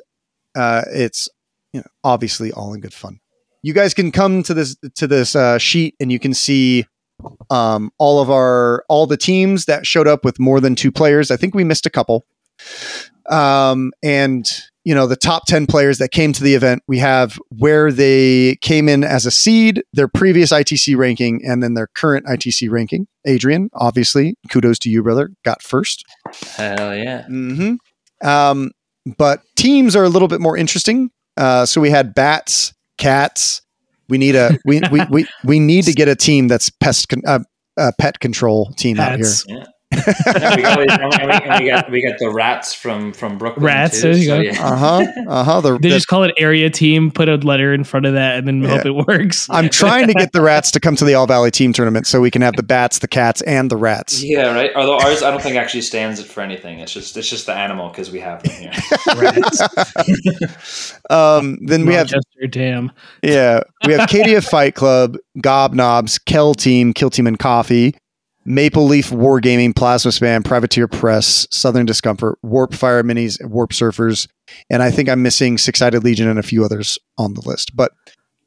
uh, 0.57 0.83
it's 0.89 1.29
you 1.73 1.81
know, 1.81 1.87
obviously 2.03 2.53
all 2.53 2.73
in 2.75 2.81
good 2.81 2.95
fun. 2.95 3.21
You 3.63 3.73
guys 3.73 3.95
can 3.95 4.13
come 4.13 4.43
to 4.45 4.55
this 4.55 4.77
to 4.97 5.07
this 5.07 5.37
uh, 5.37 5.59
sheet 5.59 5.95
and 6.01 6.11
you 6.11 6.19
can 6.19 6.35
see 6.35 6.87
um, 7.51 7.91
all 7.99 8.21
of 8.21 8.31
our 8.31 8.85
all 8.89 9.07
the 9.07 9.17
teams 9.17 9.67
that 9.67 9.87
showed 9.87 10.09
up 10.09 10.25
with 10.25 10.39
more 10.39 10.61
than 10.61 10.75
two 10.75 10.93
players. 10.93 11.31
I 11.31 11.37
think 11.37 11.55
we 11.55 11.65
missed 11.65 11.87
a 11.87 11.91
couple. 11.91 12.27
Um, 13.29 13.93
and 14.03 14.49
you 14.87 14.95
know 14.95 15.09
the 15.09 15.17
top 15.17 15.47
10 15.47 15.67
players 15.67 15.99
that 15.99 16.13
came 16.13 16.33
to 16.33 16.43
the 16.45 16.55
event 16.55 16.83
we 16.87 16.99
have 16.99 17.39
where 17.51 17.91
they 17.91 18.57
came 18.63 18.89
in 18.89 19.03
as 19.03 19.27
a 19.27 19.33
seed 19.33 19.83
their 19.93 20.07
previous 20.07 20.53
itc 20.53 20.97
ranking 20.97 21.45
and 21.45 21.61
then 21.61 21.75
their 21.75 21.89
current 21.89 22.25
itc 22.27 22.71
ranking 22.71 23.09
adrian 23.27 23.69
obviously 23.75 24.37
kudos 24.49 24.79
to 24.79 24.89
you 24.89 25.03
brother 25.03 25.31
got 25.45 25.61
first 25.61 26.05
Hell 26.57 26.95
yeah. 26.97 27.25
hmm 27.25 27.75
um, 28.23 28.71
but 29.19 29.43
teams 29.57 29.95
are 29.95 30.05
a 30.05 30.09
little 30.09 30.29
bit 30.29 30.41
more 30.41 30.57
interesting. 30.57 31.11
Uh, 31.37 31.67
so 31.67 31.81
we 31.81 31.91
had 31.91 32.15
bats 32.15 32.75
cats. 32.99 33.63
We 34.09 34.19
need 34.19 34.37
a 34.37 34.59
we, 34.65 34.81
we, 34.91 35.03
we, 35.11 35.27
we 35.45 35.59
need 35.59 35.85
to 35.85 35.93
get 35.93 36.09
a 36.09 36.17
team 36.17 36.49
that's 36.49 36.71
pest 36.71 37.09
con- 37.09 37.23
uh, 37.27 37.41
uh, 37.77 37.93
pet 37.99 38.21
control 38.21 38.73
team 38.77 38.99
out 39.01 39.17
here. 39.17 39.19
Pets. 39.19 39.47
Yeah, 39.93 40.57
we, 40.57 40.62
got, 40.62 40.80
and 40.80 41.30
we, 41.30 41.32
and 41.32 41.64
we 41.64 41.70
got 41.70 41.91
we 41.93 42.03
got 42.03 42.18
the 42.18 42.28
rats 42.30 42.74
from 42.74 43.12
from 43.12 43.39
Brooklyn. 43.39 43.64
Rats, 43.64 44.03
too, 44.03 44.12
there 44.12 44.16
you 44.16 44.24
so 44.24 44.37
go. 44.37 44.41
yeah. 44.43 44.72
uh-huh 44.72 45.07
uh-huh 45.28 45.61
the, 45.61 45.72
They 45.78 45.89
the- 45.89 45.95
just 45.95 46.09
call 46.09 46.24
it 46.24 46.34
area 46.39 46.68
team, 46.70 47.12
put 47.12 47.28
a 47.28 47.37
letter 47.37 47.72
in 47.72 47.84
front 47.84 48.05
of 48.05 48.14
that, 48.14 48.37
and 48.37 48.49
then 48.49 48.62
Yeah. 48.62 48.78
hope 48.78 48.87
it 48.87 49.07
works. 49.07 49.47
i'm 49.49 49.68
trying 49.68 50.09
to 50.09 50.14
get 50.14 50.32
the 50.32 50.41
rats 50.41 50.72
to 50.72 50.80
come 50.80 50.97
to 50.97 51.05
the 51.05 51.14
all 51.14 51.26
valley 51.28 51.53
team 51.53 51.72
tournament 51.72 52.09
so 52.09 52.20
we 52.20 52.32
can 52.32 52.43
have 52.43 52.57
the 52.57 52.62
bats 52.64 52.99
the 52.99 53.07
cats 53.09 53.43
and 53.43 53.70
the 53.70 53.76
rats 53.76 54.24
Yeah, 54.24 54.53
right. 54.55 54.70
Although 54.74 54.99
ours, 54.99 55.22
I 55.22 55.30
don't 55.30 55.41
think 55.41 55.55
actually 55.57 55.82
stands 55.82 56.22
for 56.24 56.41
anything. 56.41 56.80
It's 56.80 56.93
just 56.93 57.16
it's 57.16 57.30
just 57.30 57.47
the 57.47 57.55
animal 57.55 57.89
because 57.89 58.11
we 58.11 58.18
have 58.20 58.43
them 58.43 58.53
here. 58.55 58.70
um, 61.11 61.59
then 61.62 61.87
we 61.87 61.95
have 61.95 62.11
Rochester, 62.11 62.47
damn. 62.51 62.93
yeah 63.22 63.61
we 63.87 63.93
have 63.93 64.09
Cadia 64.09 64.47
Fight 64.47 64.74
Club, 64.74 65.16
Gobnobs, 65.39 66.22
Kel 66.24 66.55
Team, 66.55 66.93
Kill 66.93 67.11
Team 67.11 67.26
and 67.26 67.39
Coffee, 67.39 67.95
Maple 68.47 68.87
Leaf 68.87 69.11
Wargaming, 69.11 69.75
Plasma 69.75 70.11
Spam, 70.11 70.45
Privateer 70.45 70.89
Press, 70.89 71.47
Southern 71.51 71.85
Discomfort, 71.85 72.39
Warp 72.43 72.75
Fire 72.75 73.03
Minis, 73.03 73.45
Warp 73.45 73.71
Surfers, 73.71 74.29
and 74.71 74.83
I 74.83 74.91
think 74.91 75.09
I'm 75.09 75.23
missing 75.23 75.59
Six 75.59 75.81
Sided 75.81 76.05
Legion 76.05 76.29
and 76.29 76.39
a 76.39 76.45
few 76.45 76.65
others 76.65 76.99
on 77.19 77.35
the 77.35 77.43
list. 77.43 77.75
But 77.75 77.93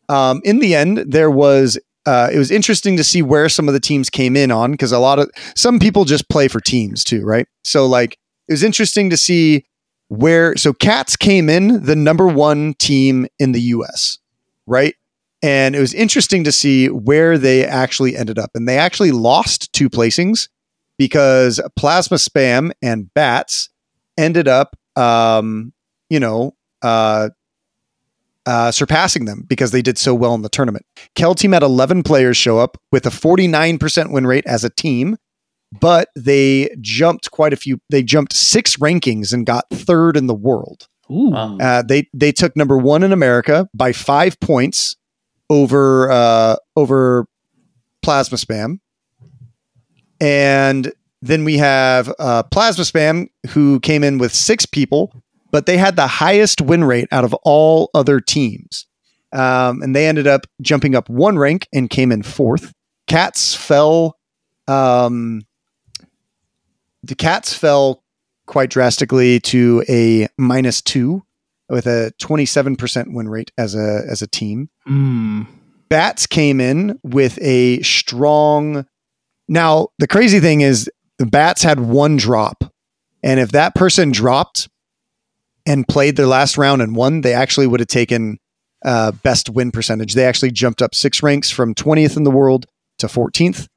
um, 0.07 0.41
in 0.43 0.59
the 0.59 0.73
end, 0.75 0.97
there 1.07 1.29
was 1.29 1.77
uh, 2.05 2.29
it 2.31 2.37
was 2.37 2.49
interesting 2.49 2.97
to 2.97 3.03
see 3.03 3.21
where 3.21 3.49
some 3.49 3.67
of 3.67 3.73
the 3.73 3.79
teams 3.79 4.09
came 4.09 4.35
in 4.35 4.51
on 4.51 4.71
because 4.71 4.91
a 4.91 4.99
lot 4.99 5.19
of 5.19 5.29
some 5.55 5.79
people 5.79 6.05
just 6.05 6.29
play 6.29 6.47
for 6.47 6.59
teams 6.59 7.03
too, 7.03 7.23
right? 7.23 7.47
So 7.63 7.85
like 7.85 8.17
it 8.47 8.53
was 8.53 8.63
interesting 8.63 9.09
to 9.11 9.17
see 9.17 9.65
where 10.07 10.55
so 10.55 10.73
Cats 10.73 11.15
came 11.15 11.49
in 11.49 11.85
the 11.85 11.95
number 11.95 12.27
one 12.27 12.73
team 12.75 13.27
in 13.37 13.51
the 13.51 13.61
US, 13.61 14.17
right? 14.65 14.95
And 15.41 15.75
it 15.75 15.79
was 15.79 15.93
interesting 15.93 16.43
to 16.43 16.51
see 16.51 16.87
where 16.87 17.37
they 17.37 17.65
actually 17.65 18.15
ended 18.15 18.37
up. 18.37 18.51
And 18.53 18.67
they 18.67 18.77
actually 18.77 19.11
lost 19.11 19.71
two 19.71 19.89
placings 19.89 20.49
because 20.97 21.61
Plasma 21.77 22.17
Spam 22.17 22.71
and 22.81 23.13
Bats 23.13 23.69
ended 24.17 24.47
up, 24.47 24.75
um, 24.97 25.71
you 26.09 26.19
know, 26.19 26.55
uh, 26.81 27.29
uh, 28.45 28.71
surpassing 28.71 29.25
them 29.25 29.45
because 29.47 29.71
they 29.71 29.81
did 29.81 29.97
so 29.97 30.13
well 30.13 30.33
in 30.33 30.41
the 30.41 30.49
tournament. 30.49 30.85
Kel 31.15 31.35
Team 31.35 31.53
had 31.53 31.63
11 31.63 32.03
players 32.03 32.35
show 32.35 32.57
up 32.57 32.77
with 32.91 33.05
a 33.05 33.09
49% 33.09 34.11
win 34.11 34.27
rate 34.27 34.45
as 34.45 34.63
a 34.63 34.69
team, 34.69 35.17
but 35.79 36.09
they 36.15 36.75
jumped 36.81 37.31
quite 37.31 37.53
a 37.53 37.57
few. 37.57 37.79
They 37.89 38.03
jumped 38.03 38.33
six 38.33 38.75
rankings 38.77 39.31
and 39.31 39.45
got 39.45 39.65
third 39.71 40.17
in 40.17 40.27
the 40.27 40.33
world. 40.33 40.87
Ooh. 41.11 41.33
Uh, 41.33 41.81
they 41.81 42.07
they 42.13 42.31
took 42.31 42.55
number 42.55 42.77
one 42.77 43.03
in 43.03 43.11
America 43.11 43.67
by 43.73 43.91
five 43.91 44.39
points 44.39 44.95
over 45.49 46.11
uh, 46.11 46.55
over 46.75 47.25
Plasma 48.01 48.37
Spam, 48.37 48.79
and 50.21 50.91
then 51.21 51.43
we 51.43 51.57
have 51.57 52.13
uh, 52.19 52.43
Plasma 52.43 52.83
Spam 52.83 53.29
who 53.49 53.79
came 53.79 54.03
in 54.03 54.17
with 54.17 54.33
six 54.33 54.65
people, 54.65 55.13
but 55.51 55.65
they 55.65 55.77
had 55.77 55.95
the 55.95 56.07
highest 56.07 56.61
win 56.61 56.83
rate 56.83 57.07
out 57.11 57.23
of 57.23 57.33
all 57.43 57.89
other 57.93 58.19
teams, 58.19 58.85
um, 59.31 59.81
and 59.81 59.95
they 59.95 60.07
ended 60.07 60.27
up 60.27 60.45
jumping 60.61 60.95
up 60.95 61.09
one 61.09 61.37
rank 61.37 61.67
and 61.73 61.89
came 61.89 62.11
in 62.11 62.23
fourth. 62.23 62.73
Cats 63.07 63.55
fell. 63.55 64.17
Um, 64.67 65.41
the 67.01 67.15
Cats 67.15 67.53
fell 67.53 68.03
quite 68.45 68.69
drastically 68.69 69.39
to 69.39 69.83
a 69.87 70.27
minus 70.37 70.81
two 70.81 71.23
with 71.69 71.85
a 71.85 72.11
27% 72.19 73.13
win 73.13 73.29
rate 73.29 73.51
as 73.57 73.75
a 73.75 74.03
as 74.09 74.21
a 74.21 74.27
team. 74.27 74.69
Mm. 74.87 75.47
Bats 75.89 76.27
came 76.27 76.61
in 76.61 76.99
with 77.03 77.39
a 77.41 77.81
strong 77.81 78.85
Now, 79.47 79.89
the 79.97 80.07
crazy 80.07 80.39
thing 80.39 80.61
is 80.61 80.89
the 81.17 81.25
Bats 81.25 81.63
had 81.63 81.79
one 81.79 82.17
drop. 82.17 82.63
And 83.23 83.39
if 83.39 83.51
that 83.51 83.75
person 83.75 84.11
dropped 84.11 84.69
and 85.65 85.87
played 85.87 86.15
their 86.15 86.27
last 86.27 86.57
round 86.57 86.81
and 86.81 86.95
won, 86.95 87.21
they 87.21 87.33
actually 87.33 87.67
would 87.67 87.79
have 87.79 87.87
taken 87.87 88.37
uh, 88.85 89.11
best 89.11 89.49
win 89.49 89.71
percentage. 89.71 90.13
They 90.13 90.25
actually 90.25 90.51
jumped 90.51 90.81
up 90.81 90.95
six 90.95 91.21
ranks 91.21 91.51
from 91.51 91.75
20th 91.75 92.15
in 92.15 92.23
the 92.23 92.31
world 92.31 92.65
to 92.99 93.07
14th. 93.07 93.67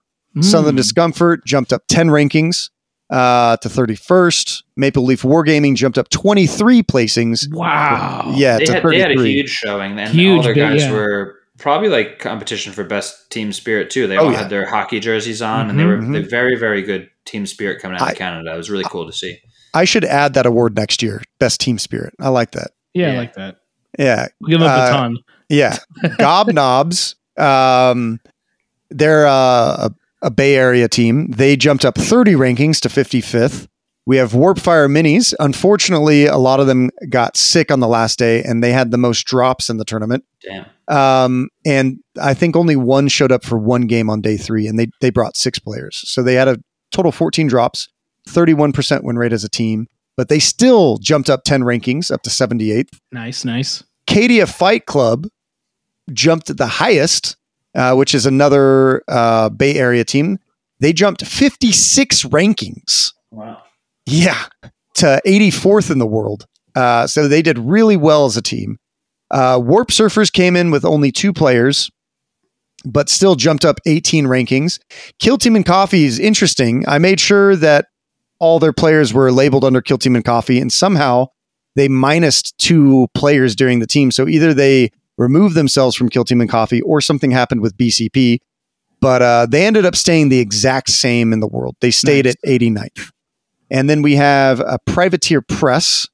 Southern 0.40 0.74
Mm. 0.74 0.78
Discomfort 0.78 1.44
jumped 1.44 1.73
up 1.73 1.82
10 1.89 2.09
rankings 2.09 2.70
uh, 3.12 3.56
to 3.59 3.68
31st. 3.68 4.62
Maple 4.76 5.05
Leaf 5.05 5.22
Wargaming 5.22 5.76
jumped 5.76 5.98
up 5.98 6.09
23 6.09 6.82
placings. 6.82 7.47
Wow. 7.52 8.32
Yeah, 8.36 8.59
they 8.59 8.64
to 8.64 8.72
had, 8.74 8.82
they 8.84 8.98
had 8.98 9.10
a 9.12 9.22
huge 9.22 9.51
showing, 9.51 9.98
and 9.98 10.09
Huge 10.09 10.39
all 10.39 10.43
their 10.43 10.55
bit, 10.55 10.60
guys 10.70 10.82
yeah. 10.82 10.93
were 10.93 11.36
probably 11.59 11.89
like 11.90 12.18
competition 12.18 12.72
for 12.72 12.82
best 12.82 13.30
team 13.30 13.52
spirit 13.52 13.90
too. 13.90 14.06
They 14.09 14.16
Oh, 14.16 14.24
all 14.26 14.32
yeah. 14.32 14.39
had 14.39 14.51
their 14.51 14.66
hockey 14.66 14.98
jerseys 14.98 15.43
on, 15.43 15.70
and 15.70 15.78
they 15.78 15.84
were 15.84 15.98
Mhm. 15.98 16.12
they're 16.12 16.22
very 16.22 16.56
very 16.59 16.82
good 16.82 17.09
team 17.24 17.47
spirit 17.47 17.80
coming 17.80 17.97
out 17.98 18.09
I- 18.09 18.12
of 18.12 18.18
Canada. 18.18 18.52
It 18.52 18.56
was 18.56 18.70
really 18.70 18.84
cool 18.89 19.06
to 19.06 19.12
see. 19.12 19.39
I 19.74 19.84
should 19.84 20.05
add 20.05 20.34
that 20.34 20.44
award 20.47 20.74
next 20.76 21.02
year. 21.02 21.22
Best 21.39 21.60
team 21.60 21.78
spirit. 21.78 22.14
I 22.20 22.28
like 22.30 22.51
that. 22.52 22.72
Yeah, 22.94 23.12
I 23.12 23.16
like 23.16 23.34
that. 23.34 23.56
Yeah. 23.98 24.26
We'll 24.40 24.51
give 24.51 24.60
them 24.60 24.68
a 24.68 24.72
Uh, 24.72 24.86
baton. 24.90 25.18
Yeah. 25.48 25.76
Gobnobs, 26.18 27.14
um, 27.39 28.20
they're 28.90 29.26
uh, 29.26 29.89
a, 29.89 29.90
a 30.23 30.31
Bay 30.31 30.57
Area 30.57 30.89
team. 30.89 31.31
They 31.31 31.57
jumped 31.57 31.85
up 31.85 31.97
30 31.97 32.32
rankings 32.32 32.81
to 32.81 32.89
55th. 32.89 33.66
We 34.05 34.16
have 34.16 34.32
Warpfire 34.32 34.90
Minis. 34.90 35.32
Unfortunately, 35.39 36.27
a 36.27 36.36
lot 36.36 36.59
of 36.59 36.66
them 36.66 36.90
got 37.09 37.36
sick 37.36 37.70
on 37.70 37.81
the 37.81 37.86
last 37.86 38.19
day 38.19 38.43
and 38.43 38.62
they 38.62 38.73
had 38.73 38.90
the 38.90 38.99
most 38.99 39.24
drops 39.24 39.70
in 39.70 39.77
the 39.77 39.85
tournament. 39.85 40.24
Damn. 40.43 40.66
Um, 40.89 41.49
and 41.65 42.01
I 42.20 42.35
think 42.35 42.57
only 42.57 42.77
one 42.77 43.09
showed 43.09 43.31
up 43.31 43.44
for 43.44 43.57
one 43.57 43.82
game 43.82 44.11
on 44.11 44.20
day 44.20 44.36
three, 44.36 44.66
and 44.66 44.78
they 44.78 44.89
they 45.01 45.11
brought 45.11 45.36
six 45.36 45.59
players. 45.59 46.03
So 46.07 46.23
they 46.23 46.35
had 46.35 46.49
a 46.49 46.59
total 46.90 47.12
14 47.12 47.47
drops, 47.47 47.89
31% 48.28 49.05
win 49.05 49.16
rate 49.16 49.32
as 49.32 49.44
a 49.44 49.49
team, 49.49 49.86
but 50.16 50.28
they 50.28 50.39
still 50.39 50.99
jumped 50.99 51.31
up 51.31 51.44
10 51.44 51.62
rankings 51.62 52.11
up 52.11 52.23
to 52.23 52.31
78th. 52.31 52.99
Nice, 53.11 53.44
nice. 53.44 53.85
Cadia 54.07 54.53
Fight 54.53 54.86
Club 54.86 55.28
jumped 56.12 56.51
at 56.51 56.59
the 56.59 56.66
highest, 56.66 57.36
uh, 57.74 57.94
which 57.94 58.15
is 58.15 58.27
another 58.27 59.03
uh, 59.09 59.49
Bay 59.49 59.74
Area 59.74 60.05
team. 60.05 60.39
They 60.81 60.93
jumped 60.93 61.24
56 61.24 62.24
rankings. 62.24 63.12
Wow. 63.31 63.62
Yeah. 64.07 64.44
to 64.97 65.20
84th 65.24 65.90
in 65.90 65.99
the 65.99 66.07
world. 66.07 66.47
Uh, 66.74 67.07
so 67.07 67.28
they 67.28 67.43
did 67.43 67.59
really 67.59 67.97
well 67.97 68.27
as 68.27 68.36
a 68.36 68.43
team. 68.43 68.78
Uh, 69.31 69.61
Warp 69.62 69.89
Surfers 69.89 70.31
came 70.32 70.57
in 70.57 70.70
with 70.70 70.85
only 70.85 71.11
two 71.11 71.32
players, 71.32 71.90
but 72.85 73.09
still 73.09 73.35
jumped 73.35 73.65
up 73.65 73.78
18 73.86 74.27
rankings. 74.27 74.78
Kill 75.19 75.39
Team 75.39 75.57
and 75.57 75.65
Coffee 75.65 76.05
is 76.05 76.19
interesting. 76.19 76.85
I 76.86 76.99
made 76.99 77.20
sure 77.20 77.57
that 77.57 77.86
all 78.39 78.59
their 78.59 78.73
players 78.73 79.15
were 79.15 79.31
labeled 79.32 79.65
under 79.65 79.81
Kill 79.81 79.99
Team 79.99 80.16
and 80.16 80.24
Coffee, 80.24 80.61
and 80.61 80.73
somehow 80.73 81.28
they 81.77 81.89
minused 81.89 82.55
two 82.59 83.07
players 83.15 83.57
during 83.57 83.78
the 83.78 83.86
team. 83.86 84.11
So 84.11 84.28
either 84.28 84.53
they 84.53 84.90
removed 85.18 85.55
themselves 85.55 85.97
from 85.97 86.09
Kill 86.09 86.24
Team 86.24 86.40
and 86.40 86.51
Coffee 86.51 86.80
or 86.82 87.01
something 87.01 87.30
happened 87.30 87.60
with 87.60 87.76
BCP. 87.76 88.39
But 89.01 89.22
uh, 89.22 89.47
they 89.47 89.66
ended 89.66 89.84
up 89.84 89.97
staying 89.97 90.28
the 90.28 90.39
exact 90.39 90.90
same 90.90 91.32
in 91.32 91.40
the 91.40 91.48
world. 91.48 91.76
They 91.80 91.90
stayed 91.90 92.24
nice. 92.24 92.36
at 92.44 92.48
89th. 92.48 93.10
And 93.70 93.90
then 93.90 94.02
we 94.02 94.14
have 94.14 94.60
a 94.60 94.78
Privateer 94.86 95.43
Press, 95.43 96.06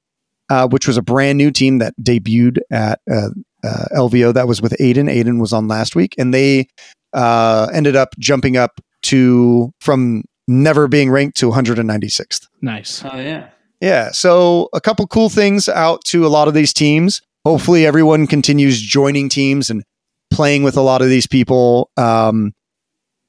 uh, 0.49 0.69
which 0.69 0.87
was 0.87 0.97
a 0.97 1.03
brand 1.03 1.37
new 1.37 1.51
team 1.51 1.79
that 1.79 1.93
debuted 2.01 2.59
at 2.71 3.01
uh, 3.11 3.31
uh 3.65 3.85
LVO. 3.95 4.33
That 4.33 4.49
was 4.49 4.63
with 4.63 4.73
Aiden. 4.81 5.13
Aiden 5.13 5.41
was 5.41 5.53
on 5.53 5.69
last 5.69 5.95
week, 5.97 6.15
and 6.17 6.33
they 6.33 6.69
uh, 7.13 7.69
ended 7.75 7.97
up 7.97 8.15
jumping 8.19 8.57
up 8.57 8.81
to 9.03 9.73
from 9.81 10.25
never 10.47 10.89
being 10.89 11.11
ranked 11.11 11.37
to 11.39 11.51
196th. 11.51 12.47
Nice. 12.63 13.05
Oh 13.05 13.19
yeah. 13.19 13.51
Yeah. 13.81 14.11
So 14.13 14.69
a 14.73 14.81
couple 14.81 15.07
cool 15.07 15.29
things 15.29 15.69
out 15.69 16.05
to 16.07 16.27
a 16.27 16.29
lot 16.29 16.49
of 16.49 16.55
these 16.55 16.73
teams. 16.73 17.21
Hopefully, 17.49 17.87
everyone 17.87 18.27
continues 18.27 18.79
joining 18.79 19.31
teams 19.31 19.71
and 19.71 19.83
playing 20.31 20.65
with 20.65 20.77
a 20.77 20.83
lot 20.83 21.01
of 21.01 21.09
these 21.09 21.27
people. 21.27 21.91
Um, 21.97 22.53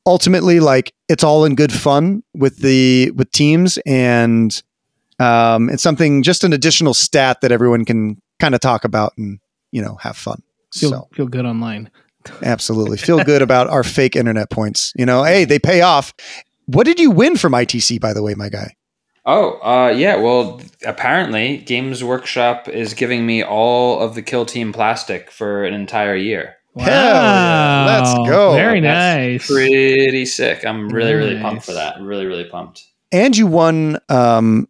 ultimately 0.05 0.59
like 0.59 0.93
it's 1.07 1.23
all 1.23 1.45
in 1.45 1.55
good 1.55 1.71
fun 1.71 2.21
with 2.33 2.57
the 2.57 3.11
with 3.11 3.31
teams 3.31 3.77
and 3.85 4.61
um, 5.19 5.69
it's 5.69 5.83
something 5.83 6.21
just 6.21 6.43
an 6.43 6.51
additional 6.51 6.93
stat 6.93 7.39
that 7.39 7.53
everyone 7.53 7.85
can 7.85 8.21
kind 8.39 8.53
of 8.53 8.59
talk 8.59 8.83
about 8.83 9.13
and 9.17 9.39
you 9.71 9.81
know 9.81 9.95
have 10.01 10.17
fun. 10.17 10.41
Feel, 10.73 10.89
so. 10.89 11.07
feel 11.13 11.27
good 11.27 11.45
online. 11.45 11.89
Absolutely. 12.43 12.97
Feel 13.09 13.23
good 13.23 13.41
about 13.41 13.69
our 13.69 13.83
fake 13.83 14.17
internet 14.17 14.49
points 14.49 14.91
you 14.97 15.05
know? 15.05 15.23
Hey 15.23 15.45
they 15.45 15.59
pay 15.59 15.79
off. 15.79 16.13
What 16.65 16.83
did 16.83 16.99
you 16.99 17.09
win 17.09 17.37
from 17.37 17.53
itc 17.53 18.01
by 18.01 18.13
the 18.13 18.21
way 18.21 18.35
my 18.35 18.49
guy 18.49 18.75
Oh, 19.25 19.59
uh, 19.61 19.93
yeah. 19.95 20.15
Well, 20.15 20.61
apparently, 20.85 21.57
Games 21.57 22.03
Workshop 22.03 22.67
is 22.67 22.93
giving 22.93 23.25
me 23.25 23.43
all 23.43 23.99
of 23.99 24.15
the 24.15 24.21
Kill 24.21 24.45
Team 24.45 24.73
plastic 24.73 25.29
for 25.29 25.65
an 25.65 25.73
entire 25.73 26.15
year. 26.15 26.55
Wow. 26.73 26.85
Yeah. 26.85 27.85
Let's 27.87 28.29
go. 28.29 28.53
Very 28.53 28.79
nice. 28.79 29.47
pretty 29.47 30.25
sick. 30.25 30.65
I'm 30.65 30.89
really, 30.89 31.11
Very 31.11 31.25
really 31.31 31.41
pumped 31.41 31.65
for 31.65 31.73
that. 31.73 31.99
Really, 32.01 32.25
really 32.25 32.45
pumped. 32.45 32.85
And 33.11 33.35
you 33.35 33.47
won 33.47 33.97
um 34.07 34.67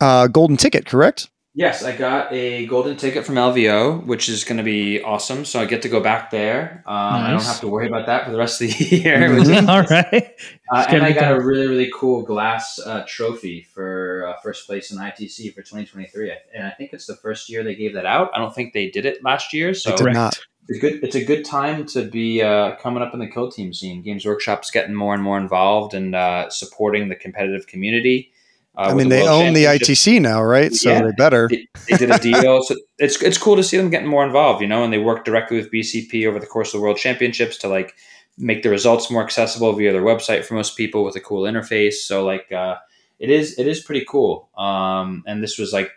uh 0.00 0.26
golden 0.28 0.56
ticket, 0.56 0.86
correct? 0.86 1.30
Yes, 1.58 1.82
I 1.82 1.96
got 1.96 2.30
a 2.34 2.66
golden 2.66 2.98
ticket 2.98 3.24
from 3.24 3.36
LVO, 3.36 4.04
which 4.04 4.28
is 4.28 4.44
going 4.44 4.58
to 4.58 4.62
be 4.62 5.00
awesome. 5.00 5.46
So 5.46 5.58
I 5.58 5.64
get 5.64 5.80
to 5.82 5.88
go 5.88 6.00
back 6.00 6.30
there. 6.30 6.84
Um, 6.84 6.94
nice. 6.94 7.24
I 7.24 7.30
don't 7.30 7.44
have 7.44 7.60
to 7.60 7.68
worry 7.68 7.86
about 7.86 8.04
that 8.04 8.26
for 8.26 8.30
the 8.30 8.36
rest 8.36 8.60
of 8.60 8.68
the 8.68 8.74
year. 8.96 9.26
All 9.66 9.82
right. 9.84 10.36
Uh, 10.70 10.86
and 10.90 11.02
I 11.02 11.12
got 11.12 11.32
a 11.32 11.40
really, 11.40 11.66
really 11.66 11.90
cool 11.94 12.20
glass 12.24 12.78
uh, 12.78 13.06
trophy 13.08 13.62
for 13.62 14.26
uh, 14.28 14.40
first 14.42 14.66
place 14.66 14.92
in 14.92 14.98
ITC 14.98 15.54
for 15.54 15.62
2023. 15.62 16.30
And 16.54 16.66
I 16.66 16.72
think 16.72 16.92
it's 16.92 17.06
the 17.06 17.16
first 17.16 17.48
year 17.48 17.64
they 17.64 17.74
gave 17.74 17.94
that 17.94 18.04
out. 18.04 18.28
I 18.34 18.38
don't 18.38 18.54
think 18.54 18.74
they 18.74 18.90
did 18.90 19.06
it 19.06 19.24
last 19.24 19.54
year. 19.54 19.72
So 19.72 19.92
they 19.92 19.96
did 19.96 20.12
not 20.12 20.38
it's 20.68 20.78
good. 20.78 21.04
It's 21.04 21.14
a 21.14 21.24
good 21.24 21.44
time 21.44 21.86
to 21.86 22.02
be 22.02 22.42
uh, 22.42 22.76
coming 22.76 23.02
up 23.02 23.14
in 23.14 23.20
the 23.20 23.28
kill 23.28 23.50
team 23.50 23.72
scene. 23.72 24.02
Games 24.02 24.26
Workshop's 24.26 24.70
getting 24.70 24.94
more 24.94 25.14
and 25.14 25.22
more 25.22 25.38
involved 25.38 25.94
and 25.94 26.14
uh, 26.14 26.50
supporting 26.50 27.08
the 27.08 27.16
competitive 27.16 27.66
community. 27.66 28.32
Uh, 28.76 28.90
I 28.90 28.94
mean, 28.94 29.08
the 29.08 29.16
they 29.16 29.26
own 29.26 29.54
the 29.54 29.64
ITC 29.64 30.20
now, 30.20 30.42
right? 30.42 30.72
So 30.72 30.90
yeah, 30.90 31.02
they 31.02 31.12
better. 31.12 31.48
They, 31.50 31.66
they 31.88 31.96
did 31.96 32.10
a 32.10 32.18
deal, 32.18 32.62
so 32.62 32.76
it's 32.98 33.20
it's 33.22 33.38
cool 33.38 33.56
to 33.56 33.62
see 33.62 33.76
them 33.76 33.88
getting 33.88 34.08
more 34.08 34.24
involved. 34.24 34.60
You 34.60 34.68
know, 34.68 34.84
and 34.84 34.92
they 34.92 34.98
work 34.98 35.24
directly 35.24 35.56
with 35.56 35.72
BCP 35.72 36.26
over 36.26 36.38
the 36.38 36.46
course 36.46 36.74
of 36.74 36.80
the 36.80 36.82
World 36.82 36.98
Championships 36.98 37.56
to 37.58 37.68
like 37.68 37.94
make 38.38 38.62
the 38.62 38.68
results 38.68 39.10
more 39.10 39.24
accessible 39.24 39.72
via 39.72 39.92
their 39.92 40.02
website 40.02 40.44
for 40.44 40.54
most 40.54 40.76
people 40.76 41.04
with 41.04 41.16
a 41.16 41.20
cool 41.20 41.44
interface. 41.44 41.94
So 41.94 42.24
like, 42.24 42.52
uh, 42.52 42.76
it 43.18 43.30
is 43.30 43.58
it 43.58 43.66
is 43.66 43.80
pretty 43.80 44.04
cool. 44.06 44.50
Um, 44.58 45.24
and 45.26 45.42
this 45.42 45.58
was 45.58 45.72
like 45.72 45.90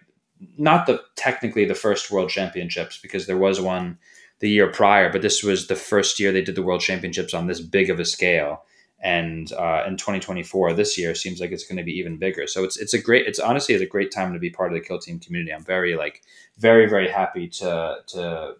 not 0.57 0.87
the 0.87 1.01
technically 1.15 1.65
the 1.65 1.75
first 1.75 2.09
World 2.09 2.29
Championships 2.29 2.97
because 2.97 3.27
there 3.27 3.37
was 3.37 3.59
one 3.59 3.97
the 4.39 4.49
year 4.49 4.71
prior, 4.71 5.11
but 5.11 5.21
this 5.21 5.43
was 5.43 5.67
the 5.67 5.75
first 5.75 6.19
year 6.19 6.31
they 6.31 6.41
did 6.41 6.55
the 6.55 6.63
World 6.63 6.81
Championships 6.81 7.33
on 7.33 7.47
this 7.47 7.59
big 7.59 7.89
of 7.89 7.99
a 7.99 8.05
scale. 8.05 8.63
And 9.01 9.51
uh, 9.53 9.85
in 9.87 9.95
2024, 9.95 10.73
this 10.73 10.97
year 10.97 11.15
seems 11.15 11.39
like 11.39 11.51
it's 11.51 11.65
going 11.65 11.77
to 11.77 11.83
be 11.83 11.93
even 11.93 12.17
bigger. 12.17 12.47
So 12.47 12.63
it's 12.63 12.77
it's 12.77 12.93
a 12.93 13.01
great. 13.01 13.27
It's 13.27 13.39
honestly 13.39 13.73
it's 13.73 13.83
a 13.83 13.87
great 13.87 14.11
time 14.11 14.33
to 14.33 14.39
be 14.39 14.49
part 14.49 14.73
of 14.73 14.79
the 14.79 14.85
Kill 14.85 14.99
Team 14.99 15.19
community. 15.19 15.53
I'm 15.53 15.63
very 15.63 15.95
like 15.95 16.21
very 16.57 16.87
very 16.87 17.09
happy 17.09 17.47
to 17.47 17.97
to 18.07 18.53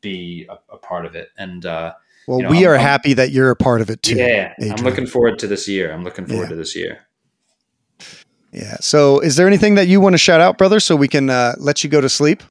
be 0.00 0.46
a, 0.48 0.56
a 0.72 0.78
part 0.78 1.04
of 1.04 1.14
it. 1.14 1.28
And 1.36 1.66
uh, 1.66 1.92
well, 2.26 2.38
you 2.38 2.44
know, 2.44 2.50
we 2.50 2.64
I'm, 2.64 2.72
are 2.72 2.74
I'm, 2.76 2.80
happy 2.80 3.14
that 3.14 3.32
you're 3.32 3.50
a 3.50 3.56
part 3.56 3.80
of 3.82 3.90
it 3.90 4.02
too. 4.02 4.16
Yeah, 4.16 4.54
Adrian. 4.58 4.78
I'm 4.78 4.84
looking 4.84 5.06
forward 5.06 5.38
to 5.40 5.46
this 5.46 5.68
year. 5.68 5.92
I'm 5.92 6.04
looking 6.04 6.26
forward 6.26 6.44
yeah. 6.44 6.48
to 6.50 6.56
this 6.56 6.76
year. 6.76 7.06
Yeah. 8.52 8.76
So, 8.80 9.20
is 9.20 9.36
there 9.36 9.46
anything 9.46 9.76
that 9.76 9.88
you 9.88 10.00
want 10.00 10.12
to 10.12 10.18
shout 10.18 10.40
out, 10.40 10.58
brother, 10.58 10.78
so 10.78 10.94
we 10.94 11.08
can 11.08 11.30
uh, 11.30 11.54
let 11.58 11.82
you 11.82 11.90
go 11.90 12.00
to 12.00 12.08
sleep? 12.08 12.42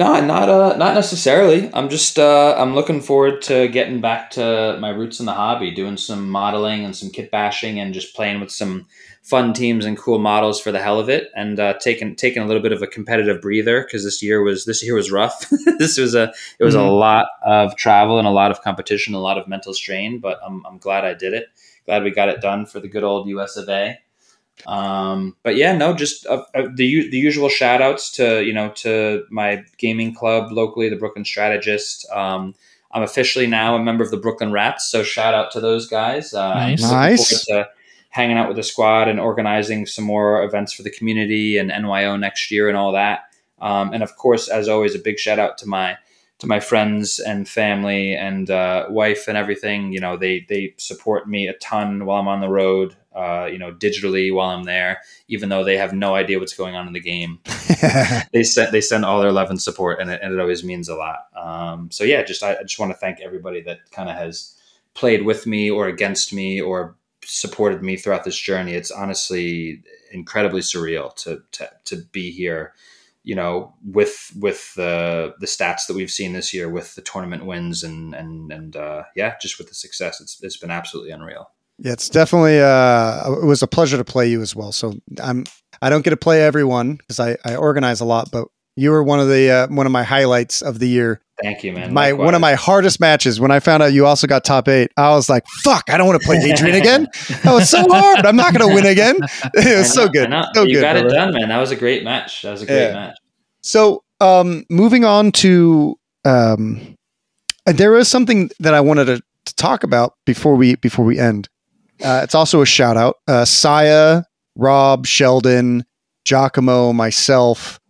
No, 0.00 0.18
not 0.18 0.48
uh, 0.48 0.76
not 0.78 0.94
necessarily. 0.94 1.68
I'm 1.74 1.90
just 1.90 2.18
uh, 2.18 2.54
I'm 2.56 2.74
looking 2.74 3.02
forward 3.02 3.42
to 3.42 3.68
getting 3.68 4.00
back 4.00 4.30
to 4.30 4.78
my 4.80 4.88
roots 4.88 5.20
in 5.20 5.26
the 5.26 5.34
hobby, 5.34 5.70
doing 5.72 5.98
some 5.98 6.30
modeling 6.30 6.86
and 6.86 6.96
some 6.96 7.10
kit 7.10 7.30
bashing, 7.30 7.78
and 7.78 7.92
just 7.92 8.16
playing 8.16 8.40
with 8.40 8.50
some 8.50 8.86
fun 9.22 9.52
teams 9.52 9.84
and 9.84 9.98
cool 9.98 10.18
models 10.18 10.58
for 10.58 10.72
the 10.72 10.80
hell 10.80 10.98
of 10.98 11.10
it, 11.10 11.28
and 11.36 11.60
uh, 11.60 11.74
taking 11.82 12.16
taking 12.16 12.42
a 12.42 12.46
little 12.46 12.62
bit 12.62 12.72
of 12.72 12.80
a 12.80 12.86
competitive 12.86 13.42
breather 13.42 13.82
because 13.82 14.02
this 14.02 14.22
year 14.22 14.42
was 14.42 14.64
this 14.64 14.82
year 14.82 14.94
was 14.94 15.10
rough. 15.10 15.44
this 15.78 15.98
was 15.98 16.14
a 16.14 16.32
it 16.58 16.64
was 16.64 16.74
mm-hmm. 16.74 16.86
a 16.86 16.90
lot 16.90 17.26
of 17.44 17.76
travel 17.76 18.16
and 18.16 18.26
a 18.26 18.30
lot 18.30 18.50
of 18.50 18.62
competition, 18.62 19.12
a 19.12 19.20
lot 19.20 19.36
of 19.36 19.48
mental 19.48 19.74
strain, 19.74 20.18
but 20.18 20.40
I'm 20.42 20.64
I'm 20.64 20.78
glad 20.78 21.04
I 21.04 21.12
did 21.12 21.34
it. 21.34 21.48
Glad 21.84 22.04
we 22.04 22.10
got 22.10 22.30
it 22.30 22.40
done 22.40 22.64
for 22.64 22.80
the 22.80 22.88
good 22.88 23.04
old 23.04 23.28
US 23.28 23.58
of 23.58 23.68
A. 23.68 23.98
Um, 24.66 25.36
but 25.42 25.56
yeah, 25.56 25.76
no, 25.76 25.94
just 25.94 26.26
uh, 26.26 26.44
uh, 26.54 26.68
the 26.74 27.08
the 27.10 27.16
usual 27.18 27.48
shout 27.48 27.82
outs 27.82 28.10
to 28.12 28.44
you 28.44 28.52
know 28.52 28.70
to 28.76 29.24
my 29.30 29.64
gaming 29.78 30.14
club 30.14 30.52
locally, 30.52 30.88
the 30.88 30.96
Brooklyn 30.96 31.24
Strategist. 31.24 32.08
Um, 32.10 32.54
I'm 32.92 33.02
officially 33.02 33.46
now 33.46 33.76
a 33.76 33.82
member 33.82 34.02
of 34.02 34.10
the 34.10 34.16
Brooklyn 34.16 34.52
Rats, 34.52 34.90
so 34.90 35.02
shout 35.02 35.34
out 35.34 35.50
to 35.52 35.60
those 35.60 35.86
guys. 35.86 36.34
Uh, 36.34 36.54
nice, 36.54 36.82
nice. 36.82 37.44
To 37.46 37.68
hanging 38.10 38.36
out 38.36 38.48
with 38.48 38.56
the 38.56 38.62
squad 38.62 39.08
and 39.08 39.20
organizing 39.20 39.86
some 39.86 40.04
more 40.04 40.42
events 40.42 40.72
for 40.72 40.82
the 40.82 40.90
community 40.90 41.56
and 41.56 41.70
NYO 41.70 42.18
next 42.18 42.50
year 42.50 42.68
and 42.68 42.76
all 42.76 42.92
that. 42.92 43.20
Um, 43.60 43.92
and 43.92 44.02
of 44.02 44.16
course, 44.16 44.48
as 44.48 44.68
always, 44.68 44.94
a 44.94 44.98
big 44.98 45.18
shout 45.18 45.38
out 45.38 45.58
to 45.58 45.66
my 45.66 45.96
to 46.40 46.46
my 46.46 46.58
friends 46.58 47.18
and 47.18 47.46
family 47.46 48.14
and 48.14 48.50
uh, 48.50 48.86
wife 48.88 49.28
and 49.28 49.36
everything. 49.36 49.92
You 49.92 50.00
know, 50.00 50.16
they 50.16 50.46
they 50.48 50.74
support 50.78 51.28
me 51.28 51.46
a 51.46 51.54
ton 51.54 52.06
while 52.06 52.20
I'm 52.20 52.28
on 52.28 52.40
the 52.40 52.48
road 52.48 52.96
uh, 53.14 53.48
you 53.50 53.58
know, 53.58 53.72
digitally 53.72 54.32
while 54.32 54.50
I'm 54.50 54.64
there, 54.64 55.00
even 55.28 55.48
though 55.48 55.64
they 55.64 55.76
have 55.76 55.92
no 55.92 56.14
idea 56.14 56.38
what's 56.38 56.54
going 56.54 56.76
on 56.76 56.86
in 56.86 56.92
the 56.92 57.00
game. 57.00 57.40
they 58.32 58.44
send 58.44 58.72
they 58.72 58.80
send 58.80 59.04
all 59.04 59.20
their 59.20 59.32
love 59.32 59.50
and 59.50 59.60
support, 59.60 60.00
and 60.00 60.10
it, 60.10 60.20
and 60.22 60.32
it 60.32 60.40
always 60.40 60.62
means 60.62 60.88
a 60.88 60.94
lot. 60.94 61.26
Um, 61.36 61.90
so 61.90 62.04
yeah, 62.04 62.22
just 62.22 62.42
I, 62.42 62.56
I 62.56 62.62
just 62.62 62.78
want 62.78 62.92
to 62.92 62.98
thank 62.98 63.20
everybody 63.20 63.62
that 63.62 63.78
kind 63.90 64.08
of 64.08 64.16
has 64.16 64.56
played 64.94 65.24
with 65.24 65.46
me 65.46 65.70
or 65.70 65.88
against 65.88 66.32
me 66.32 66.60
or 66.60 66.96
supported 67.24 67.82
me 67.82 67.96
throughout 67.96 68.24
this 68.24 68.38
journey. 68.38 68.74
It's 68.74 68.90
honestly 68.90 69.82
incredibly 70.12 70.60
surreal 70.60 71.14
to 71.16 71.42
to, 71.52 71.70
to 71.86 71.96
be 72.12 72.30
here. 72.30 72.74
You 73.22 73.34
know, 73.34 73.74
with 73.84 74.32
with 74.38 74.72
the 74.76 75.34
the 75.40 75.46
stats 75.46 75.86
that 75.88 75.96
we've 75.96 76.10
seen 76.10 76.32
this 76.32 76.54
year, 76.54 76.70
with 76.70 76.94
the 76.94 77.02
tournament 77.02 77.44
wins 77.44 77.82
and 77.82 78.14
and 78.14 78.52
and 78.52 78.76
uh, 78.76 79.02
yeah, 79.16 79.34
just 79.42 79.58
with 79.58 79.68
the 79.68 79.74
success, 79.74 80.20
it's 80.20 80.40
it's 80.42 80.56
been 80.56 80.70
absolutely 80.70 81.10
unreal. 81.10 81.50
Yeah, 81.82 81.92
it's 81.92 82.10
definitely 82.10 82.60
uh, 82.60 83.32
it 83.32 83.46
was 83.46 83.62
a 83.62 83.66
pleasure 83.66 83.96
to 83.96 84.04
play 84.04 84.28
you 84.28 84.42
as 84.42 84.54
well. 84.54 84.70
So 84.70 84.94
I'm 85.22 85.46
I 85.80 85.88
don't 85.88 86.02
get 86.02 86.10
to 86.10 86.16
play 86.16 86.42
everyone 86.42 86.96
because 86.96 87.18
I, 87.18 87.38
I 87.44 87.56
organize 87.56 88.00
a 88.00 88.04
lot, 88.04 88.30
but 88.30 88.48
you 88.76 88.90
were 88.90 89.02
one 89.02 89.18
of 89.18 89.28
the 89.28 89.50
uh, 89.50 89.68
one 89.68 89.86
of 89.86 89.92
my 89.92 90.02
highlights 90.02 90.60
of 90.60 90.78
the 90.78 90.88
year. 90.88 91.22
Thank 91.42 91.64
you, 91.64 91.72
man. 91.72 91.94
My 91.94 92.10
Likewise. 92.10 92.24
one 92.26 92.34
of 92.34 92.40
my 92.42 92.54
hardest 92.54 93.00
matches 93.00 93.40
when 93.40 93.50
I 93.50 93.60
found 93.60 93.82
out 93.82 93.94
you 93.94 94.04
also 94.04 94.26
got 94.26 94.44
top 94.44 94.68
eight. 94.68 94.92
I 94.98 95.10
was 95.10 95.30
like, 95.30 95.46
"Fuck! 95.64 95.84
I 95.88 95.96
don't 95.96 96.06
want 96.06 96.20
to 96.20 96.26
play 96.26 96.36
Adrian 96.36 96.76
again. 96.76 97.06
That 97.42 97.54
was 97.54 97.70
so 97.70 97.82
hard. 97.88 98.26
I'm 98.26 98.36
not 98.36 98.52
going 98.52 98.68
to 98.68 98.74
win 98.74 98.84
again." 98.84 99.16
It 99.54 99.78
was 99.78 99.92
so 99.92 100.06
good. 100.06 100.30
So 100.54 100.64
you 100.64 100.74
good, 100.74 100.80
got 100.82 100.92
brother. 100.92 101.08
it 101.08 101.12
done, 101.12 101.32
man. 101.32 101.48
That 101.48 101.58
was 101.58 101.70
a 101.70 101.76
great 101.76 102.04
match. 102.04 102.42
That 102.42 102.50
was 102.50 102.62
a 102.62 102.66
great 102.66 102.88
yeah. 102.88 102.92
match. 102.92 103.16
So, 103.62 104.04
um, 104.20 104.64
moving 104.68 105.04
on 105.06 105.32
to 105.32 105.98
um, 106.26 106.94
there 107.64 107.92
was 107.92 108.08
something 108.08 108.50
that 108.60 108.74
I 108.74 108.80
wanted 108.80 109.06
to, 109.06 109.22
to 109.46 109.54
talk 109.54 109.82
about 109.82 110.14
before 110.26 110.56
we 110.56 110.74
before 110.76 111.06
we 111.06 111.18
end. 111.18 111.48
Uh, 112.02 112.20
it's 112.22 112.34
also 112.34 112.62
a 112.62 112.66
shout 112.66 112.96
out. 112.96 113.16
Uh, 113.28 113.44
Saya, 113.44 114.22
Rob, 114.56 115.06
Sheldon, 115.06 115.84
Giacomo, 116.24 116.92
myself, 116.92 117.80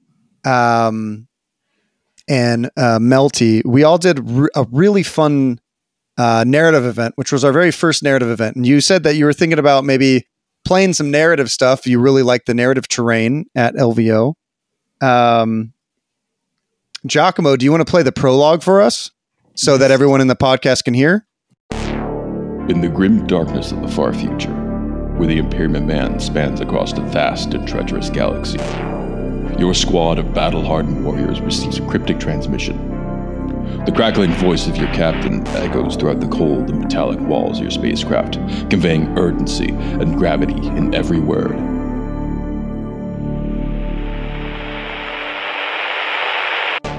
um, 0.45 1.29
and 2.29 2.67
uh, 2.77 2.99
Melty. 2.99 3.63
We 3.65 3.85
all 3.85 3.99
did 3.99 4.21
re- 4.29 4.49
a 4.55 4.67
really 4.71 5.03
fun 5.03 5.61
uh, 6.17 6.45
narrative 6.47 6.85
event, 6.85 7.15
which 7.17 7.33
was 7.33 7.45
our 7.45 7.53
very 7.53 7.71
first 7.71 8.03
narrative 8.03 8.29
event. 8.29 8.57
And 8.57 8.67
you 8.67 8.81
said 8.81 9.03
that 9.05 9.17
you 9.17 9.25
were 9.25 9.33
thinking 9.33 9.59
about 9.59 9.85
maybe 9.85 10.27
playing 10.65 10.93
some 10.93 11.11
narrative 11.11 11.51
stuff. 11.51 11.87
You 11.87 11.99
really 11.99 12.23
like 12.23 12.45
the 12.45 12.55
narrative 12.55 12.89
terrain 12.89 13.47
at 13.55 13.75
LVO. 13.75 14.35
Um, 15.01 15.73
Giacomo, 17.07 17.57
do 17.57 17.65
you 17.65 17.71
want 17.71 17.87
to 17.87 17.91
play 17.91 18.03
the 18.03 18.13
prologue 18.13 18.63
for 18.63 18.81
us 18.81 19.11
so 19.55 19.79
that 19.79 19.91
everyone 19.91 20.21
in 20.21 20.27
the 20.27 20.37
podcast 20.37 20.85
can 20.85 20.95
hear? 20.95 21.27
In 22.71 22.81
the 22.81 22.89
grim 22.89 23.27
darkness 23.27 23.73
of 23.73 23.83
the 23.83 23.89
far 23.89 24.15
future, 24.15 24.55
where 25.17 25.27
the 25.27 25.39
Imperium 25.39 25.89
Man 25.89 26.21
spans 26.21 26.61
across 26.61 26.97
a 26.97 27.01
vast 27.01 27.53
and 27.53 27.67
treacherous 27.67 28.09
galaxy, 28.11 28.61
your 29.59 29.75
squad 29.75 30.21
of 30.21 30.33
battle 30.33 30.65
hardened 30.65 31.05
warriors 31.05 31.41
receives 31.41 31.81
a 31.81 31.87
cryptic 31.89 32.21
transmission. 32.21 32.77
The 33.87 33.93
crackling 33.93 34.31
voice 34.35 34.69
of 34.69 34.77
your 34.77 34.87
captain 34.95 35.45
echoes 35.49 35.97
throughout 35.97 36.21
the 36.21 36.29
cold 36.29 36.71
and 36.71 36.79
metallic 36.79 37.19
walls 37.19 37.57
of 37.57 37.65
your 37.65 37.73
spacecraft, 37.73 38.35
conveying 38.71 39.19
urgency 39.19 39.71
and 39.71 40.17
gravity 40.17 40.69
in 40.69 40.95
every 40.95 41.19
word. 41.19 41.57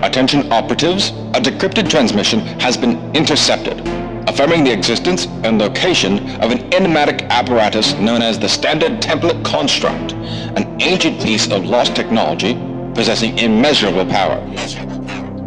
Attention 0.03 0.52
operatives, 0.52 1.11
a 1.34 1.39
decrypted 1.39 1.89
transmission 1.89 2.41
has 2.60 2.76
been 2.76 2.99
intercepted, 3.15 3.80
affirming 4.27 4.64
the 4.64 4.72
existence 4.72 5.26
and 5.43 5.57
location 5.60 6.19
of 6.41 6.52
an 6.52 6.73
enigmatic 6.73 7.23
apparatus 7.23 7.93
known 7.93 8.22
as 8.22 8.38
the 8.38 8.49
Standard 8.49 9.02
Template 9.02 9.43
Construct, 9.43 10.14
an 10.14 10.81
ancient 10.81 11.22
piece 11.22 11.52
of 11.52 11.65
lost 11.65 11.95
technology 11.95 12.53
possessing 12.93 13.38
immeasurable 13.38 14.06
power. 14.06 14.39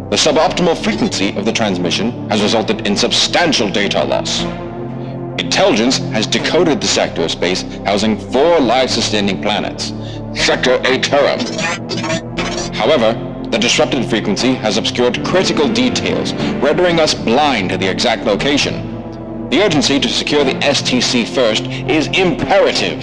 The 0.09 0.17
suboptimal 0.17 0.83
frequency 0.83 1.35
of 1.35 1.45
the 1.45 1.51
transmission 1.51 2.29
has 2.29 2.41
resulted 2.41 2.87
in 2.87 2.95
substantial 2.95 3.69
data 3.69 4.03
loss. 4.03 4.43
Intelligence 5.39 5.97
has 5.97 6.27
decoded 6.27 6.79
the 6.79 6.87
sector 6.87 7.23
of 7.23 7.31
space 7.31 7.63
housing 7.85 8.17
four 8.31 8.59
life-sustaining 8.59 9.41
planets, 9.41 9.87
Sector 10.33 10.79
Aterum. 10.79 11.39
However, 12.73 13.34
the 13.55 13.59
disrupted 13.59 14.05
frequency 14.09 14.53
has 14.53 14.75
obscured 14.75 15.23
critical 15.23 15.69
details, 15.69 16.33
rendering 16.61 16.99
us 16.99 17.13
blind 17.13 17.69
to 17.69 17.77
the 17.77 17.89
exact 17.89 18.25
location. 18.25 19.49
The 19.49 19.61
urgency 19.63 19.97
to 19.97 20.09
secure 20.09 20.43
the 20.43 20.55
STC 20.55 21.25
first 21.25 21.63
is 21.63 22.07
imperative. 22.07 23.01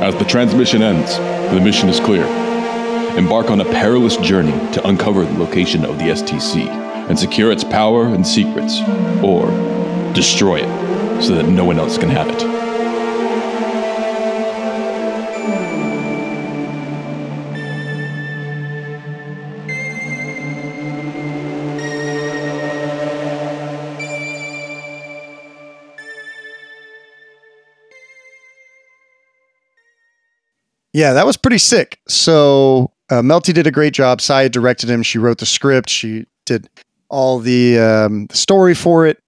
As 0.00 0.14
the 0.14 0.24
transmission 0.28 0.80
ends, 0.80 1.16
the 1.52 1.60
mission 1.60 1.88
is 1.88 1.98
clear. 1.98 2.45
Embark 3.16 3.50
on 3.50 3.60
a 3.60 3.64
perilous 3.64 4.16
journey 4.18 4.52
to 4.72 4.86
uncover 4.86 5.24
the 5.24 5.38
location 5.38 5.84
of 5.84 5.98
the 5.98 6.04
STC 6.04 6.68
and 7.08 7.18
secure 7.18 7.50
its 7.50 7.64
power 7.64 8.04
and 8.04 8.26
secrets, 8.26 8.80
or 9.22 9.46
destroy 10.12 10.60
it 10.60 11.22
so 11.22 11.34
that 11.34 11.48
no 11.48 11.64
one 11.64 11.78
else 11.78 11.98
can 11.98 12.10
have 12.10 12.28
it. 12.28 12.66
Yeah, 30.92 31.12
that 31.12 31.26
was 31.26 31.36
pretty 31.36 31.58
sick. 31.58 32.00
So 32.08 32.90
uh, 33.10 33.22
Melty 33.22 33.54
did 33.54 33.66
a 33.66 33.70
great 33.70 33.94
job. 33.94 34.20
Saya 34.20 34.48
directed 34.48 34.90
him. 34.90 35.02
She 35.02 35.18
wrote 35.18 35.38
the 35.38 35.46
script. 35.46 35.88
She 35.88 36.26
did 36.44 36.68
all 37.08 37.38
the 37.38 37.78
um, 37.78 38.26
story 38.30 38.74
for 38.74 39.06
it, 39.06 39.18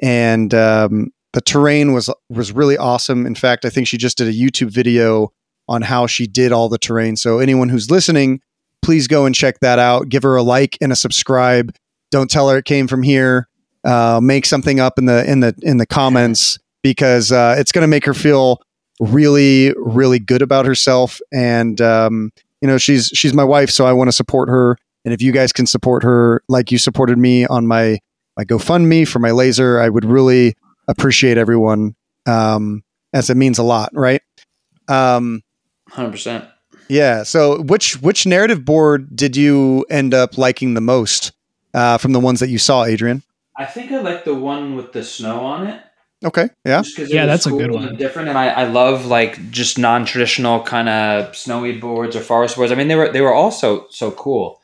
and 0.00 0.52
um, 0.54 1.12
the 1.32 1.40
terrain 1.40 1.92
was 1.92 2.08
was 2.30 2.52
really 2.52 2.78
awesome. 2.78 3.26
In 3.26 3.34
fact, 3.34 3.64
I 3.64 3.70
think 3.70 3.88
she 3.88 3.98
just 3.98 4.18
did 4.18 4.28
a 4.28 4.32
YouTube 4.32 4.70
video 4.70 5.32
on 5.68 5.82
how 5.82 6.06
she 6.06 6.26
did 6.26 6.52
all 6.52 6.68
the 6.68 6.78
terrain. 6.78 7.16
So 7.16 7.38
anyone 7.38 7.68
who's 7.68 7.90
listening, 7.90 8.40
please 8.82 9.08
go 9.08 9.26
and 9.26 9.34
check 9.34 9.60
that 9.60 9.78
out. 9.78 10.08
Give 10.08 10.22
her 10.22 10.36
a 10.36 10.42
like 10.42 10.78
and 10.80 10.92
a 10.92 10.96
subscribe. 10.96 11.74
Don't 12.10 12.30
tell 12.30 12.48
her 12.48 12.56
it 12.56 12.64
came 12.64 12.86
from 12.86 13.02
here. 13.02 13.48
Uh, 13.84 14.20
make 14.22 14.46
something 14.46 14.80
up 14.80 14.98
in 14.98 15.06
the 15.06 15.30
in 15.30 15.40
the 15.40 15.54
in 15.62 15.76
the 15.76 15.86
comments 15.86 16.58
because 16.82 17.32
uh, 17.32 17.56
it's 17.58 17.72
going 17.72 17.82
to 17.82 17.88
make 17.88 18.04
her 18.04 18.14
feel 18.14 18.60
really 18.98 19.74
really 19.76 20.18
good 20.18 20.40
about 20.40 20.64
herself 20.64 21.20
and 21.30 21.82
um, 21.82 22.32
you 22.60 22.68
know 22.68 22.78
she's 22.78 23.06
she's 23.14 23.34
my 23.34 23.44
wife 23.44 23.70
so 23.70 23.86
i 23.86 23.92
want 23.92 24.08
to 24.08 24.12
support 24.12 24.48
her 24.48 24.76
and 25.04 25.12
if 25.14 25.22
you 25.22 25.32
guys 25.32 25.52
can 25.52 25.66
support 25.66 26.02
her 26.02 26.42
like 26.48 26.70
you 26.72 26.78
supported 26.78 27.18
me 27.18 27.46
on 27.46 27.66
my 27.66 27.98
my 28.36 28.44
gofundme 28.44 29.06
for 29.06 29.18
my 29.18 29.30
laser 29.30 29.80
i 29.80 29.88
would 29.88 30.04
really 30.04 30.54
appreciate 30.88 31.36
everyone 31.38 31.94
um, 32.26 32.82
as 33.12 33.30
it 33.30 33.36
means 33.36 33.58
a 33.58 33.62
lot 33.62 33.90
right 33.92 34.22
um, 34.88 35.42
100%. 35.90 36.48
yeah 36.88 37.22
so 37.22 37.62
which 37.62 38.00
which 38.02 38.26
narrative 38.26 38.64
board 38.64 39.14
did 39.14 39.36
you 39.36 39.84
end 39.90 40.14
up 40.14 40.38
liking 40.38 40.74
the 40.74 40.80
most 40.80 41.32
uh, 41.74 41.98
from 41.98 42.12
the 42.12 42.20
ones 42.20 42.40
that 42.40 42.48
you 42.48 42.58
saw 42.58 42.84
adrian 42.84 43.22
I 43.56 43.64
think 43.64 43.90
I 43.90 44.00
like 44.00 44.24
the 44.24 44.34
one 44.34 44.76
with 44.76 44.92
the 44.92 45.02
snow 45.02 45.40
on 45.40 45.66
it. 45.66 45.80
Okay 46.24 46.48
yeah 46.64 46.80
Just 46.82 46.96
'cause 46.96 47.10
it 47.10 47.14
Yeah, 47.14 47.26
was 47.26 47.44
that's 47.44 47.46
a 47.46 47.50
good 47.50 47.70
one. 47.72 47.96
Different, 47.96 48.28
and 48.28 48.38
I, 48.38 48.48
I 48.48 48.64
love 48.64 49.06
like 49.06 49.50
just 49.50 49.78
non-traditional 49.78 50.62
kind 50.62 50.88
of 50.88 51.36
snowy 51.36 51.72
boards 51.78 52.16
or 52.16 52.20
forest 52.20 52.56
boards. 52.56 52.72
I 52.72 52.74
mean, 52.74 52.88
they 52.88 52.94
were 52.96 53.10
they 53.12 53.20
were 53.20 53.34
all 53.34 53.50
so 53.50 53.86
so 53.90 54.10
cool. 54.12 54.60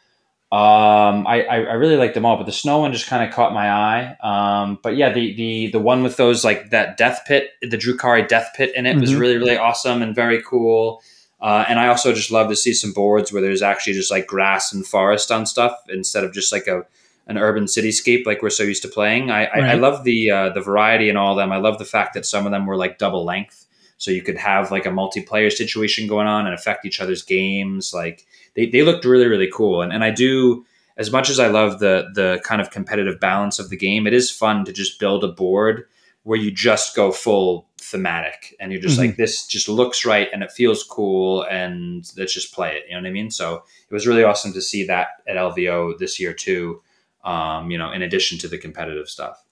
Um, 0.51 1.27
I, 1.27 1.45
I 1.51 1.57
I 1.57 1.73
really 1.75 1.97
liked 1.97 2.15
them 2.15 2.25
all, 2.25 2.37
but 2.37 2.47
the 2.47 2.53
snow 2.53 2.79
one 2.81 2.93
just 2.93 3.07
kind 3.07 3.27
of 3.27 3.35
caught 3.35 3.53
my 3.53 3.71
eye. 3.71 4.17
Um, 4.23 4.79
but 4.83 4.97
yeah, 4.97 5.13
the 5.13 5.35
the 5.35 5.71
the 5.73 5.79
one 5.79 6.03
with 6.03 6.17
those 6.17 6.43
like 6.45 6.71
that 6.71 6.97
death 6.97 7.21
pit, 7.27 7.51
the 7.61 7.77
Drukhari 7.79 8.27
death 8.27 8.51
pit 8.57 8.73
in 8.75 8.87
it 8.87 8.99
was 8.99 9.13
Mhm. 9.13 9.19
really 9.21 9.37
really 9.37 9.57
awesome 9.59 10.01
and 10.03 10.15
very 10.15 10.43
cool. 10.43 11.03
Uh, 11.41 11.65
and 11.69 11.79
I 11.79 11.89
also 11.89 12.13
just 12.15 12.31
love 12.31 12.49
to 12.51 12.57
see 12.57 12.73
some 12.73 12.93
boards 12.93 13.33
where 13.33 13.43
there's 13.43 13.63
actually 13.63 13.95
just 13.95 14.11
like 14.11 14.27
grass 14.27 14.73
and 14.73 14.87
forest 14.87 15.31
on 15.33 15.45
stuff 15.45 15.77
instead 15.89 16.23
of 16.25 16.33
just 16.33 16.53
like 16.53 16.67
a 16.67 16.85
an 17.27 17.39
urban 17.39 17.65
cityscape 17.65 18.27
like 18.27 18.43
we're 18.43 18.51
so 18.51 18.63
used 18.65 18.83
to 18.83 18.89
playing. 18.89 19.31
I, 19.31 19.45
I, 19.47 19.59
I 19.61 19.75
love 19.75 20.05
the 20.05 20.31
uh, 20.31 20.49
the 20.51 20.61
variety 20.61 21.09
in 21.09 21.17
all 21.17 21.33
of 21.33 21.37
them. 21.43 21.53
I 21.53 21.59
love 21.59 21.79
the 21.79 21.85
fact 21.85 22.15
that 22.15 22.27
some 22.27 22.47
of 22.47 22.53
them 22.53 22.67
were 22.67 22.77
like 22.77 22.99
double 22.99 23.25
length, 23.25 23.67
so 23.97 24.11
you 24.11 24.23
could 24.23 24.37
have 24.39 24.71
like 24.71 24.87
a 24.87 24.91
multiplayer 24.91 25.51
situation 25.53 26.09
going 26.09 26.27
on 26.27 26.47
and 26.47 26.55
affect 26.55 26.85
each 26.85 27.01
other's 27.01 27.23
games. 27.23 27.93
Like 27.95 28.27
they, 28.55 28.67
they 28.67 28.83
looked 28.83 29.05
really 29.05 29.27
really 29.27 29.51
cool, 29.53 29.83
and 29.83 29.93
and 29.93 30.03
I 30.05 30.11
do 30.11 30.65
as 30.97 31.11
much 31.11 31.31
as 31.31 31.39
I 31.39 31.47
love 31.49 31.79
the 31.79 32.09
the 32.15 32.41
kind 32.45 32.61
of 32.61 32.71
competitive 32.71 33.21
balance 33.21 33.59
of 33.59 33.71
the 33.71 33.77
game. 33.77 34.07
It 34.07 34.13
is 34.15 34.31
fun 34.31 34.65
to 34.65 34.73
just 34.73 34.99
build 34.99 35.23
a 35.25 35.29
board 35.29 35.85
where 36.25 36.39
you 36.39 36.53
just 36.53 36.95
go 36.95 37.11
full 37.11 37.67
thematic 37.81 38.55
and 38.61 38.71
you're 38.71 38.81
just 38.81 38.97
Mhm. 38.97 39.07
like 39.09 39.17
this 39.17 39.45
just 39.47 39.69
looks 39.69 40.05
right 40.05 40.29
and 40.33 40.43
it 40.45 40.53
feels 40.53 40.85
cool 40.85 41.43
and 41.51 42.09
let's 42.17 42.33
just 42.33 42.55
play 42.55 42.77
it 42.77 42.85
you 42.89 42.95
know 42.95 43.03
what 43.03 43.09
i 43.09 43.11
mean 43.11 43.29
so 43.29 43.57
it 43.91 43.93
was 43.93 44.07
really 44.07 44.23
awesome 44.23 44.53
to 44.53 44.63
see 44.63 44.87
that 44.87 45.09
at 45.27 45.35
lvo 45.35 45.99
this 45.99 46.21
year 46.21 46.33
too 46.33 46.81
um, 47.25 47.71
you 47.71 47.79
know 47.79 47.91
in 47.93 48.03
addition 48.03 48.39
to 48.39 48.49
the 48.49 48.59
competitive 48.59 49.09
stuff 49.09 49.45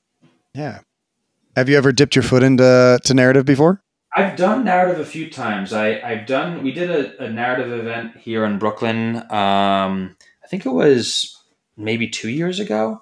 yeah 0.55 0.81
have 1.57 1.69
you 1.69 1.77
ever 1.77 1.93
dipped 1.93 2.15
your 2.15 2.23
foot 2.23 2.43
into 2.43 2.99
to 3.05 3.15
narrative 3.15 3.45
before 3.45 3.83
I've 4.17 4.37
done 4.37 4.65
narrative 4.65 5.01
a 5.01 5.05
few 5.05 5.31
times. 5.31 5.73
I, 5.73 6.01
I've 6.01 6.27
done. 6.27 6.65
We 6.65 6.73
did 6.73 6.91
a, 6.91 7.27
a 7.27 7.31
narrative 7.31 7.73
event 7.73 8.17
here 8.17 8.45
in 8.45 8.59
Brooklyn. 8.59 9.19
Um, 9.31 10.17
I 10.43 10.49
think 10.49 10.67
it 10.67 10.71
was 10.71 11.37
maybe 11.77 12.09
two 12.09 12.29
years 12.29 12.59
ago, 12.59 13.01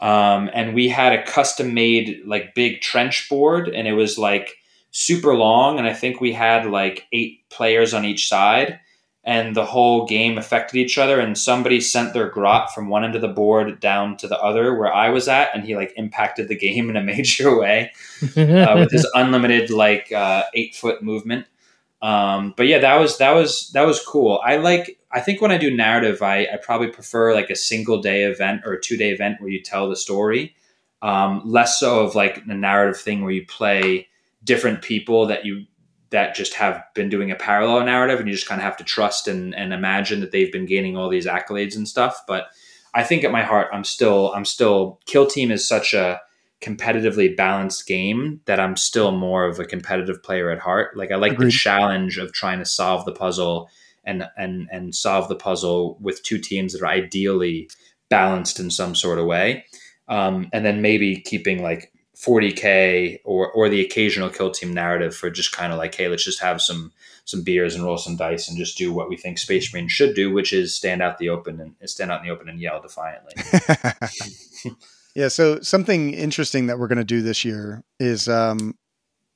um, 0.00 0.50
and 0.54 0.74
we 0.74 0.88
had 0.88 1.12
a 1.12 1.24
custom 1.24 1.74
made 1.74 2.22
like 2.24 2.54
big 2.54 2.80
trench 2.80 3.28
board, 3.28 3.68
and 3.68 3.86
it 3.86 3.92
was 3.92 4.16
like 4.16 4.54
super 4.92 5.34
long, 5.34 5.78
and 5.78 5.86
I 5.86 5.92
think 5.92 6.20
we 6.22 6.32
had 6.32 6.64
like 6.64 7.04
eight 7.12 7.40
players 7.50 7.92
on 7.92 8.06
each 8.06 8.26
side, 8.26 8.80
and 9.26 9.56
the 9.56 9.66
whole 9.66 10.06
game 10.06 10.38
affected 10.38 10.78
each 10.78 10.98
other. 10.98 11.18
And 11.18 11.36
somebody 11.36 11.80
sent 11.80 12.14
their 12.14 12.28
grot 12.30 12.72
from 12.72 12.88
one 12.88 13.04
end 13.04 13.16
of 13.16 13.20
the 13.20 13.28
board 13.28 13.80
down 13.80 14.16
to 14.18 14.28
the 14.28 14.38
other 14.38 14.72
where 14.74 14.92
I 14.92 15.10
was 15.10 15.26
at, 15.26 15.50
and 15.52 15.64
he 15.64 15.74
like 15.74 15.92
impacted 15.96 16.48
the 16.48 16.56
game 16.56 16.88
in 16.90 16.96
a 16.96 17.02
major 17.02 17.58
way 17.58 17.92
uh, 18.22 18.74
with 18.78 18.92
his 18.92 19.06
unlimited 19.14 19.70
like 19.70 20.12
uh, 20.12 20.44
eight 20.54 20.74
foot 20.74 21.02
movement. 21.02 21.46
Um, 22.00 22.54
but 22.56 22.68
yeah, 22.68 22.78
that 22.78 22.96
was 22.96 23.18
that 23.18 23.32
was 23.32 23.70
that 23.70 23.82
was 23.82 24.02
cool. 24.02 24.40
I 24.44 24.56
like. 24.56 24.98
I 25.10 25.20
think 25.20 25.40
when 25.40 25.50
I 25.50 25.56
do 25.56 25.74
narrative, 25.74 26.22
I, 26.22 26.40
I 26.42 26.58
probably 26.62 26.88
prefer 26.88 27.34
like 27.34 27.48
a 27.48 27.56
single 27.56 28.02
day 28.02 28.24
event 28.24 28.62
or 28.66 28.74
a 28.74 28.80
two 28.80 28.96
day 28.96 29.10
event 29.10 29.40
where 29.40 29.48
you 29.50 29.62
tell 29.62 29.88
the 29.88 29.96
story, 29.96 30.54
um, 31.02 31.42
less 31.44 31.80
so 31.80 32.04
of 32.04 32.14
like 32.14 32.46
the 32.46 32.54
narrative 32.54 33.00
thing 33.00 33.22
where 33.22 33.32
you 33.32 33.46
play 33.46 34.08
different 34.44 34.82
people 34.82 35.26
that 35.26 35.44
you 35.44 35.64
that 36.10 36.34
just 36.34 36.54
have 36.54 36.82
been 36.94 37.08
doing 37.08 37.30
a 37.30 37.36
parallel 37.36 37.84
narrative 37.84 38.20
and 38.20 38.28
you 38.28 38.34
just 38.34 38.48
kind 38.48 38.60
of 38.60 38.64
have 38.64 38.76
to 38.76 38.84
trust 38.84 39.26
and, 39.26 39.54
and 39.54 39.72
imagine 39.72 40.20
that 40.20 40.30
they've 40.30 40.52
been 40.52 40.66
gaining 40.66 40.96
all 40.96 41.08
these 41.08 41.26
accolades 41.26 41.76
and 41.76 41.88
stuff. 41.88 42.22
But 42.28 42.46
I 42.94 43.02
think 43.02 43.24
at 43.24 43.32
my 43.32 43.42
heart, 43.42 43.68
I'm 43.72 43.84
still 43.84 44.32
I'm 44.32 44.44
still 44.44 45.00
Kill 45.06 45.26
Team 45.26 45.50
is 45.50 45.66
such 45.66 45.94
a 45.94 46.20
competitively 46.62 47.36
balanced 47.36 47.86
game 47.86 48.40
that 48.46 48.58
I'm 48.58 48.76
still 48.76 49.12
more 49.12 49.44
of 49.44 49.58
a 49.58 49.64
competitive 49.64 50.22
player 50.22 50.50
at 50.50 50.58
heart. 50.58 50.96
Like 50.96 51.10
I 51.10 51.16
like 51.16 51.32
Agreed. 51.32 51.48
the 51.48 51.52
challenge 51.52 52.18
of 52.18 52.32
trying 52.32 52.58
to 52.60 52.64
solve 52.64 53.04
the 53.04 53.12
puzzle 53.12 53.68
and 54.04 54.28
and 54.36 54.68
and 54.72 54.94
solve 54.94 55.28
the 55.28 55.36
puzzle 55.36 55.98
with 56.00 56.22
two 56.22 56.38
teams 56.38 56.72
that 56.72 56.82
are 56.82 56.86
ideally 56.86 57.68
balanced 58.08 58.60
in 58.60 58.70
some 58.70 58.94
sort 58.94 59.18
of 59.18 59.26
way. 59.26 59.64
Um, 60.08 60.48
and 60.52 60.64
then 60.64 60.80
maybe 60.80 61.16
keeping 61.16 61.62
like 61.62 61.92
40k 62.16 63.20
or 63.24 63.50
or 63.52 63.68
the 63.68 63.84
occasional 63.84 64.30
kill 64.30 64.50
team 64.50 64.72
narrative 64.72 65.14
for 65.14 65.28
just 65.28 65.52
kind 65.52 65.70
of 65.72 65.78
like 65.78 65.94
hey 65.94 66.08
let's 66.08 66.24
just 66.24 66.40
have 66.40 66.62
some 66.62 66.92
some 67.26 67.42
beers 67.42 67.74
and 67.74 67.84
roll 67.84 67.98
some 67.98 68.16
dice 68.16 68.48
and 68.48 68.56
just 68.56 68.78
do 68.78 68.90
what 68.90 69.10
we 69.10 69.16
think 69.16 69.38
space 69.38 69.72
marine 69.72 69.86
should 69.86 70.14
do 70.14 70.32
which 70.32 70.52
is 70.52 70.74
stand 70.74 71.02
out 71.02 71.18
the 71.18 71.28
open 71.28 71.60
and 71.60 71.90
stand 71.90 72.10
out 72.10 72.20
in 72.20 72.26
the 72.26 72.32
open 72.32 72.48
and 72.48 72.58
yell 72.58 72.80
defiantly 72.80 73.34
yeah 75.14 75.28
so 75.28 75.60
something 75.60 76.14
interesting 76.14 76.66
that 76.66 76.78
we're 76.78 76.88
going 76.88 76.96
to 76.96 77.04
do 77.04 77.20
this 77.20 77.44
year 77.44 77.82
is 78.00 78.30
um, 78.30 78.74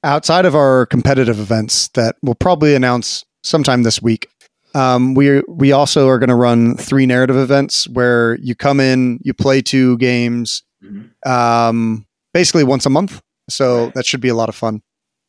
outside 0.03 0.47
of 0.47 0.55
our 0.55 0.87
competitive 0.87 1.39
events 1.39 1.89
that 1.89 2.17
we'll 2.23 2.35
probably 2.35 2.75
announce 2.75 3.27
sometime 3.43 3.83
this 3.83 4.01
week 4.01 4.27
um, 4.75 5.13
we 5.13 5.43
we 5.49 5.73
also 5.73 6.09
are 6.09 6.19
going 6.19 6.31
to 6.31 6.35
run 6.35 6.77
three 6.79 7.05
narrative 7.05 7.37
events 7.37 7.87
where 7.91 8.37
you 8.37 8.55
come 8.55 8.81
in 8.81 9.19
you 9.23 9.35
play 9.35 9.61
two 9.61 9.99
games 9.99 10.63
mm-hmm. 10.83 11.31
um, 11.31 12.07
basically 12.33 12.65
once 12.65 12.87
a 12.87 12.91
month. 12.91 13.21
So 13.49 13.85
right. 13.85 13.95
that 13.95 14.07
should 14.07 14.21
be 14.21 14.29
a 14.29 14.35
lot 14.35 14.49
of 14.49 14.55
fun. 14.55 14.83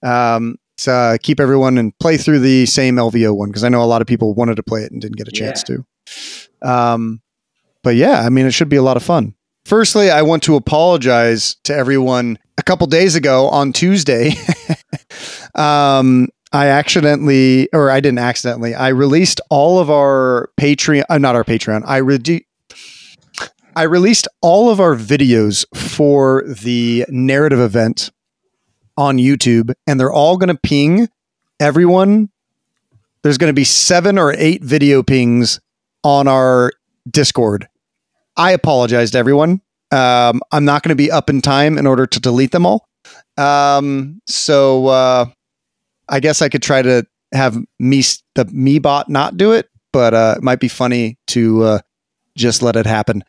Um, 0.03 0.57
to 0.77 0.91
uh, 0.91 1.17
keep 1.21 1.39
everyone 1.39 1.77
and 1.77 1.97
play 1.99 2.17
through 2.17 2.39
the 2.39 2.65
same 2.65 2.95
LVO 2.95 3.35
one 3.35 3.49
because 3.49 3.63
I 3.63 3.69
know 3.69 3.83
a 3.83 3.85
lot 3.85 4.01
of 4.01 4.07
people 4.07 4.33
wanted 4.33 4.55
to 4.55 4.63
play 4.63 4.81
it 4.81 4.91
and 4.91 4.99
didn't 4.99 5.17
get 5.17 5.27
a 5.27 5.31
chance 5.31 5.63
yeah. 5.67 5.77
to. 6.61 6.69
Um, 6.69 7.21
but 7.83 7.95
yeah, 7.95 8.21
I 8.21 8.29
mean, 8.29 8.45
it 8.45 8.51
should 8.51 8.69
be 8.69 8.77
a 8.77 8.81
lot 8.81 8.97
of 8.97 9.03
fun. 9.03 9.35
Firstly, 9.65 10.09
I 10.09 10.23
want 10.23 10.43
to 10.43 10.55
apologize 10.55 11.55
to 11.63 11.75
everyone. 11.75 12.39
A 12.57 12.63
couple 12.63 12.85
days 12.87 13.15
ago 13.15 13.47
on 13.47 13.73
Tuesday, 13.73 14.33
um, 15.55 16.29
I 16.51 16.67
accidentally, 16.67 17.69
or 17.73 17.89
I 17.89 17.99
didn't 17.99 18.19
accidentally, 18.19 18.75
I 18.75 18.89
released 18.89 19.39
all 19.49 19.79
of 19.79 19.89
our 19.89 20.49
Patreon, 20.59 21.03
uh, 21.09 21.17
not 21.17 21.35
our 21.35 21.43
Patreon. 21.43 21.83
I 21.85 21.97
re- 21.97 22.45
I 23.75 23.83
released 23.83 24.27
all 24.41 24.69
of 24.69 24.81
our 24.81 24.95
videos 24.95 25.65
for 25.75 26.43
the 26.45 27.05
narrative 27.07 27.59
event 27.59 28.11
on 28.97 29.17
YouTube, 29.17 29.73
and 29.87 29.97
they're 29.97 30.11
all 30.11 30.35
going 30.35 30.53
to 30.53 30.59
ping 30.61 31.07
everyone. 31.59 32.29
There's 33.21 33.37
going 33.37 33.49
to 33.49 33.55
be 33.55 33.63
seven 33.63 34.17
or 34.17 34.33
eight 34.33 34.61
video 34.61 35.03
pings 35.03 35.61
on 36.03 36.27
our 36.27 36.73
Discord. 37.09 37.69
I 38.35 38.51
apologize 38.51 39.11
to 39.11 39.17
everyone. 39.17 39.61
Um, 39.91 40.41
I'm 40.51 40.65
not 40.65 40.83
going 40.83 40.89
to 40.89 40.95
be 40.95 41.11
up 41.11 41.29
in 41.29 41.41
time 41.41 41.77
in 41.77 41.87
order 41.87 42.05
to 42.05 42.19
delete 42.19 42.51
them 42.51 42.65
all. 42.65 42.89
Um, 43.37 44.21
so 44.27 44.87
uh, 44.87 45.25
I 46.09 46.19
guess 46.19 46.41
I 46.41 46.49
could 46.49 46.61
try 46.61 46.81
to 46.81 47.05
have 47.33 47.57
me 47.79 48.03
the 48.35 48.45
me 48.51 48.79
bot 48.79 49.07
not 49.07 49.37
do 49.37 49.53
it, 49.53 49.69
but 49.93 50.13
uh, 50.13 50.35
it 50.37 50.43
might 50.43 50.59
be 50.59 50.67
funny 50.67 51.17
to 51.27 51.63
uh, 51.63 51.79
just 52.35 52.61
let 52.61 52.75
it 52.75 52.85
happen. 52.85 53.23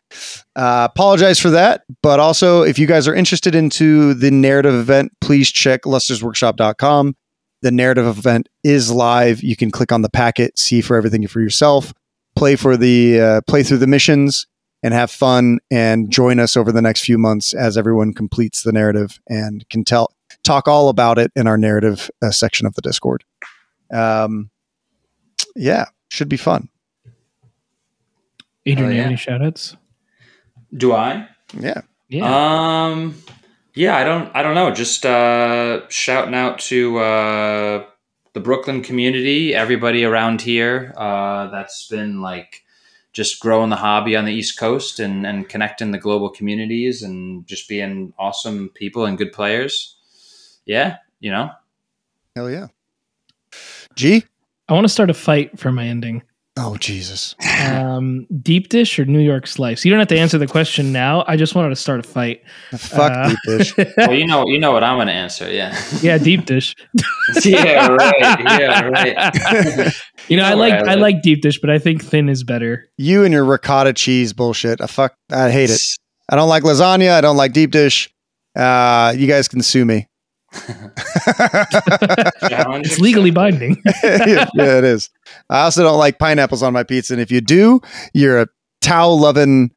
Uh, 0.55 0.87
apologize 0.89 1.39
for 1.39 1.49
that. 1.51 1.83
But 2.01 2.19
also, 2.19 2.61
if 2.63 2.79
you 2.79 2.87
guys 2.87 3.07
are 3.07 3.15
interested 3.15 3.55
into 3.55 4.13
the 4.13 4.31
narrative 4.31 4.73
event, 4.73 5.11
please 5.21 5.51
check 5.51 5.83
lustersworkshop.com. 5.83 7.15
The 7.61 7.71
narrative 7.71 8.05
event 8.05 8.49
is 8.63 8.91
live. 8.91 9.41
You 9.41 9.55
can 9.55 9.71
click 9.71 9.91
on 9.91 10.01
the 10.01 10.09
packet, 10.09 10.59
see 10.59 10.81
for 10.81 10.97
everything 10.97 11.25
for 11.27 11.39
yourself, 11.39 11.93
play 12.35 12.55
for 12.55 12.75
the 12.75 13.19
uh, 13.19 13.41
play 13.47 13.63
through 13.63 13.77
the 13.77 13.87
missions, 13.87 14.47
and 14.83 14.93
have 14.93 15.09
fun. 15.09 15.59
And 15.71 16.11
join 16.11 16.39
us 16.39 16.57
over 16.57 16.71
the 16.71 16.81
next 16.81 17.05
few 17.05 17.17
months 17.17 17.53
as 17.53 17.77
everyone 17.77 18.13
completes 18.13 18.63
the 18.63 18.73
narrative 18.73 19.19
and 19.29 19.67
can 19.69 19.85
tell 19.85 20.13
talk 20.43 20.67
all 20.67 20.89
about 20.89 21.17
it 21.17 21.31
in 21.35 21.47
our 21.47 21.57
narrative 21.57 22.11
uh, 22.21 22.31
section 22.31 22.67
of 22.67 22.75
the 22.75 22.81
Discord. 22.81 23.23
Um, 23.93 24.49
yeah, 25.55 25.85
should 26.09 26.29
be 26.29 26.37
fun. 26.37 26.69
Adrian, 28.65 28.91
oh, 28.91 28.95
yeah. 28.95 29.03
any 29.03 29.15
shoutouts? 29.15 29.75
Do 30.75 30.93
I? 30.93 31.27
Yeah. 31.59 31.81
Yeah. 32.09 32.85
Um 32.85 33.15
yeah, 33.75 33.97
I 33.97 34.03
don't 34.03 34.35
I 34.35 34.43
don't 34.43 34.55
know. 34.55 34.71
Just 34.71 35.05
uh 35.05 35.87
shouting 35.89 36.35
out 36.35 36.59
to 36.59 36.97
uh 36.99 37.85
the 38.33 38.39
Brooklyn 38.39 38.81
community, 38.81 39.53
everybody 39.53 40.03
around 40.05 40.41
here 40.41 40.93
uh 40.97 41.47
that's 41.47 41.87
been 41.87 42.21
like 42.21 42.63
just 43.13 43.39
growing 43.39 43.69
the 43.69 43.75
hobby 43.75 44.15
on 44.15 44.25
the 44.25 44.33
East 44.33 44.57
Coast 44.57 44.99
and, 44.99 45.25
and 45.25 45.47
connecting 45.47 45.91
the 45.91 45.99
global 45.99 46.29
communities 46.29 47.03
and 47.03 47.45
just 47.45 47.69
being 47.69 48.11
awesome 48.17 48.69
people 48.69 49.05
and 49.05 49.19
good 49.19 49.31
players. 49.31 49.97
Yeah, 50.65 50.97
you 51.19 51.29
know. 51.31 51.51
Hell 52.35 52.49
yeah. 52.49 52.67
G? 53.95 54.23
I 54.67 54.73
want 54.73 54.85
to 54.85 54.89
start 54.89 55.11
a 55.11 55.13
fight 55.13 55.59
for 55.59 55.71
my 55.71 55.85
ending. 55.85 56.23
Oh 56.55 56.77
Jesus! 56.77 57.35
Um, 57.63 58.27
deep 58.39 58.69
dish 58.69 58.99
or 58.99 59.05
New 59.05 59.19
York 59.19 59.47
slice? 59.47 59.83
You 59.83 59.89
don't 59.89 59.97
have 59.99 60.07
to 60.09 60.19
answer 60.19 60.37
the 60.37 60.45
question 60.45 60.91
now. 60.91 61.23
I 61.27 61.35
just 61.35 61.55
wanted 61.55 61.69
to 61.69 61.75
start 61.75 61.99
a 61.99 62.03
fight. 62.03 62.43
Fuck 62.77 63.11
uh, 63.11 63.29
deep 63.29 63.37
dish. 63.45 63.77
well, 63.97 64.13
you 64.13 64.27
know, 64.27 64.45
you 64.45 64.59
know 64.59 64.71
what 64.71 64.83
I'm 64.83 64.97
going 64.97 65.07
to 65.07 65.13
answer. 65.13 65.51
Yeah. 65.51 65.75
Yeah, 66.03 66.17
deep 66.17 66.45
dish. 66.45 66.75
yeah, 67.45 67.87
right. 67.87 68.15
Yeah, 68.19 68.81
right. 68.89 69.93
you 70.27 70.35
know, 70.35 70.43
I 70.43 70.53
like 70.53 70.73
I, 70.73 70.91
I 70.91 70.95
like 70.95 71.21
deep 71.21 71.41
dish, 71.41 71.61
but 71.61 71.69
I 71.69 71.79
think 71.79 72.03
thin 72.03 72.27
is 72.27 72.43
better. 72.43 72.89
You 72.97 73.23
and 73.23 73.33
your 73.33 73.45
ricotta 73.45 73.93
cheese 73.93 74.33
bullshit. 74.33 74.81
I 74.81 74.87
fuck. 74.87 75.15
I 75.31 75.49
hate 75.49 75.69
it. 75.69 75.81
I 76.29 76.35
don't 76.35 76.49
like 76.49 76.63
lasagna. 76.63 77.11
I 77.11 77.21
don't 77.21 77.37
like 77.37 77.53
deep 77.53 77.71
dish. 77.71 78.13
Uh, 78.53 79.13
you 79.15 79.27
guys 79.27 79.47
can 79.47 79.61
sue 79.61 79.85
me 79.85 80.07
it's 82.85 82.99
legally 82.99 83.31
binding. 83.31 83.81
yeah, 84.03 84.47
it 84.55 84.83
is. 84.83 85.09
I 85.49 85.63
also 85.63 85.83
don't 85.83 85.97
like 85.97 86.19
pineapples 86.19 86.63
on 86.63 86.73
my 86.73 86.83
pizza, 86.83 87.13
and 87.13 87.21
if 87.21 87.31
you 87.31 87.41
do, 87.41 87.81
you're 88.13 88.41
a 88.41 88.47
towel 88.81 89.19
loving 89.19 89.71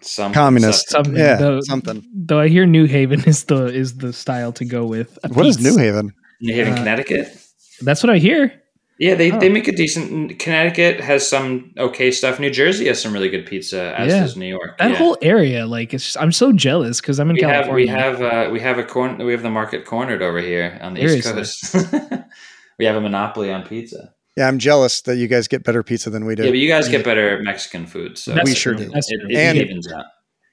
something, 0.00 0.34
communist. 0.34 0.88
Something. 0.88 1.16
Yeah, 1.16 1.36
though, 1.36 1.60
something. 1.60 2.04
Though 2.14 2.40
I 2.40 2.48
hear 2.48 2.66
New 2.66 2.86
Haven 2.86 3.24
is 3.24 3.44
the 3.44 3.66
is 3.66 3.96
the 3.98 4.12
style 4.12 4.52
to 4.52 4.64
go 4.64 4.86
with. 4.86 5.18
What 5.28 5.46
is 5.46 5.60
New 5.60 5.76
Haven? 5.76 6.14
New 6.40 6.54
Haven, 6.54 6.74
uh, 6.74 6.76
Connecticut. 6.76 7.36
That's 7.82 8.02
what 8.02 8.10
I 8.10 8.18
hear. 8.18 8.62
Yeah, 8.98 9.14
they, 9.14 9.30
oh. 9.30 9.38
they 9.38 9.50
make 9.50 9.68
a 9.68 9.72
decent. 9.72 10.38
Connecticut 10.38 11.00
has 11.00 11.28
some 11.28 11.72
okay 11.76 12.10
stuff. 12.10 12.40
New 12.40 12.50
Jersey 12.50 12.86
has 12.86 13.00
some 13.00 13.12
really 13.12 13.28
good 13.28 13.44
pizza, 13.44 13.98
as 13.98 14.10
yeah. 14.10 14.20
does 14.20 14.36
New 14.36 14.46
York. 14.46 14.78
That 14.78 14.92
yeah. 14.92 14.96
whole 14.96 15.18
area, 15.20 15.66
like, 15.66 15.92
it's 15.92 16.04
just, 16.04 16.16
I'm 16.18 16.32
so 16.32 16.50
jealous 16.52 17.00
because 17.00 17.20
I'm 17.20 17.28
in 17.28 17.34
we 17.34 17.40
California. 17.40 17.90
Have, 17.90 18.18
we 18.18 18.24
have 18.24 18.48
uh, 18.48 18.50
we 18.50 18.60
have 18.60 18.78
a 18.78 18.84
corner. 18.84 19.22
We 19.24 19.32
have 19.32 19.42
the 19.42 19.50
market 19.50 19.84
cornered 19.84 20.22
over 20.22 20.40
here 20.40 20.78
on 20.80 20.94
the 20.94 21.06
Seriously. 21.06 21.40
East 21.42 21.72
Coast. 21.72 21.92
we 22.78 22.86
have 22.86 22.96
a 22.96 23.00
monopoly 23.00 23.52
on 23.52 23.64
pizza. 23.64 24.14
Yeah, 24.34 24.48
I'm 24.48 24.58
jealous 24.58 25.02
that 25.02 25.16
you 25.16 25.28
guys 25.28 25.46
get 25.46 25.62
better 25.62 25.82
pizza 25.82 26.08
than 26.08 26.24
we 26.24 26.34
do. 26.34 26.44
Yeah, 26.44 26.50
but 26.50 26.58
you 26.58 26.68
guys 26.68 26.88
get 26.88 27.04
better 27.04 27.40
Mexican 27.42 27.86
food, 27.86 28.16
so 28.16 28.36
we 28.44 28.54
sure 28.54 28.74
do. 28.74 28.90
It, 28.94 29.04
it 29.30 29.36
and, 29.36 29.58
evens 29.58 29.92
out 29.92 30.06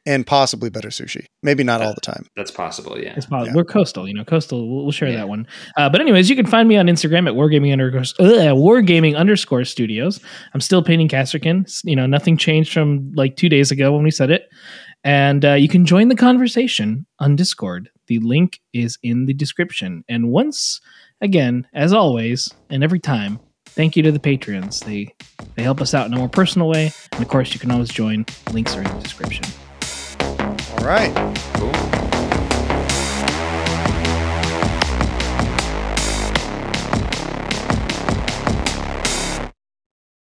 and 0.06 0.28
possibly 0.28 0.70
better 0.70 0.90
sushi. 0.90 1.26
Maybe 1.42 1.64
not 1.64 1.80
that, 1.80 1.88
all 1.88 1.94
the 1.94 2.02
time. 2.02 2.28
That's 2.36 2.52
possible. 2.52 3.00
Yeah, 3.00 3.14
it's 3.16 3.26
possible. 3.26 3.48
Yeah. 3.48 3.54
We're 3.56 3.66
coastal, 3.66 4.08
you 4.08 4.14
know. 4.14 4.26
Coastal. 4.26 4.70
We'll, 4.70 4.84
we'll 4.84 4.92
share 4.92 5.10
yeah. 5.10 5.18
that 5.18 5.30
one. 5.30 5.48
Uh, 5.78 5.90
but 5.90 6.02
anyways, 6.02 6.30
you 6.30 6.36
can 6.36 6.46
find 6.46 6.68
me 6.68 6.78
on 6.78 6.88
Instagram 6.88 7.28
at 7.28 7.34
wargaming 7.34 7.72
underscore 7.72 8.26
uh, 8.26 8.54
wargaming 8.54 9.16
underscore 9.16 9.64
studios. 9.64 10.20
I'm 10.54 10.62
still 10.62 10.84
painting 10.84 11.08
Kasrkin. 11.08 11.70
You 11.84 11.96
know, 11.96 12.06
nothing 12.06 12.38
changed 12.38 12.74
from 12.74 13.12
like 13.16 13.36
two 13.36 13.50
days 13.50 13.72
ago 13.72 13.94
when 13.94 14.04
we 14.04 14.12
said 14.12 14.30
it. 14.30 14.50
And 15.04 15.44
uh, 15.44 15.54
you 15.54 15.68
can 15.68 15.86
join 15.86 16.08
the 16.08 16.16
conversation 16.16 17.06
on 17.20 17.36
Discord. 17.36 17.90
The 18.08 18.20
link 18.20 18.60
is 18.74 18.98
in 19.04 19.26
the 19.26 19.34
description. 19.34 20.04
And 20.08 20.30
once 20.30 20.80
again, 21.22 21.68
as 21.74 21.94
always, 21.94 22.50
and 22.70 22.84
every 22.84 23.00
time, 23.00 23.40
thank 23.66 23.96
you 23.96 24.04
to 24.04 24.12
the 24.12 24.20
patrons. 24.20 24.80
They 24.82 25.14
they 25.56 25.64
help 25.64 25.82
us 25.82 25.94
out 25.94 26.08
in 26.08 26.14
a 26.14 26.18
more 26.18 26.30
personal 26.30 26.70
way. 26.70 26.92
And 27.12 27.22
of 27.22 27.28
course, 27.28 27.54
you 27.54 27.60
can 27.60 27.72
always 27.72 27.90
join. 27.90 28.26
Links 28.52 28.76
are 28.76 28.82
in 28.82 28.96
the 28.96 29.04
description. 29.04 29.44
Right. 30.84 31.14
Cool. 31.54 31.72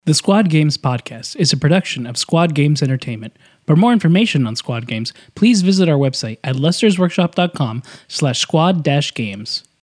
The 0.03 0.13
Squad 0.13 0.49
Games 0.49 0.77
podcast 0.77 1.37
is 1.37 1.53
a 1.53 1.57
production 1.57 2.05
of 2.05 2.17
Squad 2.17 2.55
Games 2.55 2.81
Entertainment. 2.83 3.37
For 3.67 3.77
more 3.77 3.93
information 3.93 4.45
on 4.45 4.57
Squad 4.57 4.85
Games, 4.85 5.13
please 5.35 5.61
visit 5.61 5.87
our 5.87 5.97
website 5.97 6.39
at 6.43 6.55
lustersworkshop.com 6.55 7.83
slash 8.09 8.39
squad-games. 8.39 9.63